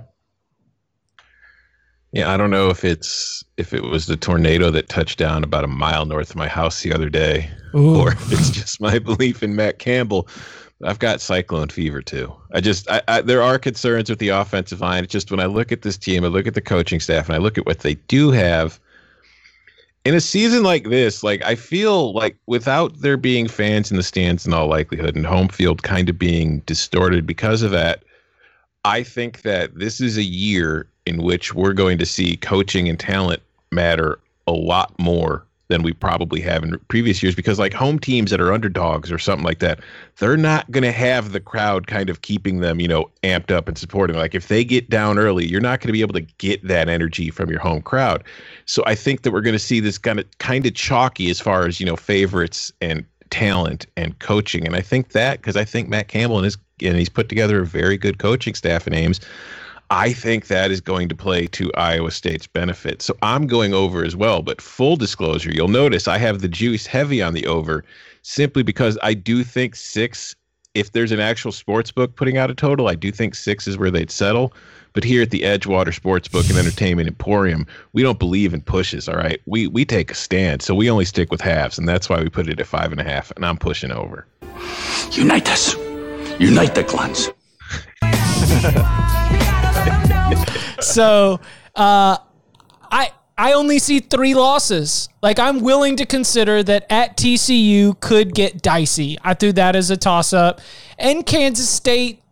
Yeah, 2.12 2.32
I 2.32 2.36
don't 2.36 2.50
know 2.50 2.70
if 2.70 2.84
it's 2.84 3.44
if 3.56 3.74
it 3.74 3.82
was 3.82 4.06
the 4.06 4.16
tornado 4.16 4.70
that 4.70 4.88
touched 4.88 5.18
down 5.18 5.44
about 5.44 5.64
a 5.64 5.68
mile 5.68 6.06
north 6.06 6.30
of 6.30 6.36
my 6.36 6.48
house 6.48 6.82
the 6.82 6.92
other 6.92 7.10
day, 7.10 7.50
Ooh. 7.74 7.96
or 8.00 8.12
if 8.12 8.32
it's 8.32 8.50
just 8.50 8.80
my 8.80 8.98
belief 8.98 9.42
in 9.42 9.56
Matt 9.56 9.78
Campbell. 9.78 10.28
I've 10.84 11.00
got 11.00 11.20
cyclone 11.20 11.68
fever 11.70 12.00
too. 12.02 12.32
I 12.52 12.60
just 12.60 12.88
I, 12.88 13.02
I, 13.08 13.20
there 13.20 13.42
are 13.42 13.58
concerns 13.58 14.08
with 14.08 14.20
the 14.20 14.28
offensive 14.28 14.80
line. 14.80 15.04
It's 15.04 15.12
just 15.12 15.30
when 15.30 15.40
I 15.40 15.46
look 15.46 15.72
at 15.72 15.82
this 15.82 15.98
team, 15.98 16.24
I 16.24 16.28
look 16.28 16.46
at 16.46 16.54
the 16.54 16.60
coaching 16.60 17.00
staff, 17.00 17.28
and 17.28 17.34
I 17.34 17.38
look 17.38 17.58
at 17.58 17.66
what 17.66 17.80
they 17.80 17.94
do 17.94 18.30
have. 18.30 18.78
In 20.08 20.14
a 20.14 20.22
season 20.22 20.62
like 20.62 20.88
this, 20.88 21.22
like 21.22 21.44
I 21.44 21.54
feel 21.54 22.14
like 22.14 22.34
without 22.46 22.98
there 23.02 23.18
being 23.18 23.46
fans 23.46 23.90
in 23.90 23.98
the 23.98 24.02
stands 24.02 24.46
in 24.46 24.54
all 24.54 24.66
likelihood, 24.66 25.14
and 25.14 25.26
home 25.26 25.48
field 25.48 25.82
kind 25.82 26.08
of 26.08 26.18
being 26.18 26.60
distorted 26.60 27.26
because 27.26 27.60
of 27.60 27.72
that, 27.72 28.04
I 28.86 29.02
think 29.02 29.42
that 29.42 29.78
this 29.78 30.00
is 30.00 30.16
a 30.16 30.22
year 30.22 30.86
in 31.04 31.22
which 31.22 31.52
we're 31.52 31.74
going 31.74 31.98
to 31.98 32.06
see 32.06 32.38
coaching 32.38 32.88
and 32.88 32.98
talent 32.98 33.42
matter 33.70 34.18
a 34.46 34.52
lot 34.52 34.98
more 34.98 35.44
than 35.68 35.82
we 35.82 35.92
probably 35.92 36.40
have 36.40 36.62
in 36.62 36.78
previous 36.88 37.22
years 37.22 37.34
because 37.34 37.58
like 37.58 37.72
home 37.72 37.98
teams 37.98 38.30
that 38.30 38.40
are 38.40 38.52
underdogs 38.52 39.12
or 39.12 39.18
something 39.18 39.44
like 39.44 39.58
that 39.58 39.80
they're 40.18 40.36
not 40.36 40.70
going 40.70 40.82
to 40.82 40.92
have 40.92 41.32
the 41.32 41.40
crowd 41.40 41.86
kind 41.86 42.10
of 42.10 42.22
keeping 42.22 42.60
them 42.60 42.80
you 42.80 42.88
know 42.88 43.10
amped 43.22 43.50
up 43.50 43.68
and 43.68 43.78
supporting. 43.78 44.16
Like 44.16 44.34
if 44.34 44.48
they 44.48 44.64
get 44.64 44.90
down 44.90 45.18
early 45.18 45.46
you're 45.46 45.60
not 45.60 45.80
going 45.80 45.88
to 45.88 45.92
be 45.92 46.00
able 46.00 46.14
to 46.14 46.26
get 46.38 46.66
that 46.66 46.88
energy 46.88 47.30
from 47.30 47.50
your 47.50 47.60
home 47.60 47.82
crowd. 47.82 48.24
So 48.66 48.82
i 48.86 48.94
think 48.94 49.22
that 49.22 49.30
we're 49.30 49.42
going 49.42 49.54
to 49.54 49.58
see 49.58 49.80
this 49.80 49.98
kind 49.98 50.18
of 50.18 50.38
kind 50.38 50.66
of 50.66 50.74
chalky 50.74 51.30
as 51.30 51.40
far 51.40 51.66
as 51.66 51.78
you 51.80 51.86
know 51.86 51.96
favorites 51.96 52.72
and 52.80 53.04
talent 53.30 53.86
and 53.96 54.18
coaching. 54.18 54.66
And 54.66 54.74
i 54.74 54.80
think 54.80 55.12
that 55.12 55.38
because 55.40 55.56
i 55.56 55.64
think 55.64 55.88
matt 55.88 56.08
campbell 56.08 56.36
and 56.36 56.44
his 56.44 56.56
and 56.80 56.96
he's 56.96 57.08
put 57.08 57.28
together 57.28 57.60
a 57.60 57.66
very 57.66 57.96
good 57.96 58.18
coaching 58.18 58.54
staff 58.54 58.86
in 58.86 58.94
ames 58.94 59.20
I 59.90 60.12
think 60.12 60.48
that 60.48 60.70
is 60.70 60.80
going 60.80 61.08
to 61.08 61.14
play 61.14 61.46
to 61.48 61.72
Iowa 61.74 62.10
State's 62.10 62.46
benefit. 62.46 63.00
So 63.00 63.16
I'm 63.22 63.46
going 63.46 63.72
over 63.72 64.04
as 64.04 64.14
well. 64.14 64.42
But 64.42 64.60
full 64.60 64.96
disclosure, 64.96 65.50
you'll 65.50 65.68
notice 65.68 66.06
I 66.06 66.18
have 66.18 66.40
the 66.40 66.48
juice 66.48 66.86
heavy 66.86 67.22
on 67.22 67.32
the 67.32 67.46
over 67.46 67.84
simply 68.22 68.62
because 68.62 68.98
I 69.02 69.14
do 69.14 69.42
think 69.42 69.74
six, 69.74 70.36
if 70.74 70.92
there's 70.92 71.12
an 71.12 71.20
actual 71.20 71.52
sports 71.52 71.90
book 71.90 72.16
putting 72.16 72.36
out 72.36 72.50
a 72.50 72.54
total, 72.54 72.88
I 72.88 72.94
do 72.96 73.10
think 73.10 73.34
six 73.34 73.66
is 73.66 73.78
where 73.78 73.90
they'd 73.90 74.10
settle. 74.10 74.52
But 74.92 75.04
here 75.04 75.22
at 75.22 75.30
the 75.30 75.40
Edgewater 75.40 75.94
Sportsbook 75.98 76.48
and 76.50 76.58
Entertainment 76.58 77.08
Emporium, 77.08 77.66
we 77.92 78.02
don't 78.02 78.18
believe 78.18 78.52
in 78.52 78.60
pushes. 78.60 79.08
All 79.08 79.16
right, 79.16 79.40
we 79.46 79.66
we 79.68 79.84
take 79.84 80.10
a 80.10 80.14
stand, 80.14 80.60
so 80.62 80.74
we 80.74 80.90
only 80.90 81.04
stick 81.04 81.30
with 81.30 81.40
halves, 81.40 81.78
and 81.78 81.88
that's 81.88 82.08
why 82.08 82.20
we 82.20 82.28
put 82.28 82.48
it 82.48 82.58
at 82.58 82.66
five 82.66 82.90
and 82.90 83.00
a 83.00 83.04
half. 83.04 83.30
And 83.32 83.44
I'm 83.44 83.58
pushing 83.58 83.92
over. 83.92 84.26
Unite 85.12 85.48
us. 85.50 85.76
Unite 86.40 86.74
the 86.74 86.84
clans. 86.84 87.30
so 90.80 91.40
uh, 91.74 92.18
I 92.90 93.10
I 93.36 93.52
only 93.52 93.78
see 93.78 94.00
three 94.00 94.34
losses. 94.34 95.08
Like 95.22 95.38
I'm 95.38 95.60
willing 95.60 95.96
to 95.96 96.06
consider 96.06 96.62
that 96.64 96.86
at 96.90 97.16
TCU 97.16 97.98
could 98.00 98.34
get 98.34 98.62
dicey. 98.62 99.18
I 99.22 99.34
threw 99.34 99.52
that 99.52 99.76
as 99.76 99.90
a 99.90 99.96
toss 99.96 100.32
up, 100.32 100.60
and 100.98 101.24
Kansas 101.24 101.68
State. 101.68 102.22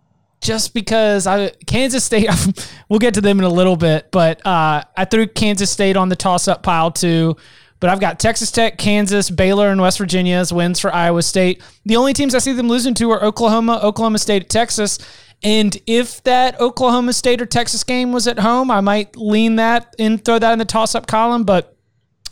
Just 0.42 0.74
because 0.74 1.26
I 1.26 1.50
Kansas 1.66 2.04
State, 2.04 2.28
we'll 2.88 2.98
get 2.98 3.14
to 3.14 3.22
them 3.22 3.38
in 3.38 3.44
a 3.44 3.48
little 3.48 3.74
bit, 3.74 4.10
but 4.12 4.46
uh, 4.46 4.84
I 4.96 5.04
threw 5.06 5.26
Kansas 5.26 5.70
State 5.70 5.96
on 5.96 6.10
the 6.10 6.14
toss 6.14 6.46
up 6.46 6.62
pile 6.62 6.90
too. 6.90 7.36
But 7.80 7.90
I've 7.90 8.00
got 8.00 8.18
Texas 8.18 8.50
Tech, 8.50 8.78
Kansas, 8.78 9.28
Baylor, 9.28 9.70
and 9.70 9.80
West 9.80 9.98
Virginia 9.98 10.36
as 10.36 10.52
wins 10.52 10.80
for 10.80 10.92
Iowa 10.94 11.22
State. 11.22 11.62
The 11.84 11.96
only 11.96 12.12
teams 12.12 12.34
I 12.34 12.38
see 12.38 12.52
them 12.52 12.68
losing 12.68 12.94
to 12.94 13.10
are 13.10 13.22
Oklahoma, 13.22 13.80
Oklahoma 13.82 14.18
State, 14.18 14.48
Texas. 14.48 14.98
And 15.42 15.76
if 15.86 16.22
that 16.24 16.58
Oklahoma 16.60 17.12
State 17.12 17.40
or 17.40 17.46
Texas 17.46 17.84
game 17.84 18.12
was 18.12 18.26
at 18.26 18.38
home, 18.38 18.70
I 18.70 18.80
might 18.80 19.16
lean 19.16 19.56
that 19.56 19.94
and 19.98 20.24
throw 20.24 20.38
that 20.38 20.52
in 20.52 20.58
the 20.58 20.64
toss 20.64 20.94
up 20.94 21.06
column. 21.06 21.44
But 21.44 21.76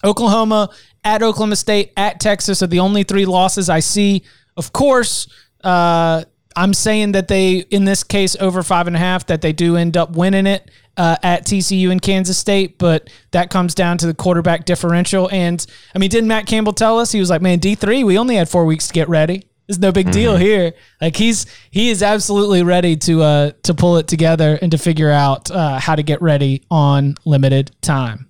Oklahoma 0.03 0.71
at 1.05 1.23
Oklahoma 1.23 1.57
State 1.57 1.93
at 1.97 2.19
Texas 2.21 2.63
are 2.63 2.67
the 2.67 2.81
only 2.81 3.03
three 3.03 3.27
losses 3.27 3.69
I 3.69 3.81
see. 3.81 4.25
Of 4.57 4.73
course, 4.73 5.29
uh, 5.63 6.25
I'm 6.57 6.73
saying 6.73 7.13
that 7.13 7.29
they, 7.29 7.59
in 7.59 7.85
this 7.85 8.05
case, 8.05 8.37
over 8.41 8.63
five 8.63 8.87
and 8.87 8.95
a 8.97 8.99
half, 8.99 9.27
that 9.27 9.43
they 9.43 9.53
do 9.53 9.77
end 9.77 9.97
up 9.97 10.17
winning 10.17 10.47
it 10.47 10.71
uh, 10.97 11.17
at 11.23 11.45
TCU 11.45 11.91
and 11.91 12.01
Kansas 12.01 12.39
State, 12.39 12.79
but 12.79 13.11
that 13.33 13.51
comes 13.51 13.75
down 13.75 13.99
to 13.99 14.07
the 14.07 14.15
quarterback 14.15 14.65
differential. 14.65 15.29
And 15.31 15.65
I 15.95 15.99
mean, 15.99 16.11
didn't 16.11 16.29
Matt 16.29 16.47
Campbell 16.47 16.73
tell 16.73 16.99
us 16.99 17.11
he 17.13 17.21
was 17.21 17.31
like, 17.31 17.43
"Man, 17.43 17.59
D 17.59 17.75
three, 17.75 18.05
we 18.05 18.17
only 18.17 18.37
had 18.37 18.49
four 18.49 18.65
weeks 18.65 18.87
to 18.89 18.93
get 18.93 19.09
ready. 19.09 19.45
It's 19.69 19.79
no 19.79 19.93
big 19.93 20.11
deal 20.11 20.37
here. 20.37 20.75
Like 21.01 21.17
he's 21.17 21.47
he 21.71 21.91
is 21.91 22.03
absolutely 22.03 22.62
ready 22.62 22.97
to 22.99 23.23
uh 23.23 23.51
to 23.62 23.75
pull 23.75 23.97
it 23.97 24.07
together 24.07 24.59
and 24.61 24.71
to 24.73 24.79
figure 24.79 25.11
out 25.11 25.51
uh, 25.51 25.79
how 25.79 25.97
to 25.97 26.03
get 26.03 26.21
ready 26.21 26.62
on 26.71 27.15
limited 27.25 27.71
time." 27.81 28.29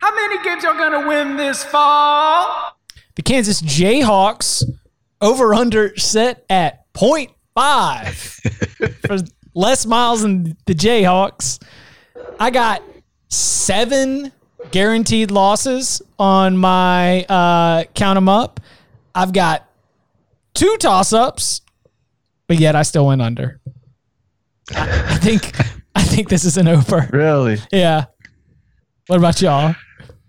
How 0.00 0.14
many 0.14 0.42
games 0.44 0.62
y'all 0.62 0.74
gonna 0.74 1.08
win 1.08 1.36
this 1.36 1.64
fall? 1.64 2.76
The 3.16 3.22
Kansas 3.22 3.60
Jayhawks 3.60 4.62
over 5.20 5.54
under 5.54 5.96
set 5.96 6.44
at 6.48 6.92
0.5 6.94 9.06
for 9.06 9.18
less 9.54 9.86
Miles 9.86 10.22
than 10.22 10.56
the 10.66 10.74
Jayhawks. 10.74 11.62
I 12.38 12.50
got 12.50 12.82
seven 13.28 14.32
guaranteed 14.70 15.30
losses 15.30 16.02
on 16.18 16.56
my 16.56 17.24
uh, 17.24 17.84
count 17.94 18.16
them 18.16 18.28
up. 18.28 18.60
I've 19.14 19.32
got 19.32 19.67
two 20.58 20.76
toss 20.78 21.12
ups, 21.12 21.60
but 22.46 22.58
yet 22.58 22.74
I 22.74 22.82
still 22.82 23.06
went 23.06 23.22
under. 23.22 23.60
I, 24.74 25.14
I 25.14 25.16
think 25.18 25.56
I 25.94 26.02
think 26.02 26.28
this 26.28 26.44
is 26.44 26.56
an 26.56 26.68
over. 26.68 27.08
Really? 27.12 27.58
Yeah. 27.72 28.06
What 29.06 29.18
about 29.18 29.40
y'all? 29.40 29.74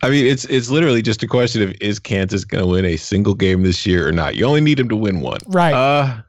I 0.02 0.10
mean, 0.10 0.26
it's 0.26 0.46
it's 0.46 0.70
literally 0.70 1.02
just 1.02 1.24
a 1.24 1.28
question 1.28 1.62
of 1.62 1.74
is 1.82 2.00
Kansas 2.00 2.46
going 2.46 2.64
to 2.64 2.68
win 2.68 2.86
a 2.86 2.96
single 2.96 3.34
game 3.34 3.64
this 3.64 3.86
year 3.86 4.08
or 4.08 4.12
not? 4.12 4.36
You 4.36 4.46
only 4.46 4.62
need 4.62 4.78
them 4.78 4.88
to 4.90 4.96
win 4.96 5.20
one. 5.20 5.40
Right. 5.48 5.74
Uh, 5.74 6.22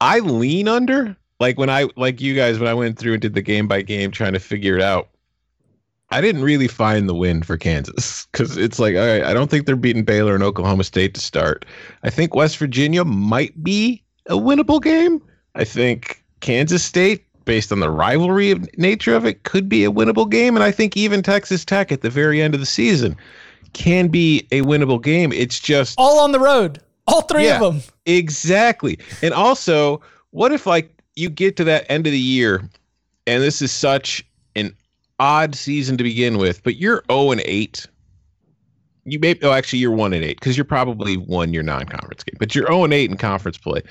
I 0.00 0.18
lean 0.18 0.66
under. 0.66 1.16
Like 1.38 1.58
when 1.58 1.70
I 1.70 1.88
like 1.96 2.20
you 2.20 2.34
guys 2.34 2.58
when 2.58 2.68
I 2.68 2.74
went 2.74 2.98
through 2.98 3.12
and 3.12 3.22
did 3.22 3.34
the 3.34 3.42
game 3.42 3.68
by 3.68 3.82
game 3.82 4.10
trying 4.10 4.32
to 4.32 4.40
figure 4.40 4.76
it 4.76 4.82
out. 4.82 5.10
I 6.12 6.20
didn't 6.20 6.42
really 6.42 6.68
find 6.68 7.08
the 7.08 7.14
win 7.14 7.42
for 7.42 7.56
Kansas 7.56 8.26
because 8.32 8.56
it's 8.56 8.78
like, 8.78 8.94
all 8.96 9.06
right, 9.06 9.24
I 9.24 9.32
don't 9.32 9.50
think 9.50 9.66
they're 9.66 9.76
beating 9.76 10.04
Baylor 10.04 10.34
and 10.34 10.42
Oklahoma 10.42 10.84
State 10.84 11.14
to 11.14 11.20
start. 11.20 11.64
I 12.02 12.10
think 12.10 12.34
West 12.34 12.58
Virginia 12.58 13.04
might 13.04 13.62
be 13.62 14.02
a 14.26 14.34
winnable 14.34 14.82
game. 14.82 15.22
I 15.54 15.64
think 15.64 16.22
Kansas 16.40 16.84
State, 16.84 17.24
based 17.44 17.72
on 17.72 17.80
the 17.80 17.90
rivalry 17.90 18.50
of 18.50 18.68
nature 18.78 19.14
of 19.14 19.24
it, 19.24 19.44
could 19.44 19.68
be 19.68 19.84
a 19.84 19.90
winnable 19.90 20.28
game. 20.28 20.54
And 20.54 20.62
I 20.62 20.70
think 20.70 20.96
even 20.96 21.22
Texas 21.22 21.64
Tech 21.64 21.90
at 21.90 22.02
the 22.02 22.10
very 22.10 22.42
end 22.42 22.54
of 22.54 22.60
the 22.60 22.66
season 22.66 23.16
can 23.72 24.08
be 24.08 24.46
a 24.52 24.60
winnable 24.62 25.02
game. 25.02 25.32
It's 25.32 25.58
just 25.58 25.98
all 25.98 26.20
on 26.20 26.32
the 26.32 26.40
road. 26.40 26.80
All 27.06 27.22
three 27.22 27.46
Yeah, 27.46 27.60
of 27.62 27.74
them. 27.74 27.82
Exactly. 28.06 28.98
And 29.22 29.34
also, 29.34 30.00
what 30.30 30.52
if 30.52 30.66
like 30.66 31.02
you 31.16 31.28
get 31.28 31.56
to 31.56 31.64
that 31.64 31.84
end 31.90 32.06
of 32.06 32.12
the 32.12 32.18
year 32.18 32.68
and 33.26 33.42
this 33.42 33.62
is 33.62 33.72
such 33.72 34.24
an 34.56 34.74
odd 35.22 35.54
season 35.54 35.96
to 35.96 36.02
begin 36.02 36.36
with, 36.36 36.60
but 36.64 36.76
you're 36.76 37.04
0 37.08 37.30
and 37.30 37.42
8. 37.44 37.86
You 39.04 39.20
may 39.20 39.36
oh 39.42 39.52
actually 39.52 39.78
you're 39.78 39.92
1 39.92 40.12
and 40.12 40.24
8 40.24 40.40
because 40.40 40.56
you're 40.56 40.64
probably 40.64 41.16
won 41.16 41.54
your 41.54 41.62
non-conference 41.62 42.24
game, 42.24 42.36
but 42.40 42.56
you're 42.56 42.66
0 42.66 42.84
and 42.84 42.92
8 42.92 43.10
in 43.10 43.16
conference 43.16 43.56
play. 43.56 43.82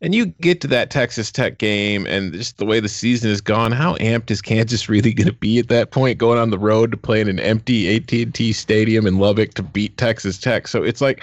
And 0.00 0.16
you 0.16 0.26
get 0.26 0.60
to 0.62 0.66
that 0.68 0.90
Texas 0.90 1.30
Tech 1.30 1.58
game 1.58 2.06
and 2.06 2.32
just 2.32 2.58
the 2.58 2.66
way 2.66 2.80
the 2.80 2.88
season 2.88 3.30
has 3.30 3.40
gone, 3.40 3.70
how 3.70 3.94
amped 3.96 4.32
is 4.32 4.42
Kansas 4.42 4.88
really 4.88 5.12
going 5.12 5.28
to 5.28 5.32
be 5.32 5.60
at 5.60 5.68
that 5.68 5.92
point 5.92 6.18
going 6.18 6.38
on 6.38 6.50
the 6.50 6.58
road 6.58 6.90
to 6.90 6.96
play 6.96 7.20
in 7.20 7.28
an 7.28 7.38
empty 7.38 7.96
AT&T 7.96 8.52
stadium 8.52 9.06
in 9.06 9.18
Lubbock 9.18 9.54
to 9.54 9.62
beat 9.62 9.96
Texas 9.96 10.38
Tech? 10.38 10.66
So 10.66 10.82
it's 10.82 11.00
like 11.00 11.22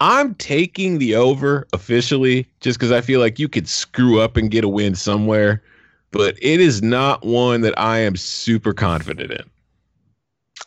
I'm 0.00 0.34
taking 0.34 0.98
the 0.98 1.14
over 1.14 1.66
officially 1.72 2.46
just 2.60 2.78
because 2.78 2.92
I 2.92 3.00
feel 3.00 3.20
like 3.20 3.38
you 3.38 3.48
could 3.48 3.66
screw 3.66 4.20
up 4.20 4.36
and 4.36 4.50
get 4.50 4.64
a 4.64 4.68
win 4.68 4.94
somewhere, 4.94 5.62
but 6.10 6.36
it 6.42 6.60
is 6.60 6.82
not 6.82 7.24
one 7.24 7.60
that 7.62 7.78
I 7.78 7.98
am 7.98 8.16
super 8.16 8.72
confident 8.72 9.32
in. 9.32 9.50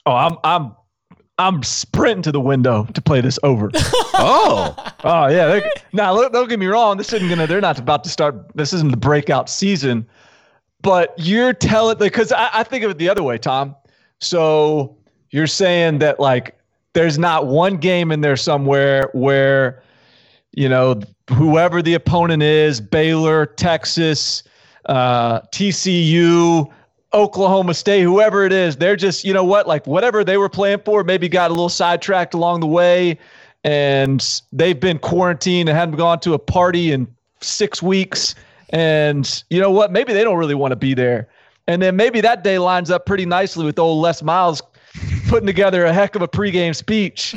Oh, 0.06 0.14
I'm 0.14 0.38
I'm 0.44 0.76
I'm 1.39 1.64
sprinting 1.64 2.22
to 2.24 2.32
the 2.32 2.39
window 2.39 2.86
to 2.94 3.02
play 3.02 3.22
this 3.22 3.39
over. 3.44 3.72
oh, 3.76 4.76
oh 5.04 5.28
yeah. 5.28 5.48
They, 5.48 5.70
now 5.91 6.14
look, 6.14 6.32
don't 6.32 6.48
get 6.48 6.60
me 6.60 6.68
wrong. 6.68 6.98
This 6.98 7.12
isn't 7.14 7.30
gonna. 7.30 7.48
They're 7.48 7.62
not 7.62 7.80
about 7.80 8.04
to 8.04 8.10
start. 8.10 8.56
This 8.56 8.74
isn't 8.74 8.91
the 8.91 8.98
breakout 8.98 9.50
season. 9.50 10.08
But 10.82 11.14
you're 11.18 11.54
telling 11.54 11.98
because 11.98 12.32
I, 12.32 12.50
I 12.54 12.64
think 12.64 12.84
of 12.84 12.91
it 12.91 12.98
the 12.98 13.10
other 13.10 13.24
way, 13.24 13.38
Tom. 13.38 13.76
So 14.20 14.98
you're 15.32 15.48
saying 15.48 16.00
that 16.00 16.20
like 16.20 16.58
there's 16.94 17.18
not 17.18 17.48
one 17.48 17.78
game 17.78 18.12
in 18.12 18.22
there 18.22 18.38
somewhere 18.38 19.10
where 19.14 19.82
you 20.52 20.70
know 20.70 21.02
whoever 21.30 21.82
the 21.82 21.94
opponent 21.94 22.44
is, 22.44 22.80
Baylor, 22.80 23.46
Texas, 23.46 24.44
uh, 24.86 25.41
TCU, 25.51 26.71
Oklahoma 27.13 27.73
State, 27.73 28.01
whoever 28.01 28.43
it 28.45 28.51
is, 28.51 28.77
they're 28.77 28.95
just, 28.95 29.23
you 29.23 29.34
know 29.34 29.43
what, 29.43 29.67
like 29.67 29.86
whatever 29.86 30.23
they 30.23 30.38
were 30.38 30.49
playing 30.49 30.81
for, 30.84 31.03
maybe 31.03 31.29
got 31.29 31.51
a 31.51 31.53
little 31.53 31.69
sidetracked 31.69 32.34
along 32.34 32.59
the 32.61 32.67
way. 32.67 33.17
And 33.63 34.41
they've 34.51 34.79
been 34.79 34.99
quarantined 34.99 35.69
and 35.69 35.77
hadn't 35.77 35.95
gone 35.95 36.19
to 36.21 36.34
a 36.34 36.39
party 36.39 36.91
in 36.91 37.07
six 37.39 37.81
weeks. 37.81 38.36
And 38.69 39.43
you 39.49 39.61
know 39.61 39.71
what? 39.71 39.91
Maybe 39.91 40.13
they 40.13 40.23
don't 40.23 40.38
really 40.38 40.55
want 40.55 40.71
to 40.71 40.75
be 40.75 40.93
there. 40.93 41.29
And 41.67 41.81
then 41.81 41.95
maybe 41.95 42.19
that 42.21 42.43
day 42.43 42.57
lines 42.57 42.91
up 42.91 43.05
pretty 43.05 43.25
nicely 43.25 43.65
with 43.65 43.79
old 43.79 44.01
Les 44.01 44.21
Miles 44.21 44.61
putting 45.27 45.47
together 45.47 45.86
a 45.86 45.93
heck 45.93 46.15
of 46.15 46.21
a 46.21 46.27
pregame 46.27 46.75
speech. 46.75 47.36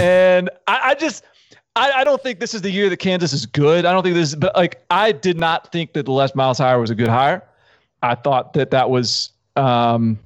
and 0.00 0.50
I, 0.66 0.80
I 0.84 0.94
just, 0.94 1.24
I, 1.78 2.00
I, 2.00 2.04
don't 2.04 2.20
think 2.22 2.40
this 2.40 2.54
is 2.54 2.62
the 2.62 2.70
year 2.70 2.88
that 2.88 2.96
Kansas 2.96 3.32
is 3.32 3.46
good. 3.46 3.84
I 3.84 3.92
don't 3.92 4.02
think 4.02 4.16
this 4.16 4.30
is, 4.30 4.34
but 4.34 4.54
like, 4.56 4.82
I 4.90 5.12
did 5.12 5.38
not 5.38 5.70
think 5.70 5.92
that 5.92 6.06
the 6.06 6.12
Les 6.12 6.34
Miles 6.34 6.58
hire 6.58 6.80
was 6.80 6.90
a 6.90 6.94
good 6.94 7.08
hire. 7.08 7.42
I 8.02 8.16
thought 8.16 8.52
that 8.54 8.72
that 8.72 8.90
was, 8.90 9.30
um, 9.56 10.18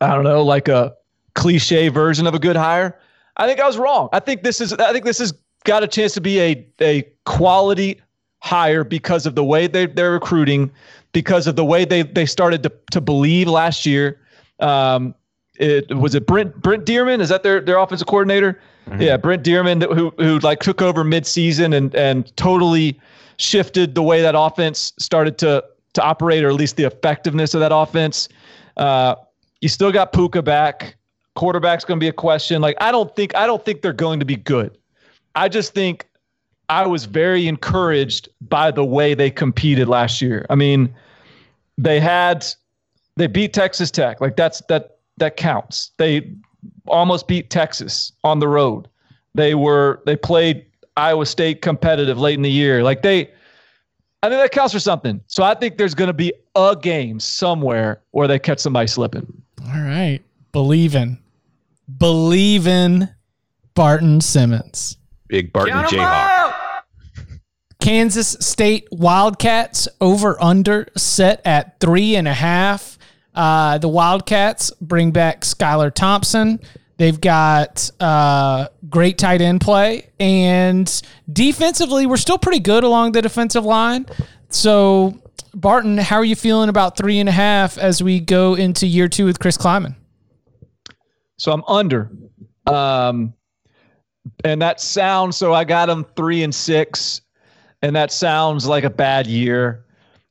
I 0.00 0.14
don't 0.14 0.24
know, 0.24 0.42
like 0.42 0.68
a 0.68 0.94
cliche 1.34 1.88
version 1.88 2.26
of 2.26 2.34
a 2.34 2.38
good 2.38 2.56
hire. 2.56 2.98
I 3.36 3.46
think 3.46 3.60
I 3.60 3.66
was 3.66 3.76
wrong. 3.76 4.08
I 4.12 4.20
think 4.20 4.42
this 4.42 4.60
is, 4.60 4.72
I 4.72 4.92
think 4.92 5.04
this 5.04 5.18
has 5.18 5.34
got 5.64 5.82
a 5.82 5.88
chance 5.88 6.14
to 6.14 6.20
be 6.20 6.40
a, 6.40 6.66
a 6.80 7.02
quality 7.26 8.00
hire 8.40 8.84
because 8.84 9.26
of 9.26 9.34
the 9.34 9.44
way 9.44 9.66
they, 9.66 9.86
they're 9.86 10.12
recruiting, 10.12 10.70
because 11.12 11.46
of 11.46 11.56
the 11.56 11.64
way 11.64 11.84
they, 11.84 12.02
they 12.02 12.26
started 12.26 12.62
to, 12.62 12.72
to 12.90 13.00
believe 13.00 13.48
last 13.48 13.84
year. 13.84 14.20
Um, 14.60 15.14
it 15.56 15.96
was 15.96 16.14
it 16.14 16.26
Brent 16.26 16.60
Brent 16.60 16.84
Dearmon 16.84 17.20
is 17.20 17.28
that 17.28 17.42
their 17.42 17.60
their 17.60 17.78
offensive 17.78 18.06
coordinator? 18.06 18.60
Mm-hmm. 18.88 19.00
Yeah, 19.00 19.16
Brent 19.16 19.44
Dearmon 19.44 19.82
who 19.94 20.10
who 20.18 20.38
like 20.40 20.60
took 20.60 20.82
over 20.82 21.04
midseason 21.04 21.74
and 21.74 21.94
and 21.94 22.34
totally 22.36 23.00
shifted 23.36 23.94
the 23.94 24.02
way 24.02 24.22
that 24.22 24.34
offense 24.36 24.92
started 24.98 25.38
to 25.38 25.64
to 25.94 26.02
operate, 26.02 26.44
or 26.44 26.48
at 26.48 26.54
least 26.54 26.76
the 26.76 26.84
effectiveness 26.84 27.54
of 27.54 27.60
that 27.60 27.72
offense. 27.72 28.28
Uh, 28.76 29.14
you 29.60 29.68
still 29.68 29.92
got 29.92 30.12
Pooka 30.12 30.44
back. 30.44 30.96
Quarterback's 31.34 31.84
going 31.84 31.98
to 31.98 32.04
be 32.04 32.08
a 32.08 32.12
question. 32.12 32.60
Like 32.60 32.76
I 32.80 32.92
don't 32.92 33.14
think 33.14 33.34
I 33.34 33.46
don't 33.46 33.64
think 33.64 33.82
they're 33.82 33.92
going 33.92 34.20
to 34.20 34.26
be 34.26 34.36
good. 34.36 34.76
I 35.34 35.48
just 35.48 35.74
think 35.74 36.06
I 36.68 36.86
was 36.86 37.04
very 37.04 37.46
encouraged 37.46 38.28
by 38.42 38.70
the 38.70 38.84
way 38.84 39.14
they 39.14 39.30
competed 39.30 39.88
last 39.88 40.20
year. 40.20 40.46
I 40.50 40.54
mean, 40.54 40.94
they 41.78 42.00
had 42.00 42.46
they 43.16 43.26
beat 43.26 43.52
Texas 43.52 43.90
Tech. 43.90 44.20
Like 44.20 44.36
that's 44.36 44.62
that 44.68 44.93
that 45.18 45.36
counts. 45.36 45.92
They 45.96 46.32
almost 46.86 47.28
beat 47.28 47.50
Texas 47.50 48.12
on 48.22 48.38
the 48.38 48.48
road. 48.48 48.88
They 49.34 49.54
were 49.54 50.02
they 50.06 50.16
played 50.16 50.66
Iowa 50.96 51.26
State 51.26 51.62
competitive 51.62 52.18
late 52.18 52.34
in 52.34 52.42
the 52.42 52.50
year. 52.50 52.82
Like 52.82 53.02
they 53.02 53.30
I 54.22 54.30
think 54.30 54.40
that 54.40 54.52
counts 54.52 54.72
for 54.72 54.80
something. 54.80 55.20
So 55.26 55.42
I 55.42 55.54
think 55.54 55.76
there's 55.76 55.94
going 55.94 56.08
to 56.08 56.14
be 56.14 56.32
a 56.54 56.74
game 56.80 57.20
somewhere 57.20 58.00
where 58.12 58.26
they 58.26 58.38
catch 58.38 58.58
somebody 58.58 58.86
slipping. 58.86 59.26
All 59.66 59.82
right. 59.82 60.20
Believe 60.52 60.94
in. 60.94 61.18
Believe 61.98 62.66
in 62.66 63.10
Barton 63.74 64.22
Simmons. 64.22 64.96
Big 65.28 65.52
Barton 65.52 65.74
Jayhawk. 65.84 66.54
Kansas 67.80 68.34
State 68.40 68.88
Wildcats 68.90 69.88
over 70.00 70.42
under 70.42 70.88
set 70.96 71.42
at 71.44 71.78
three 71.80 72.16
and 72.16 72.26
a 72.26 72.32
half. 72.32 72.93
Uh, 73.34 73.78
the 73.78 73.88
Wildcats 73.88 74.70
bring 74.80 75.10
back 75.10 75.42
Skylar 75.42 75.92
Thompson. 75.92 76.60
They've 76.96 77.20
got 77.20 77.90
uh, 77.98 78.68
great 78.88 79.18
tight 79.18 79.40
end 79.40 79.60
play. 79.60 80.10
And 80.20 81.02
defensively, 81.32 82.06
we're 82.06 82.16
still 82.16 82.38
pretty 82.38 82.60
good 82.60 82.84
along 82.84 83.12
the 83.12 83.22
defensive 83.22 83.64
line. 83.64 84.06
So, 84.48 85.20
Barton, 85.54 85.98
how 85.98 86.16
are 86.16 86.24
you 86.24 86.36
feeling 86.36 86.68
about 86.68 86.96
three 86.96 87.18
and 87.18 87.28
a 87.28 87.32
half 87.32 87.78
as 87.78 88.02
we 88.02 88.20
go 88.20 88.54
into 88.54 88.86
year 88.86 89.08
two 89.08 89.24
with 89.24 89.40
Chris 89.40 89.58
Klieman? 89.58 89.96
So 91.36 91.52
I'm 91.52 91.64
under. 91.64 92.10
Um, 92.66 93.34
and 94.44 94.62
that 94.62 94.80
sounds 94.80 95.36
so 95.36 95.52
I 95.52 95.64
got 95.64 95.86
them 95.86 96.06
three 96.16 96.42
and 96.42 96.54
six, 96.54 97.20
and 97.82 97.94
that 97.96 98.12
sounds 98.12 98.66
like 98.66 98.84
a 98.84 98.90
bad 98.90 99.26
year. 99.26 99.84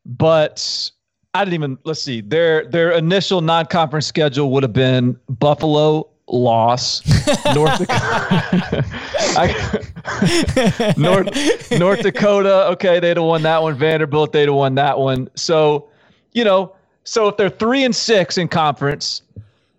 But 0.06 0.92
I 1.34 1.44
didn't 1.44 1.56
even 1.56 1.78
let's 1.84 2.02
see 2.02 2.22
their 2.22 2.66
their 2.66 2.92
initial 2.92 3.42
non-conference 3.42 4.06
schedule 4.06 4.52
would 4.52 4.62
have 4.62 4.74
been 4.74 5.20
Buffalo 5.30 6.08
loss, 6.28 7.02
North 7.56 7.80
Dakota, 7.80 8.86
I, 9.36 10.94
North 10.98 11.72
North 11.72 12.02
Dakota. 12.02 12.68
Okay, 12.68 13.00
they'd 13.00 13.18
have 13.18 13.26
won 13.26 13.42
that 13.44 13.64
one. 13.64 13.76
Vanderbilt, 13.76 14.32
they'd 14.32 14.48
have 14.48 14.54
won 14.54 14.76
that 14.76 15.00
one. 15.00 15.28
So, 15.36 15.90
you 16.34 16.44
know, 16.44 16.76
so 17.04 17.28
if 17.28 17.38
they're 17.38 17.50
three 17.50 17.84
and 17.84 17.96
six 17.96 18.38
in 18.38 18.48
conference, 18.48 19.24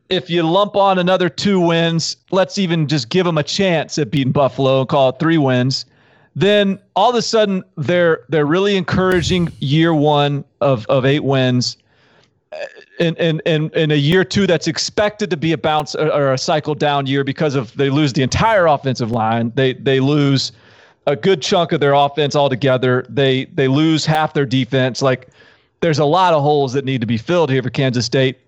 if 0.09 0.29
you 0.29 0.43
lump 0.43 0.75
on 0.75 0.99
another 0.99 1.29
two 1.29 1.61
wins, 1.61 2.17
let's 2.33 2.59
even 2.59 2.89
just 2.89 3.11
give 3.11 3.25
them 3.25 3.39
a 3.39 3.45
chance 3.45 3.97
at 3.99 4.11
beating 4.11 4.33
Buffalo 4.33 4.81
and 4.81 4.89
call 4.89 5.11
it 5.11 5.21
three 5.21 5.39
wins 5.39 5.87
then 6.37 6.79
all 6.97 7.11
of 7.11 7.17
a 7.17 7.23
sudden 7.23 7.63
they're 7.77 8.25
they're 8.29 8.47
really 8.47 8.77
encouraging 8.77 9.53
year 9.61 9.95
one 9.95 10.45
of 10.61 10.87
of 10.87 11.05
eight 11.05 11.25
wins. 11.25 11.77
In 12.99 13.17
in 13.17 13.41
in, 13.47 13.71
in 13.71 13.91
a 13.91 13.97
year 13.97 14.25
two 14.25 14.47
that's 14.47 14.67
expected 14.67 15.31
to 15.31 15.37
be 15.37 15.53
a 15.53 15.59
bounce 15.59 15.95
or 15.95 16.33
a 16.33 16.39
cycle 16.39 16.75
down 16.75 17.07
year 17.07 17.25
because 17.25 17.55
of 17.55 17.77
they 17.77 17.91
lose 17.91 18.13
the 18.13 18.23
entire 18.23 18.67
offensive 18.67 19.11
line. 19.11 19.53
They 19.55 19.75
they 19.75 20.01
lose 20.01 20.53
a 21.07 21.17
good 21.17 21.43
chunk 21.43 21.73
of 21.73 21.81
their 21.81 21.93
offense 21.93 22.35
altogether. 22.35 23.05
They 23.09 23.47
they 23.47 23.69
lose 23.69 24.07
half 24.07 24.35
their 24.35 24.47
defense. 24.47 25.03
Like 25.03 25.29
there's 25.81 25.99
a 25.99 26.05
lot 26.05 26.35
of 26.35 26.43
holes 26.43 26.73
that 26.73 26.85
need 26.85 27.01
to 27.01 27.07
be 27.07 27.19
filled 27.19 27.51
here 27.51 27.63
for 27.63 27.71
Kansas 27.71 28.07
State. 28.07 28.39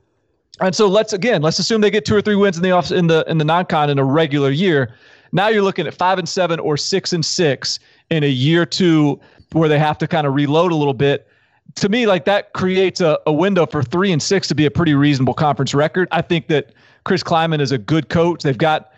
And 0.61 0.75
so 0.75 0.87
let's 0.87 1.13
again 1.13 1.43
let's 1.43 1.59
assume 1.59 1.81
they 1.83 1.91
get 1.91 2.05
two 2.05 2.17
or 2.17 2.23
three 2.23 2.37
wins 2.37 2.57
in 2.57 2.63
the 2.63 2.71
off 2.71 2.91
in 2.91 3.09
the 3.09 3.25
in 3.29 3.39
the 3.39 3.45
non-con 3.45 3.91
in 3.91 3.99
a 3.99 4.05
regular 4.05 4.51
year 4.51 4.95
now 5.37 5.49
you're 5.49 5.63
looking 5.63 5.87
at 5.87 5.95
five 5.95 6.19
and 6.19 6.29
seven 6.29 6.59
or 6.59 6.77
six 6.77 7.13
and 7.13 7.25
six 7.25 7.79
in 8.11 8.25
a 8.25 8.29
year 8.29 8.67
two 8.67 9.21
where 9.53 9.69
they 9.69 9.79
have 9.79 9.99
to 9.99 10.09
kind 10.09 10.27
of 10.27 10.35
reload 10.35 10.73
a 10.73 10.75
little 10.75 10.95
bit. 10.95 11.29
To 11.77 11.89
me, 11.89 12.07
like 12.07 12.25
that 12.25 12.53
creates 12.55 13.01
a, 13.01 13.19
a 13.27 13.33
window 13.33 13.67
for 13.67 13.83
three 13.83 14.13
and 14.13 14.23
six 14.23 14.49
to 14.49 14.55
be 14.55 14.67
a 14.67 14.71
pretty 14.71 14.95
reasonable 14.95 15.35
conference 15.35 15.75
record. 15.75 16.09
I 16.11 16.23
think 16.23 16.49
that 16.49 16.73
Chris 17.05 17.23
Klieman 17.23 17.61
is 17.61 17.71
a 17.71 17.79
good 17.79 18.09
coach. 18.09 18.43
They've 18.43 18.57
got 18.57 18.93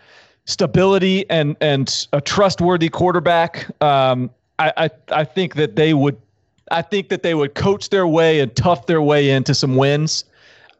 stability 0.45 1.29
and 1.29 1.57
and 1.61 2.07
a 2.13 2.21
trustworthy 2.21 2.89
quarterback. 2.89 3.69
Um, 3.83 4.31
I, 4.59 4.71
I 4.77 4.89
I 5.11 5.23
think 5.25 5.55
that 5.55 5.75
they 5.75 5.93
would 5.93 6.17
I 6.71 6.81
think 6.81 7.09
that 7.09 7.21
they 7.21 7.35
would 7.35 7.53
coach 7.55 7.89
their 7.89 8.07
way 8.07 8.39
and 8.39 8.55
tough 8.55 8.85
their 8.85 9.01
way 9.01 9.29
into 9.29 9.53
some 9.53 9.75
wins. 9.75 10.23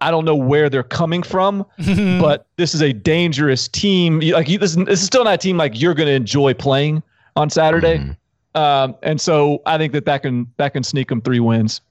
I 0.02 0.12
don't 0.12 0.26
know 0.26 0.36
where 0.36 0.70
they're 0.70 0.84
coming 0.84 1.24
from, 1.24 1.66
but 1.78 2.48
this 2.58 2.74
is 2.74 2.82
a 2.82 2.94
dangerous 2.94 3.68
team. 3.68 4.20
Like 4.20 4.48
this, 4.48 4.76
this 4.76 5.00
is 5.00 5.06
still 5.06 5.24
not 5.24 5.34
a 5.34 5.38
team 5.38 5.58
like 5.58 5.80
you're 5.80 5.94
going 5.94 6.08
to 6.08 6.14
enjoy 6.14 6.54
playing 6.54 7.04
on 7.36 7.50
Saturday. 7.50 7.98
Mm-hmm. 7.98 8.60
Um, 8.60 8.96
and 9.04 9.22
so 9.22 9.62
I 9.66 9.78
think 9.78 9.94
that 9.94 10.06
that 10.06 10.22
can 10.22 10.52
that 10.58 10.74
can 10.74 10.84
sneak 10.84 11.10
them 11.10 11.22
three 11.22 11.40
wins. 11.40 11.82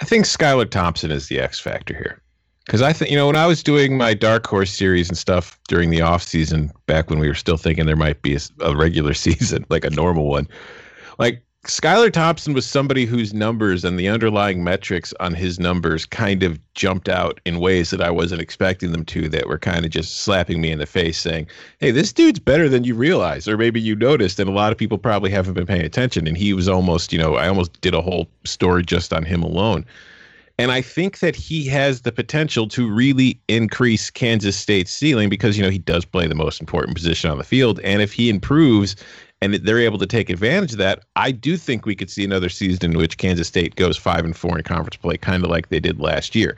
I 0.00 0.04
think 0.04 0.24
Skylar 0.24 0.68
Thompson 0.68 1.10
is 1.10 1.28
the 1.28 1.38
X 1.38 1.60
factor 1.60 1.94
here. 1.94 2.20
Because 2.64 2.80
I 2.80 2.94
think, 2.94 3.10
you 3.10 3.16
know, 3.16 3.26
when 3.26 3.36
I 3.36 3.46
was 3.46 3.62
doing 3.62 3.98
my 3.98 4.14
Dark 4.14 4.46
Horse 4.46 4.72
series 4.72 5.08
and 5.08 5.18
stuff 5.18 5.58
during 5.68 5.90
the 5.90 6.00
off 6.00 6.22
season, 6.22 6.72
back 6.86 7.10
when 7.10 7.18
we 7.18 7.28
were 7.28 7.34
still 7.34 7.58
thinking 7.58 7.84
there 7.84 7.94
might 7.94 8.22
be 8.22 8.34
a, 8.34 8.40
a 8.60 8.74
regular 8.74 9.12
season, 9.26 9.66
like 9.68 9.84
a 9.84 9.90
normal 9.90 10.26
one, 10.28 10.48
like 11.18 11.43
Skylar 11.64 12.12
Thompson 12.12 12.52
was 12.52 12.66
somebody 12.66 13.06
whose 13.06 13.32
numbers 13.32 13.84
and 13.84 13.98
the 13.98 14.08
underlying 14.08 14.62
metrics 14.62 15.14
on 15.18 15.34
his 15.34 15.58
numbers 15.58 16.04
kind 16.04 16.42
of 16.42 16.58
jumped 16.74 17.08
out 17.08 17.40
in 17.46 17.58
ways 17.58 17.90
that 17.90 18.02
I 18.02 18.10
wasn't 18.10 18.42
expecting 18.42 18.92
them 18.92 19.04
to, 19.06 19.28
that 19.30 19.48
were 19.48 19.58
kind 19.58 19.84
of 19.84 19.90
just 19.90 20.18
slapping 20.18 20.60
me 20.60 20.70
in 20.70 20.78
the 20.78 20.86
face 20.86 21.18
saying, 21.18 21.46
Hey, 21.80 21.90
this 21.90 22.12
dude's 22.12 22.38
better 22.38 22.68
than 22.68 22.84
you 22.84 22.94
realize, 22.94 23.48
or 23.48 23.56
maybe 23.56 23.80
you 23.80 23.96
noticed. 23.96 24.38
And 24.38 24.48
a 24.48 24.52
lot 24.52 24.72
of 24.72 24.78
people 24.78 24.98
probably 24.98 25.30
haven't 25.30 25.54
been 25.54 25.66
paying 25.66 25.84
attention. 25.84 26.26
And 26.26 26.36
he 26.36 26.52
was 26.52 26.68
almost, 26.68 27.12
you 27.12 27.18
know, 27.18 27.36
I 27.36 27.48
almost 27.48 27.80
did 27.80 27.94
a 27.94 28.02
whole 28.02 28.28
story 28.44 28.82
just 28.82 29.12
on 29.12 29.24
him 29.24 29.42
alone. 29.42 29.86
And 30.58 30.70
I 30.70 30.82
think 30.82 31.18
that 31.18 31.34
he 31.34 31.66
has 31.68 32.02
the 32.02 32.12
potential 32.12 32.68
to 32.68 32.88
really 32.88 33.40
increase 33.48 34.08
Kansas 34.10 34.56
State's 34.56 34.92
ceiling 34.92 35.28
because, 35.28 35.56
you 35.56 35.64
know, 35.64 35.70
he 35.70 35.78
does 35.78 36.04
play 36.04 36.28
the 36.28 36.34
most 36.36 36.60
important 36.60 36.96
position 36.96 37.28
on 37.30 37.38
the 37.38 37.44
field. 37.44 37.80
And 37.80 38.00
if 38.00 38.12
he 38.12 38.28
improves 38.28 38.94
and 39.44 39.54
they're 39.54 39.78
able 39.78 39.98
to 39.98 40.06
take 40.06 40.30
advantage 40.30 40.72
of 40.72 40.78
that, 40.78 41.04
I 41.16 41.30
do 41.30 41.58
think 41.58 41.84
we 41.84 41.94
could 41.94 42.08
see 42.08 42.24
another 42.24 42.48
season 42.48 42.92
in 42.92 42.98
which 42.98 43.18
Kansas 43.18 43.46
State 43.46 43.76
goes 43.76 43.96
five 43.96 44.24
and 44.24 44.34
four 44.34 44.56
in 44.56 44.64
conference 44.64 44.96
play, 44.96 45.18
kind 45.18 45.44
of 45.44 45.50
like 45.50 45.68
they 45.68 45.80
did 45.80 46.00
last 46.00 46.34
year. 46.34 46.56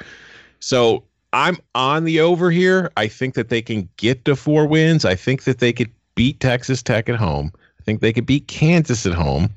So 0.61 1.03
I'm 1.33 1.57
on 1.75 2.05
the 2.05 2.21
over 2.21 2.51
here. 2.51 2.93
I 2.97 3.09
think 3.09 3.35
that 3.35 3.49
they 3.49 3.61
can 3.61 3.89
get 3.97 4.25
to 4.27 4.37
four 4.37 4.67
wins. 4.67 5.05
I 5.05 5.17
think 5.17 5.43
that 5.45 5.59
they 5.59 5.73
could 5.73 5.91
beat 6.15 6.39
Texas 6.39 6.81
Tech 6.81 7.09
at 7.09 7.17
home. 7.17 7.51
I 7.57 7.83
think 7.83 8.01
they 8.01 8.13
could 8.13 8.25
beat 8.25 8.47
Kansas 8.47 9.05
at 9.05 9.15
home. 9.15 9.53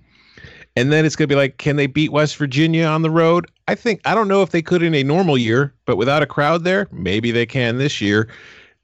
And 0.75 0.91
then 0.91 1.05
it's 1.05 1.15
going 1.15 1.29
to 1.29 1.33
be 1.33 1.37
like, 1.37 1.57
can 1.57 1.75
they 1.75 1.87
beat 1.87 2.11
West 2.11 2.35
Virginia 2.35 2.85
on 2.85 3.03
the 3.03 3.11
road? 3.11 3.45
I 3.67 3.75
think, 3.75 4.01
I 4.05 4.15
don't 4.15 4.27
know 4.27 4.41
if 4.41 4.49
they 4.49 4.63
could 4.63 4.81
in 4.81 4.95
a 4.95 5.03
normal 5.03 5.37
year, 5.37 5.71
but 5.85 5.97
without 5.97 6.23
a 6.23 6.25
crowd 6.25 6.63
there, 6.63 6.87
maybe 6.91 7.31
they 7.31 7.45
can 7.45 7.77
this 7.77 8.01
year. 8.01 8.27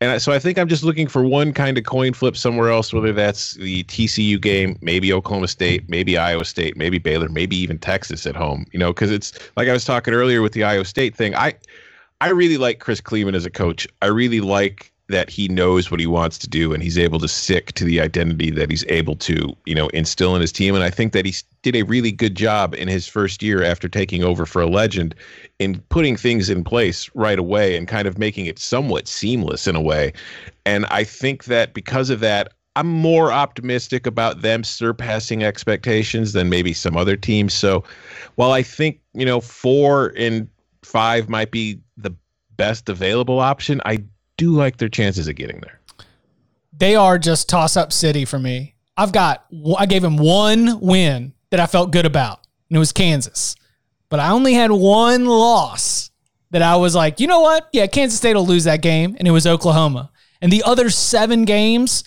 And 0.05 0.21
so 0.21 0.31
I 0.31 0.39
think 0.39 0.57
I'm 0.57 0.67
just 0.67 0.83
looking 0.83 1.07
for 1.07 1.23
one 1.23 1.53
kind 1.53 1.77
of 1.77 1.83
coin 1.83 2.13
flip 2.13 2.37
somewhere 2.37 2.69
else, 2.69 2.93
whether 2.93 3.13
that's 3.13 3.53
the 3.55 3.83
TCU 3.85 4.39
game, 4.39 4.77
maybe 4.81 5.11
Oklahoma 5.11 5.47
State, 5.47 5.87
maybe 5.89 6.17
Iowa 6.17 6.45
State, 6.45 6.77
maybe 6.77 6.97
Baylor, 6.97 7.29
maybe 7.29 7.55
even 7.55 7.77
Texas 7.77 8.25
at 8.25 8.35
home. 8.35 8.65
You 8.71 8.79
know, 8.79 8.93
because 8.93 9.11
it's 9.11 9.33
like 9.57 9.67
I 9.67 9.73
was 9.73 9.85
talking 9.85 10.13
earlier 10.13 10.41
with 10.41 10.53
the 10.53 10.63
Iowa 10.63 10.85
State 10.85 11.15
thing. 11.15 11.35
I 11.35 11.53
I 12.21 12.29
really 12.29 12.57
like 12.57 12.79
Chris 12.79 13.01
Klieman 13.01 13.35
as 13.35 13.45
a 13.45 13.51
coach. 13.51 13.87
I 14.01 14.07
really 14.07 14.41
like 14.41 14.91
that 15.07 15.29
he 15.29 15.47
knows 15.47 15.91
what 15.91 15.99
he 15.99 16.07
wants 16.07 16.37
to 16.39 16.49
do 16.49 16.73
and 16.73 16.81
he's 16.81 16.97
able 16.97 17.19
to 17.19 17.27
stick 17.27 17.73
to 17.73 17.83
the 17.83 18.01
identity 18.01 18.49
that 18.49 18.71
he's 18.71 18.83
able 18.87 19.15
to, 19.15 19.55
you 19.65 19.75
know, 19.75 19.87
instill 19.89 20.35
in 20.35 20.41
his 20.41 20.51
team. 20.51 20.73
And 20.73 20.83
I 20.83 20.89
think 20.89 21.13
that 21.13 21.25
he 21.25 21.35
did 21.61 21.75
a 21.75 21.83
really 21.83 22.11
good 22.11 22.35
job 22.35 22.73
in 22.73 22.87
his 22.87 23.07
first 23.07 23.43
year 23.43 23.63
after 23.63 23.87
taking 23.87 24.23
over 24.23 24.45
for 24.45 24.61
a 24.61 24.67
legend 24.67 25.13
in 25.59 25.79
putting 25.89 26.15
things 26.15 26.49
in 26.49 26.63
place 26.63 27.09
right 27.13 27.37
away 27.37 27.77
and 27.77 27.87
kind 27.87 28.07
of 28.07 28.17
making 28.17 28.47
it 28.47 28.57
somewhat 28.57 29.07
seamless 29.07 29.67
in 29.67 29.75
a 29.75 29.81
way. 29.81 30.11
And 30.65 30.87
I 30.87 31.03
think 31.03 31.45
that 31.45 31.75
because 31.75 32.09
of 32.09 32.19
that, 32.21 32.53
I'm 32.75 32.87
more 32.87 33.31
optimistic 33.31 34.05
about 34.05 34.41
them 34.41 34.63
surpassing 34.63 35.43
expectations 35.43 36.33
than 36.33 36.49
maybe 36.49 36.73
some 36.73 36.97
other 36.97 37.15
teams. 37.15 37.53
So 37.53 37.83
while 38.35 38.51
I 38.51 38.63
think, 38.63 38.99
you 39.13 39.25
know, 39.25 39.39
four 39.39 40.13
and 40.17 40.49
five 40.83 41.29
might 41.29 41.51
be 41.51 41.79
the 41.95 42.13
best 42.57 42.89
available 42.89 43.39
option, 43.39 43.81
I 43.85 44.03
do 44.37 44.51
like 44.51 44.77
their 44.77 44.89
chances 44.89 45.27
of 45.27 45.35
getting 45.35 45.59
there. 45.61 45.79
they 46.77 46.95
are 46.95 47.17
just 47.17 47.47
toss 47.47 47.77
up 47.77 47.93
city 47.93 48.25
for 48.25 48.37
me. 48.39 48.75
I've 48.97 49.11
got 49.11 49.45
I 49.77 49.85
gave 49.85 50.03
him 50.03 50.17
one 50.17 50.79
win 50.79 51.33
that 51.51 51.59
I 51.59 51.67
felt 51.67 51.91
good 51.91 52.05
about, 52.05 52.45
and 52.69 52.75
it 52.75 52.79
was 52.79 52.91
Kansas. 52.91 53.55
But 54.09 54.19
I 54.19 54.29
only 54.31 54.53
had 54.53 54.71
one 54.71 55.25
loss 55.25 56.11
that 56.51 56.61
I 56.61 56.75
was 56.75 56.95
like, 56.95 57.19
you 57.19 57.27
know 57.27 57.39
what? 57.41 57.67
Yeah, 57.73 57.87
Kansas 57.87 58.17
State 58.17 58.35
will 58.35 58.45
lose 58.45 58.65
that 58.65 58.81
game, 58.81 59.15
and 59.17 59.27
it 59.27 59.31
was 59.31 59.47
Oklahoma. 59.47 60.11
And 60.41 60.51
the 60.51 60.63
other 60.63 60.89
seven 60.89 61.43
games, 61.43 62.03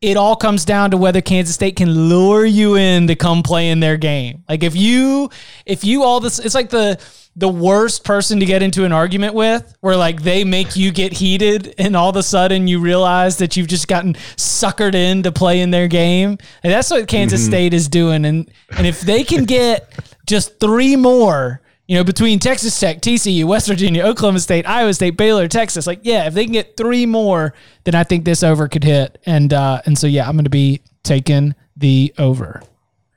it 0.00 0.16
all 0.16 0.36
comes 0.36 0.64
down 0.64 0.92
to 0.92 0.96
whether 0.96 1.20
Kansas 1.20 1.54
State 1.54 1.76
can 1.76 1.90
lure 2.08 2.46
you 2.46 2.76
in 2.76 3.06
to 3.08 3.16
come 3.16 3.42
play 3.42 3.68
in 3.70 3.80
their 3.80 3.96
game. 3.96 4.44
Like 4.48 4.62
if 4.62 4.76
you 4.76 5.30
if 5.66 5.84
you 5.84 6.04
all 6.04 6.20
this 6.20 6.38
it's 6.38 6.54
like 6.54 6.70
the 6.70 6.98
the 7.36 7.48
worst 7.48 8.04
person 8.04 8.40
to 8.40 8.44
get 8.46 8.60
into 8.62 8.84
an 8.84 8.92
argument 8.92 9.34
with 9.34 9.74
where 9.80 9.96
like 9.96 10.22
they 10.22 10.44
make 10.44 10.74
you 10.76 10.90
get 10.90 11.12
heated 11.12 11.74
and 11.78 11.96
all 11.96 12.10
of 12.10 12.16
a 12.16 12.22
sudden 12.22 12.66
you 12.66 12.80
realize 12.80 13.38
that 13.38 13.56
you've 13.56 13.68
just 13.68 13.86
gotten 13.88 14.14
suckered 14.36 14.94
in 14.94 15.22
to 15.22 15.30
play 15.32 15.60
in 15.60 15.70
their 15.70 15.86
game. 15.88 16.36
And 16.62 16.72
that's 16.72 16.90
what 16.90 17.06
Kansas 17.06 17.42
Mhm. 17.42 17.46
State 17.46 17.74
is 17.74 17.88
doing 17.88 18.24
and 18.24 18.50
and 18.76 18.86
if 18.86 19.00
they 19.00 19.22
can 19.24 19.44
get 19.44 19.88
just 20.26 20.58
3 20.60 20.96
more 20.96 21.60
you 21.86 21.96
know, 21.96 22.04
between 22.04 22.38
Texas 22.38 22.78
Tech, 22.78 23.00
TCU, 23.00 23.44
West 23.46 23.66
Virginia, 23.66 24.04
Oklahoma 24.04 24.38
State, 24.38 24.64
Iowa 24.64 24.94
State, 24.94 25.16
Baylor, 25.16 25.48
Texas, 25.48 25.88
like 25.88 25.98
yeah, 26.02 26.28
if 26.28 26.34
they 26.34 26.44
can 26.44 26.52
get 26.52 26.76
three 26.76 27.04
more, 27.04 27.52
then 27.82 27.96
I 27.96 28.04
think 28.04 28.24
this 28.24 28.44
over 28.44 28.68
could 28.68 28.84
hit. 28.84 29.18
And 29.26 29.52
uh, 29.52 29.82
and 29.86 29.98
so 29.98 30.06
yeah, 30.06 30.28
I'm 30.28 30.36
going 30.36 30.44
to 30.44 30.50
be 30.50 30.82
taking 31.02 31.56
the 31.76 32.14
over. 32.16 32.62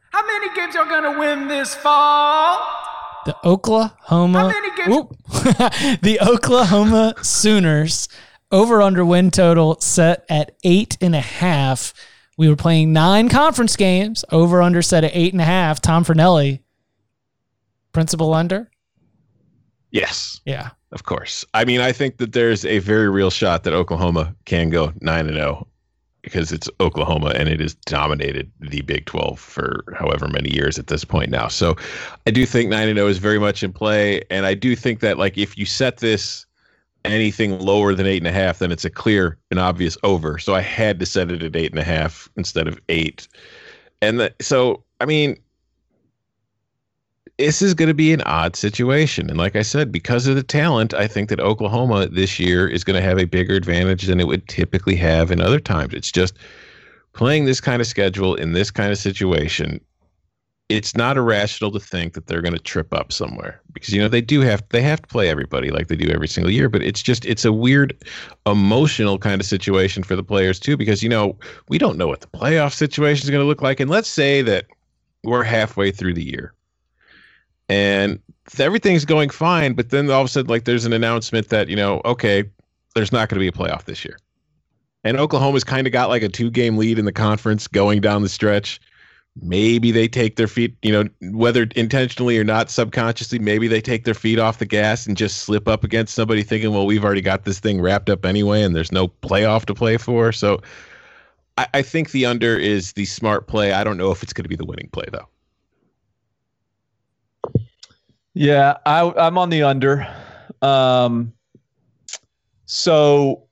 How 0.09 0.25
many 0.25 0.55
games 0.55 0.75
are 0.75 0.85
y'all 0.85 1.01
gonna 1.01 1.19
win 1.19 1.47
this 1.47 1.75
fall? 1.75 2.61
The 3.25 3.35
Oklahoma, 3.45 4.53
Whoop. 4.87 5.15
the 6.01 6.19
Oklahoma 6.21 7.15
Sooners 7.21 8.09
over 8.51 8.81
under 8.81 9.03
win 9.03 9.31
total 9.31 9.79
set 9.79 10.25
at 10.29 10.55
eight 10.63 10.97
and 11.01 11.15
a 11.15 11.21
half. 11.21 11.93
We 12.37 12.49
were 12.49 12.55
playing 12.55 12.93
nine 12.93 13.29
conference 13.29 13.75
games. 13.75 14.25
Over 14.31 14.61
under 14.61 14.81
set 14.81 15.03
at 15.03 15.11
eight 15.13 15.33
and 15.33 15.41
a 15.41 15.45
half. 15.45 15.81
Tom 15.81 16.03
Fornelli, 16.03 16.59
principal 17.91 18.33
under. 18.33 18.69
Yes. 19.91 20.41
Yeah. 20.45 20.71
Of 20.91 21.03
course. 21.03 21.43
I 21.53 21.65
mean, 21.65 21.81
I 21.81 21.91
think 21.91 22.17
that 22.17 22.33
there's 22.33 22.65
a 22.65 22.79
very 22.79 23.09
real 23.09 23.31
shot 23.31 23.63
that 23.63 23.73
Oklahoma 23.73 24.35
can 24.45 24.69
go 24.69 24.93
9 25.01 25.27
and 25.27 25.35
0 25.35 25.67
because 26.23 26.51
it's 26.51 26.69
Oklahoma 26.79 27.33
and 27.35 27.49
it 27.49 27.59
has 27.59 27.75
dominated 27.75 28.51
the 28.59 28.81
Big 28.81 29.05
12 29.05 29.39
for 29.39 29.83
however 29.95 30.27
many 30.27 30.51
years 30.51 30.79
at 30.79 30.87
this 30.87 31.03
point 31.03 31.29
now. 31.29 31.47
So 31.47 31.75
I 32.25 32.31
do 32.31 32.45
think 32.45 32.69
9 32.69 32.87
and 32.87 32.97
0 32.97 33.07
is 33.07 33.17
very 33.17 33.39
much 33.39 33.61
in 33.61 33.71
play. 33.71 34.23
And 34.31 34.45
I 34.45 34.53
do 34.53 34.75
think 34.75 35.01
that, 35.01 35.17
like, 35.17 35.37
if 35.37 35.57
you 35.57 35.65
set 35.65 35.97
this 35.97 36.45
anything 37.05 37.59
lower 37.59 37.93
than 37.93 38.07
eight 38.07 38.21
and 38.21 38.27
a 38.27 38.31
half, 38.31 38.59
then 38.59 38.71
it's 38.71 38.85
a 38.85 38.89
clear 38.89 39.37
and 39.51 39.59
obvious 39.59 39.97
over. 40.03 40.39
So 40.39 40.55
I 40.55 40.61
had 40.61 40.99
to 41.01 41.05
set 41.05 41.29
it 41.29 41.43
at 41.43 41.55
eight 41.55 41.71
and 41.71 41.79
a 41.79 41.83
half 41.83 42.29
instead 42.37 42.67
of 42.67 42.79
eight. 42.87 43.27
And 44.01 44.21
the, 44.21 44.33
so, 44.41 44.83
I 45.01 45.05
mean, 45.05 45.37
this 47.37 47.61
is 47.61 47.73
going 47.73 47.87
to 47.87 47.93
be 47.93 48.13
an 48.13 48.21
odd 48.21 48.55
situation. 48.55 49.29
And 49.29 49.37
like 49.37 49.55
I 49.55 49.63
said, 49.63 49.91
because 49.91 50.27
of 50.27 50.35
the 50.35 50.43
talent, 50.43 50.93
I 50.93 51.07
think 51.07 51.29
that 51.29 51.39
Oklahoma 51.39 52.07
this 52.07 52.39
year 52.39 52.67
is 52.67 52.83
going 52.83 52.99
to 52.99 53.07
have 53.07 53.17
a 53.17 53.25
bigger 53.25 53.55
advantage 53.55 54.03
than 54.03 54.19
it 54.19 54.27
would 54.27 54.47
typically 54.47 54.95
have 54.97 55.31
in 55.31 55.41
other 55.41 55.59
times. 55.59 55.93
It's 55.93 56.11
just 56.11 56.37
playing 57.13 57.45
this 57.45 57.59
kind 57.59 57.81
of 57.81 57.87
schedule 57.87 58.35
in 58.35 58.53
this 58.53 58.69
kind 58.69 58.91
of 58.91 58.97
situation. 58.97 59.81
It's 60.69 60.95
not 60.95 61.17
irrational 61.17 61.71
to 61.71 61.79
think 61.79 62.13
that 62.13 62.27
they're 62.27 62.41
going 62.41 62.53
to 62.53 62.59
trip 62.59 62.93
up 62.93 63.11
somewhere 63.11 63.61
because 63.73 63.93
you 63.93 64.01
know 64.01 64.07
they 64.07 64.21
do 64.21 64.39
have 64.41 64.63
they 64.69 64.81
have 64.81 65.01
to 65.01 65.07
play 65.07 65.29
everybody 65.29 65.69
like 65.69 65.87
they 65.87 65.95
do 65.95 66.09
every 66.09 66.27
single 66.27 66.49
year. 66.49 66.69
But 66.69 66.81
it's 66.81 67.03
just 67.03 67.25
it's 67.25 67.45
a 67.45 67.51
weird 67.51 67.95
emotional 68.45 69.19
kind 69.19 69.41
of 69.41 69.45
situation 69.45 70.03
for 70.03 70.15
the 70.15 70.23
players 70.23 70.59
too 70.59 70.77
because 70.77 71.03
you 71.03 71.09
know 71.09 71.37
we 71.67 71.77
don't 71.77 71.97
know 71.97 72.07
what 72.07 72.21
the 72.21 72.27
playoff 72.27 72.73
situation 72.73 73.25
is 73.25 73.29
going 73.29 73.41
to 73.41 73.47
look 73.47 73.61
like. 73.61 73.81
And 73.81 73.91
let's 73.91 74.07
say 74.07 74.41
that 74.43 74.65
we're 75.23 75.43
halfway 75.43 75.91
through 75.91 76.13
the 76.13 76.23
year 76.23 76.53
and 77.69 78.19
everything's 78.59 79.05
going 79.05 79.29
fine 79.29 79.73
but 79.73 79.89
then 79.89 80.09
all 80.11 80.21
of 80.21 80.25
a 80.25 80.29
sudden 80.29 80.49
like 80.49 80.65
there's 80.65 80.85
an 80.85 80.93
announcement 80.93 81.49
that 81.49 81.69
you 81.69 81.75
know 81.75 82.01
okay 82.03 82.43
there's 82.93 83.11
not 83.11 83.29
going 83.29 83.35
to 83.35 83.39
be 83.39 83.47
a 83.47 83.51
playoff 83.51 83.85
this 83.85 84.05
year. 84.05 84.17
And 85.03 85.17
oklahoma's 85.17 85.63
kind 85.63 85.85
of 85.85 85.93
got 85.93 86.09
like 86.09 86.23
a 86.23 86.29
two 86.29 86.49
game 86.49 86.77
lead 86.77 86.97
in 86.97 87.05
the 87.05 87.11
conference 87.11 87.67
going 87.67 88.01
down 88.01 88.21
the 88.21 88.29
stretch. 88.29 88.79
Maybe 89.41 89.91
they 89.91 90.07
take 90.07 90.35
their 90.35 90.47
feet 90.47 90.75
you 90.83 90.91
know 90.91 91.09
whether 91.31 91.67
intentionally 91.75 92.37
or 92.37 92.43
not 92.43 92.69
subconsciously 92.69 93.39
maybe 93.39 93.67
they 93.67 93.81
take 93.81 94.05
their 94.05 94.13
feet 94.13 94.37
off 94.37 94.59
the 94.59 94.65
gas 94.65 95.07
and 95.07 95.17
just 95.17 95.37
slip 95.37 95.67
up 95.67 95.83
against 95.83 96.13
somebody 96.13 96.43
thinking 96.43 96.71
well 96.71 96.85
we've 96.85 97.03
already 97.03 97.21
got 97.21 97.43
this 97.43 97.59
thing 97.59 97.81
wrapped 97.81 98.11
up 98.11 98.25
anyway 98.25 98.61
and 98.61 98.75
there's 98.75 98.91
no 98.91 99.07
playoff 99.07 99.65
to 99.65 99.73
play 99.73 99.97
for. 99.97 100.31
So 100.31 100.61
i, 101.57 101.67
I 101.73 101.81
think 101.81 102.11
the 102.11 102.27
under 102.27 102.55
is 102.55 102.93
the 102.93 103.05
smart 103.05 103.47
play. 103.47 103.73
I 103.73 103.83
don't 103.83 103.97
know 103.97 104.11
if 104.11 104.21
it's 104.21 104.33
going 104.33 104.43
to 104.43 104.49
be 104.49 104.55
the 104.55 104.65
winning 104.65 104.89
play 104.93 105.05
though 105.11 105.27
Yeah, 108.33 108.77
I, 108.85 109.11
I'm 109.17 109.37
on 109.37 109.49
the 109.49 109.63
under. 109.63 110.07
Um, 110.61 111.33
so 112.65 113.47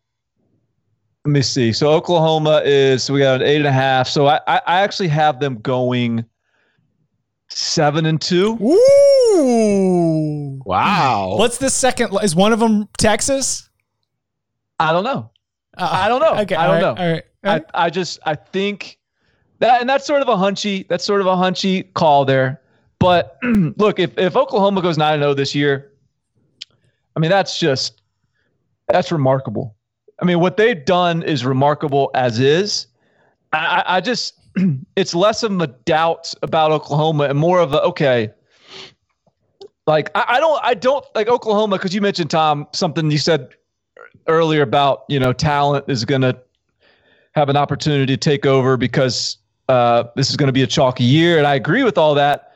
let 1.25 1.31
me 1.31 1.41
see. 1.41 1.71
So 1.71 1.91
Oklahoma 1.91 2.61
is 2.65 3.03
so 3.03 3.13
we 3.13 3.19
got 3.19 3.41
an 3.41 3.47
eight 3.47 3.57
and 3.57 3.67
a 3.67 3.71
half. 3.71 4.07
So 4.07 4.27
I, 4.27 4.39
I 4.47 4.61
I 4.65 4.81
actually 4.81 5.09
have 5.09 5.39
them 5.39 5.59
going 5.59 6.25
seven 7.49 8.07
and 8.07 8.19
two. 8.19 8.57
Ooh! 8.61 10.61
Wow. 10.65 11.35
What's 11.37 11.59
the 11.59 11.69
second? 11.69 12.17
Is 12.23 12.35
one 12.35 12.53
of 12.53 12.59
them 12.59 12.87
Texas? 12.97 13.69
I 14.79 14.91
don't 14.91 15.03
know. 15.03 15.29
Uh, 15.77 15.89
I 15.91 16.07
don't 16.07 16.21
know. 16.21 16.41
Okay, 16.41 16.55
I 16.55 16.65
don't 16.65 16.67
all 16.67 16.73
right, 16.73 16.81
know. 16.81 17.03
all 17.03 17.11
right, 17.11 17.23
all 17.43 17.53
right. 17.53 17.65
I, 17.73 17.85
I 17.85 17.89
just 17.91 18.19
I 18.25 18.33
think 18.33 18.97
that 19.59 19.79
and 19.79 19.89
that's 19.89 20.07
sort 20.07 20.23
of 20.23 20.27
a 20.27 20.35
hunchy 20.35 20.87
that's 20.87 21.03
sort 21.03 21.21
of 21.21 21.27
a 21.27 21.35
hunchy 21.35 21.93
call 21.93 22.25
there. 22.25 22.61
But 23.01 23.37
look, 23.77 23.99
if 23.99 24.15
if 24.17 24.37
Oklahoma 24.37 24.81
goes 24.81 24.97
nine 24.97 25.15
and 25.15 25.23
zero 25.23 25.33
this 25.33 25.55
year, 25.55 25.91
I 27.15 27.19
mean 27.19 27.31
that's 27.31 27.59
just 27.59 28.01
that's 28.87 29.11
remarkable. 29.11 29.75
I 30.21 30.25
mean 30.25 30.39
what 30.39 30.55
they've 30.55 30.85
done 30.85 31.23
is 31.23 31.43
remarkable 31.43 32.11
as 32.13 32.39
is. 32.39 32.85
I, 33.53 33.57
I- 33.85 33.97
I 33.97 34.01
just 34.01 34.35
it's 34.95 35.15
less 35.15 35.41
of 35.43 35.59
a 35.59 35.67
doubt 35.67 36.31
about 36.43 36.71
Oklahoma 36.71 37.23
and 37.23 37.39
more 37.39 37.59
of 37.59 37.73
a 37.73 37.81
okay. 37.81 38.29
Like 39.87 40.11
I, 40.13 40.25
I 40.35 40.39
don't 40.39 40.59
I 40.63 40.73
don't 40.75 41.03
like 41.15 41.27
Oklahoma 41.27 41.77
because 41.77 41.95
you 41.95 42.01
mentioned 42.01 42.29
Tom 42.29 42.67
something 42.71 43.09
you 43.09 43.17
said 43.17 43.49
earlier 44.27 44.61
about 44.61 45.05
you 45.09 45.19
know 45.19 45.33
talent 45.33 45.85
is 45.87 46.05
going 46.05 46.21
to 46.21 46.39
have 47.33 47.49
an 47.49 47.57
opportunity 47.57 48.05
to 48.13 48.17
take 48.17 48.45
over 48.45 48.77
because 48.77 49.37
uh, 49.69 50.03
this 50.15 50.29
is 50.29 50.35
going 50.37 50.47
to 50.47 50.53
be 50.53 50.61
a 50.61 50.67
chalky 50.67 51.03
year, 51.05 51.37
and 51.39 51.47
I 51.47 51.55
agree 51.55 51.83
with 51.83 51.97
all 51.97 52.13
that. 52.13 52.50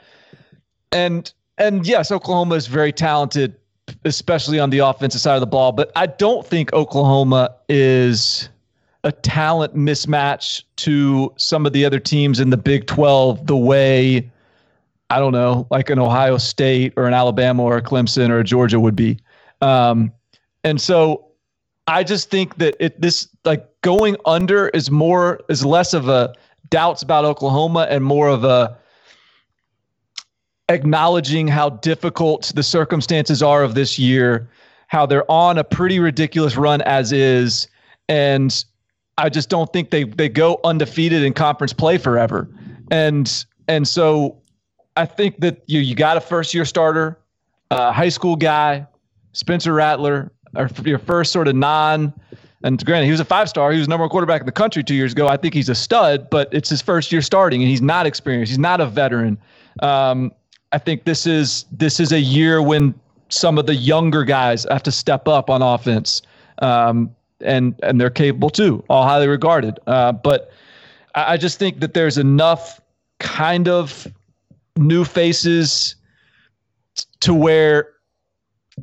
And 0.92 1.32
and 1.58 1.88
yes, 1.88 2.12
Oklahoma 2.12 2.56
is 2.56 2.68
very 2.68 2.92
talented, 2.92 3.56
especially 4.04 4.60
on 4.60 4.70
the 4.70 4.80
offensive 4.80 5.22
side 5.22 5.36
of 5.36 5.42
the 5.42 5.48
ball. 5.48 5.72
But 5.72 5.92
I 5.96 6.06
don't 6.06 6.46
think 6.46 6.74
Oklahoma 6.74 7.56
is 7.70 8.50
a 9.04 9.12
talent 9.12 9.76
mismatch 9.76 10.64
to 10.78 11.32
some 11.38 11.66
of 11.66 11.74
the 11.74 11.86
other 11.86 12.00
teams 12.00 12.40
in 12.40 12.50
the 12.50 12.58
Big 12.58 12.88
Twelve 12.88 13.46
the 13.48 13.58
way 13.58 14.30
I 15.10 15.20
don't 15.20 15.34
know, 15.34 15.68
like 15.70 15.90
an 15.90 16.00
Ohio 16.00 16.38
State 16.38 16.94
or 16.98 17.06
an 17.06 17.14
Alabama 17.14 17.64
or 17.64 17.78
a 17.78 17.82
Clemson 17.82 18.30
or 18.30 18.40
a 18.40 18.44
Georgia 18.44 18.80
would 18.80 18.96
be. 18.96 19.20
Um, 19.62 20.12
and 20.64 20.82
so 20.82 21.28
I 21.88 22.04
just 22.04 22.32
think 22.32 22.58
that 22.58 22.76
it 22.80 23.00
this 23.00 23.28
like 23.44 23.68
going 23.82 24.18
under 24.26 24.70
is 24.70 24.90
more 24.90 25.42
is 25.48 25.64
less 25.64 25.94
of 25.94 26.10
a 26.10 26.34
doubts 26.70 27.04
about 27.04 27.26
Oklahoma 27.26 27.86
and 27.90 28.04
more 28.04 28.28
of 28.28 28.44
a 28.44 28.76
acknowledging 30.70 31.47
how 31.47 31.70
difficult 31.70 32.51
the 32.55 32.63
circumstances 32.63 33.43
are 33.43 33.63
of 33.63 33.76
this 33.76 33.99
year, 33.99 34.49
how 34.88 35.05
they're 35.05 35.30
on 35.30 35.57
a 35.57 35.63
pretty 35.63 35.99
ridiculous 35.99 36.55
run 36.57 36.82
as 36.82 37.11
is, 37.11 37.68
and 38.09 38.66
I 39.18 39.30
just 39.30 39.49
don't 39.49 39.72
think 39.72 39.91
they 39.91 40.03
they 40.03 40.30
go 40.30 40.59
undefeated 40.63 41.24
in 41.24 41.34
conference 41.34 41.74
play 41.74 41.97
forever. 41.97 42.47
And 42.91 43.45
and 43.68 43.88
so 43.88 44.38
I 44.97 45.05
think 45.05 45.39
that 45.39 45.63
you 45.68 45.80
you 45.80 45.95
got 45.95 46.18
a 46.18 46.22
first 46.22 46.53
year 46.53 46.66
starter, 46.66 47.20
uh, 47.72 47.91
high 47.91 48.09
school 48.09 48.36
guy, 48.36 48.86
Spencer 49.34 49.74
Rattler, 49.74 50.32
or 50.55 50.70
your 50.84 50.99
first 50.99 51.32
sort 51.32 51.47
of 51.47 51.55
non. 51.55 52.13
And 52.63 52.84
granted, 52.84 53.05
he 53.05 53.11
was 53.11 53.20
a 53.20 53.26
five 53.26 53.47
star. 53.47 53.72
He 53.72 53.78
was 53.78 53.88
number 53.88 54.03
one 54.03 54.09
quarterback 54.09 54.41
in 54.41 54.47
the 54.47 54.51
country 54.51 54.84
two 54.84 54.95
years 54.95 55.11
ago. 55.11 55.28
I 55.28 55.38
think 55.38 55.53
he's 55.53 55.70
a 55.70 55.76
stud, 55.76 56.30
but 56.32 56.49
it's 56.51 56.70
his 56.70 56.82
first 56.82 57.11
year 57.11 57.22
starting, 57.22 57.61
and 57.61 57.70
he's 57.70 57.82
not 57.82 58.07
experienced. 58.07 58.49
He's 58.49 58.59
not 58.59 58.82
a 58.82 58.88
veteran. 58.88 59.38
Um, 59.84 60.32
I 60.72 60.78
think 60.78 61.05
this 61.05 61.26
is 61.26 61.66
this 61.72 61.99
is 61.99 62.11
a 62.11 62.20
year 62.20 62.61
when 62.61 62.93
some 63.30 63.57
of 63.57 63.66
the 63.66 63.76
younger 63.76 64.24
guys 64.24 64.66
have 64.70 64.84
to 64.84 64.91
step 64.91 65.28
up 65.28 65.49
on 65.49 65.61
offense, 65.61 66.22
um, 66.59 67.16
and 67.41 67.76
and 67.84 67.99
they're 67.99 68.09
capable 68.09 68.49
too, 68.49 68.84
all 68.89 69.03
highly 69.03 69.28
regarded. 69.28 69.80
Uh, 69.88 70.11
but 70.11 70.51
I, 71.16 71.34
I 71.34 71.38
just 71.38 71.59
think 71.59 71.80
that 71.80 71.93
there's 71.93 72.18
enough 72.18 72.82
kind 73.20 73.68
of 73.68 74.07
new 74.78 75.05
faces 75.05 75.95
to 77.22 77.34
where 77.34 77.95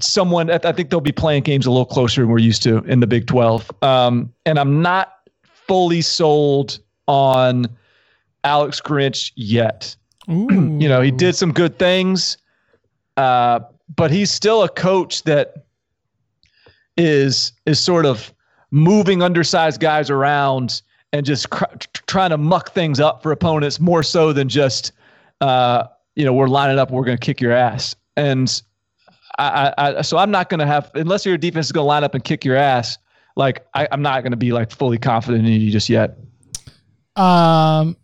someone 0.00 0.50
I 0.50 0.72
think 0.72 0.90
they'll 0.90 1.00
be 1.00 1.12
playing 1.12 1.42
games 1.42 1.66
a 1.66 1.70
little 1.70 1.84
closer 1.86 2.22
than 2.22 2.30
we're 2.30 2.38
used 2.38 2.62
to 2.62 2.78
in 2.84 3.00
the 3.00 3.06
Big 3.06 3.26
12. 3.26 3.70
Um, 3.82 4.32
and 4.46 4.58
I'm 4.58 4.80
not 4.80 5.28
fully 5.66 6.00
sold 6.00 6.78
on 7.06 7.66
Alex 8.44 8.80
Grinch 8.80 9.32
yet. 9.36 9.94
You 10.28 10.88
know, 10.88 11.00
he 11.00 11.10
did 11.10 11.34
some 11.34 11.52
good 11.52 11.78
things, 11.78 12.36
uh, 13.16 13.60
but 13.94 14.10
he's 14.10 14.30
still 14.30 14.62
a 14.62 14.68
coach 14.68 15.22
that 15.24 15.66
is 16.96 17.52
is 17.66 17.80
sort 17.80 18.06
of 18.06 18.32
moving 18.70 19.22
undersized 19.22 19.80
guys 19.80 20.10
around 20.10 20.82
and 21.12 21.26
just 21.26 21.50
cr- 21.50 21.64
trying 22.06 22.30
to 22.30 22.38
muck 22.38 22.72
things 22.72 23.00
up 23.00 23.22
for 23.22 23.32
opponents 23.32 23.80
more 23.80 24.02
so 24.02 24.32
than 24.32 24.48
just 24.48 24.92
uh, 25.40 25.84
you 26.16 26.24
know 26.24 26.32
we're 26.32 26.48
lining 26.48 26.78
up 26.78 26.90
we're 26.90 27.04
going 27.04 27.16
to 27.16 27.24
kick 27.24 27.40
your 27.40 27.52
ass 27.52 27.96
and 28.16 28.62
I, 29.38 29.72
I 29.78 30.02
so 30.02 30.18
I'm 30.18 30.30
not 30.30 30.50
going 30.50 30.60
to 30.60 30.66
have 30.66 30.90
unless 30.94 31.24
your 31.24 31.38
defense 31.38 31.66
is 31.66 31.72
going 31.72 31.84
to 31.84 31.88
line 31.88 32.04
up 32.04 32.14
and 32.14 32.22
kick 32.22 32.44
your 32.44 32.56
ass 32.56 32.98
like 33.36 33.66
I, 33.74 33.88
I'm 33.90 34.02
not 34.02 34.22
going 34.22 34.32
to 34.32 34.36
be 34.36 34.52
like 34.52 34.70
fully 34.70 34.98
confident 34.98 35.46
in 35.46 35.60
you 35.60 35.70
just 35.70 35.88
yet. 35.88 36.18
Um, 37.16 37.96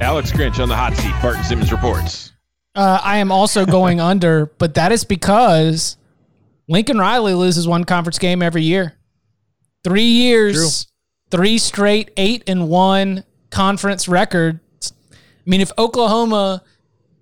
Alex 0.00 0.30
Grinch 0.30 0.60
on 0.60 0.68
the 0.68 0.76
hot 0.76 0.94
seat. 0.94 1.12
Barton 1.20 1.42
Simmons 1.42 1.72
reports. 1.72 2.32
Uh, 2.74 3.00
I 3.02 3.18
am 3.18 3.32
also 3.32 3.66
going 3.66 4.00
under, 4.12 4.46
but 4.46 4.74
that 4.74 4.92
is 4.92 5.04
because 5.04 5.96
Lincoln 6.68 6.98
Riley 6.98 7.34
loses 7.34 7.66
one 7.66 7.84
conference 7.84 8.18
game 8.18 8.40
every 8.40 8.62
year. 8.62 8.94
Three 9.82 10.02
years, 10.02 10.86
three 11.30 11.58
straight 11.58 12.12
eight 12.16 12.44
and 12.46 12.68
one 12.68 13.24
conference 13.50 14.06
records. 14.06 14.92
I 15.12 15.16
mean, 15.50 15.60
if 15.60 15.72
Oklahoma 15.78 16.62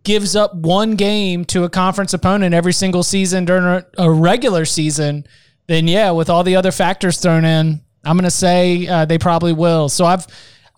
gives 0.02 0.36
up 0.36 0.54
one 0.54 0.96
game 0.96 1.44
to 1.46 1.64
a 1.64 1.70
conference 1.70 2.12
opponent 2.12 2.54
every 2.54 2.72
single 2.72 3.02
season 3.02 3.44
during 3.44 3.84
a, 3.96 4.10
regular 4.10 4.64
season, 4.64 5.26
then 5.66 5.88
yeah, 5.88 6.10
with 6.10 6.28
all 6.28 6.44
the 6.44 6.56
other 6.56 6.72
factors 6.72 7.18
thrown 7.18 7.44
in, 7.44 7.80
I'm 8.04 8.16
gonna 8.16 8.30
say 8.30 8.86
uh, 8.86 9.04
they 9.04 9.18
probably 9.18 9.52
will. 9.52 9.88
So 9.88 10.04
I've 10.04 10.26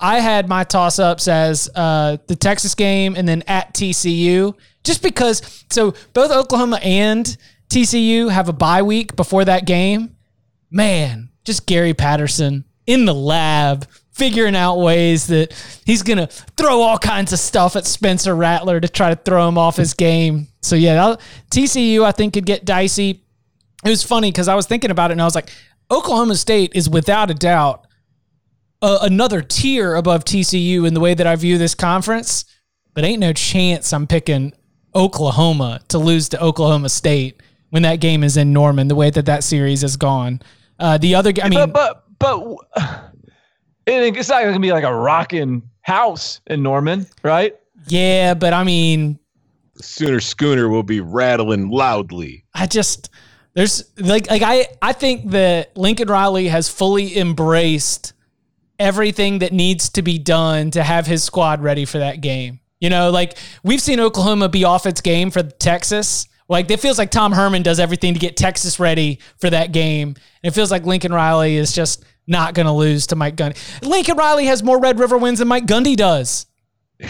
I 0.01 0.20
had 0.20 0.49
my 0.49 0.64
toss 0.64 0.99
ups 0.99 1.26
as 1.28 1.68
uh, 1.74 2.18
the 2.26 2.36
Texas 2.36 2.74
game 2.74 3.16
and 3.16 3.28
then 3.28 3.42
at 3.46 3.74
TCU, 3.74 4.55
just 4.84 5.03
because. 5.03 5.64
So 5.70 5.94
both 6.12 6.30
Oklahoma 6.30 6.78
and 6.82 7.36
TCU 7.68 8.30
have 8.30 8.49
a 8.49 8.53
bye 8.53 8.82
week 8.82 9.16
before 9.16 9.44
that 9.44 9.66
game. 9.66 10.16
Man, 10.70 11.30
just 11.44 11.66
Gary 11.66 11.94
Patterson 11.94 12.64
in 12.86 13.05
the 13.05 13.14
lab 13.14 13.86
figuring 14.12 14.57
out 14.57 14.78
ways 14.78 15.28
that 15.28 15.53
he's 15.86 16.03
going 16.03 16.18
to 16.18 16.26
throw 16.26 16.80
all 16.80 16.99
kinds 16.99 17.32
of 17.32 17.38
stuff 17.38 17.76
at 17.76 17.86
Spencer 17.86 18.34
Rattler 18.34 18.80
to 18.80 18.88
try 18.88 19.11
to 19.11 19.16
throw 19.16 19.49
him 19.49 19.57
off 19.57 19.76
his 19.76 19.94
game. 19.94 20.49
So 20.61 20.74
yeah, 20.74 21.14
TCU 21.51 22.03
I 22.03 22.12
think 22.12 22.34
could 22.34 22.44
get 22.44 22.64
dicey. 22.64 23.22
It 23.84 23.88
was 23.88 24.03
funny 24.03 24.32
because 24.32 24.49
I 24.49 24.57
was 24.57 24.66
thinking 24.66 24.90
about 24.90 25.11
it 25.11 25.12
and 25.12 25.22
I 25.22 25.24
was 25.24 25.36
like, 25.36 25.51
Oklahoma 25.90 26.34
State 26.34 26.72
is 26.74 26.90
without 26.90 27.30
a 27.30 27.34
doubt 27.34 27.86
uh, 28.83 28.99
another 29.03 29.43
tier 29.43 29.95
above 29.95 30.24
TCU 30.24 30.87
in 30.87 30.95
the 30.95 31.01
way 31.01 31.14
that 31.14 31.26
I 31.26 31.37
view 31.37 31.59
this 31.59 31.74
conference, 31.74 32.45
but 32.95 33.05
ain't 33.05 33.20
no 33.20 33.33
chance 33.33 33.93
I'm 33.93 34.07
picking 34.07 34.53
Oklahoma 34.95 35.81
to 35.89 35.99
lose 35.99 36.29
to 36.31 36.43
Oklahoma 36.43 36.89
State 36.89 37.43
when 37.70 37.83
that 37.83 38.01
game 38.01 38.24
is 38.24 38.37
in 38.37 38.53
Norman. 38.53 38.89
The 38.89 38.95
way 38.95 39.11
that 39.11 39.26
that 39.26 39.45
series 39.45 39.83
has 39.83 39.97
gone, 39.97 40.41
uh, 40.79 40.99
the 40.99 41.14
other, 41.14 41.33
I 41.43 41.49
mean, 41.49 41.70
but 41.70 41.72
but 41.72 42.05
but 42.18 42.57
it 43.87 44.16
it's 44.16 44.29
not 44.29 44.43
going 44.43 44.55
to 44.55 44.61
be 44.61 44.72
like 44.72 44.85
a 44.85 44.95
rocking 44.95 45.62
house 45.83 46.41
in 46.47 46.62
Norman, 46.62 47.07
right? 47.22 47.57
yeah, 47.87 48.35
but 48.35 48.53
I 48.53 48.64
mean, 48.64 49.18
Sooner 49.76 50.20
Schooner 50.20 50.68
will 50.68 50.83
be 50.83 51.01
rattling 51.01 51.70
loudly. 51.70 52.45
I 52.55 52.66
just 52.66 53.11
there's 53.55 53.85
like 53.99 54.31
like 54.31 54.43
I 54.43 54.66
I 54.83 54.93
think 54.93 55.31
that 55.31 55.76
Lincoln 55.76 56.09
Riley 56.09 56.49
has 56.49 56.68
fully 56.68 57.16
embraced 57.18 58.12
everything 58.79 59.41
that 59.41 59.53
needs 59.53 59.89
to 59.91 60.03
be 60.03 60.18
done 60.18 60.70
to 60.72 60.83
have 60.83 61.07
his 61.07 61.24
squad 61.24 61.62
ready 61.62 61.85
for 61.85 61.99
that 61.99 62.20
game. 62.20 62.61
You 62.81 62.91
know, 62.91 63.11
like 63.11 63.37
we've 63.62 63.81
seen 63.81 63.99
Oklahoma 64.01 64.49
be 64.49 64.64
off 64.64 64.87
its 64.87 65.01
game 65.01 65.31
for 65.31 65.43
Texas. 65.43 66.29
Like 66.49 66.70
it 66.70 66.81
feels 66.81 66.99
like 66.99 67.11
Tom 67.11 67.33
Herman 67.33 67.62
does 67.62 67.81
everything 67.81 68.14
to 68.14 68.20
get 68.20 68.37
Texas 68.37 68.79
ready 68.79 69.18
for 69.39 69.51
that 69.51 69.72
game. 69.72 70.09
And 70.43 70.53
it 70.53 70.55
feels 70.55 70.70
like 70.70 70.87
Lincoln 70.87 71.12
Riley 71.12 71.57
is 71.57 71.72
just 71.72 72.05
not 72.26 72.55
going 72.55 72.66
to 72.66 72.72
lose 72.72 73.09
to 73.09 73.16
Mike 73.16 73.37
Gundy. 73.37 73.57
Lincoln 73.83 74.16
Riley 74.16 74.47
has 74.47 74.62
more 74.62 74.79
Red 74.81 74.99
River 74.99 75.18
wins 75.18 75.41
than 75.41 75.49
Mike 75.49 75.66
Gundy 75.66 75.97
does. 75.97 76.47
Are 77.03 77.09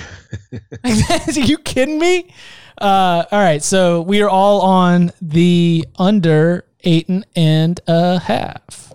you 1.32 1.58
kidding 1.58 1.98
me? 1.98 2.32
Uh, 2.80 3.24
all 3.30 3.40
right, 3.40 3.62
so 3.62 4.02
we 4.02 4.22
are 4.22 4.28
all 4.28 4.60
on 4.60 5.10
the 5.20 5.84
under 5.98 6.64
eight 6.84 7.08
and, 7.08 7.26
and 7.34 7.80
a 7.88 8.20
half. 8.20 8.92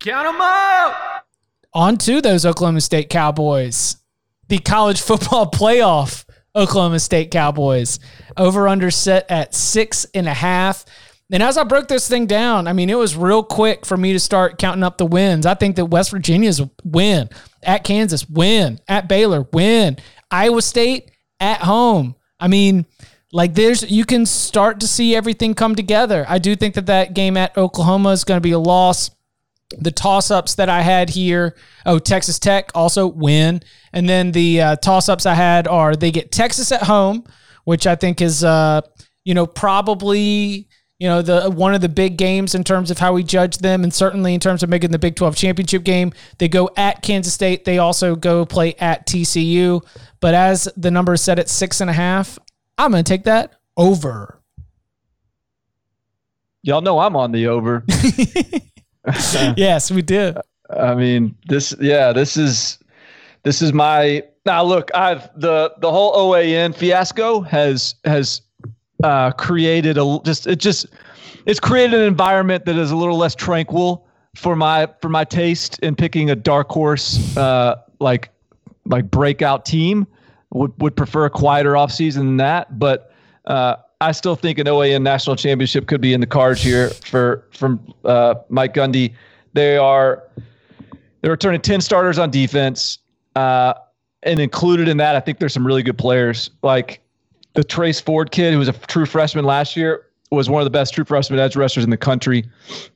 Count 0.00 0.26
'em 0.26 0.40
up! 0.40 1.26
On 1.72 1.96
to 1.98 2.20
those 2.20 2.44
Oklahoma 2.44 2.80
State 2.80 3.10
Cowboys, 3.10 3.96
the 4.48 4.58
college 4.58 5.00
football 5.00 5.50
playoff 5.50 6.24
Oklahoma 6.54 6.98
State 6.98 7.30
Cowboys. 7.30 7.98
Over 8.36 8.68
under 8.68 8.90
set 8.90 9.30
at 9.30 9.54
six 9.54 10.06
and 10.14 10.28
a 10.28 10.34
half. 10.34 10.84
And 11.32 11.42
as 11.42 11.56
I 11.56 11.62
broke 11.62 11.86
this 11.86 12.08
thing 12.08 12.26
down, 12.26 12.66
I 12.66 12.72
mean, 12.72 12.90
it 12.90 12.98
was 12.98 13.16
real 13.16 13.44
quick 13.44 13.86
for 13.86 13.96
me 13.96 14.12
to 14.12 14.18
start 14.18 14.58
counting 14.58 14.82
up 14.82 14.98
the 14.98 15.06
wins. 15.06 15.46
I 15.46 15.54
think 15.54 15.76
that 15.76 15.86
West 15.86 16.10
Virginia's 16.10 16.60
win, 16.82 17.28
at 17.62 17.84
Kansas, 17.84 18.28
win, 18.28 18.80
at 18.88 19.08
Baylor, 19.08 19.46
win, 19.52 19.96
Iowa 20.30 20.60
State, 20.60 21.12
at 21.38 21.60
home. 21.60 22.16
I 22.40 22.48
mean, 22.48 22.84
like 23.32 23.54
there's 23.54 23.88
you 23.88 24.04
can 24.04 24.26
start 24.26 24.80
to 24.80 24.88
see 24.88 25.14
everything 25.14 25.54
come 25.54 25.76
together. 25.76 26.26
I 26.28 26.38
do 26.38 26.56
think 26.56 26.74
that 26.74 26.86
that 26.86 27.14
game 27.14 27.36
at 27.36 27.56
Oklahoma 27.56 28.10
is 28.10 28.24
going 28.24 28.38
to 28.38 28.42
be 28.42 28.52
a 28.52 28.58
loss. 28.58 29.10
The 29.78 29.90
toss 29.90 30.30
ups 30.30 30.56
that 30.56 30.68
I 30.68 30.82
had 30.82 31.10
here, 31.10 31.56
oh 31.86 31.98
Texas 31.98 32.38
Tech 32.38 32.70
also 32.74 33.06
win, 33.06 33.62
and 33.92 34.08
then 34.08 34.32
the 34.32 34.60
uh, 34.60 34.76
toss 34.76 35.08
ups 35.08 35.26
I 35.26 35.34
had 35.34 35.68
are 35.68 35.94
they 35.94 36.10
get 36.10 36.32
Texas 36.32 36.72
at 36.72 36.82
home, 36.82 37.24
which 37.64 37.86
I 37.86 37.94
think 37.94 38.20
is 38.20 38.42
uh 38.42 38.80
you 39.24 39.34
know 39.34 39.46
probably 39.46 40.68
you 40.98 41.08
know 41.08 41.22
the 41.22 41.50
one 41.50 41.74
of 41.74 41.80
the 41.80 41.88
big 41.88 42.18
games 42.18 42.54
in 42.54 42.62
terms 42.62 42.90
of 42.90 42.98
how 42.98 43.12
we 43.12 43.22
judge 43.22 43.58
them, 43.58 43.82
and 43.82 43.92
certainly 43.92 44.34
in 44.34 44.40
terms 44.40 44.62
of 44.62 44.68
making 44.68 44.90
the 44.90 44.98
Big 44.98 45.16
Twelve 45.16 45.34
championship 45.34 45.82
game. 45.82 46.12
They 46.38 46.48
go 46.48 46.68
at 46.76 47.02
Kansas 47.02 47.32
State. 47.32 47.64
They 47.64 47.78
also 47.78 48.14
go 48.14 48.44
play 48.44 48.74
at 48.74 49.06
TCU. 49.06 49.82
But 50.20 50.34
as 50.34 50.68
the 50.76 50.90
number 50.90 51.14
is 51.14 51.22
set 51.22 51.38
at 51.38 51.48
six 51.48 51.80
and 51.80 51.88
a 51.88 51.94
half, 51.94 52.38
I'm 52.76 52.90
going 52.90 53.02
to 53.02 53.08
take 53.08 53.24
that 53.24 53.54
over. 53.76 54.40
Y'all 56.62 56.82
know 56.82 56.98
I'm 56.98 57.16
on 57.16 57.32
the 57.32 57.46
over. 57.46 57.84
yes, 59.56 59.90
we 59.90 60.02
did. 60.02 60.36
I 60.68 60.94
mean, 60.94 61.36
this 61.48 61.74
yeah, 61.80 62.12
this 62.12 62.36
is 62.36 62.78
this 63.42 63.62
is 63.62 63.72
my 63.72 64.22
now 64.46 64.62
look, 64.62 64.90
I've 64.94 65.28
the 65.38 65.72
the 65.78 65.90
whole 65.90 66.14
OAN 66.14 66.74
fiasco 66.74 67.40
has 67.40 67.94
has 68.04 68.42
uh 69.02 69.32
created 69.32 69.96
a 69.96 70.20
just 70.24 70.46
it 70.46 70.58
just 70.58 70.86
it's 71.46 71.60
created 71.60 71.98
an 71.98 72.06
environment 72.06 72.64
that 72.66 72.76
is 72.76 72.90
a 72.90 72.96
little 72.96 73.16
less 73.16 73.34
tranquil 73.34 74.06
for 74.34 74.54
my 74.54 74.88
for 75.00 75.08
my 75.08 75.24
taste 75.24 75.78
in 75.80 75.96
picking 75.96 76.30
a 76.30 76.36
dark 76.36 76.68
horse 76.68 77.36
uh 77.36 77.76
like 77.98 78.30
like 78.84 79.10
breakout 79.10 79.64
team 79.64 80.06
would 80.52 80.72
would 80.80 80.94
prefer 80.96 81.24
a 81.24 81.30
quieter 81.30 81.72
offseason 81.72 82.16
than 82.16 82.36
that 82.36 82.78
but 82.78 83.12
uh 83.46 83.76
I 84.00 84.12
still 84.12 84.36
think 84.36 84.58
an 84.58 84.66
OAN 84.66 85.02
national 85.02 85.36
championship 85.36 85.86
could 85.86 86.00
be 86.00 86.14
in 86.14 86.20
the 86.20 86.26
cards 86.26 86.62
here 86.62 86.90
for 87.04 87.44
from 87.52 87.92
uh, 88.04 88.34
Mike 88.48 88.74
Gundy. 88.74 89.14
They 89.52 89.76
are 89.76 90.24
they're 91.20 91.30
returning 91.30 91.60
10 91.60 91.80
starters 91.80 92.18
on 92.18 92.30
defense. 92.30 92.98
Uh, 93.36 93.74
and 94.22 94.40
included 94.40 94.88
in 94.88 94.96
that, 94.98 95.16
I 95.16 95.20
think 95.20 95.38
there's 95.38 95.54
some 95.54 95.66
really 95.66 95.82
good 95.82 95.98
players. 95.98 96.50
Like 96.62 97.00
the 97.54 97.64
Trace 97.64 98.00
Ford 98.00 98.30
kid, 98.30 98.52
who 98.52 98.58
was 98.58 98.68
a 98.68 98.72
true 98.72 99.06
freshman 99.06 99.44
last 99.44 99.76
year, 99.76 100.06
was 100.30 100.48
one 100.48 100.60
of 100.60 100.64
the 100.64 100.70
best 100.70 100.94
true 100.94 101.04
freshman 101.04 101.40
edge 101.40 101.56
rushers 101.56 101.82
in 101.82 101.90
the 101.90 101.96
country. 101.96 102.44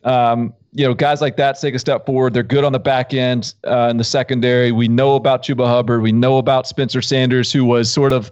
Um, 0.04 0.54
you 0.72 0.86
know, 0.86 0.94
guys 0.94 1.20
like 1.20 1.36
that 1.36 1.60
take 1.60 1.74
a 1.74 1.78
step 1.78 2.06
forward. 2.06 2.34
They're 2.34 2.42
good 2.42 2.64
on 2.64 2.72
the 2.72 2.78
back 2.78 3.12
end 3.14 3.54
uh, 3.66 3.88
in 3.90 3.96
the 3.96 4.04
secondary. 4.04 4.70
We 4.70 4.86
know 4.86 5.16
about 5.16 5.42
Chuba 5.42 5.66
Hubbard. 5.66 6.02
We 6.02 6.12
know 6.12 6.38
about 6.38 6.66
Spencer 6.66 7.02
Sanders, 7.02 7.52
who 7.52 7.64
was 7.64 7.90
sort 7.90 8.12
of 8.12 8.30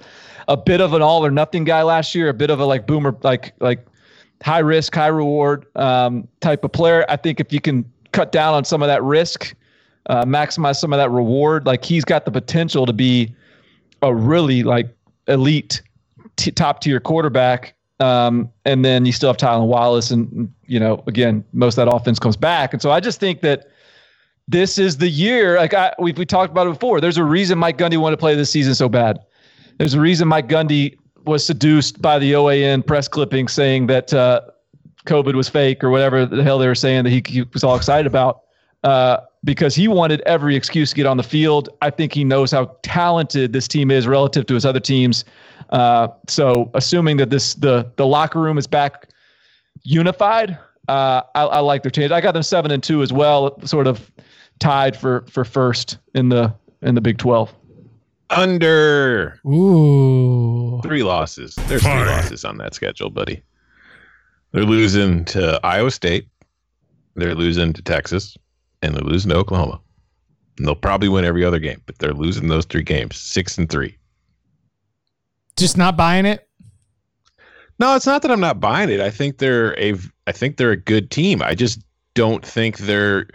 a 0.48 0.56
bit 0.56 0.80
of 0.80 0.94
an 0.94 1.02
all 1.02 1.24
or 1.24 1.30
nothing 1.30 1.64
guy 1.64 1.82
last 1.82 2.14
year, 2.14 2.28
a 2.28 2.34
bit 2.34 2.50
of 2.50 2.60
a 2.60 2.64
like 2.64 2.86
boomer, 2.86 3.16
like 3.22 3.52
like 3.60 3.86
high 4.42 4.58
risk, 4.58 4.94
high 4.94 5.08
reward 5.08 5.66
um, 5.76 6.26
type 6.40 6.64
of 6.64 6.72
player. 6.72 7.04
I 7.08 7.16
think 7.16 7.40
if 7.40 7.52
you 7.52 7.60
can 7.60 7.90
cut 8.12 8.32
down 8.32 8.54
on 8.54 8.64
some 8.64 8.82
of 8.82 8.88
that 8.88 9.02
risk, 9.02 9.54
uh, 10.06 10.24
maximize 10.24 10.76
some 10.76 10.92
of 10.92 10.98
that 10.98 11.10
reward, 11.10 11.66
like 11.66 11.84
he's 11.84 12.04
got 12.04 12.24
the 12.24 12.30
potential 12.30 12.86
to 12.86 12.92
be 12.92 13.34
a 14.02 14.14
really 14.14 14.62
like 14.62 14.94
elite 15.28 15.82
t- 16.36 16.50
top 16.50 16.80
tier 16.80 17.00
quarterback. 17.00 17.74
Um, 18.00 18.50
and 18.64 18.84
then 18.84 19.06
you 19.06 19.12
still 19.12 19.28
have 19.28 19.36
Tylan 19.36 19.68
Wallace, 19.68 20.10
and 20.10 20.52
you 20.66 20.80
know, 20.80 21.04
again, 21.06 21.44
most 21.52 21.78
of 21.78 21.86
that 21.86 21.94
offense 21.94 22.18
comes 22.18 22.36
back. 22.36 22.72
And 22.72 22.82
so 22.82 22.90
I 22.90 22.98
just 22.98 23.20
think 23.20 23.42
that 23.42 23.68
this 24.48 24.76
is 24.76 24.96
the 24.96 25.08
year. 25.08 25.56
Like 25.56 25.72
I, 25.72 25.94
we 26.00 26.12
we 26.12 26.26
talked 26.26 26.50
about 26.50 26.66
it 26.66 26.70
before. 26.70 27.00
There's 27.00 27.18
a 27.18 27.24
reason 27.24 27.58
Mike 27.58 27.78
Gundy 27.78 27.96
wanted 27.96 28.16
to 28.16 28.20
play 28.20 28.34
this 28.34 28.50
season 28.50 28.74
so 28.74 28.88
bad. 28.88 29.20
There's 29.78 29.94
a 29.94 30.00
reason 30.00 30.28
Mike 30.28 30.48
Gundy 30.48 30.96
was 31.24 31.44
seduced 31.44 32.02
by 32.02 32.18
the 32.18 32.32
OAN 32.32 32.86
press 32.86 33.08
clipping 33.08 33.48
saying 33.48 33.86
that 33.86 34.12
uh, 34.12 34.42
COVID 35.06 35.34
was 35.34 35.48
fake 35.48 35.82
or 35.82 35.90
whatever 35.90 36.26
the 36.26 36.42
hell 36.42 36.58
they 36.58 36.66
were 36.66 36.74
saying 36.74 37.04
that 37.04 37.10
he, 37.10 37.22
he 37.26 37.42
was 37.52 37.64
all 37.64 37.76
excited 37.76 38.06
about. 38.06 38.42
Uh, 38.84 39.18
because 39.44 39.74
he 39.74 39.88
wanted 39.88 40.20
every 40.22 40.56
excuse 40.56 40.90
to 40.90 40.96
get 40.96 41.06
on 41.06 41.16
the 41.16 41.22
field. 41.22 41.68
I 41.82 41.90
think 41.90 42.12
he 42.12 42.24
knows 42.24 42.50
how 42.50 42.76
talented 42.82 43.52
this 43.52 43.68
team 43.68 43.90
is 43.90 44.06
relative 44.06 44.46
to 44.46 44.54
his 44.54 44.64
other 44.64 44.80
teams. 44.80 45.24
Uh, 45.70 46.08
so, 46.28 46.70
assuming 46.74 47.16
that 47.18 47.30
this 47.30 47.54
the 47.54 47.90
the 47.96 48.06
locker 48.06 48.40
room 48.40 48.58
is 48.58 48.66
back 48.66 49.08
unified, 49.84 50.58
uh, 50.88 51.22
I, 51.34 51.44
I, 51.44 51.58
like 51.60 51.82
their 51.82 51.90
change. 51.90 52.12
I 52.12 52.20
got 52.20 52.32
them 52.32 52.42
seven 52.42 52.70
and 52.70 52.82
two 52.82 53.02
as 53.02 53.12
well, 53.12 53.58
sort 53.64 53.86
of 53.86 54.10
tied 54.58 54.96
for 54.96 55.24
for 55.28 55.44
first 55.44 55.98
in 56.14 56.28
the 56.28 56.52
in 56.82 56.94
the 56.94 57.00
Big 57.00 57.18
Twelve. 57.18 57.52
Under 58.32 59.38
ooh 59.46 60.80
three 60.82 61.02
losses. 61.02 61.54
There's 61.68 61.82
three 61.82 61.92
losses 61.92 62.44
on 62.44 62.58
that 62.58 62.74
schedule, 62.74 63.10
buddy. 63.10 63.42
They're 64.52 64.64
losing 64.64 65.24
to 65.26 65.60
Iowa 65.64 65.90
State. 65.90 66.28
They're 67.14 67.34
losing 67.34 67.72
to 67.72 67.82
Texas 67.82 68.36
and 68.82 68.94
they're 68.94 69.02
losing 69.02 69.30
to 69.30 69.36
Oklahoma. 69.36 69.80
And 70.58 70.66
they'll 70.66 70.74
probably 70.74 71.08
win 71.08 71.24
every 71.24 71.44
other 71.44 71.58
game, 71.58 71.80
but 71.86 71.98
they're 71.98 72.12
losing 72.12 72.48
those 72.48 72.64
three 72.66 72.82
games, 72.82 73.16
six 73.16 73.56
and 73.56 73.68
three. 73.70 73.96
Just 75.56 75.76
not 75.76 75.96
buying 75.96 76.26
it. 76.26 76.48
No, 77.78 77.94
it's 77.96 78.06
not 78.06 78.22
that 78.22 78.30
I'm 78.30 78.40
not 78.40 78.60
buying 78.60 78.90
it. 78.90 79.00
I 79.00 79.10
think 79.10 79.38
they're 79.38 79.78
a 79.78 79.94
I 80.26 80.32
think 80.32 80.56
they're 80.56 80.70
a 80.70 80.76
good 80.76 81.10
team. 81.10 81.42
I 81.42 81.54
just 81.54 81.80
don't 82.14 82.44
think 82.44 82.78
they're 82.78 83.26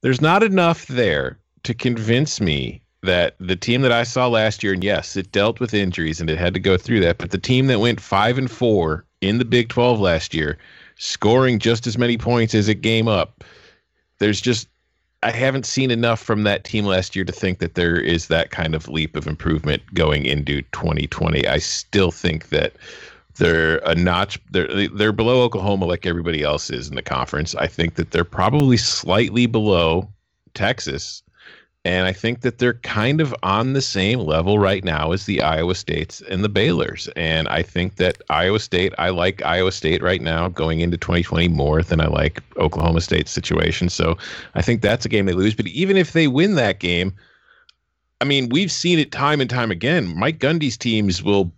there's 0.00 0.20
not 0.20 0.42
enough 0.42 0.86
there 0.86 1.38
to 1.62 1.74
convince 1.74 2.40
me 2.40 2.81
that 3.02 3.34
the 3.40 3.56
team 3.56 3.82
that 3.82 3.92
I 3.92 4.04
saw 4.04 4.28
last 4.28 4.62
year, 4.62 4.72
and 4.72 4.82
yes, 4.82 5.16
it 5.16 5.32
dealt 5.32 5.60
with 5.60 5.74
injuries 5.74 6.20
and 6.20 6.30
it 6.30 6.38
had 6.38 6.54
to 6.54 6.60
go 6.60 6.76
through 6.76 7.00
that, 7.00 7.18
but 7.18 7.30
the 7.30 7.38
team 7.38 7.66
that 7.66 7.80
went 7.80 8.00
five 8.00 8.38
and 8.38 8.50
four 8.50 9.04
in 9.20 9.38
the 9.38 9.44
Big 9.44 9.68
Twelve 9.68 10.00
last 10.00 10.32
year, 10.32 10.58
scoring 10.96 11.58
just 11.58 11.86
as 11.86 11.98
many 11.98 12.16
points 12.16 12.54
as 12.54 12.68
it 12.68 12.76
game 12.76 13.08
up, 13.08 13.44
there's 14.18 14.40
just 14.40 14.68
I 15.24 15.30
haven't 15.30 15.66
seen 15.66 15.90
enough 15.90 16.20
from 16.20 16.44
that 16.44 16.64
team 16.64 16.84
last 16.84 17.14
year 17.14 17.24
to 17.24 17.32
think 17.32 17.58
that 17.58 17.74
there 17.74 17.96
is 17.96 18.26
that 18.28 18.50
kind 18.50 18.74
of 18.74 18.88
leap 18.88 19.14
of 19.16 19.26
improvement 19.26 19.82
going 19.94 20.24
into 20.24 20.62
2020. 20.72 21.46
I 21.46 21.58
still 21.58 22.10
think 22.10 22.48
that 22.48 22.72
they're 23.36 23.78
a 23.78 23.94
notch 23.94 24.38
they're 24.50 24.88
they're 24.88 25.12
below 25.12 25.42
Oklahoma 25.42 25.86
like 25.86 26.06
everybody 26.06 26.42
else 26.42 26.70
is 26.70 26.88
in 26.88 26.94
the 26.94 27.02
conference. 27.02 27.54
I 27.56 27.66
think 27.66 27.96
that 27.96 28.12
they're 28.12 28.24
probably 28.24 28.76
slightly 28.76 29.46
below 29.46 30.08
Texas 30.54 31.22
and 31.84 32.06
I 32.06 32.12
think 32.12 32.42
that 32.42 32.58
they're 32.58 32.74
kind 32.74 33.20
of 33.20 33.34
on 33.42 33.72
the 33.72 33.82
same 33.82 34.20
level 34.20 34.60
right 34.60 34.84
now 34.84 35.10
as 35.10 35.26
the 35.26 35.42
Iowa 35.42 35.74
States 35.74 36.22
and 36.30 36.44
the 36.44 36.48
Baylors. 36.48 37.08
And 37.16 37.48
I 37.48 37.62
think 37.62 37.96
that 37.96 38.22
Iowa 38.30 38.60
State, 38.60 38.92
I 38.98 39.08
like 39.08 39.42
Iowa 39.42 39.72
State 39.72 40.00
right 40.00 40.22
now 40.22 40.48
going 40.48 40.80
into 40.80 40.96
2020 40.96 41.48
more 41.48 41.82
than 41.82 42.00
I 42.00 42.06
like 42.06 42.40
Oklahoma 42.56 43.00
State's 43.00 43.32
situation. 43.32 43.88
So 43.88 44.16
I 44.54 44.62
think 44.62 44.80
that's 44.80 45.04
a 45.04 45.08
game 45.08 45.26
they 45.26 45.32
lose. 45.32 45.56
But 45.56 45.66
even 45.68 45.96
if 45.96 46.12
they 46.12 46.28
win 46.28 46.54
that 46.54 46.78
game, 46.78 47.14
I 48.20 48.24
mean, 48.26 48.48
we've 48.50 48.70
seen 48.70 49.00
it 49.00 49.10
time 49.10 49.40
and 49.40 49.50
time 49.50 49.72
again. 49.72 50.16
Mike 50.16 50.38
Gundy's 50.38 50.76
teams 50.76 51.20
will 51.20 51.52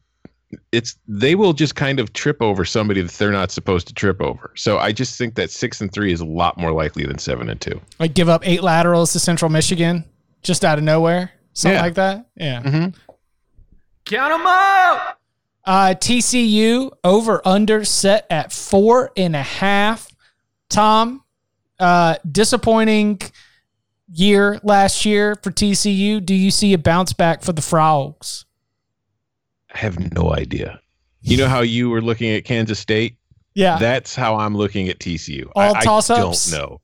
it's 0.71 0.97
they 1.09 1.35
will 1.35 1.53
just 1.53 1.75
kind 1.75 1.99
of 1.99 2.13
trip 2.13 2.41
over 2.41 2.65
somebody 2.65 3.03
that 3.03 3.11
they're 3.13 3.33
not 3.33 3.51
supposed 3.51 3.89
to 3.89 3.93
trip 3.93 4.23
over. 4.23 4.53
So 4.55 4.79
I 4.79 4.93
just 4.93 5.19
think 5.19 5.35
that 5.35 5.51
six 5.51 5.81
and 5.81 5.93
three 5.93 6.13
is 6.13 6.21
a 6.21 6.25
lot 6.25 6.57
more 6.57 6.73
likely 6.73 7.05
than 7.05 7.19
seven 7.19 7.51
and 7.51 7.61
two. 7.61 7.79
Like 7.99 8.15
give 8.15 8.29
up 8.29 8.47
eight 8.47 8.63
laterals 8.63 9.13
to 9.13 9.19
Central 9.19 9.51
Michigan 9.51 10.05
just 10.45 10.65
out 10.65 10.79
of 10.79 10.85
nowhere, 10.85 11.33
something 11.53 11.77
Yeah. 11.77 11.83
like 11.83 11.95
that. 11.95 12.27
Yeah. 12.37 12.63
Count 14.05 14.33
them 14.33 14.47
up. 14.47 15.21
Uh, 15.65 15.95
TCU 15.95 16.91
over 17.03 17.41
under 17.47 17.85
set 17.85 18.27
at 18.31 18.53
four 18.53 19.11
and 19.17 19.35
a 19.35 19.43
half. 19.43 20.09
Tom, 20.69 21.23
uh, 21.81 22.17
disappointing 22.31 23.21
year 24.13 24.61
last 24.63 25.05
year 25.07 25.37
for 25.43 25.51
TCU. 25.51 26.21
Do 26.25 26.35
you 26.35 26.51
see 26.51 26.75
a 26.75 26.79
bounce 26.79 27.15
back 27.15 27.43
for 27.43 27.53
the 27.53 27.63
Frogs? 27.63 28.45
I 29.75 29.79
have 29.79 29.99
no 30.15 30.35
idea. 30.35 30.81
You 31.23 31.39
know 31.39 31.49
how 31.49 31.63
you 31.63 31.89
were 31.89 32.03
looking 32.03 32.31
at 32.33 32.45
Kansas 32.45 32.79
State? 32.79 33.17
Yeah. 33.55 33.79
That's 33.79 34.15
how 34.15 34.37
I'm 34.37 34.55
looking 34.55 34.91
at 34.91 34.99
TCU. 34.99 35.51
All 35.57 35.75
I, 35.75 35.79
I 35.79 35.83
toss-ups? 35.83 36.53
I 36.53 36.59
don't 36.59 36.61
know. 36.71 36.81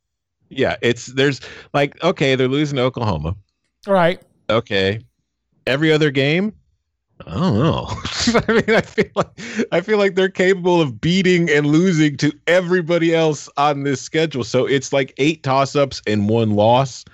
Yeah, 0.48 0.76
it's 0.82 1.06
there's 1.06 1.40
like 1.74 2.02
okay, 2.02 2.34
they're 2.34 2.48
losing 2.48 2.76
to 2.76 2.82
Right. 3.86 4.20
Okay. 4.48 5.00
Every 5.66 5.92
other 5.92 6.10
game? 6.10 6.54
I 7.26 7.34
don't 7.34 7.58
know. 7.58 7.86
I 8.48 8.52
mean, 8.52 8.76
I 8.76 8.80
feel 8.80 9.10
like 9.14 9.40
I 9.72 9.80
feel 9.80 9.98
like 9.98 10.14
they're 10.14 10.28
capable 10.28 10.80
of 10.80 11.00
beating 11.00 11.50
and 11.50 11.66
losing 11.66 12.16
to 12.18 12.32
everybody 12.46 13.14
else 13.14 13.48
on 13.56 13.82
this 13.82 14.00
schedule. 14.00 14.44
So 14.44 14.66
it's 14.66 14.92
like 14.92 15.12
eight 15.18 15.42
toss-ups 15.42 16.00
and 16.06 16.28
one 16.28 16.50
loss. 16.50 17.04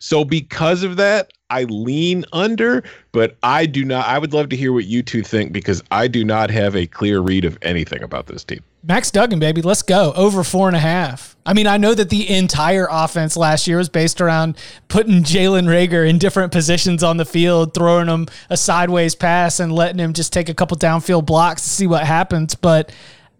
So 0.00 0.24
because 0.24 0.82
of 0.82 0.96
that, 0.96 1.32
I 1.50 1.64
lean 1.64 2.24
under, 2.32 2.82
but 3.12 3.36
I 3.42 3.66
do 3.66 3.84
not 3.84 4.06
I 4.06 4.18
would 4.18 4.32
love 4.32 4.48
to 4.48 4.56
hear 4.56 4.72
what 4.72 4.86
you 4.86 5.02
two 5.02 5.22
think 5.22 5.52
because 5.52 5.82
I 5.90 6.08
do 6.08 6.24
not 6.24 6.50
have 6.50 6.74
a 6.74 6.86
clear 6.86 7.20
read 7.20 7.44
of 7.44 7.58
anything 7.62 8.02
about 8.02 8.26
this 8.26 8.42
team. 8.42 8.60
Max 8.82 9.10
Duggan, 9.10 9.38
baby, 9.38 9.60
let's 9.60 9.82
go. 9.82 10.12
Over 10.16 10.42
four 10.42 10.66
and 10.68 10.76
a 10.76 10.80
half. 10.80 11.36
I 11.44 11.52
mean, 11.52 11.66
I 11.66 11.76
know 11.76 11.92
that 11.92 12.08
the 12.08 12.30
entire 12.30 12.88
offense 12.90 13.36
last 13.36 13.66
year 13.66 13.76
was 13.76 13.90
based 13.90 14.22
around 14.22 14.56
putting 14.88 15.22
Jalen 15.22 15.66
Reagor 15.66 16.08
in 16.08 16.18
different 16.18 16.50
positions 16.50 17.02
on 17.02 17.18
the 17.18 17.26
field, 17.26 17.74
throwing 17.74 18.08
him 18.08 18.26
a 18.48 18.56
sideways 18.56 19.14
pass 19.14 19.60
and 19.60 19.70
letting 19.70 19.98
him 19.98 20.14
just 20.14 20.32
take 20.32 20.48
a 20.48 20.54
couple 20.54 20.78
downfield 20.78 21.26
blocks 21.26 21.62
to 21.62 21.68
see 21.68 21.86
what 21.86 22.06
happens. 22.06 22.54
But 22.54 22.90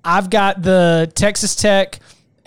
I've 0.05 0.29
got 0.29 0.63
the 0.63 1.11
Texas 1.15 1.57
Tech 1.57 2.01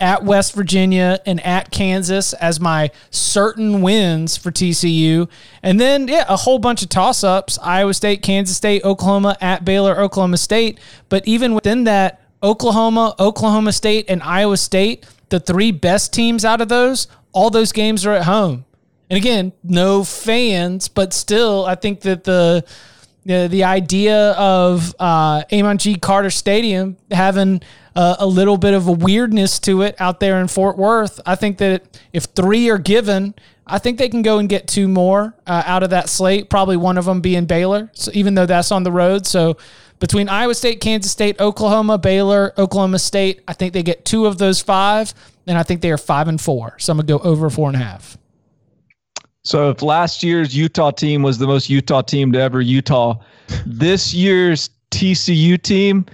at 0.04 0.22
West 0.22 0.52
Virginia 0.52 1.18
and 1.24 1.44
at 1.46 1.70
Kansas 1.70 2.34
as 2.34 2.60
my 2.60 2.90
certain 3.10 3.80
wins 3.80 4.36
for 4.36 4.50
TCU. 4.50 5.30
And 5.62 5.80
then, 5.80 6.08
yeah, 6.08 6.26
a 6.28 6.36
whole 6.36 6.58
bunch 6.58 6.82
of 6.82 6.90
toss 6.90 7.24
ups 7.24 7.58
Iowa 7.62 7.94
State, 7.94 8.20
Kansas 8.20 8.54
State, 8.54 8.84
Oklahoma, 8.84 9.38
at 9.40 9.64
Baylor, 9.64 9.98
Oklahoma 9.98 10.36
State. 10.36 10.78
But 11.08 11.26
even 11.26 11.54
within 11.54 11.84
that, 11.84 12.20
Oklahoma, 12.42 13.14
Oklahoma 13.18 13.72
State, 13.72 14.04
and 14.10 14.22
Iowa 14.22 14.58
State, 14.58 15.06
the 15.30 15.40
three 15.40 15.72
best 15.72 16.12
teams 16.12 16.44
out 16.44 16.60
of 16.60 16.68
those, 16.68 17.08
all 17.32 17.48
those 17.48 17.72
games 17.72 18.04
are 18.04 18.12
at 18.12 18.24
home. 18.24 18.66
And 19.08 19.16
again, 19.16 19.52
no 19.62 20.04
fans, 20.04 20.86
but 20.86 21.14
still, 21.14 21.64
I 21.64 21.76
think 21.76 22.02
that 22.02 22.24
the 22.24 22.62
the, 23.26 23.48
the 23.50 23.64
idea 23.64 24.32
of 24.32 24.94
uh, 24.98 25.44
Amon 25.50 25.78
G. 25.78 25.96
Carter 25.96 26.28
Stadium 26.28 26.98
having 27.10 27.62
uh, 27.96 28.16
a 28.18 28.26
little 28.26 28.56
bit 28.56 28.74
of 28.74 28.88
a 28.88 28.92
weirdness 28.92 29.58
to 29.60 29.82
it 29.82 29.94
out 30.00 30.20
there 30.20 30.40
in 30.40 30.48
Fort 30.48 30.76
Worth, 30.76 31.20
I 31.24 31.34
think 31.34 31.58
that 31.58 32.00
if 32.12 32.24
three 32.24 32.68
are 32.68 32.78
given, 32.78 33.34
I 33.66 33.78
think 33.78 33.98
they 33.98 34.08
can 34.08 34.22
go 34.22 34.38
and 34.38 34.48
get 34.48 34.66
two 34.66 34.88
more 34.88 35.34
uh, 35.46 35.62
out 35.64 35.82
of 35.82 35.90
that 35.90 36.08
slate. 36.08 36.50
Probably 36.50 36.76
one 36.76 36.98
of 36.98 37.04
them 37.04 37.20
being 37.20 37.46
Baylor, 37.46 37.90
so 37.94 38.10
even 38.14 38.34
though 38.34 38.46
that's 38.46 38.72
on 38.72 38.82
the 38.82 38.92
road. 38.92 39.26
So 39.26 39.56
between 40.00 40.28
Iowa 40.28 40.54
State, 40.54 40.80
Kansas 40.80 41.12
State, 41.12 41.40
Oklahoma, 41.40 41.96
Baylor, 41.96 42.52
Oklahoma 42.58 42.98
State, 42.98 43.42
I 43.48 43.52
think 43.52 43.72
they 43.72 43.82
get 43.82 44.04
two 44.04 44.26
of 44.26 44.38
those 44.38 44.60
five, 44.60 45.14
and 45.46 45.56
I 45.56 45.62
think 45.62 45.80
they 45.80 45.90
are 45.90 45.98
five 45.98 46.28
and 46.28 46.40
four. 46.40 46.76
So 46.78 46.92
I'm 46.92 46.98
gonna 46.98 47.06
go 47.06 47.18
over 47.18 47.48
four 47.48 47.68
and 47.68 47.76
a 47.76 47.80
half. 47.80 48.18
So 49.44 49.70
if 49.70 49.82
last 49.82 50.22
year's 50.22 50.56
Utah 50.56 50.90
team 50.90 51.22
was 51.22 51.38
the 51.38 51.46
most 51.46 51.68
Utah 51.68 52.02
team 52.02 52.32
to 52.32 52.40
ever 52.40 52.60
Utah, 52.60 53.20
this 53.66 54.12
year's 54.12 54.70
TCU 54.90 55.60
team 55.60 56.06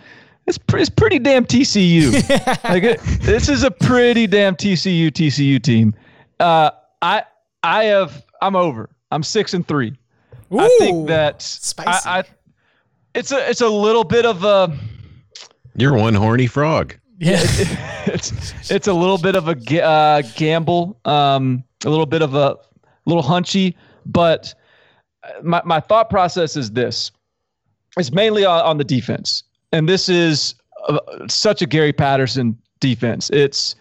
is 0.51 0.59
pretty, 0.59 0.83
it's 0.83 0.91
pretty 0.91 1.19
damn 1.19 1.45
TCU. 1.45 2.13
like 2.65 2.83
it, 2.83 3.01
this 3.23 3.49
is 3.49 3.63
a 3.63 3.71
pretty 3.71 4.27
damn 4.27 4.57
TCU 4.57 5.11
TCU 5.11 5.63
team. 5.63 5.95
Uh, 6.39 6.71
I 7.03 7.25
I 7.63 7.85
have 7.85 8.25
I'm 8.43 8.57
over. 8.57 8.91
I'm 9.11 9.23
six 9.23 9.55
and 9.55 9.67
three. 9.67 9.97
I 10.57 10.77
think 10.79 11.09
that 11.09 11.75
I, 11.79 12.01
I 12.05 12.25
it's 13.15 13.33
a 13.33 13.49
it's 13.49 13.61
a 13.61 13.69
little 13.69 14.05
bit 14.05 14.27
of 14.27 14.45
a 14.45 14.77
You're 15.77 15.95
one 15.95 16.15
horny 16.15 16.47
frog. 16.47 16.97
Yeah. 17.19 17.41
it's 18.07 18.33
it's 18.71 18.87
a 18.87 18.93
little 18.93 19.19
bit 19.19 19.37
of 19.37 19.49
a 19.49 19.83
uh, 19.83 20.23
gamble, 20.37 20.99
um, 21.05 21.63
a 21.85 21.91
little 21.91 22.07
bit 22.07 22.23
of 22.23 22.35
a 22.35 22.57
little 23.05 23.23
hunchy, 23.23 23.75
but 24.07 24.55
my 25.43 25.63
my 25.65 25.81
thought 25.81 26.11
process 26.11 26.57
is 26.57 26.73
this: 26.73 27.11
it's 27.97 28.13
mainly 28.13 28.45
on, 28.45 28.65
on 28.65 28.79
the 28.79 28.85
defense, 28.85 29.43
and 29.73 29.89
this 29.89 30.09
is 30.09 30.55
uh, 30.89 30.99
such 31.29 31.63
a 31.63 31.67
Gary 31.67 31.93
Patterson 31.93 32.57
defense. 32.81 33.31
It's 33.31 33.75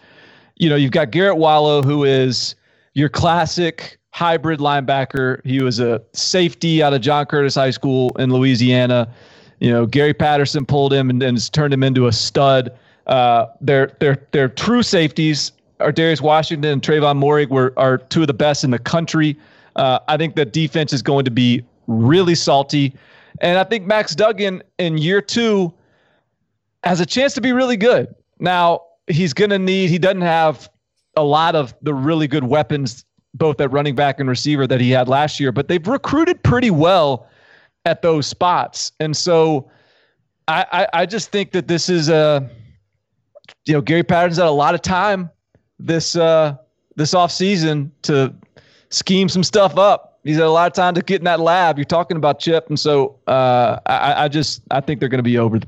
you 0.56 0.68
know 0.68 0.76
you've 0.76 0.92
got 0.92 1.10
Garrett 1.10 1.38
Wallow, 1.38 1.82
who 1.82 2.04
is 2.04 2.54
your 2.94 3.08
classic 3.08 3.98
hybrid 4.12 4.60
linebacker. 4.60 5.44
He 5.44 5.62
was 5.62 5.80
a 5.80 6.02
safety 6.12 6.82
out 6.82 6.92
of 6.92 7.00
John 7.00 7.26
Curtis 7.26 7.54
High 7.54 7.70
School 7.70 8.10
in 8.18 8.32
Louisiana. 8.32 9.12
You 9.60 9.70
know, 9.70 9.86
Gary 9.86 10.14
Patterson 10.14 10.64
pulled 10.64 10.92
him 10.92 11.10
and, 11.10 11.22
and 11.22 11.52
turned 11.52 11.72
him 11.72 11.82
into 11.82 12.06
a 12.06 12.12
stud. 12.12 12.76
Uh, 13.06 13.46
their 13.60 13.92
their 14.00 14.26
their 14.32 14.48
true 14.48 14.82
safeties 14.82 15.52
are 15.80 15.92
Darius 15.92 16.20
Washington 16.20 16.70
and 16.72 16.82
Trevon 16.82 17.18
Moehrig 17.18 17.48
were 17.48 17.72
are 17.76 17.98
two 17.98 18.22
of 18.22 18.26
the 18.26 18.34
best 18.34 18.64
in 18.64 18.70
the 18.70 18.78
country. 18.78 19.36
Uh, 19.76 19.98
I 20.08 20.16
think 20.16 20.36
the 20.36 20.44
defense 20.44 20.92
is 20.92 21.02
going 21.02 21.24
to 21.24 21.30
be 21.30 21.64
really 21.86 22.34
salty, 22.34 22.94
and 23.40 23.58
I 23.58 23.64
think 23.64 23.86
Max 23.86 24.14
Duggan 24.14 24.62
in 24.78 24.98
year 24.98 25.22
two 25.22 25.72
has 26.84 27.00
a 27.00 27.06
chance 27.06 27.34
to 27.34 27.40
be 27.40 27.52
really 27.52 27.76
good. 27.76 28.14
Now 28.38 28.82
he's 29.06 29.32
going 29.32 29.50
to 29.50 29.58
need. 29.58 29.90
He 29.90 29.98
doesn't 29.98 30.22
have 30.22 30.70
a 31.16 31.24
lot 31.24 31.54
of 31.54 31.74
the 31.82 31.92
really 31.92 32.28
good 32.28 32.44
weapons, 32.44 33.04
both 33.34 33.60
at 33.60 33.70
running 33.72 33.94
back 33.94 34.20
and 34.20 34.28
receiver, 34.28 34.66
that 34.66 34.80
he 34.80 34.90
had 34.90 35.08
last 35.08 35.40
year. 35.40 35.52
But 35.52 35.68
they've 35.68 35.86
recruited 35.86 36.42
pretty 36.42 36.70
well 36.70 37.26
at 37.84 38.02
those 38.02 38.26
spots, 38.26 38.92
and 39.00 39.16
so 39.16 39.70
I 40.48 40.66
I, 40.72 41.00
I 41.02 41.06
just 41.06 41.30
think 41.30 41.52
that 41.52 41.68
this 41.68 41.88
is 41.88 42.08
a 42.08 42.48
you 43.66 43.74
know, 43.74 43.80
Gary 43.80 44.02
Patterson's 44.02 44.38
had 44.38 44.46
a 44.46 44.50
lot 44.50 44.74
of 44.74 44.82
time 44.82 45.30
this 45.78 46.16
uh 46.16 46.56
this 46.96 47.14
off 47.14 47.32
season 47.32 47.90
to 48.02 48.34
scheme 48.90 49.28
some 49.28 49.42
stuff 49.42 49.78
up. 49.78 50.18
He's 50.24 50.36
had 50.36 50.44
a 50.44 50.50
lot 50.50 50.66
of 50.66 50.74
time 50.74 50.94
to 50.94 51.02
get 51.02 51.20
in 51.20 51.24
that 51.24 51.40
lab. 51.40 51.78
You're 51.78 51.84
talking 51.86 52.16
about 52.16 52.40
Chip, 52.40 52.68
and 52.68 52.78
so 52.78 53.18
uh, 53.26 53.78
I, 53.86 54.24
I 54.24 54.28
just 54.28 54.62
I 54.70 54.80
think 54.80 55.00
they're 55.00 55.08
going 55.08 55.20
to 55.20 55.22
be 55.22 55.38
over. 55.38 55.60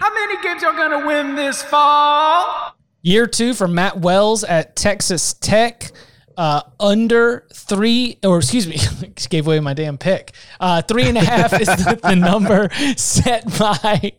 How 0.00 0.14
many 0.14 0.42
games 0.42 0.62
y'all 0.62 0.72
gonna 0.72 1.06
win 1.06 1.34
this 1.34 1.62
fall? 1.62 2.74
Year 3.02 3.26
two 3.26 3.52
for 3.52 3.68
Matt 3.68 3.98
Wells 3.98 4.44
at 4.44 4.74
Texas 4.74 5.34
Tech. 5.34 5.92
Uh, 6.38 6.62
under 6.78 7.46
three, 7.52 8.18
or 8.24 8.38
excuse 8.38 8.66
me, 8.66 8.76
just 9.14 9.28
gave 9.28 9.46
away 9.46 9.60
my 9.60 9.74
damn 9.74 9.98
pick. 9.98 10.32
Uh, 10.58 10.80
three 10.80 11.06
and 11.06 11.18
a 11.18 11.20
half 11.20 11.52
is 11.60 11.68
the, 11.68 12.00
the 12.02 12.16
number 12.16 12.70
set 12.96 13.44
by 13.58 14.12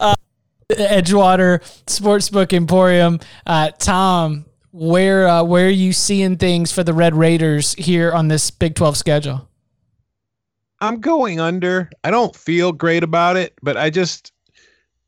uh, 0.00 0.16
Edgewater 0.70 1.60
Sportsbook 1.86 2.52
Emporium. 2.52 3.20
Uh, 3.46 3.70
Tom, 3.78 4.44
where 4.72 5.28
uh, 5.28 5.44
where 5.44 5.66
are 5.66 5.70
you 5.70 5.92
seeing 5.92 6.36
things 6.36 6.72
for 6.72 6.82
the 6.82 6.92
Red 6.92 7.14
Raiders 7.14 7.74
here 7.74 8.10
on 8.10 8.26
this 8.26 8.50
Big 8.50 8.74
Twelve 8.74 8.96
schedule? 8.96 9.48
I'm 10.80 11.00
going 11.00 11.38
under. 11.38 11.90
I 12.02 12.10
don't 12.10 12.34
feel 12.34 12.72
great 12.72 13.04
about 13.04 13.36
it, 13.36 13.54
but 13.62 13.76
I 13.76 13.88
just 13.88 14.31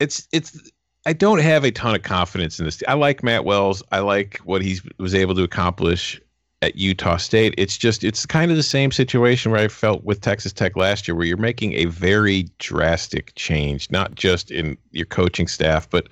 it's 0.05 0.29
it's 0.33 0.71
I 1.07 1.13
don't 1.13 1.41
have 1.41 1.65
a 1.65 1.71
ton 1.71 1.95
of 1.95 2.03
confidence 2.03 2.59
in 2.59 2.65
this. 2.67 2.83
I 2.87 2.95
like 2.95 3.23
Matt 3.23 3.45
Wells. 3.45 3.83
I 3.91 3.99
like 4.01 4.39
what 4.45 4.63
he 4.63 4.79
was 4.99 5.15
able 5.15 5.35
to 5.35 5.43
accomplish 5.43 6.21
at 6.63 6.77
Utah 6.77 7.17
State. 7.17 7.55
It's 7.59 7.77
just 7.77 8.05
it's 8.05 8.25
kind 8.25 8.51
of 8.51 8.57
the 8.57 8.63
same 8.63 8.91
situation 8.91 9.51
where 9.51 9.61
I 9.61 9.69
felt 9.69 10.05
with 10.05 10.21
Texas 10.21 10.53
Tech 10.53 10.77
last 10.77 11.07
year 11.09 11.15
where 11.15 11.27
you're 11.27 11.37
making 11.37 11.75
a 11.75 11.87
very 11.87 12.49
drastic 12.59 13.35
change, 13.35 13.91
not 13.91 14.15
just 14.15 14.51
in 14.51 14.77
your 14.93 15.07
coaching 15.07 15.47
staff, 15.47 15.89
but 15.91 16.09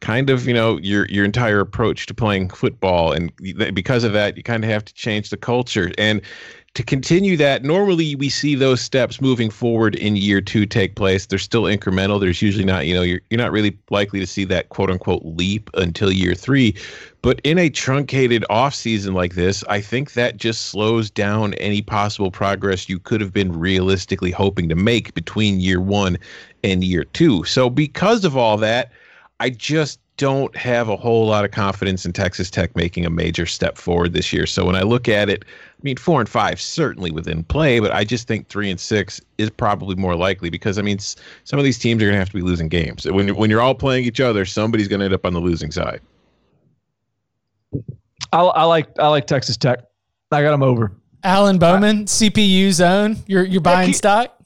kind 0.00 0.30
of, 0.30 0.46
you 0.46 0.54
know, 0.54 0.78
your 0.78 1.06
your 1.06 1.24
entire 1.24 1.60
approach 1.60 2.06
to 2.06 2.14
playing 2.14 2.48
football 2.50 3.12
and 3.12 3.32
because 3.74 4.02
of 4.02 4.12
that, 4.12 4.36
you 4.36 4.42
kind 4.42 4.64
of 4.64 4.70
have 4.70 4.84
to 4.84 4.94
change 4.94 5.30
the 5.30 5.36
culture 5.36 5.92
and 5.98 6.20
to 6.74 6.82
continue 6.82 7.36
that, 7.36 7.64
normally 7.64 8.14
we 8.14 8.30
see 8.30 8.54
those 8.54 8.80
steps 8.80 9.20
moving 9.20 9.50
forward 9.50 9.94
in 9.94 10.16
year 10.16 10.40
two 10.40 10.64
take 10.64 10.96
place. 10.96 11.26
They're 11.26 11.38
still 11.38 11.64
incremental. 11.64 12.18
There's 12.18 12.40
usually 12.40 12.64
not, 12.64 12.86
you 12.86 12.94
know, 12.94 13.02
you're 13.02 13.20
you're 13.28 13.40
not 13.40 13.52
really 13.52 13.76
likely 13.90 14.20
to 14.20 14.26
see 14.26 14.44
that 14.44 14.70
quote 14.70 14.90
unquote 14.90 15.22
leap 15.24 15.68
until 15.74 16.10
year 16.10 16.34
three. 16.34 16.74
But 17.20 17.40
in 17.44 17.58
a 17.58 17.68
truncated 17.68 18.44
off 18.48 18.74
season 18.74 19.12
like 19.12 19.34
this, 19.34 19.62
I 19.68 19.82
think 19.82 20.14
that 20.14 20.38
just 20.38 20.66
slows 20.66 21.10
down 21.10 21.52
any 21.54 21.82
possible 21.82 22.30
progress 22.30 22.88
you 22.88 22.98
could 22.98 23.20
have 23.20 23.34
been 23.34 23.52
realistically 23.52 24.30
hoping 24.30 24.70
to 24.70 24.74
make 24.74 25.12
between 25.12 25.60
year 25.60 25.80
one 25.80 26.16
and 26.64 26.82
year 26.82 27.04
two. 27.04 27.44
So 27.44 27.68
because 27.68 28.24
of 28.24 28.34
all 28.34 28.56
that, 28.58 28.92
I 29.40 29.50
just 29.50 30.00
don't 30.16 30.54
have 30.56 30.88
a 30.88 30.96
whole 30.96 31.26
lot 31.26 31.44
of 31.44 31.50
confidence 31.50 32.04
in 32.04 32.12
Texas 32.12 32.50
Tech 32.50 32.76
making 32.76 33.06
a 33.06 33.10
major 33.10 33.46
step 33.46 33.78
forward 33.78 34.12
this 34.12 34.32
year. 34.32 34.46
So 34.46 34.64
when 34.66 34.76
I 34.76 34.82
look 34.82 35.08
at 35.08 35.28
it, 35.28 35.44
I 35.46 35.80
mean, 35.82 35.96
four 35.96 36.20
and 36.20 36.28
five 36.28 36.60
certainly 36.60 37.10
within 37.10 37.42
play, 37.44 37.80
but 37.80 37.92
I 37.92 38.04
just 38.04 38.28
think 38.28 38.48
three 38.48 38.70
and 38.70 38.78
six 38.78 39.20
is 39.38 39.50
probably 39.50 39.96
more 39.96 40.14
likely 40.14 40.50
because 40.50 40.78
I 40.78 40.82
mean, 40.82 40.98
some 40.98 41.58
of 41.58 41.64
these 41.64 41.78
teams 41.78 42.02
are 42.02 42.06
going 42.06 42.14
to 42.14 42.18
have 42.18 42.28
to 42.28 42.36
be 42.36 42.42
losing 42.42 42.68
games. 42.68 43.06
When 43.10 43.34
when 43.34 43.50
you're 43.50 43.60
all 43.60 43.74
playing 43.74 44.04
each 44.04 44.20
other, 44.20 44.44
somebody's 44.44 44.88
going 44.88 45.00
to 45.00 45.06
end 45.06 45.14
up 45.14 45.24
on 45.24 45.32
the 45.32 45.40
losing 45.40 45.70
side. 45.70 46.00
I, 48.32 48.40
I 48.40 48.64
like 48.64 48.98
I 48.98 49.08
like 49.08 49.26
Texas 49.26 49.56
Tech. 49.56 49.80
I 50.30 50.42
got 50.42 50.52
them 50.52 50.62
over. 50.62 50.92
Alan 51.24 51.58
Bowman, 51.58 52.04
CPU 52.04 52.70
zone. 52.72 53.16
You're 53.26 53.44
you're 53.44 53.60
buying 53.60 53.88
keep, 53.88 53.96
stock. 53.96 54.36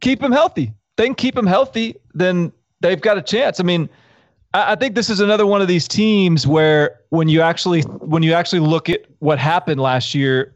Keep 0.00 0.20
them 0.20 0.32
healthy. 0.32 0.72
Then 0.96 1.14
keep 1.14 1.34
them 1.34 1.46
healthy, 1.46 1.96
then 2.14 2.52
they've 2.80 3.00
got 3.00 3.18
a 3.18 3.22
chance. 3.22 3.60
I 3.60 3.62
mean, 3.62 3.88
I, 4.56 4.74
think 4.74 4.94
this 4.94 5.10
is 5.10 5.20
another 5.20 5.46
one 5.46 5.60
of 5.60 5.68
these 5.68 5.86
teams 5.86 6.46
where 6.46 7.00
when 7.10 7.28
you 7.28 7.42
actually 7.42 7.82
when 7.82 8.22
you 8.22 8.32
actually 8.32 8.60
look 8.60 8.88
at 8.88 9.04
what 9.18 9.38
happened 9.38 9.80
last 9.80 10.14
year, 10.14 10.54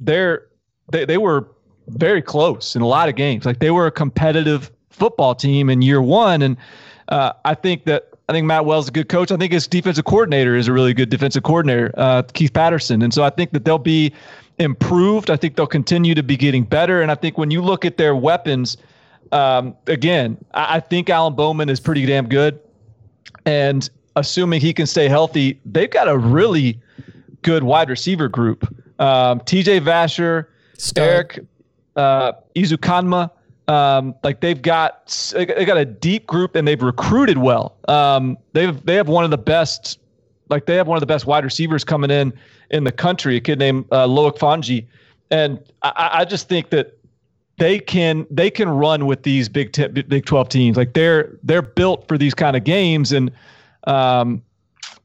they're 0.00 0.46
they, 0.90 1.04
they 1.04 1.18
were 1.18 1.48
very 1.88 2.22
close 2.22 2.74
in 2.74 2.82
a 2.82 2.86
lot 2.86 3.08
of 3.08 3.14
games. 3.14 3.46
Like 3.46 3.60
they 3.60 3.70
were 3.70 3.86
a 3.86 3.90
competitive 3.90 4.70
football 4.90 5.34
team 5.34 5.70
in 5.70 5.82
year 5.82 6.02
one, 6.02 6.42
and 6.42 6.56
uh, 7.08 7.32
I 7.44 7.54
think 7.54 7.84
that 7.84 8.08
I 8.28 8.32
think 8.32 8.46
Matt 8.46 8.64
Wells 8.64 8.86
is 8.86 8.88
a 8.88 8.92
good 8.92 9.08
coach. 9.08 9.30
I 9.30 9.36
think 9.36 9.52
his 9.52 9.68
defensive 9.68 10.04
coordinator 10.04 10.56
is 10.56 10.66
a 10.66 10.72
really 10.72 10.94
good 10.94 11.10
defensive 11.10 11.44
coordinator, 11.44 11.92
uh, 11.96 12.22
Keith 12.22 12.52
Patterson, 12.52 13.02
and 13.02 13.14
so 13.14 13.22
I 13.22 13.30
think 13.30 13.52
that 13.52 13.64
they'll 13.64 13.78
be 13.78 14.12
improved. 14.58 15.30
I 15.30 15.36
think 15.36 15.54
they'll 15.54 15.66
continue 15.66 16.14
to 16.14 16.22
be 16.22 16.36
getting 16.36 16.64
better, 16.64 17.02
and 17.02 17.12
I 17.12 17.14
think 17.14 17.38
when 17.38 17.52
you 17.52 17.62
look 17.62 17.84
at 17.84 17.96
their 17.96 18.16
weapons, 18.16 18.76
um, 19.30 19.76
again, 19.86 20.36
I, 20.54 20.76
I 20.76 20.80
think 20.80 21.10
Alan 21.10 21.34
Bowman 21.34 21.68
is 21.68 21.78
pretty 21.78 22.04
damn 22.06 22.28
good, 22.28 22.58
and 23.44 23.88
assuming 24.16 24.60
he 24.60 24.72
can 24.72 24.86
stay 24.86 25.08
healthy, 25.08 25.60
they've 25.64 25.90
got 25.90 26.08
a 26.08 26.16
really 26.16 26.78
good 27.42 27.62
wide 27.62 27.88
receiver 27.88 28.28
group. 28.28 28.64
Um, 28.98 29.40
TJ 29.40 29.80
Vasher, 29.80 30.46
Erik 30.96 31.40
uh, 31.96 32.32
Ezukanma. 32.54 33.30
Um, 33.68 34.14
like 34.22 34.40
they've 34.40 34.62
got 34.62 35.32
they 35.34 35.64
got 35.64 35.76
a 35.76 35.84
deep 35.84 36.26
group 36.26 36.54
and 36.54 36.68
they've 36.68 36.80
recruited 36.80 37.38
well. 37.38 37.76
Um, 37.88 38.38
they've 38.52 38.84
they 38.86 38.94
have 38.94 39.08
one 39.08 39.24
of 39.24 39.30
the 39.30 39.38
best, 39.38 39.98
like 40.48 40.66
they 40.66 40.76
have 40.76 40.86
one 40.86 40.96
of 40.96 41.00
the 41.00 41.06
best 41.06 41.26
wide 41.26 41.42
receivers 41.42 41.82
coming 41.82 42.10
in 42.10 42.32
in 42.70 42.84
the 42.84 42.92
country. 42.92 43.36
A 43.36 43.40
kid 43.40 43.58
named 43.58 43.86
uh, 43.90 44.06
Loic 44.06 44.38
Fouonji, 44.38 44.86
and 45.32 45.58
I, 45.82 46.10
I 46.12 46.24
just 46.24 46.48
think 46.48 46.70
that 46.70 46.96
they 47.58 47.78
can 47.78 48.26
they 48.30 48.50
can 48.50 48.68
run 48.68 49.06
with 49.06 49.22
these 49.22 49.48
big 49.48 49.72
t- 49.72 49.88
Big 49.88 50.26
Twelve 50.26 50.48
teams. 50.48 50.76
Like 50.76 50.92
they're 50.92 51.38
they're 51.42 51.62
built 51.62 52.06
for 52.08 52.18
these 52.18 52.34
kind 52.34 52.56
of 52.56 52.64
games, 52.64 53.12
and 53.12 53.30
um, 53.86 54.42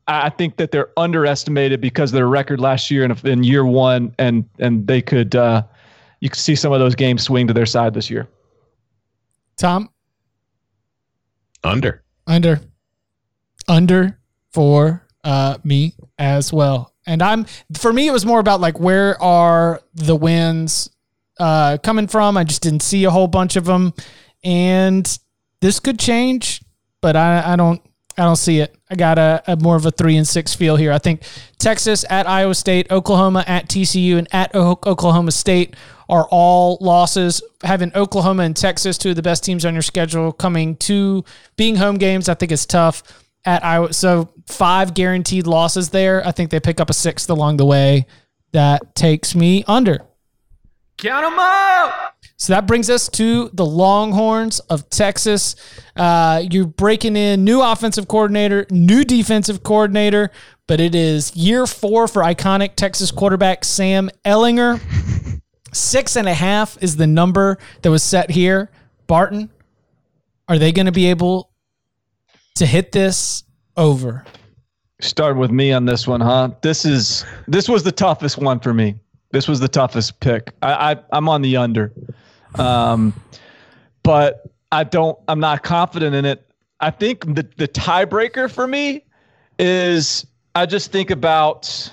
I 0.07 0.29
think 0.29 0.57
that 0.57 0.71
they're 0.71 0.89
underestimated 0.97 1.79
because 1.79 2.11
of 2.11 2.15
their 2.15 2.27
record 2.27 2.59
last 2.59 2.91
year 2.91 3.03
in, 3.03 3.15
in 3.25 3.43
year 3.43 3.65
one, 3.65 4.13
and 4.19 4.47
and 4.59 4.85
they 4.85 5.01
could 5.01 5.35
uh, 5.35 5.63
you 6.19 6.29
could 6.29 6.39
see 6.39 6.55
some 6.55 6.73
of 6.73 6.79
those 6.79 6.95
games 6.95 7.23
swing 7.23 7.47
to 7.47 7.53
their 7.53 7.65
side 7.65 7.93
this 7.93 8.09
year. 8.09 8.27
Tom, 9.57 9.89
under, 11.63 12.03
under, 12.27 12.59
under 13.67 14.19
for 14.51 15.05
uh, 15.23 15.57
me 15.63 15.93
as 16.17 16.51
well. 16.51 16.93
And 17.05 17.21
I'm 17.21 17.45
for 17.77 17.91
me, 17.93 18.07
it 18.07 18.11
was 18.11 18.25
more 18.25 18.39
about 18.39 18.61
like 18.61 18.79
where 18.79 19.21
are 19.21 19.81
the 19.93 20.15
wins 20.15 20.89
uh, 21.41 21.77
coming 21.79 22.07
from. 22.07 22.37
I 22.37 22.43
just 22.43 22.61
didn't 22.61 22.83
see 22.83 23.03
a 23.03 23.11
whole 23.11 23.27
bunch 23.27 23.55
of 23.55 23.65
them, 23.65 23.93
and 24.43 25.19
this 25.59 25.79
could 25.79 25.99
change, 25.99 26.61
but 27.01 27.15
I, 27.15 27.53
I 27.53 27.55
don't 27.55 27.81
I 28.17 28.23
don't 28.23 28.35
see 28.35 28.59
it. 28.59 28.75
I 28.89 28.95
got 28.95 29.17
a, 29.17 29.41
a, 29.47 29.55
more 29.55 29.75
of 29.75 29.85
a 29.85 29.91
three 29.91 30.17
and 30.17 30.27
six 30.27 30.53
feel 30.53 30.75
here. 30.75 30.91
I 30.91 30.99
think 30.99 31.23
Texas 31.57 32.05
at 32.09 32.27
Iowa 32.27 32.53
State, 32.53 32.91
Oklahoma 32.91 33.43
at 33.47 33.67
TCU, 33.67 34.17
and 34.17 34.27
at 34.31 34.53
Oklahoma 34.53 35.31
State 35.31 35.75
are 36.09 36.27
all 36.29 36.77
losses. 36.81 37.41
Having 37.63 37.95
Oklahoma 37.95 38.43
and 38.43 38.55
Texas, 38.55 38.97
two 38.97 39.11
of 39.11 39.15
the 39.15 39.21
best 39.23 39.43
teams 39.43 39.65
on 39.65 39.73
your 39.73 39.81
schedule, 39.81 40.31
coming 40.31 40.75
to 40.77 41.23
being 41.55 41.75
home 41.75 41.97
games, 41.97 42.29
I 42.29 42.35
think 42.35 42.51
is 42.51 42.65
tough. 42.65 43.01
At 43.43 43.65
Iowa, 43.65 43.91
so 43.91 44.29
five 44.45 44.93
guaranteed 44.93 45.47
losses 45.47 45.89
there. 45.89 46.25
I 46.27 46.31
think 46.31 46.51
they 46.51 46.59
pick 46.59 46.79
up 46.79 46.91
a 46.91 46.93
sixth 46.93 47.27
along 47.27 47.57
the 47.57 47.65
way. 47.65 48.05
That 48.51 48.93
takes 48.93 49.33
me 49.33 49.63
under. 49.67 50.05
Count 51.01 51.25
them 51.25 51.39
up. 51.39 52.15
So 52.37 52.53
that 52.53 52.67
brings 52.67 52.87
us 52.87 53.09
to 53.09 53.49
the 53.53 53.65
Longhorns 53.65 54.59
of 54.61 54.87
Texas. 54.89 55.55
Uh, 55.95 56.43
you're 56.47 56.67
breaking 56.67 57.15
in 57.15 57.43
new 57.43 57.59
offensive 57.59 58.07
coordinator, 58.07 58.67
new 58.69 59.03
defensive 59.03 59.63
coordinator, 59.63 60.29
but 60.67 60.79
it 60.79 60.93
is 60.93 61.35
year 61.35 61.65
four 61.65 62.07
for 62.07 62.21
iconic 62.21 62.75
Texas 62.75 63.09
quarterback 63.09 63.65
Sam 63.65 64.11
Ehlinger. 64.23 64.79
Six 65.73 66.15
and 66.15 66.27
a 66.27 66.35
half 66.35 66.77
is 66.83 66.97
the 66.97 67.07
number 67.07 67.57
that 67.81 67.89
was 67.89 68.03
set 68.03 68.29
here. 68.29 68.69
Barton, 69.07 69.49
are 70.47 70.59
they 70.59 70.71
going 70.71 70.85
to 70.85 70.91
be 70.91 71.07
able 71.07 71.51
to 72.55 72.65
hit 72.67 72.91
this 72.91 73.43
over? 73.75 74.23
Starting 74.99 75.39
with 75.39 75.49
me 75.49 75.71
on 75.71 75.85
this 75.85 76.07
one, 76.07 76.21
huh? 76.21 76.51
This 76.61 76.85
is 76.85 77.25
this 77.47 77.67
was 77.67 77.81
the 77.81 77.91
toughest 77.91 78.37
one 78.37 78.59
for 78.59 78.71
me. 78.71 78.99
This 79.31 79.47
was 79.47 79.59
the 79.59 79.67
toughest 79.67 80.19
pick. 80.19 80.53
I, 80.61 80.91
I 80.91 80.97
I'm 81.11 81.29
on 81.29 81.41
the 81.41 81.57
under, 81.57 81.91
um, 82.55 83.13
but 84.03 84.45
I 84.71 84.83
don't. 84.83 85.17
I'm 85.27 85.39
not 85.39 85.63
confident 85.63 86.15
in 86.15 86.25
it. 86.25 86.47
I 86.79 86.91
think 86.91 87.25
the 87.35 87.47
the 87.57 87.67
tiebreaker 87.67 88.49
for 88.51 88.67
me 88.67 89.03
is 89.59 90.25
I 90.55 90.65
just 90.65 90.91
think 90.91 91.11
about 91.11 91.91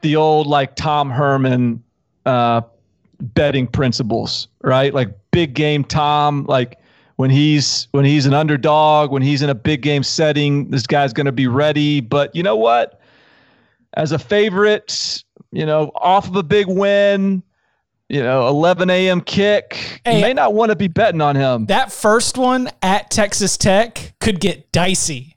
the 0.00 0.16
old 0.16 0.46
like 0.46 0.76
Tom 0.76 1.10
Herman 1.10 1.82
uh, 2.26 2.62
betting 3.20 3.66
principles, 3.66 4.48
right? 4.62 4.92
Like 4.94 5.10
big 5.30 5.54
game 5.54 5.84
Tom, 5.84 6.44
like 6.46 6.78
when 7.16 7.30
he's 7.30 7.88
when 7.92 8.04
he's 8.04 8.26
an 8.26 8.34
underdog, 8.34 9.10
when 9.10 9.22
he's 9.22 9.42
in 9.42 9.50
a 9.50 9.54
big 9.54 9.82
game 9.82 10.02
setting, 10.02 10.70
this 10.70 10.86
guy's 10.86 11.12
going 11.12 11.26
to 11.26 11.32
be 11.32 11.46
ready. 11.46 12.00
But 12.00 12.34
you 12.34 12.42
know 12.42 12.56
what? 12.56 13.00
As 13.94 14.12
a 14.12 14.18
favorite, 14.18 15.22
you 15.54 15.66
know, 15.66 15.92
off 15.94 16.28
of 16.28 16.36
a 16.36 16.42
big 16.42 16.66
win, 16.66 17.42
you 18.08 18.22
know, 18.22 18.48
11 18.48 18.90
a.m. 18.90 19.20
kick, 19.20 20.00
Hey, 20.04 20.16
you 20.16 20.22
may 20.22 20.34
not 20.34 20.52
want 20.52 20.70
to 20.70 20.76
be 20.76 20.88
betting 20.88 21.20
on 21.20 21.36
him. 21.36 21.66
That 21.66 21.92
first 21.92 22.36
one 22.36 22.68
at 22.82 23.10
Texas 23.10 23.56
Tech 23.56 24.14
could 24.20 24.40
get 24.40 24.72
dicey. 24.72 25.36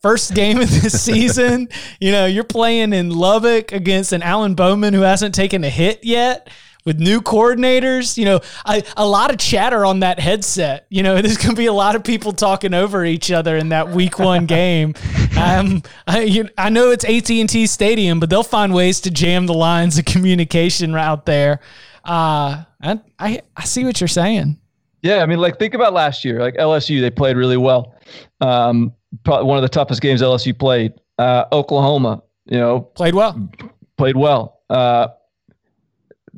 First 0.00 0.34
game 0.34 0.58
of 0.58 0.70
the 0.70 0.90
season, 0.90 1.68
you 2.00 2.12
know, 2.12 2.24
you're 2.24 2.44
playing 2.44 2.92
in 2.92 3.10
Lubbock 3.10 3.72
against 3.72 4.12
an 4.12 4.22
Alan 4.22 4.54
Bowman 4.54 4.94
who 4.94 5.02
hasn't 5.02 5.34
taken 5.34 5.62
a 5.64 5.70
hit 5.70 6.04
yet 6.04 6.48
with 6.88 6.98
new 6.98 7.20
coordinators. 7.20 8.16
You 8.16 8.24
know, 8.24 8.40
I, 8.64 8.82
a 8.96 9.06
lot 9.06 9.30
of 9.30 9.36
chatter 9.36 9.84
on 9.84 10.00
that 10.00 10.18
headset. 10.18 10.86
You 10.88 11.04
know, 11.04 11.14
there's 11.22 11.36
going 11.36 11.50
to 11.50 11.56
be 11.56 11.66
a 11.66 11.72
lot 11.72 11.94
of 11.94 12.02
people 12.02 12.32
talking 12.32 12.74
over 12.74 13.04
each 13.04 13.30
other 13.30 13.56
in 13.56 13.68
that 13.68 13.90
week 13.90 14.18
one 14.18 14.46
game. 14.58 14.94
Um, 15.38 15.82
I, 16.06 16.22
you, 16.22 16.48
I 16.56 16.70
know 16.70 16.90
it's 16.90 17.04
AT&T 17.04 17.66
Stadium, 17.66 18.18
but 18.18 18.30
they'll 18.30 18.42
find 18.42 18.74
ways 18.74 19.00
to 19.02 19.10
jam 19.10 19.46
the 19.46 19.54
lines 19.54 19.98
of 19.98 20.06
communication 20.06 20.96
out 20.96 21.26
there. 21.26 21.60
Uh, 22.04 22.64
I, 22.80 23.00
I, 23.18 23.42
I 23.56 23.64
see 23.64 23.84
what 23.84 24.00
you're 24.00 24.08
saying. 24.08 24.58
Yeah, 25.02 25.22
I 25.22 25.26
mean, 25.26 25.38
like 25.38 25.58
think 25.58 25.74
about 25.74 25.92
last 25.92 26.24
year. 26.24 26.40
Like 26.40 26.54
LSU, 26.54 27.00
they 27.00 27.10
played 27.10 27.36
really 27.36 27.56
well. 27.56 27.94
Um, 28.40 28.92
probably 29.24 29.46
one 29.46 29.58
of 29.58 29.62
the 29.62 29.68
toughest 29.68 30.00
games 30.00 30.22
LSU 30.22 30.58
played. 30.58 30.94
Uh, 31.18 31.44
Oklahoma, 31.52 32.22
you 32.46 32.58
know, 32.58 32.80
played 32.80 33.14
well. 33.14 33.48
Played 33.96 34.16
well. 34.16 34.60
Uh, 34.70 35.08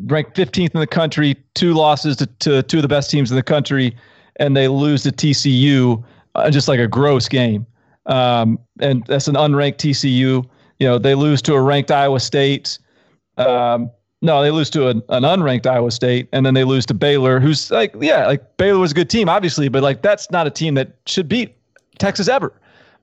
ranked 0.06 0.36
15th 0.36 0.74
in 0.74 0.80
the 0.80 0.86
country, 0.86 1.36
two 1.54 1.74
losses 1.74 2.16
to, 2.16 2.26
to 2.26 2.62
two 2.62 2.78
of 2.78 2.82
the 2.82 2.88
best 2.88 3.10
teams 3.10 3.30
in 3.30 3.36
the 3.36 3.42
country, 3.42 3.96
and 4.36 4.56
they 4.56 4.68
lose 4.68 5.02
to 5.02 5.10
TCU, 5.10 6.02
uh, 6.34 6.50
just 6.50 6.68
like 6.68 6.80
a 6.80 6.88
gross 6.88 7.28
game. 7.28 7.66
Um, 8.06 8.58
and 8.80 9.04
that's 9.06 9.28
an 9.28 9.34
unranked 9.34 9.76
TCU. 9.76 10.44
You 10.78 10.86
know, 10.86 10.98
they 10.98 11.14
lose 11.14 11.42
to 11.42 11.54
a 11.54 11.60
ranked 11.60 11.90
Iowa 11.90 12.20
State. 12.20 12.78
Um, 13.36 13.90
no, 14.22 14.42
they 14.42 14.50
lose 14.50 14.70
to 14.70 14.88
an, 14.88 15.02
an 15.08 15.22
unranked 15.22 15.66
Iowa 15.66 15.90
State, 15.90 16.28
and 16.32 16.44
then 16.44 16.54
they 16.54 16.64
lose 16.64 16.86
to 16.86 16.94
Baylor, 16.94 17.40
who's 17.40 17.70
like, 17.70 17.94
yeah, 18.00 18.26
like 18.26 18.56
Baylor 18.56 18.78
was 18.78 18.92
a 18.92 18.94
good 18.94 19.10
team, 19.10 19.28
obviously, 19.28 19.68
but 19.68 19.82
like 19.82 20.02
that's 20.02 20.30
not 20.30 20.46
a 20.46 20.50
team 20.50 20.74
that 20.74 20.94
should 21.06 21.28
beat 21.28 21.56
Texas 21.98 22.28
ever. 22.28 22.52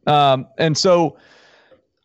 Um, 0.06 0.48
and 0.58 0.78
so 0.78 1.18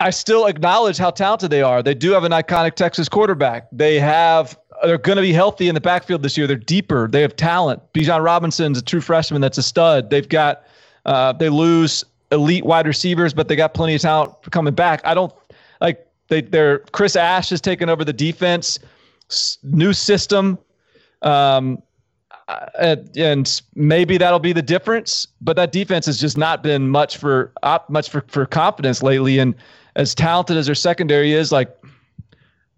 I 0.00 0.10
still 0.10 0.46
acknowledge 0.46 0.98
how 0.98 1.10
talented 1.10 1.50
they 1.50 1.62
are. 1.62 1.82
They 1.82 1.94
do 1.94 2.10
have 2.10 2.24
an 2.24 2.32
iconic 2.32 2.74
Texas 2.74 3.08
quarterback. 3.08 3.68
They 3.70 4.00
have 4.00 4.58
they're 4.82 4.98
going 4.98 5.16
to 5.16 5.22
be 5.22 5.32
healthy 5.32 5.68
in 5.68 5.74
the 5.74 5.80
backfield 5.80 6.22
this 6.22 6.36
year. 6.36 6.46
They're 6.46 6.56
deeper. 6.56 7.08
They 7.08 7.22
have 7.22 7.36
talent. 7.36 7.80
Bijan 7.92 8.22
Robinson's 8.22 8.78
a 8.78 8.82
true 8.82 9.00
freshman 9.00 9.40
that's 9.40 9.58
a 9.58 9.62
stud. 9.62 10.10
They've 10.10 10.28
got 10.28 10.64
uh, 11.06 11.32
they 11.32 11.48
lose 11.48 12.04
elite 12.30 12.64
wide 12.64 12.86
receivers, 12.86 13.34
but 13.34 13.48
they 13.48 13.56
got 13.56 13.74
plenty 13.74 13.94
of 13.94 14.00
talent 14.00 14.32
coming 14.50 14.74
back. 14.74 15.00
I 15.04 15.14
don't 15.14 15.32
like 15.80 16.06
they 16.28 16.40
they're 16.40 16.80
Chris 16.92 17.16
Ash 17.16 17.50
has 17.50 17.60
taken 17.60 17.88
over 17.88 18.04
the 18.04 18.12
defense, 18.12 18.78
s- 19.30 19.58
new 19.62 19.92
system. 19.92 20.58
Um, 21.22 21.82
uh, 22.48 22.66
and, 22.80 23.16
and 23.16 23.62
maybe 23.76 24.18
that'll 24.18 24.40
be 24.40 24.52
the 24.52 24.62
difference. 24.62 25.26
But 25.40 25.56
that 25.56 25.70
defense 25.70 26.06
has 26.06 26.18
just 26.18 26.36
not 26.36 26.62
been 26.62 26.88
much 26.88 27.16
for 27.16 27.52
op, 27.62 27.88
much 27.88 28.10
for, 28.10 28.24
for 28.26 28.46
confidence 28.46 29.02
lately. 29.02 29.38
And 29.38 29.54
as 29.94 30.14
talented 30.14 30.56
as 30.56 30.66
their 30.66 30.74
secondary 30.74 31.32
is, 31.32 31.52
like 31.52 31.74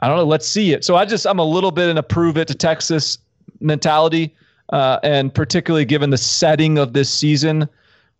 I 0.04 0.08
don't 0.08 0.18
know, 0.18 0.24
let's 0.24 0.46
see 0.46 0.74
it. 0.74 0.84
So 0.84 0.96
I 0.96 1.06
just 1.06 1.26
I'm 1.26 1.38
a 1.38 1.44
little 1.44 1.70
bit 1.70 1.88
in 1.88 1.96
a 1.96 2.02
prove 2.02 2.36
it 2.36 2.46
to 2.48 2.54
Texas 2.54 3.16
mentality, 3.60 4.36
uh, 4.70 4.98
and 5.02 5.34
particularly 5.34 5.86
given 5.86 6.10
the 6.10 6.18
setting 6.18 6.76
of 6.76 6.92
this 6.92 7.08
season, 7.08 7.66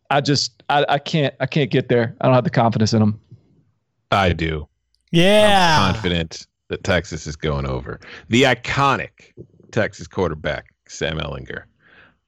I 0.09 0.23
just 0.23 0.63
I, 0.71 0.87
I 0.89 0.99
can't 0.99 1.35
I 1.41 1.47
can't 1.47 1.71
get 1.71 1.91
there. 1.91 2.17
I 2.23 2.25
don't 2.25 2.35
have 2.35 2.45
the 2.45 2.49
confidence 2.49 2.95
in 2.95 3.01
them. 3.01 3.21
I 4.11 4.33
do. 4.33 4.67
Yeah. 5.11 5.77
I'm 5.79 5.93
confident 5.93 6.47
that 6.69 6.85
Texas 6.85 7.27
is 7.27 7.37
going 7.37 7.67
over. 7.67 8.01
The 8.31 8.45
iconic 8.45 9.35
Texas 9.71 10.09
quarterback, 10.09 10.73
Sam 10.89 11.19
Ehlinger. 11.19 11.65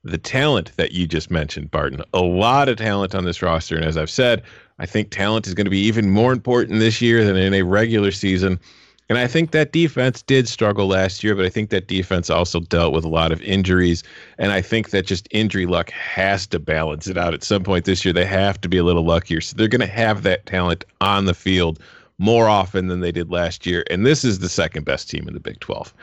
The 0.05 0.19
talent 0.19 0.77
that 0.77 0.93
you 0.93 1.07
just 1.07 1.31
mentioned, 1.31 1.71
Barton, 1.71 2.03
a 2.13 2.21
lot 2.21 2.69
of 2.69 2.77
talent 2.77 3.15
on 3.15 3.25
this 3.25 3.41
roster. 3.41 3.75
And 3.75 3.87
as 3.87 3.97
I've 3.97 4.11
said, 4.11 4.43
I 4.79 4.85
think 4.85 5.11
talent 5.11 5.47
is 5.47 5.55
going 5.55 5.65
to 5.65 5.71
be 5.71 5.81
even 5.81 6.11
more 6.11 6.35
important 6.35 6.79
this 6.79 7.01
year 7.01 7.25
than 7.25 7.37
in 7.37 7.55
a 7.55 7.63
regular 7.63 8.13
season. 8.13 8.61
And 9.09 9.19
I 9.19 9.29
think 9.29 9.53
that 9.53 9.73
defense 9.73 10.23
did 10.23 10.49
struggle 10.49 10.89
last 10.89 11.23
year, 11.23 11.37
but 11.37 11.45
I 11.45 11.49
think 11.49 11.71
that 11.71 11.87
defense 11.87 12.29
also 12.29 12.61
dealt 12.61 12.93
with 12.93 13.05
a 13.05 13.09
lot 13.09 13.31
of 13.31 13.41
injuries. 13.43 14.03
And 14.39 14.51
I 14.51 14.61
think 14.61 14.91
that 14.91 15.07
just 15.07 15.29
injury 15.31 15.67
luck 15.67 15.91
has 15.91 16.47
to 16.49 16.59
balance 16.59 17.07
it 17.07 17.17
out 17.17 17.33
at 17.33 17.45
some 17.45 17.63
point 17.63 17.85
this 17.85 18.05
year. 18.05 18.13
They 18.13 18.25
have 18.25 18.61
to 18.63 18.69
be 18.69 18.79
a 18.79 18.85
little 18.85 19.05
luckier. 19.05 19.41
So 19.41 19.55
they're 19.57 19.69
going 19.69 19.81
to 19.81 19.87
have 19.87 20.25
that 20.25 20.47
talent 20.47 20.85
on 21.01 21.27
the 21.27 21.35
field 21.35 21.79
more 22.19 22.49
often 22.49 22.89
than 22.89 23.01
they 23.01 23.13
did 23.13 23.31
last 23.31 23.65
year. 23.65 23.85
And 23.91 24.05
this 24.05 24.25
is 24.25 24.41
the 24.41 24.49
second 24.49 24.85
best 24.85 25.09
team 25.09 25.29
in 25.29 25.35
the 25.35 25.41
Big 25.41 25.61
12. 25.61 25.95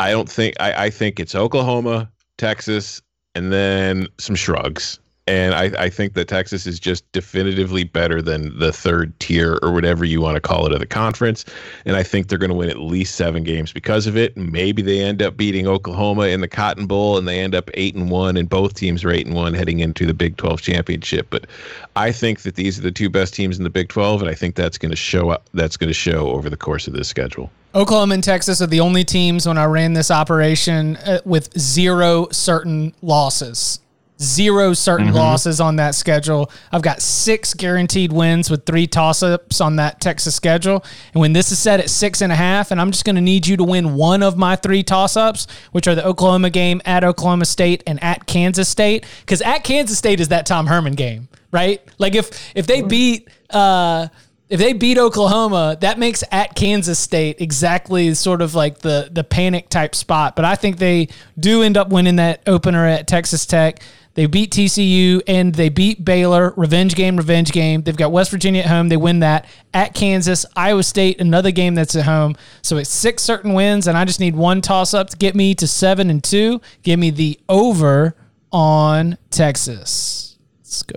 I 0.00 0.10
don't 0.10 0.28
think, 0.28 0.56
I, 0.58 0.86
I 0.86 0.90
think 0.90 1.20
it's 1.20 1.34
Oklahoma, 1.34 2.10
Texas, 2.38 3.02
and 3.36 3.52
then 3.52 4.08
some 4.18 4.34
shrugs. 4.34 4.98
And 5.28 5.54
I, 5.54 5.70
I 5.78 5.88
think 5.88 6.14
that 6.14 6.26
Texas 6.26 6.66
is 6.66 6.80
just 6.80 7.10
definitively 7.12 7.84
better 7.84 8.20
than 8.20 8.58
the 8.58 8.72
third 8.72 9.18
tier 9.20 9.56
or 9.62 9.72
whatever 9.72 10.04
you 10.04 10.20
want 10.20 10.34
to 10.34 10.40
call 10.40 10.66
it 10.66 10.72
of 10.72 10.80
the 10.80 10.86
conference. 10.86 11.44
And 11.84 11.94
I 11.94 12.02
think 12.02 12.26
they're 12.26 12.38
going 12.38 12.50
to 12.50 12.56
win 12.56 12.70
at 12.70 12.80
least 12.80 13.14
seven 13.14 13.44
games 13.44 13.72
because 13.72 14.08
of 14.08 14.16
it. 14.16 14.36
Maybe 14.36 14.82
they 14.82 14.98
end 14.98 15.22
up 15.22 15.36
beating 15.36 15.68
Oklahoma 15.68 16.22
in 16.26 16.40
the 16.40 16.48
Cotton 16.48 16.86
Bowl 16.86 17.18
and 17.18 17.28
they 17.28 17.38
end 17.38 17.54
up 17.54 17.70
eight 17.74 17.94
and 17.94 18.10
one, 18.10 18.36
and 18.36 18.48
both 18.48 18.74
teams 18.74 19.04
are 19.04 19.12
eight 19.12 19.26
and 19.26 19.36
one 19.36 19.54
heading 19.54 19.78
into 19.78 20.06
the 20.06 20.14
Big 20.14 20.36
12 20.38 20.60
championship. 20.60 21.28
But 21.30 21.46
I 21.94 22.10
think 22.10 22.40
that 22.40 22.56
these 22.56 22.76
are 22.80 22.82
the 22.82 22.90
two 22.90 23.08
best 23.08 23.32
teams 23.32 23.58
in 23.58 23.64
the 23.64 23.70
Big 23.70 23.90
12, 23.90 24.22
and 24.22 24.30
I 24.30 24.34
think 24.34 24.56
that's 24.56 24.76
going 24.76 24.90
to 24.90 24.96
show 24.96 25.30
up. 25.30 25.48
That's 25.54 25.76
going 25.76 25.88
to 25.88 25.94
show 25.94 26.30
over 26.30 26.50
the 26.50 26.56
course 26.56 26.88
of 26.88 26.94
this 26.94 27.06
schedule. 27.06 27.48
Oklahoma 27.74 28.14
and 28.14 28.24
Texas 28.24 28.60
are 28.60 28.66
the 28.66 28.80
only 28.80 29.04
teams 29.04 29.46
when 29.46 29.56
I 29.56 29.64
ran 29.64 29.92
this 29.92 30.10
operation 30.10 30.96
uh, 30.96 31.20
with 31.24 31.56
zero 31.58 32.28
certain 32.30 32.92
losses. 33.00 33.78
Zero 34.22 34.72
certain 34.72 35.08
Mhm. 35.10 35.14
losses 35.14 35.60
on 35.60 35.76
that 35.76 35.94
schedule. 35.94 36.50
I've 36.70 36.82
got 36.82 37.02
six 37.02 37.54
guaranteed 37.54 38.12
wins 38.12 38.50
with 38.50 38.64
three 38.64 38.86
toss 38.86 39.22
ups 39.22 39.60
on 39.60 39.76
that 39.76 40.00
Texas 40.00 40.34
schedule. 40.34 40.84
And 41.12 41.20
when 41.20 41.32
this 41.32 41.50
is 41.50 41.58
set 41.58 41.80
at 41.80 41.90
six 41.90 42.20
and 42.20 42.32
a 42.32 42.36
half, 42.36 42.70
and 42.70 42.80
I'm 42.80 42.90
just 42.92 43.04
going 43.04 43.16
to 43.16 43.22
need 43.22 43.46
you 43.46 43.56
to 43.56 43.64
win 43.64 43.94
one 43.94 44.22
of 44.22 44.36
my 44.36 44.56
three 44.56 44.82
toss 44.82 45.16
ups, 45.16 45.46
which 45.72 45.88
are 45.88 45.94
the 45.94 46.06
Oklahoma 46.06 46.50
game 46.50 46.80
at 46.84 47.04
Oklahoma 47.04 47.44
State 47.44 47.82
and 47.86 48.02
at 48.02 48.26
Kansas 48.26 48.68
State, 48.68 49.04
because 49.20 49.42
at 49.42 49.64
Kansas 49.64 49.98
State 49.98 50.20
is 50.20 50.28
that 50.28 50.46
Tom 50.46 50.66
Herman 50.66 50.94
game, 50.94 51.28
right? 51.50 51.80
Like 51.98 52.14
if 52.14 52.30
if 52.54 52.66
they 52.66 52.82
beat 52.82 53.28
uh 53.50 54.06
if 54.48 54.60
they 54.60 54.74
beat 54.74 54.98
Oklahoma, 54.98 55.78
that 55.80 55.98
makes 55.98 56.22
at 56.30 56.54
Kansas 56.54 56.98
State 56.98 57.40
exactly 57.40 58.12
sort 58.12 58.42
of 58.42 58.54
like 58.54 58.80
the 58.80 59.08
the 59.10 59.24
panic 59.24 59.70
type 59.70 59.94
spot. 59.94 60.36
But 60.36 60.44
I 60.44 60.56
think 60.56 60.76
they 60.76 61.08
do 61.40 61.62
end 61.62 61.78
up 61.78 61.88
winning 61.88 62.16
that 62.16 62.42
opener 62.46 62.86
at 62.86 63.06
Texas 63.06 63.46
Tech. 63.46 63.80
They 64.14 64.26
beat 64.26 64.52
TCU 64.52 65.22
and 65.26 65.54
they 65.54 65.68
beat 65.68 66.04
Baylor. 66.04 66.52
Revenge 66.56 66.94
game, 66.94 67.16
revenge 67.16 67.50
game. 67.52 67.82
They've 67.82 67.96
got 67.96 68.12
West 68.12 68.30
Virginia 68.30 68.62
at 68.62 68.68
home. 68.68 68.88
They 68.88 68.96
win 68.96 69.20
that 69.20 69.46
at 69.72 69.94
Kansas, 69.94 70.44
Iowa 70.54 70.82
State, 70.82 71.20
another 71.20 71.50
game 71.50 71.74
that's 71.74 71.96
at 71.96 72.04
home. 72.04 72.36
So 72.60 72.76
it's 72.76 72.90
six 72.90 73.22
certain 73.22 73.54
wins, 73.54 73.86
and 73.86 73.96
I 73.96 74.04
just 74.04 74.20
need 74.20 74.36
one 74.36 74.60
toss 74.60 74.92
up 74.92 75.10
to 75.10 75.16
get 75.16 75.34
me 75.34 75.54
to 75.54 75.66
seven 75.66 76.10
and 76.10 76.22
two. 76.22 76.60
Give 76.82 76.98
me 76.98 77.10
the 77.10 77.40
over 77.48 78.14
on 78.50 79.16
Texas. 79.30 80.38
Let's 80.60 80.82
go. 80.82 80.96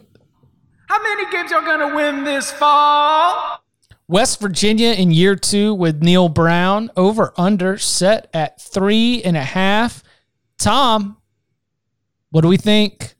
How 0.87 1.01
many 1.01 1.31
games 1.31 1.51
are 1.51 1.61
gonna 1.61 1.95
win 1.95 2.23
this 2.23 2.51
fall? 2.51 3.61
West 4.07 4.39
Virginia 4.39 4.91
in 4.91 5.11
year 5.11 5.35
two 5.35 5.73
with 5.73 6.03
Neal 6.03 6.29
Brown 6.29 6.91
over 6.95 7.33
under 7.37 7.77
set 7.77 8.29
at 8.33 8.61
three 8.61 9.23
and 9.23 9.35
a 9.35 9.43
half. 9.43 10.03
Tom, 10.59 11.17
What 12.35 12.41
do 12.41 12.49
we 12.49 12.57
think? 12.57 13.15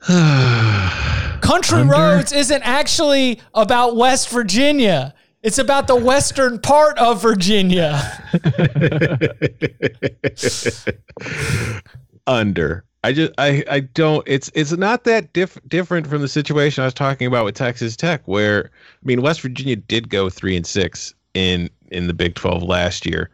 Country 0.06 1.80
Under? 1.80 1.90
Roads 1.90 2.34
isn't 2.34 2.62
actually 2.62 3.40
about 3.54 3.96
West 3.96 4.28
Virginia. 4.28 5.14
It's 5.42 5.56
about 5.56 5.86
the 5.86 5.96
western 5.96 6.58
part 6.58 6.98
of 6.98 7.22
Virginia. 7.22 8.02
under. 12.26 12.84
I 13.04 13.14
just 13.14 13.32
I 13.38 13.64
I 13.70 13.80
don't 13.80 14.22
it's 14.26 14.50
it's 14.52 14.72
not 14.72 15.04
that 15.04 15.32
diff, 15.32 15.56
different 15.68 16.06
from 16.06 16.20
the 16.20 16.28
situation 16.28 16.82
I 16.82 16.86
was 16.86 16.92
talking 16.92 17.26
about 17.26 17.46
with 17.46 17.54
Texas 17.54 17.96
Tech 17.96 18.20
where 18.26 18.66
I 18.66 19.06
mean 19.06 19.22
West 19.22 19.40
Virginia 19.40 19.76
did 19.76 20.10
go 20.10 20.28
3 20.28 20.58
and 20.58 20.66
6 20.66 21.14
in 21.32 21.70
in 21.90 22.06
the 22.06 22.12
Big 22.12 22.34
12 22.34 22.64
last 22.64 23.06
year. 23.06 23.30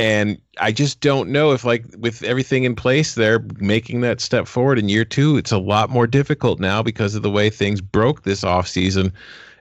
And 0.00 0.40
I 0.58 0.72
just 0.72 1.00
don't 1.00 1.28
know 1.28 1.52
if 1.52 1.62
like 1.62 1.84
with 1.98 2.22
everything 2.22 2.64
in 2.64 2.74
place 2.74 3.16
they're 3.16 3.44
making 3.58 4.00
that 4.00 4.22
step 4.22 4.46
forward 4.46 4.78
in 4.78 4.88
year 4.88 5.04
2 5.04 5.36
it's 5.36 5.52
a 5.52 5.58
lot 5.58 5.90
more 5.90 6.06
difficult 6.06 6.58
now 6.58 6.82
because 6.82 7.14
of 7.14 7.20
the 7.20 7.30
way 7.30 7.50
things 7.50 7.82
broke 7.82 8.22
this 8.22 8.40
offseason. 8.40 9.12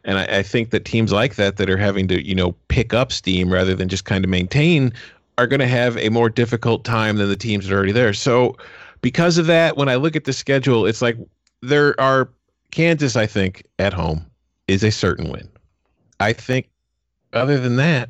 And 0.06 0.18
I, 0.18 0.38
I 0.38 0.44
think 0.44 0.70
that 0.70 0.86
teams 0.86 1.11
like 1.11 1.36
that 1.36 1.57
that 1.57 1.70
are 1.70 1.76
having 1.76 2.07
to, 2.07 2.26
you 2.26 2.34
know, 2.34 2.53
pick 2.70 2.94
up 2.94 3.11
steam 3.11 3.52
rather 3.52 3.76
than 3.76 3.90
just 3.90 4.06
kind 4.06 4.24
of 4.24 4.32
maintain 4.32 4.94
are 5.38 5.45
going 5.45 5.60
to 5.60 5.68
have 5.68 5.98
a 5.98 6.07
more 6.07 6.30
difficult 6.30 6.86
time 6.86 7.18
than 7.18 7.28
the 7.28 7.36
teams 7.36 7.68
that 7.68 7.74
are 7.74 7.78
already 7.78 7.91
there. 7.91 8.14
So, 8.14 8.56
because 9.02 9.38
of 9.38 9.45
that, 9.48 9.76
when 9.76 9.90
I 9.90 9.95
look 9.95 10.16
at 10.16 10.24
the 10.24 10.34
schedule, 10.34 10.86
it's 10.86 11.02
like 11.02 11.18
there 11.61 11.99
are 11.99 12.30
Kansas, 12.72 13.18
I 13.18 13.26
think, 13.26 13.66
at 13.78 13.91
home 13.91 14.26
is 14.70 14.86
a 14.86 14.91
certain 14.91 15.30
win. 15.30 15.49
I 16.22 16.32
think, 16.32 16.70
other 17.34 17.60
than 17.60 17.76
that, 17.76 18.10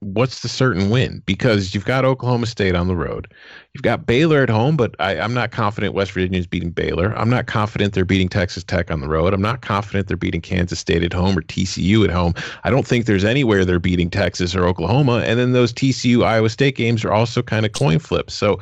what's 0.00 0.40
the 0.40 0.48
certain 0.48 0.90
win? 0.90 1.22
Because 1.26 1.74
you've 1.74 1.84
got 1.84 2.04
Oklahoma 2.04 2.46
State 2.46 2.74
on 2.74 2.86
the 2.86 2.94
road. 2.94 3.26
You've 3.74 3.82
got 3.82 4.06
Baylor 4.06 4.42
at 4.42 4.48
home, 4.48 4.76
but 4.76 4.94
I, 5.00 5.18
I'm 5.18 5.34
not 5.34 5.50
confident 5.50 5.94
West 5.94 6.12
Virginia 6.12 6.38
is 6.38 6.46
beating 6.46 6.70
Baylor. 6.70 7.12
I'm 7.16 7.30
not 7.30 7.46
confident 7.46 7.94
they're 7.94 8.04
beating 8.04 8.28
Texas 8.28 8.62
Tech 8.62 8.90
on 8.90 9.00
the 9.00 9.08
road. 9.08 9.34
I'm 9.34 9.42
not 9.42 9.62
confident 9.62 10.06
they're 10.06 10.16
beating 10.16 10.40
Kansas 10.40 10.78
State 10.78 11.02
at 11.02 11.12
home 11.12 11.36
or 11.36 11.42
TCU 11.42 12.04
at 12.04 12.10
home. 12.10 12.34
I 12.64 12.70
don't 12.70 12.86
think 12.86 13.06
there's 13.06 13.24
anywhere 13.24 13.64
they're 13.64 13.80
beating 13.80 14.10
Texas 14.10 14.54
or 14.54 14.66
Oklahoma. 14.66 15.22
And 15.26 15.38
then 15.38 15.52
those 15.52 15.72
TCU 15.72 16.24
Iowa 16.24 16.48
State 16.48 16.76
games 16.76 17.04
are 17.04 17.12
also 17.12 17.42
kind 17.42 17.66
of 17.66 17.72
coin 17.72 17.98
flips. 17.98 18.34
So 18.34 18.60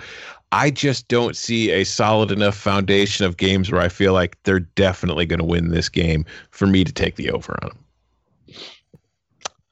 I 0.53 0.71
just 0.71 1.09
don't 1.09 1.37
see 1.37 1.71
a 1.71 1.85
solid 1.85 2.31
enough 2.31 2.57
foundation 2.57 3.27
of 3.27 3.37
games 3.37 3.71
where 3.71 3.81
I 3.81 3.89
feel 3.89 4.13
like 4.15 4.39
they're 4.45 4.61
definitely 4.61 5.27
going 5.27 5.41
to 5.41 5.45
win 5.45 5.69
this 5.69 5.89
game 5.89 6.25
for 6.51 6.67
me 6.67 6.85
to 6.85 6.93
take 6.93 7.17
the 7.17 7.31
over 7.31 7.59
on 7.63 7.69
them. 7.69 8.57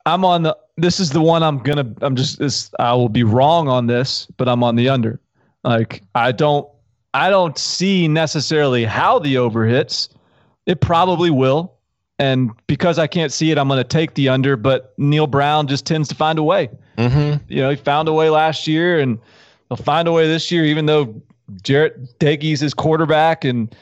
I'm 0.07 0.25
on 0.25 0.43
the. 0.43 0.57
This 0.77 0.99
is 0.99 1.11
the 1.11 1.21
one 1.21 1.43
I'm 1.43 1.59
gonna. 1.59 1.93
I'm 2.01 2.17
just. 2.17 2.39
This, 2.39 2.71
I 2.79 2.95
will 2.95 3.09
be 3.09 3.23
wrong 3.23 3.69
on 3.69 3.87
this, 3.87 4.27
but 4.37 4.49
I'm 4.49 4.65
on 4.65 4.77
the 4.77 4.89
under. 4.89 5.21
Like 5.63 6.03
I 6.15 6.33
don't. 6.33 6.69
I 7.15 7.31
don't 7.31 7.57
see 7.57 8.09
necessarily 8.09 8.85
how 8.85 9.21
the 9.21 9.39
over 9.39 9.65
hits. 9.65 10.09
It 10.67 10.81
probably 10.81 11.31
will, 11.31 11.75
and 12.19 12.51
because 12.67 12.99
I 12.99 13.07
can't 13.07 13.33
see 13.33 13.53
it, 13.53 13.59
I'm 13.59 13.69
going 13.69 13.79
to 13.79 13.85
take 13.85 14.15
the 14.15 14.29
under. 14.29 14.57
But 14.57 14.95
Neal 14.99 15.29
Brown 15.29 15.69
just 15.69 15.87
tends 15.87 16.09
to 16.09 16.15
find 16.17 16.39
a 16.39 16.43
way. 16.43 16.71
Mm-hmm. 16.99 17.45
You 17.49 17.63
know, 17.63 17.71
he 17.71 17.77
found 17.77 18.09
a 18.09 18.13
way 18.13 18.31
last 18.31 18.67
year, 18.67 18.99
and 18.99 19.21
he'll 19.69 19.77
find 19.77 20.09
a 20.09 20.13
way 20.13 20.27
this 20.27 20.51
year. 20.51 20.65
Even 20.65 20.87
though 20.87 21.15
Jarret 21.63 22.09
Doege's 22.19 22.61
his 22.61 22.75
quarterback, 22.75 23.45
and 23.45 23.73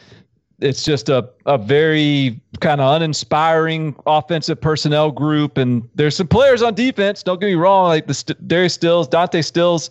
it's 0.62 0.84
just 0.84 1.08
a, 1.08 1.28
a 1.46 1.58
very 1.58 2.40
kind 2.60 2.80
of 2.80 2.94
uninspiring 2.96 3.94
offensive 4.06 4.60
personnel 4.60 5.10
group. 5.10 5.58
And 5.58 5.88
there's 5.94 6.16
some 6.16 6.28
players 6.28 6.62
on 6.62 6.74
defense. 6.74 7.22
Don't 7.22 7.40
get 7.40 7.46
me 7.46 7.54
wrong, 7.54 7.88
like 7.88 8.06
the 8.06 8.14
St- 8.14 8.46
Darius 8.48 8.74
Stills, 8.74 9.08
Dante 9.08 9.42
Stills. 9.42 9.90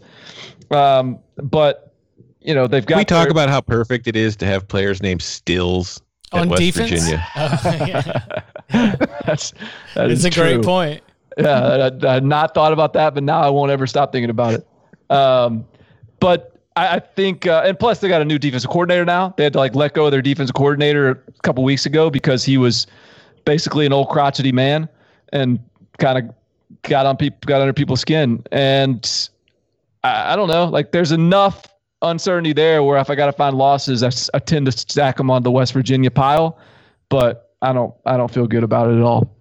Um, 0.71 1.19
but 1.37 1.93
you 2.39 2.55
know 2.55 2.65
they've 2.67 2.85
got. 2.85 2.97
we 2.97 3.05
talk 3.05 3.23
their- 3.25 3.31
about 3.31 3.49
how 3.49 3.61
perfect 3.61 4.07
it 4.07 4.15
is 4.15 4.35
to 4.37 4.45
have 4.45 4.67
players 4.67 5.01
named 5.01 5.21
Stills 5.21 6.01
at 6.33 6.41
On 6.41 6.49
West 6.49 6.61
defense? 6.61 6.89
Virginia. 6.89 7.27
Oh, 7.35 7.85
yeah. 7.87 8.23
That's 9.25 9.51
that 9.95 10.09
It's 10.09 10.19
is 10.21 10.25
a 10.25 10.29
great 10.31 10.63
point. 10.63 11.03
yeah, 11.37 11.89
I, 12.03 12.07
I 12.07 12.13
had 12.13 12.23
not 12.23 12.53
thought 12.53 12.71
about 12.73 12.93
that, 12.93 13.13
but 13.13 13.23
now 13.23 13.41
I 13.41 13.49
won't 13.49 13.69
ever 13.71 13.85
stop 13.85 14.11
thinking 14.13 14.29
about 14.29 14.53
it. 14.53 14.67
Um, 15.13 15.65
but 16.21 16.55
I, 16.75 16.95
I 16.95 16.99
think, 16.99 17.47
uh, 17.47 17.63
and 17.65 17.77
plus 17.77 17.99
they 17.99 18.07
got 18.07 18.21
a 18.21 18.25
new 18.25 18.39
defensive 18.39 18.69
coordinator 18.69 19.05
now. 19.05 19.33
They 19.37 19.43
had 19.43 19.53
to 19.53 19.59
like 19.59 19.75
let 19.75 19.93
go 19.93 20.05
of 20.05 20.11
their 20.11 20.21
defensive 20.21 20.55
coordinator 20.55 21.11
a 21.11 21.41
couple 21.43 21.63
weeks 21.63 21.85
ago 21.85 22.09
because 22.09 22.43
he 22.43 22.57
was 22.57 22.87
basically 23.45 23.85
an 23.85 23.93
old 23.93 24.09
crotchety 24.09 24.51
man 24.51 24.87
and 25.33 25.59
kind 25.97 26.17
of 26.17 26.35
got 26.83 27.05
on 27.05 27.17
people, 27.17 27.37
got 27.45 27.61
under 27.61 27.73
people's 27.73 28.01
skin. 28.01 28.43
And 28.51 29.29
I, 30.03 30.33
I 30.33 30.35
don't 30.35 30.47
know, 30.47 30.65
like 30.65 30.91
there's 30.91 31.11
enough 31.11 31.65
uncertainty 32.01 32.53
there 32.53 32.83
where 32.83 32.97
if 32.97 33.09
I 33.09 33.15
got 33.15 33.27
to 33.27 33.33
find 33.33 33.57
losses, 33.57 34.03
I 34.03 34.39
tend 34.39 34.65
to 34.67 34.71
stack 34.71 35.17
them 35.17 35.29
on 35.29 35.43
the 35.43 35.51
West 35.51 35.73
Virginia 35.73 36.09
pile. 36.09 36.57
But 37.09 37.53
I 37.61 37.73
don't, 37.73 37.93
I 38.05 38.17
don't 38.17 38.31
feel 38.31 38.47
good 38.47 38.63
about 38.63 38.89
it 38.89 38.95
at 38.95 39.01
all. 39.01 39.35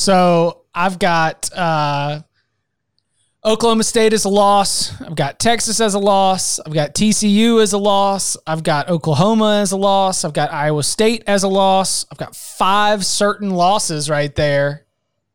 So 0.00 0.62
I've 0.74 0.98
got 0.98 1.50
uh, 1.54 2.22
Oklahoma 3.44 3.84
State 3.84 4.14
as 4.14 4.24
a 4.24 4.30
loss. 4.30 4.98
I've 4.98 5.14
got 5.14 5.38
Texas 5.38 5.78
as 5.78 5.92
a 5.92 5.98
loss. 5.98 6.58
I've 6.58 6.72
got 6.72 6.94
TCU 6.94 7.62
as 7.62 7.74
a 7.74 7.78
loss. 7.78 8.34
I've 8.46 8.62
got 8.62 8.88
Oklahoma 8.88 9.58
as 9.60 9.72
a 9.72 9.76
loss. 9.76 10.24
I've 10.24 10.32
got 10.32 10.54
Iowa 10.54 10.84
State 10.84 11.24
as 11.26 11.42
a 11.42 11.48
loss. 11.48 12.06
I've 12.10 12.16
got 12.16 12.34
five 12.34 13.04
certain 13.04 13.50
losses 13.50 14.08
right 14.08 14.34
there. 14.34 14.86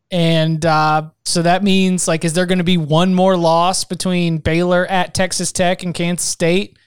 And 0.09 0.65
uh, 0.65 1.11
so 1.25 1.43
that 1.43 1.61
means, 1.61 2.07
like, 2.07 2.25
is 2.25 2.33
there 2.33 2.47
going 2.47 2.57
to 2.57 2.63
be 2.63 2.77
one 2.77 3.13
more 3.13 3.37
loss 3.37 3.83
between 3.83 4.39
Baylor 4.39 4.87
at 4.87 5.13
Texas 5.13 5.51
Tech 5.51 5.83
and 5.83 5.93
Kansas 5.93 6.27
State? 6.27 6.79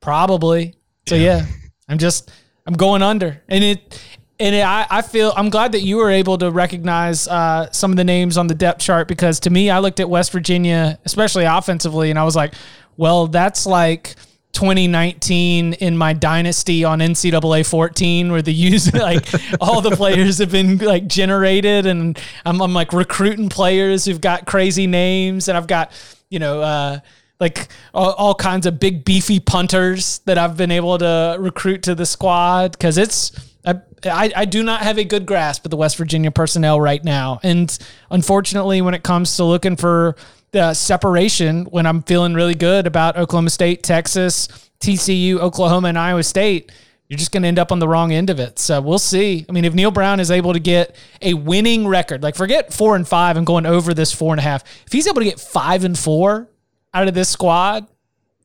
Probably. 0.00 0.74
So 1.06 1.16
yeah, 1.16 1.44
I'm 1.86 1.98
just 1.98 2.30
I'm 2.66 2.74
going 2.74 3.02
under, 3.02 3.42
and 3.46 3.62
it 3.62 4.02
and 4.38 4.54
it, 4.54 4.64
I 4.64 4.86
I 4.90 5.02
feel 5.02 5.32
I'm 5.36 5.50
glad 5.50 5.72
that 5.72 5.80
you 5.80 5.96
were 5.96 6.10
able 6.10 6.38
to 6.38 6.50
recognize 6.50 7.26
uh, 7.28 7.70
some 7.72 7.90
of 7.90 7.96
the 7.96 8.04
names 8.04 8.36
on 8.36 8.46
the 8.46 8.54
depth 8.54 8.80
chart 8.80 9.08
because 9.08 9.40
to 9.40 9.50
me 9.50 9.70
I 9.70 9.78
looked 9.78 10.00
at 10.00 10.08
West 10.08 10.32
Virginia, 10.32 10.98
especially 11.04 11.44
offensively, 11.44 12.10
and 12.10 12.18
I 12.18 12.24
was 12.24 12.36
like, 12.36 12.54
well, 12.96 13.26
that's 13.26 13.66
like 13.66 14.16
2019 14.52 15.74
in 15.74 15.96
my 15.98 16.14
dynasty 16.14 16.82
on 16.82 17.00
NCAA 17.00 17.68
14 17.68 18.32
where 18.32 18.40
the 18.40 18.52
use 18.54 18.92
like 18.94 19.28
all 19.60 19.82
the 19.82 19.90
players 19.90 20.38
have 20.38 20.50
been 20.50 20.78
like 20.78 21.06
generated 21.06 21.84
and 21.84 22.18
I'm, 22.46 22.62
I'm 22.62 22.72
like 22.72 22.94
recruiting 22.94 23.50
players 23.50 24.06
who've 24.06 24.20
got 24.20 24.46
crazy 24.46 24.86
names 24.86 25.48
and 25.48 25.58
I've 25.58 25.66
got 25.66 25.92
you 26.30 26.38
know 26.38 26.62
uh, 26.62 27.00
like 27.38 27.68
all, 27.92 28.12
all 28.12 28.34
kinds 28.34 28.64
of 28.64 28.80
big 28.80 29.04
beefy 29.04 29.40
punters 29.40 30.20
that 30.20 30.38
I've 30.38 30.56
been 30.56 30.70
able 30.70 30.96
to 30.98 31.36
recruit 31.38 31.82
to 31.82 31.94
the 31.94 32.06
squad 32.06 32.72
because 32.72 32.96
it's 32.96 33.32
I, 33.66 33.80
I, 34.04 34.32
I 34.36 34.44
do 34.44 34.62
not 34.62 34.82
have 34.82 34.96
a 34.96 35.04
good 35.04 35.26
grasp 35.26 35.64
of 35.64 35.70
the 35.70 35.76
West 35.76 35.96
Virginia 35.96 36.30
personnel 36.30 36.80
right 36.80 37.02
now 37.02 37.40
and 37.42 37.76
unfortunately 38.10 38.80
when 38.80 38.94
it 38.94 39.02
comes 39.02 39.34
to 39.36 39.44
looking 39.44 39.76
for 39.76 40.16
the 40.52 40.72
separation 40.74 41.64
when 41.66 41.84
I'm 41.86 42.02
feeling 42.02 42.34
really 42.34 42.54
good 42.54 42.86
about 42.86 43.16
Oklahoma 43.16 43.50
State, 43.50 43.82
Texas, 43.82 44.48
TCU, 44.80 45.38
Oklahoma, 45.38 45.88
and 45.88 45.98
Iowa 45.98 46.22
State, 46.22 46.70
you're 47.08 47.18
just 47.18 47.30
going 47.30 47.42
to 47.42 47.48
end 47.48 47.58
up 47.58 47.70
on 47.72 47.78
the 47.78 47.86
wrong 47.88 48.12
end 48.12 48.30
of 48.30 48.40
it. 48.40 48.58
So 48.58 48.80
we'll 48.80 48.98
see. 48.98 49.44
I 49.48 49.52
mean, 49.52 49.64
if 49.64 49.74
Neal 49.74 49.90
Brown 49.90 50.18
is 50.18 50.30
able 50.30 50.52
to 50.52 50.58
get 50.58 50.96
a 51.22 51.34
winning 51.34 51.86
record, 51.86 52.22
like 52.22 52.34
forget 52.34 52.72
four 52.72 52.96
and 52.96 53.06
five 53.06 53.36
and 53.36 53.46
going 53.46 53.66
over 53.66 53.94
this 53.94 54.12
four 54.12 54.32
and 54.32 54.40
a 54.40 54.42
half, 54.42 54.64
if 54.86 54.92
he's 54.92 55.06
able 55.06 55.20
to 55.20 55.24
get 55.24 55.38
five 55.38 55.84
and 55.84 55.98
four 55.98 56.48
out 56.94 57.06
of 57.06 57.14
this 57.14 57.28
squad, 57.28 57.86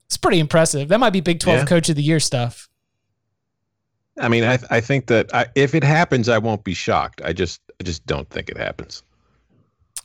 it's 0.06 0.18
pretty 0.18 0.40
impressive. 0.40 0.90
That 0.90 1.00
might 1.00 1.12
be 1.12 1.22
Big 1.22 1.40
12 1.40 1.60
Yeah. 1.60 1.66
Coach 1.66 1.90
of 1.90 1.96
the 1.96 2.04
Year 2.04 2.20
stuff. 2.20 2.70
I 4.20 4.28
mean, 4.28 4.44
I 4.44 4.60
I 4.70 4.82
think 4.82 5.08
that 5.08 5.34
I, 5.34 5.48
if 5.56 5.74
it 5.74 5.84
happens, 5.84 6.30
I 6.30 6.38
won't 6.38 6.64
be 6.64 6.74
shocked. 6.74 7.22
I 7.24 7.34
just 7.34 7.62
I 7.80 7.84
just 7.84 8.06
don't 8.06 8.30
think 8.30 8.50
it 8.50 8.58
happens. 8.58 9.04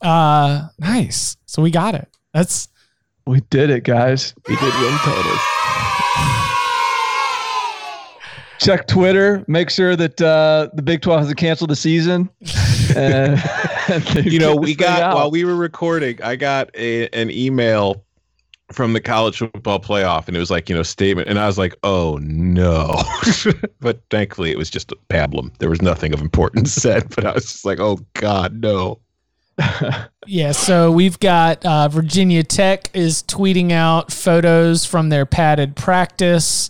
Uh, 0.02 0.68
nice. 0.78 1.36
So 1.46 1.62
we 1.62 1.70
got 1.70 1.94
it. 1.94 2.08
That's 2.32 2.68
We 3.26 3.40
did 3.50 3.70
it, 3.70 3.84
guys. 3.84 4.34
We 4.48 4.56
did 4.56 4.74
win 4.74 4.98
totals. 4.98 5.40
Check 8.58 8.86
Twitter. 8.86 9.44
Make 9.48 9.70
sure 9.70 9.96
that 9.96 10.20
uh, 10.20 10.70
the 10.74 10.82
Big 10.82 11.02
12 11.02 11.20
hasn't 11.20 11.38
canceled 11.38 11.70
the 11.70 11.76
season. 11.76 12.30
And, 12.94 13.42
you 14.24 14.38
know, 14.38 14.54
we 14.54 14.74
got 14.74 15.14
while 15.14 15.30
we 15.30 15.44
were 15.44 15.56
recording, 15.56 16.22
I 16.22 16.36
got 16.36 16.70
a 16.74 17.08
an 17.08 17.30
email 17.32 18.05
from 18.72 18.92
the 18.92 19.00
college 19.00 19.38
football 19.38 19.78
playoff, 19.78 20.26
and 20.28 20.36
it 20.36 20.40
was 20.40 20.50
like 20.50 20.68
you 20.68 20.74
know 20.74 20.82
statement, 20.82 21.28
and 21.28 21.38
I 21.38 21.46
was 21.46 21.58
like, 21.58 21.74
oh 21.82 22.18
no, 22.22 23.02
but 23.80 24.00
thankfully 24.10 24.50
it 24.50 24.58
was 24.58 24.70
just 24.70 24.92
a 24.92 24.96
pablum. 25.08 25.56
There 25.58 25.70
was 25.70 25.82
nothing 25.82 26.12
of 26.12 26.20
importance 26.20 26.72
said, 26.74 27.14
but 27.14 27.24
I 27.24 27.32
was 27.32 27.44
just 27.44 27.64
like, 27.64 27.80
oh 27.80 27.98
god, 28.14 28.60
no. 28.60 29.00
Yeah, 30.28 30.50
so 30.50 30.90
we've 30.90 31.20
got 31.20 31.64
uh, 31.64 31.86
Virginia 31.88 32.42
Tech 32.42 32.90
is 32.92 33.22
tweeting 33.22 33.70
out 33.70 34.10
photos 34.10 34.84
from 34.84 35.08
their 35.08 35.24
padded 35.24 35.76
practice. 35.76 36.68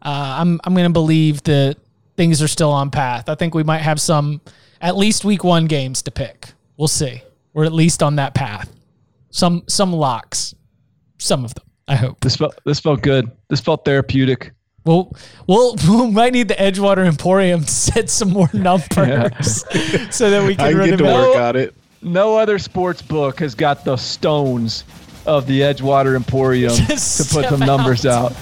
Uh, 0.00 0.36
I'm 0.40 0.58
I'm 0.64 0.72
going 0.72 0.86
to 0.86 0.92
believe 0.92 1.42
that 1.42 1.76
things 2.16 2.40
are 2.40 2.48
still 2.48 2.70
on 2.70 2.90
path. 2.90 3.28
I 3.28 3.34
think 3.34 3.54
we 3.54 3.62
might 3.62 3.82
have 3.82 4.00
some 4.00 4.40
at 4.80 4.96
least 4.96 5.22
week 5.22 5.44
one 5.44 5.66
games 5.66 6.00
to 6.02 6.10
pick. 6.10 6.52
We'll 6.78 6.88
see. 6.88 7.22
We're 7.52 7.64
at 7.64 7.74
least 7.74 8.02
on 8.02 8.16
that 8.16 8.34
path. 8.34 8.72
Some 9.30 9.64
some 9.68 9.92
locks, 9.92 10.54
some 11.18 11.44
of 11.44 11.54
them. 11.54 11.64
I 11.88 11.96
hope. 11.96 12.20
This 12.20 12.36
felt 12.36 12.58
this 12.64 12.80
felt 12.80 13.02
good. 13.02 13.30
This 13.48 13.60
felt 13.60 13.84
therapeutic. 13.84 14.52
Well, 14.84 15.12
we'll 15.46 15.76
we 15.88 16.10
might 16.10 16.32
need 16.32 16.48
the 16.48 16.54
Edgewater 16.54 17.06
Emporium 17.06 17.64
to 17.64 17.70
set 17.70 18.10
some 18.10 18.30
more 18.30 18.50
numbers 18.54 19.64
so 20.10 20.30
that 20.30 20.44
we 20.46 20.56
can, 20.56 20.64
I 20.64 20.70
can 20.70 20.78
run 20.78 20.90
get 20.90 20.98
to 20.98 21.04
it 21.04 21.06
back. 21.06 21.28
work 21.28 21.36
on 21.36 21.56
it. 21.56 21.74
No 22.02 22.36
other 22.36 22.58
sports 22.58 23.00
book 23.00 23.40
has 23.40 23.54
got 23.54 23.84
the 23.84 23.96
stones 23.96 24.84
of 25.26 25.46
the 25.46 25.60
Edgewater 25.62 26.16
Emporium 26.16 26.74
Just 26.74 27.16
to 27.16 27.34
put 27.34 27.46
step 27.46 27.50
some 27.50 27.60
numbers 27.60 28.04
out. 28.04 28.34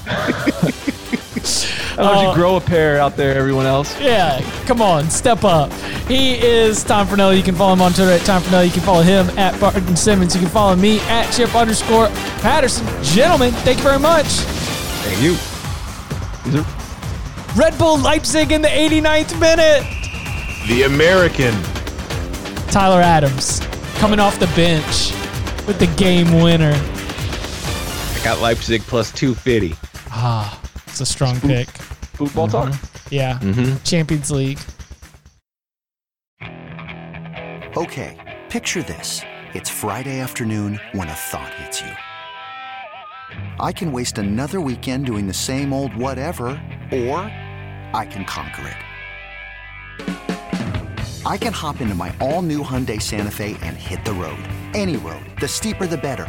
How 1.97 2.03
about 2.03 2.25
Uh, 2.25 2.29
you 2.31 2.35
grow 2.35 2.57
a 2.57 2.61
pair 2.61 2.99
out 2.99 3.17
there, 3.17 3.35
everyone 3.37 3.67
else? 3.67 3.99
Yeah, 4.01 4.41
come 4.67 4.81
on, 4.81 5.11
step 5.11 5.45
up. 5.45 5.71
He 6.09 6.35
is 6.35 6.83
Tom 6.85 7.07
Fornelli. 7.07 7.37
You 7.37 7.43
can 7.43 7.55
follow 7.55 7.75
him 7.75 7.83
on 7.83 7.93
Twitter 7.93 8.13
at 8.13 8.23
Tom 8.23 8.43
Fornelli. 8.43 8.67
You 8.67 8.73
can 8.73 8.83
follow 8.83 9.03
him 9.03 9.29
at 9.39 9.59
Barton 9.61 9.95
Simmons. 9.97 10.35
You 10.35 10.41
can 10.41 10.51
follow 10.51 10.75
me 10.75 11.01
at 11.01 11.31
Chip 11.33 11.55
underscore 11.55 12.09
Patterson. 12.41 12.87
Gentlemen, 13.03 13.53
thank 13.53 13.79
you 13.79 13.85
very 13.85 13.99
much. 13.99 14.27
Thank 15.05 15.21
you. 15.23 15.37
Red 17.55 17.77
Bull 17.79 17.99
Leipzig 17.99 18.51
in 18.53 18.63
the 18.63 18.69
89th 18.69 19.39
minute. 19.39 19.85
The 20.69 20.85
American. 20.85 21.55
Tyler 22.71 23.03
Adams 23.03 23.61
coming 23.97 24.19
off 24.19 24.39
the 24.39 24.47
bench 24.57 25.13
with 25.67 25.79
the 25.79 25.87
game 25.97 26.41
winner. 26.43 26.73
I 26.75 28.21
got 28.25 28.41
Leipzig 28.41 28.81
plus 28.83 29.13
250. 29.13 29.75
Ah, 30.11 30.59
it's 30.93 31.01
a 31.01 31.07
strong 31.07 31.41
pick. 31.41 31.69
Football 32.19 32.49
talk. 32.49 32.75
Yeah, 33.11 33.39
Mhm. 33.41 33.83
Champions 33.83 34.31
League. 34.31 34.59
Okay, 37.77 38.19
picture 38.51 38.83
this. 38.83 39.23
It's 39.55 39.71
Friday 39.71 40.21
afternoon 40.21 40.79
when 40.93 41.09
a 41.09 41.15
thought 41.15 41.53
hits 41.55 41.81
you. 41.81 41.91
I 43.59 43.73
can 43.73 43.91
waste 43.93 44.19
another 44.19 44.61
weekend 44.61 45.07
doing 45.07 45.27
the 45.27 45.33
same 45.35 45.73
old 45.73 45.97
whatever, 45.97 46.49
or 46.93 47.21
I 47.95 48.07
can 48.11 48.25
conquer 48.27 48.69
it. 48.69 48.77
I 51.25 51.39
can 51.39 51.53
hop 51.55 51.81
into 51.81 51.95
my 51.95 52.15
all 52.21 52.43
new 52.43 52.63
Hyundai 52.63 53.01
Santa 53.01 53.31
Fe 53.31 53.57
and 53.63 53.77
hit 53.77 54.05
the 54.05 54.13
road. 54.13 54.43
Any 54.75 54.97
road. 54.99 55.25
The 55.41 55.49
steeper, 55.49 55.87
the 55.87 55.97
better. 55.97 56.29